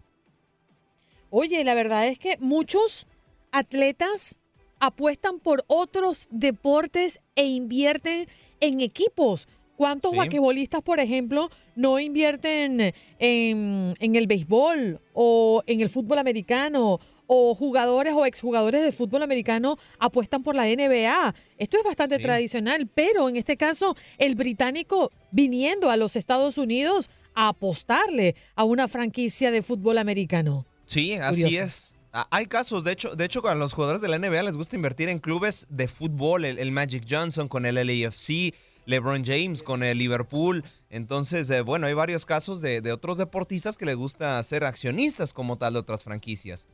Oye, 1.30 1.64
la 1.64 1.76
verdad 1.76 2.08
es 2.08 2.20
que 2.20 2.38
muchos 2.40 3.08
atletas 3.52 4.38
apuestan 4.80 5.40
por 5.40 5.64
otros 5.68 6.28
deportes 6.30 7.22
e 7.36 7.46
invierten 7.46 8.28
en 8.60 8.82
equipos. 8.82 9.48
¿Cuántos 9.78 10.14
sí. 10.14 10.68
por 10.84 11.00
ejemplo, 11.00 11.50
no 11.76 12.00
invierten 12.00 12.94
en, 13.20 13.94
en, 14.00 14.16
el 14.16 14.26
béisbol 14.26 15.02
o 15.14 15.64
en 15.68 15.82
el 15.82 15.90
fútbol 15.90 16.18
americano? 16.18 17.00
O 17.28 17.56
jugadores 17.56 18.14
o 18.14 18.26
exjugadores 18.26 18.84
de 18.84 18.92
fútbol 18.92 19.24
americano 19.24 19.78
apuestan 20.00 20.44
por 20.44 20.56
la 20.56 20.66
NBA. 20.66 21.34
Esto 21.58 21.78
es 21.78 21.84
bastante 21.84 22.20
tradicional, 22.20 22.88
pero 22.94 23.30
en 23.30 23.36
este 23.36 23.58
caso, 23.58 23.96
el 24.18 24.36
británico 24.36 25.12
viniendo 25.32 25.90
a 25.90 25.98
los 25.98 26.16
Estados 26.16 26.58
Unidos 26.58 27.10
a 27.34 27.50
apostarle 27.50 28.36
a 28.56 28.64
una 28.64 28.88
franquicia 28.88 29.52
de 29.52 29.62
fútbol 29.62 29.98
americano. 29.98 30.66
Sí, 30.86 31.14
así 31.14 31.58
es. 31.58 31.96
Ah, 32.18 32.28
hay 32.32 32.46
casos, 32.46 32.86
de 32.86 32.94
hecho, 32.94 33.14
de 33.16 33.26
hecho, 33.26 33.46
a 33.46 33.56
los 33.56 33.74
jugadores 33.74 34.02
de 34.02 34.08
la 34.08 34.18
NBA 34.18 34.44
les 34.44 34.56
gusta 34.56 34.78
invertir 34.78 35.10
en 35.10 35.20
clubes 35.20 35.68
de 35.70 35.90
fútbol, 35.90 36.46
el, 36.46 36.72
Magic 36.72 37.06
Johnson 37.10 37.50
con 37.50 37.66
el 37.66 37.76
LAFC, 37.76 38.56
LeBron 38.86 39.26
James 39.26 39.62
con 39.62 39.84
el 39.84 39.98
Liverpool. 39.98 40.64
Entonces, 40.90 41.50
eh, 41.50 41.60
bueno, 41.60 41.88
hay 41.88 41.94
varios 41.94 42.26
casos 42.26 42.62
de, 42.62 42.80
de, 42.80 42.94
otros 42.94 43.18
deportistas 43.18 43.76
que 43.76 43.86
les 43.86 43.98
gusta 43.98 44.42
ser 44.44 44.64
accionistas 44.64 45.34
como 45.34 45.58
tal 45.58 45.74
de 45.74 45.80
otras 45.80 46.06
franquicias. 46.06 46.68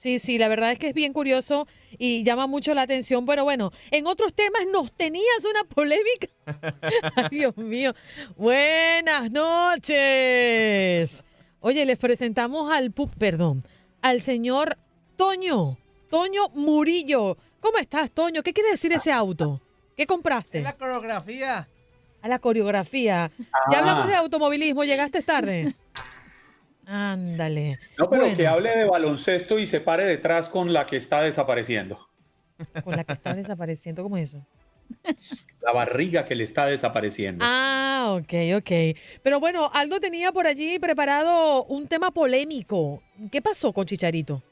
Sí, 0.00 0.18
sí, 0.18 0.38
la 0.38 0.48
verdad 0.48 0.72
es 0.72 0.78
que 0.78 0.88
es 0.88 0.94
bien 0.94 1.12
curioso 1.12 1.68
y 1.98 2.22
llama 2.22 2.46
mucho 2.46 2.72
la 2.72 2.80
atención. 2.80 3.26
Bueno, 3.26 3.44
bueno, 3.44 3.70
en 3.90 4.06
otros 4.06 4.32
temas 4.32 4.62
nos 4.72 4.90
tenías 4.92 5.44
una 5.44 5.62
polémica. 5.64 6.26
Ay, 7.16 7.26
Dios 7.30 7.54
mío. 7.58 7.94
Buenas 8.34 9.30
noches. 9.30 11.22
Oye, 11.60 11.84
les 11.84 11.98
presentamos 11.98 12.72
al, 12.72 12.94
perdón, 13.18 13.62
al 14.00 14.22
señor 14.22 14.78
Toño, 15.16 15.76
Toño 16.08 16.48
Murillo. 16.54 17.36
¿Cómo 17.60 17.76
estás, 17.76 18.10
Toño? 18.10 18.42
¿Qué 18.42 18.54
quiere 18.54 18.70
decir 18.70 18.90
ese 18.94 19.12
auto? 19.12 19.60
¿Qué 19.98 20.06
compraste? 20.06 20.62
la 20.62 20.78
coreografía. 20.78 21.68
A 22.22 22.28
la 22.28 22.38
coreografía. 22.38 23.30
Ya 23.70 23.80
hablamos 23.80 24.08
de 24.08 24.14
automovilismo, 24.14 24.82
llegaste 24.84 25.20
tarde. 25.22 25.74
Ándale. 26.92 27.78
No, 27.96 28.10
pero 28.10 28.34
que 28.34 28.48
hable 28.48 28.76
de 28.76 28.84
baloncesto 28.84 29.60
y 29.60 29.66
se 29.66 29.80
pare 29.80 30.04
detrás 30.04 30.48
con 30.48 30.72
la 30.72 30.86
que 30.86 30.96
está 30.96 31.22
desapareciendo. 31.22 32.08
Con 32.82 32.96
la 32.96 33.04
que 33.04 33.12
está 33.12 33.32
desapareciendo, 33.32 34.02
¿cómo 34.02 34.16
es 34.16 34.30
eso? 34.30 34.44
La 35.62 35.72
barriga 35.72 36.24
que 36.24 36.34
le 36.34 36.42
está 36.42 36.66
desapareciendo. 36.66 37.44
Ah, 37.46 38.18
ok, 38.18 38.56
ok. 38.56 38.98
Pero 39.22 39.38
bueno, 39.38 39.70
Aldo 39.72 40.00
tenía 40.00 40.32
por 40.32 40.48
allí 40.48 40.80
preparado 40.80 41.64
un 41.66 41.86
tema 41.86 42.10
polémico. 42.10 43.02
¿Qué 43.30 43.40
pasó 43.40 43.72
con 43.72 43.86
Chicharito? 43.86 44.42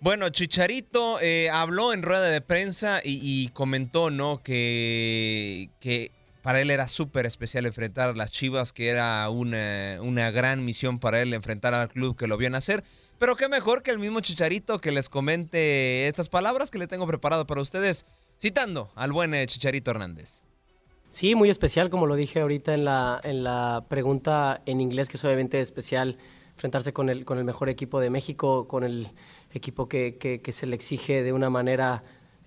Bueno, 0.00 0.30
Chicharito 0.30 1.20
eh, 1.20 1.50
habló 1.50 1.92
en 1.92 2.02
rueda 2.02 2.30
de 2.30 2.40
prensa 2.40 3.00
y, 3.04 3.48
comentó, 3.48 4.08
¿no? 4.08 4.42
Que, 4.42 5.68
que 5.78 6.10
para 6.42 6.60
él 6.60 6.70
era 6.70 6.88
súper 6.88 7.24
especial 7.24 7.66
enfrentar 7.66 8.10
a 8.10 8.12
las 8.14 8.32
Chivas, 8.32 8.72
que 8.72 8.88
era 8.88 9.28
una, 9.30 9.98
una 10.02 10.30
gran 10.30 10.64
misión 10.64 10.98
para 10.98 11.22
él 11.22 11.32
enfrentar 11.34 11.72
al 11.72 11.88
club 11.88 12.16
que 12.16 12.26
lo 12.26 12.36
vio 12.36 12.50
nacer. 12.50 12.82
Pero 13.18 13.36
qué 13.36 13.48
mejor 13.48 13.84
que 13.84 13.92
el 13.92 14.00
mismo 14.00 14.20
Chicharito 14.20 14.80
que 14.80 14.90
les 14.90 15.08
comente 15.08 16.08
estas 16.08 16.28
palabras 16.28 16.72
que 16.72 16.78
le 16.78 16.88
tengo 16.88 17.06
preparado 17.06 17.46
para 17.46 17.60
ustedes, 17.60 18.04
citando 18.40 18.90
al 18.96 19.12
buen 19.12 19.32
eh, 19.34 19.46
Chicharito 19.46 19.92
Hernández. 19.92 20.42
Sí, 21.10 21.36
muy 21.36 21.48
especial, 21.48 21.90
como 21.90 22.06
lo 22.06 22.16
dije 22.16 22.40
ahorita 22.40 22.74
en 22.74 22.84
la, 22.86 23.20
en 23.22 23.44
la 23.44 23.84
pregunta 23.88 24.62
en 24.66 24.80
inglés, 24.80 25.08
que 25.08 25.18
es 25.18 25.24
obviamente 25.24 25.60
especial 25.60 26.18
enfrentarse 26.54 26.92
con 26.92 27.08
el, 27.08 27.24
con 27.24 27.38
el 27.38 27.44
mejor 27.44 27.68
equipo 27.68 28.00
de 28.00 28.10
México, 28.10 28.66
con 28.66 28.82
el 28.82 29.08
equipo 29.54 29.88
que, 29.88 30.16
que 30.18 30.52
se 30.52 30.66
le 30.66 30.74
exige 30.74 31.22
de 31.22 31.32
una 31.32 31.50
manera 31.50 32.02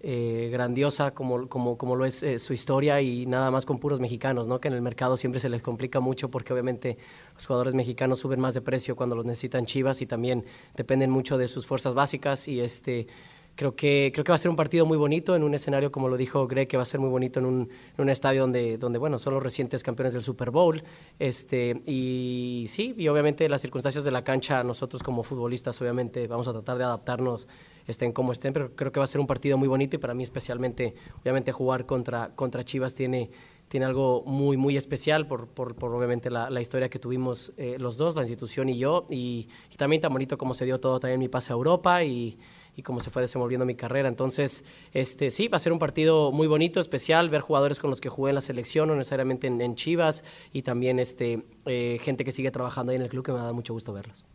eh, 0.07 0.49
grandiosa 0.51 1.15
como, 1.15 1.49
como, 1.49 1.79
como, 1.79 1.95
lo 1.95 2.05
es 2.05 2.21
eh, 2.21 2.37
su 2.37 2.53
historia 2.53 3.01
y 3.01 3.25
nada 3.25 3.49
más 3.49 3.65
con 3.65 3.79
puros 3.79 3.99
mexicanos, 3.99 4.47
¿no? 4.47 4.59
que 4.59 4.67
en 4.67 4.75
el 4.75 4.83
mercado 4.83 5.17
siempre 5.17 5.39
se 5.39 5.49
les 5.49 5.63
complica 5.63 5.99
mucho 5.99 6.29
porque 6.29 6.53
obviamente 6.53 6.99
los 7.33 7.47
jugadores 7.47 7.73
mexicanos 7.73 8.19
suben 8.19 8.39
más 8.39 8.53
de 8.53 8.61
precio 8.61 8.95
cuando 8.95 9.15
los 9.15 9.25
necesitan 9.25 9.65
Chivas 9.65 10.03
y 10.03 10.05
también 10.05 10.45
dependen 10.75 11.09
mucho 11.09 11.39
de 11.39 11.47
sus 11.47 11.65
fuerzas 11.65 11.95
básicas 11.95 12.47
y 12.47 12.59
este 12.59 13.07
creo 13.55 13.75
que 13.75 14.11
creo 14.13 14.23
que 14.23 14.31
va 14.31 14.35
a 14.35 14.37
ser 14.37 14.51
un 14.51 14.55
partido 14.55 14.85
muy 14.85 14.95
bonito 14.99 15.35
en 15.35 15.41
un 15.41 15.55
escenario 15.55 15.91
como 15.91 16.07
lo 16.07 16.17
dijo 16.17 16.45
Greg 16.45 16.67
que 16.67 16.77
va 16.77 16.83
a 16.83 16.85
ser 16.85 16.99
muy 16.99 17.09
bonito 17.09 17.39
en 17.39 17.47
un, 17.47 17.61
en 17.97 18.01
un 18.03 18.09
estadio 18.09 18.41
donde 18.41 18.77
donde 18.77 18.99
bueno 18.99 19.17
son 19.17 19.33
los 19.33 19.41
recientes 19.41 19.81
campeones 19.81 20.13
del 20.13 20.21
Super 20.21 20.51
Bowl 20.51 20.83
este 21.17 21.81
y 21.87 22.67
sí 22.69 22.93
y 22.95 23.07
obviamente 23.07 23.49
las 23.49 23.61
circunstancias 23.61 24.03
de 24.03 24.11
la 24.11 24.23
cancha 24.23 24.63
nosotros 24.63 25.01
como 25.01 25.23
futbolistas 25.23 25.81
obviamente 25.81 26.27
vamos 26.27 26.47
a 26.47 26.53
tratar 26.53 26.77
de 26.77 26.83
adaptarnos 26.83 27.47
estén 27.87 28.11
como 28.11 28.31
estén, 28.31 28.53
pero 28.53 28.75
creo 28.75 28.91
que 28.91 28.99
va 28.99 29.03
a 29.03 29.07
ser 29.07 29.21
un 29.21 29.27
partido 29.27 29.57
muy 29.57 29.67
bonito 29.67 29.95
y 29.95 29.99
para 29.99 30.13
mí 30.13 30.23
especialmente, 30.23 30.95
obviamente 31.21 31.51
jugar 31.51 31.85
contra, 31.85 32.35
contra 32.35 32.63
Chivas 32.63 32.95
tiene, 32.95 33.29
tiene 33.67 33.85
algo 33.85 34.23
muy, 34.25 34.57
muy 34.57 34.77
especial 34.77 35.27
por, 35.27 35.47
por, 35.47 35.75
obviamente 35.83 36.29
la, 36.29 36.61
historia 36.61 36.89
que 36.89 36.99
tuvimos 36.99 37.53
eh, 37.57 37.77
los 37.79 37.97
dos, 37.97 38.15
la 38.15 38.21
institución 38.21 38.69
y 38.69 38.77
yo, 38.77 39.05
y, 39.09 39.47
también 39.77 40.01
tan 40.01 40.11
bonito 40.11 40.37
como 40.37 40.53
se 40.53 40.65
dio 40.65 40.79
todo 40.79 40.99
también 40.99 41.19
mi 41.19 41.27
pase 41.27 41.51
a 41.51 41.55
Europa 41.55 42.03
y, 42.03 42.37
y 42.75 42.81
cómo 42.81 42.99
se 42.99 43.09
fue 43.09 43.21
desenvolviendo 43.21 43.65
mi 43.65 43.75
carrera. 43.75 44.07
Entonces, 44.07 44.63
este, 44.93 45.31
sí, 45.31 45.47
va 45.47 45.57
a 45.57 45.59
ser 45.59 45.71
un 45.71 45.79
partido 45.79 46.31
muy 46.31 46.47
bonito, 46.47 46.79
especial, 46.79 47.29
ver 47.29 47.41
jugadores 47.41 47.79
con 47.79 47.89
los 47.89 48.01
que 48.01 48.09
jugué 48.09 48.29
en 48.31 48.35
la 48.35 48.41
selección, 48.41 48.87
no 48.87 48.95
necesariamente 48.95 49.47
en, 49.47 49.75
Chivas, 49.75 50.23
y 50.53 50.61
también 50.61 50.99
este, 50.99 51.43
eh, 51.65 51.99
gente 52.01 52.23
que 52.23 52.31
sigue 52.31 52.51
trabajando 52.51 52.91
ahí 52.91 52.97
en 52.97 53.01
el 53.01 53.09
club, 53.09 53.25
que 53.25 53.31
me 53.31 53.39
da 53.39 53.53
mucho 53.53 53.73
gusto 53.73 53.93
verlos. 53.93 54.25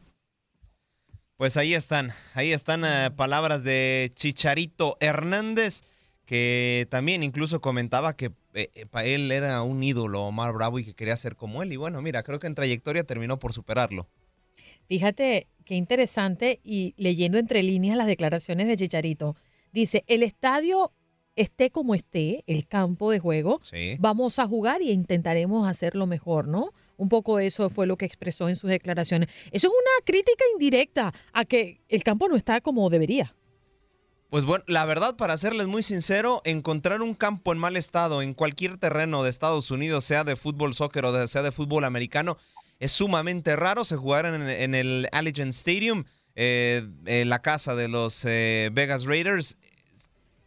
Pues 1.41 1.57
ahí 1.57 1.73
están, 1.73 2.12
ahí 2.35 2.53
están 2.53 2.85
eh, 2.85 3.11
palabras 3.17 3.65
de 3.65 4.12
Chicharito 4.15 4.99
Hernández, 5.01 5.81
que 6.27 6.87
también 6.91 7.23
incluso 7.23 7.62
comentaba 7.62 8.15
que 8.15 8.33
eh, 8.53 8.69
eh, 8.75 8.85
para 8.85 9.07
él 9.07 9.33
era 9.33 9.62
un 9.62 9.83
ídolo 9.83 10.27
Omar 10.27 10.53
Bravo 10.53 10.79
y 10.79 10.85
que 10.85 10.93
quería 10.93 11.17
ser 11.17 11.37
como 11.37 11.62
él. 11.62 11.73
Y 11.73 11.77
bueno, 11.77 12.03
mira, 12.03 12.23
creo 12.25 12.39
que 12.41 12.47
en 12.47 12.55
trayectoria 12.55 13.05
terminó 13.05 13.39
por 13.39 13.55
superarlo. 13.55 14.07
Fíjate 14.87 15.47
qué 15.65 15.77
interesante 15.77 16.61
y 16.62 16.93
leyendo 16.99 17.39
entre 17.39 17.62
líneas 17.62 17.97
las 17.97 18.07
declaraciones 18.07 18.67
de 18.67 18.77
Chicharito, 18.77 19.35
dice, 19.73 20.05
el 20.09 20.23
estadio 20.23 20.93
esté 21.37 21.71
como 21.71 21.95
esté, 21.95 22.45
el 22.49 22.67
campo 22.67 23.11
de 23.11 23.19
juego, 23.19 23.62
vamos 23.99 24.39
a 24.39 24.47
jugar 24.47 24.83
y 24.83 24.91
intentaremos 24.91 25.67
hacerlo 25.67 26.07
mejor, 26.07 26.49
¿no? 26.49 26.75
Un 27.01 27.09
poco 27.09 27.39
eso 27.39 27.71
fue 27.71 27.87
lo 27.87 27.97
que 27.97 28.05
expresó 28.05 28.49
en 28.49 28.57
sus 28.57 28.69
declaraciones. 28.69 29.29
Eso 29.53 29.69
es 29.69 29.73
una 29.73 30.05
crítica 30.05 30.45
indirecta 30.53 31.15
a 31.33 31.45
que 31.45 31.81
el 31.89 32.03
campo 32.03 32.29
no 32.29 32.37
está 32.37 32.61
como 32.61 32.91
debería. 32.91 33.35
Pues 34.29 34.45
bueno, 34.45 34.65
la 34.69 34.85
verdad, 34.85 35.17
para 35.17 35.37
serles 35.37 35.67
muy 35.67 35.83
sincero, 35.83 36.43
encontrar 36.45 37.01
un 37.01 37.15
campo 37.15 37.53
en 37.53 37.59
mal 37.59 37.77
estado 37.77 38.23
en 38.23 38.35
cualquier 38.35 38.77
terreno 38.77 39.25
de 39.25 39.31
Estados 39.31 39.71
Unidos, 39.71 40.05
sea 40.05 40.25
de 40.25 40.37
fútbol, 40.37 40.75
soccer 40.75 41.05
o 41.07 41.27
sea 41.27 41.43
de 41.43 41.53
fútbol 41.53 41.85
americano, 41.85 42.37
es 42.79 42.93
sumamente 42.93 43.57
raro. 43.57 43.85
Se 43.87 43.97
jugaron 43.97 44.49
en, 44.49 44.75
el 44.75 45.09
Allegiant 45.11 45.55
Stadium, 45.55 46.05
eh, 46.35 46.87
en 47.07 47.29
la 47.31 47.41
casa 47.41 47.75
de 47.75 47.89
los 47.89 48.25
eh, 48.27 48.69
Vegas 48.73 49.05
Raiders 49.07 49.57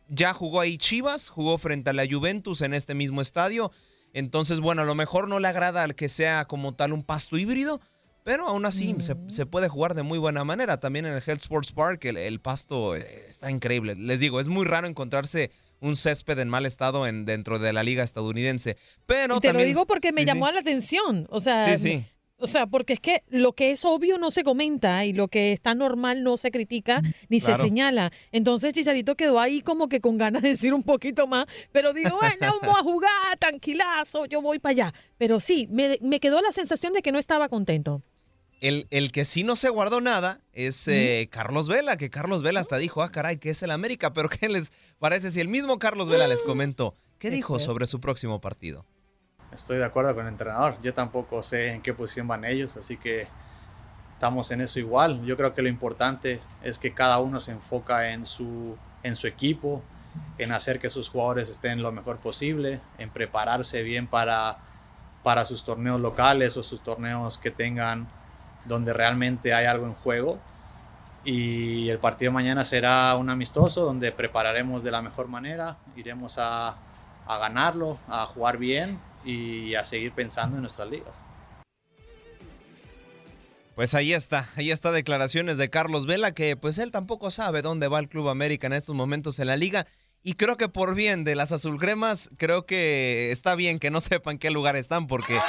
ya 0.07 0.33
jugó 0.33 0.61
ahí 0.61 0.77
Chivas, 0.77 1.29
jugó 1.29 1.57
frente 1.57 1.89
a 1.89 1.93
la 1.93 2.07
Juventus 2.07 2.61
en 2.61 2.73
este 2.73 2.93
mismo 2.93 3.21
estadio. 3.21 3.71
Entonces, 4.13 4.59
bueno, 4.59 4.83
a 4.83 4.85
lo 4.85 4.95
mejor 4.95 5.27
no 5.27 5.39
le 5.39 5.47
agrada 5.47 5.83
al 5.83 5.95
que 5.95 6.07
sea 6.07 6.45
como 6.45 6.75
tal 6.75 6.93
un 6.93 7.03
pasto 7.03 7.37
híbrido, 7.37 7.81
pero 8.23 8.47
aún 8.47 8.65
así 8.65 8.95
se, 9.27 9.45
puede 9.45 9.67
jugar 9.67 9.95
de 9.95 10.03
muy 10.03 10.17
buena 10.17 10.43
manera. 10.43 10.79
También 10.79 11.05
en 11.05 11.13
el 11.13 11.23
Health 11.25 11.41
Sports 11.41 11.73
Park 11.73 12.05
el, 12.05 12.39
pasto 12.39 12.95
eh, 12.95 13.25
está 13.27 13.51
increíble. 13.51 13.95
Les 13.95 14.19
digo, 14.19 14.39
es 14.39 14.47
muy 14.47 14.65
raro 14.65 14.87
encontrarse 14.87 15.51
un 15.81 15.97
césped 15.97 16.39
en 16.39 16.47
mal 16.47 16.65
estado 16.65 17.05
en, 17.05 17.25
dentro 17.25 17.59
de 17.59 17.73
la 17.73 17.83
liga 17.83 18.03
estadounidense. 18.03 18.77
Pero 19.05 19.41
te 19.41 19.51
lo 19.51 19.59
digo 19.59 19.85
porque 19.85 20.13
me 20.13 20.23
llamó 20.23 20.49
la 20.49 20.59
atención. 20.59 21.27
O 21.29 21.41
sea, 21.41 21.75
sí, 21.75 21.83
sí. 21.83 22.05
O 22.43 22.47
sea, 22.47 22.67
porque 22.67 22.91
es 22.91 22.99
que 22.99 23.23
lo 23.29 23.53
que 23.53 23.71
es 23.71 23.85
obvio 23.85 24.17
no 24.17 24.29
se 24.29 24.43
comenta 24.43 25.05
y 25.05 25.13
lo 25.13 25.29
que 25.29 25.53
está 25.53 25.75
normal 25.75 26.23
no 26.23 26.35
se 26.35 26.51
critica 26.51 27.01
ni 27.29 27.39
se 27.39 27.55
señala. 27.55 28.11
Entonces 28.33 28.73
Chicharito 28.73 29.15
quedó 29.15 29.39
ahí 29.39 29.61
como 29.61 29.87
que 29.87 30.01
con 30.01 30.17
ganas 30.17 30.41
de 30.41 30.49
decir 30.49 30.73
un 30.73 30.83
poquito 30.83 31.25
más, 31.25 31.45
pero 31.71 31.93
digo, 31.93 32.17
bueno, 32.19 32.35
vamos 32.61 32.77
a 32.77 32.83
jugar, 32.83 33.37
tranquilazo, 33.39 34.25
yo 34.25 34.41
voy 34.41 34.59
para 34.59 34.71
allá. 34.71 34.93
Pero 35.17 35.39
sí, 35.39 35.69
me, 35.71 36.19
quedó 36.19 36.41
la 36.41 36.51
sensación 36.51 36.91
de 36.91 37.01
que 37.01 37.13
no 37.13 37.17
estaba 37.17 37.47
contento. 37.47 38.01
El, 38.59 38.87
el, 38.89 39.13
que 39.13 39.23
sí 39.23 39.45
no 39.45 39.55
se 39.55 39.69
guardó 39.69 40.01
nada 40.01 40.41
es 40.51 40.85
eh, 40.89 41.29
Carlos 41.31 41.69
Vela, 41.69 41.95
que 41.95 42.09
Carlos 42.09 42.43
Vela 42.43 42.59
hasta 42.59 42.75
dijo, 42.75 43.03
ah, 43.03 43.09
caray, 43.09 43.37
que 43.37 43.51
es 43.51 43.63
el 43.63 43.71
América, 43.71 44.11
pero 44.11 44.27
¿qué 44.41 44.49
les 44.49 44.73
parece 44.99 45.31
si 45.31 45.39
el 45.39 45.47
mismo 45.47 45.79
Carlos 45.79 46.09
Vela 46.09 46.27
les 46.27 46.43
comentó? 46.43 46.97
¿Qué 47.19 47.29
dijo 47.29 47.57
sobre 47.59 47.87
su 47.87 48.01
próximo 48.01 48.41
partido? 48.41 48.85
Estoy 49.53 49.77
de 49.77 49.85
acuerdo 49.85 50.13
con 50.15 50.25
el 50.25 50.33
entrenador. 50.33 50.77
Yo 50.81 50.93
tampoco 50.93 51.43
sé 51.43 51.71
en 51.71 51.81
qué 51.81 51.93
posición 51.93 52.27
van 52.27 52.45
ellos, 52.45 52.77
así 52.77 52.97
que 52.97 53.27
estamos 54.09 54.51
en 54.51 54.61
eso 54.61 54.79
igual. 54.79 55.23
Yo 55.25 55.35
creo 55.37 55.53
que 55.53 55.61
lo 55.61 55.69
importante 55.69 56.41
es 56.61 56.77
que 56.77 56.93
cada 56.93 57.19
uno 57.19 57.39
se 57.39 57.51
enfoca 57.51 58.11
en 58.11 58.25
su, 58.25 58.77
en 59.03 59.15
su 59.15 59.27
equipo, 59.27 59.81
en 60.37 60.51
hacer 60.51 60.79
que 60.79 60.89
sus 60.89 61.09
jugadores 61.09 61.49
estén 61.49 61.81
lo 61.81 61.91
mejor 61.91 62.17
posible, 62.17 62.79
en 62.97 63.09
prepararse 63.09 63.83
bien 63.83 64.07
para, 64.07 64.57
para 65.23 65.45
sus 65.45 65.63
torneos 65.63 65.99
locales 65.99 66.57
o 66.57 66.63
sus 66.63 66.81
torneos 66.81 67.37
que 67.37 67.51
tengan 67.51 68.07
donde 68.65 68.93
realmente 68.93 69.53
hay 69.53 69.65
algo 69.65 69.85
en 69.85 69.93
juego. 69.93 70.39
Y 71.25 71.89
el 71.89 71.99
partido 71.99 72.31
de 72.31 72.33
mañana 72.33 72.65
será 72.65 73.15
un 73.15 73.29
amistoso 73.29 73.85
donde 73.85 74.11
prepararemos 74.11 74.83
de 74.83 74.91
la 74.91 75.01
mejor 75.01 75.29
manera, 75.29 75.77
iremos 75.95 76.37
a, 76.37 76.75
a 77.25 77.37
ganarlo, 77.37 77.97
a 78.09 78.25
jugar 78.25 78.57
bien 78.57 78.99
y 79.25 79.75
a 79.75 79.83
seguir 79.83 80.11
pensando 80.11 80.57
en 80.57 80.61
nuestras 80.61 80.89
ligas. 80.89 81.25
Pues 83.75 83.95
ahí 83.95 84.13
está, 84.13 84.49
ahí 84.55 84.69
está 84.69 84.91
declaraciones 84.91 85.57
de 85.57 85.69
Carlos 85.69 86.05
Vela 86.05 86.33
que 86.33 86.55
pues 86.55 86.77
él 86.77 86.91
tampoco 86.91 87.31
sabe 87.31 87.63
dónde 87.63 87.87
va 87.87 87.99
el 87.99 88.07
Club 88.07 88.29
América 88.29 88.67
en 88.67 88.73
estos 88.73 88.95
momentos 88.95 89.39
en 89.39 89.47
la 89.47 89.57
liga 89.57 89.87
y 90.21 90.33
creo 90.33 90.57
que 90.57 90.69
por 90.69 90.93
bien 90.93 91.23
de 91.23 91.35
las 91.35 91.51
azulcremas, 91.51 92.29
creo 92.37 92.65
que 92.65 93.31
está 93.31 93.55
bien 93.55 93.79
que 93.79 93.89
no 93.89 93.99
sepan 93.99 94.37
qué 94.37 94.51
lugar 94.51 94.75
están 94.75 95.07
porque 95.07 95.39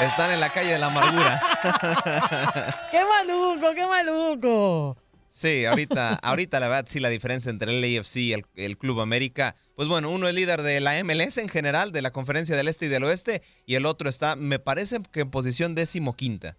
están 0.00 0.30
en 0.32 0.40
la 0.40 0.50
calle 0.50 0.72
de 0.72 0.78
la 0.78 0.86
amargura. 0.86 1.40
¡Qué 2.90 3.00
maluco, 3.04 3.74
qué 3.74 3.86
maluco! 3.86 4.96
Sí, 5.36 5.66
ahorita, 5.66 6.14
ahorita 6.22 6.58
la 6.60 6.68
verdad 6.68 6.86
sí 6.88 6.98
la 6.98 7.10
diferencia 7.10 7.50
entre 7.50 7.70
el 7.70 7.98
AFC 7.98 8.16
y 8.16 8.32
el, 8.32 8.78
Club 8.78 9.02
América, 9.02 9.54
pues 9.74 9.86
bueno, 9.86 10.10
uno 10.10 10.28
es 10.28 10.34
líder 10.34 10.62
de 10.62 10.80
la 10.80 11.04
MLS 11.04 11.36
en 11.36 11.50
general, 11.50 11.92
de 11.92 12.00
la 12.00 12.10
Conferencia 12.10 12.56
del 12.56 12.68
Este 12.68 12.86
y 12.86 12.88
del 12.88 13.04
Oeste, 13.04 13.42
y 13.66 13.74
el 13.74 13.84
otro 13.84 14.08
está, 14.08 14.34
me 14.34 14.58
parece 14.58 14.98
que 15.12 15.20
en 15.20 15.30
posición 15.30 15.74
decimoquinta. 15.74 16.56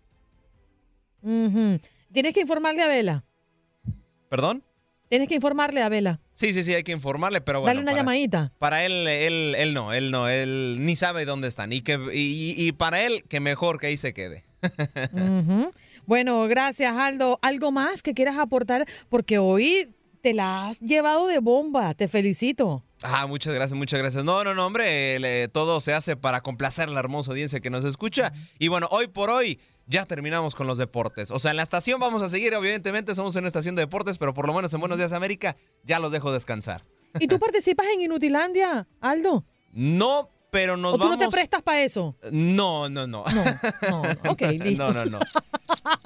Tienes 1.24 2.36
que 2.36 2.42
informarle 2.42 2.84
a 2.84 2.88
Vela. 2.88 3.24
¿Perdón? 4.30 4.64
Tienes 5.10 5.28
que 5.28 5.34
informarle 5.34 5.82
a 5.82 5.90
Vela. 5.90 6.20
Sí, 6.36 6.54
sí, 6.54 6.62
sí, 6.62 6.76
hay 6.76 6.84
que 6.84 6.92
informarle, 6.92 7.42
pero 7.42 7.62
bueno. 7.62 7.72
Dale 7.74 7.82
una 7.82 7.96
llamadita. 7.96 8.52
Para 8.60 8.86
él, 8.86 9.08
él, 9.08 9.56
él 9.58 9.74
no, 9.74 9.92
él 9.92 10.12
no, 10.12 10.30
él 10.30 10.78
ni 10.82 10.96
sabe 10.96 11.26
dónde 11.26 11.48
están. 11.48 11.74
Y, 11.74 11.82
que, 11.82 11.98
y, 12.14 12.72
para 12.74 13.02
él, 13.02 13.24
que 13.28 13.40
mejor 13.40 13.80
que 13.80 13.88
ahí 13.88 13.98
se 13.98 14.14
quede. 14.14 14.44
Bueno, 16.08 16.48
gracias, 16.48 16.96
Aldo. 16.96 17.38
¿Algo 17.42 17.74
más 17.74 18.02
que 18.02 18.14
quieras 18.14 18.38
aportar? 18.38 18.88
Porque 19.10 19.40
hoy 19.40 19.94
te 20.22 20.34
la 20.34 20.68
has 20.68 20.80
llevado 20.80 21.28
de 21.28 21.40
bomba. 21.40 21.94
Te 21.96 22.08
felicito. 22.08 22.86
Ah, 23.02 23.28
muchas 23.28 23.54
gracias, 23.54 23.78
muchas 23.78 24.00
gracias. 24.00 24.24
No, 24.24 24.42
no, 24.46 24.56
no, 24.56 24.66
hombre, 24.66 25.50
todo 25.50 25.82
se 25.82 25.94
hace 25.94 26.16
para 26.16 26.40
complacer 26.40 26.88
a 26.88 26.92
la 26.94 27.02
hermosa 27.02 27.32
audiencia 27.32 27.60
que 27.60 27.70
nos 27.70 27.84
escucha. 27.84 28.32
Y 28.58 28.70
bueno, 28.70 28.88
hoy 28.90 29.08
por 29.08 29.30
hoy 29.30 29.60
ya 29.86 30.06
terminamos 30.06 30.56
con 30.56 30.66
los 30.66 30.78
deportes. 30.78 31.30
O 31.30 31.40
sea, 31.40 31.52
en 31.52 31.58
la 31.58 31.64
estación 31.64 32.00
vamos 32.00 32.22
a 32.22 32.30
seguir, 32.30 32.54
evidentemente 32.54 33.14
somos 33.14 33.36
en 33.36 33.42
una 33.42 33.48
estación 33.48 33.76
de 33.76 33.82
deportes, 33.82 34.18
pero 34.18 34.34
por 34.34 34.48
lo 34.48 34.54
menos 34.54 34.74
en 34.74 34.80
Buenos 34.80 34.98
Días 34.98 35.12
América 35.12 35.58
ya 35.84 36.00
los 36.00 36.14
dejo 36.14 36.32
descansar. 36.32 36.86
¿Y 37.20 37.28
tú 37.28 37.38
participas 37.38 37.86
en 37.94 38.00
Inutilandia, 38.00 38.88
Aldo? 39.02 39.44
No, 39.74 40.30
pero 40.58 40.76
nos 40.76 40.96
¿O 40.96 40.98
tú 40.98 41.08
no 41.08 41.20
te 41.20 41.30
prestas 41.30 41.62
para 41.62 41.84
eso? 41.84 42.16
No, 42.32 42.90
no, 42.90 43.06
no. 43.06 43.24
No, 43.26 43.44
no, 43.92 44.02
ok, 44.32 44.42
listo. 44.60 44.92
No, 44.92 44.92
no, 44.92 45.06
no. 45.06 45.20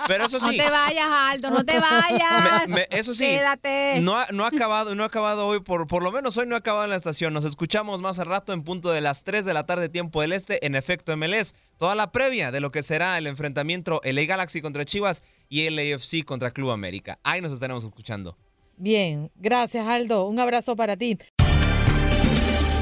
Pero 0.09 0.25
eso 0.25 0.39
sí. 0.41 0.57
No 0.57 0.63
te 0.63 0.69
vayas, 0.69 1.07
Aldo, 1.09 1.51
no 1.51 1.63
te 1.63 1.79
vayas. 1.79 2.69
eso 2.89 3.13
sí. 3.13 3.23
Quédate. 3.23 4.01
No 4.01 4.17
ha, 4.17 4.27
no 4.33 4.43
ha 4.43 4.49
acabado, 4.49 4.93
no 4.93 5.03
ha 5.03 5.05
acabado 5.05 5.47
hoy, 5.47 5.61
por, 5.61 5.87
por 5.87 6.03
lo 6.03 6.11
menos 6.11 6.35
hoy 6.35 6.47
no 6.47 6.55
ha 6.55 6.57
acabado 6.57 6.83
en 6.83 6.89
la 6.89 6.97
estación. 6.97 7.33
Nos 7.33 7.45
escuchamos 7.45 8.01
más 8.01 8.19
al 8.19 8.25
rato 8.25 8.51
en 8.51 8.63
punto 8.63 8.91
de 8.91 8.99
las 8.99 9.23
3 9.23 9.45
de 9.45 9.53
la 9.53 9.65
tarde, 9.65 9.87
tiempo 9.87 10.19
del 10.19 10.33
este, 10.33 10.65
en 10.65 10.75
efecto 10.75 11.15
MLS. 11.15 11.55
Toda 11.77 11.95
la 11.95 12.11
previa 12.11 12.51
de 12.51 12.59
lo 12.59 12.73
que 12.73 12.83
será 12.83 13.17
el 13.17 13.27
enfrentamiento 13.27 14.01
LA 14.03 14.25
Galaxy 14.25 14.61
contra 14.61 14.83
Chivas 14.83 15.23
y 15.47 15.61
el 15.61 15.79
AFC 15.79 16.25
contra 16.25 16.51
Club 16.51 16.71
América. 16.71 17.19
Ahí 17.23 17.39
nos 17.39 17.53
estaremos 17.53 17.85
escuchando. 17.85 18.35
Bien, 18.75 19.31
gracias 19.35 19.87
Aldo. 19.87 20.27
Un 20.27 20.41
abrazo 20.41 20.75
para 20.75 20.97
ti. 20.97 21.17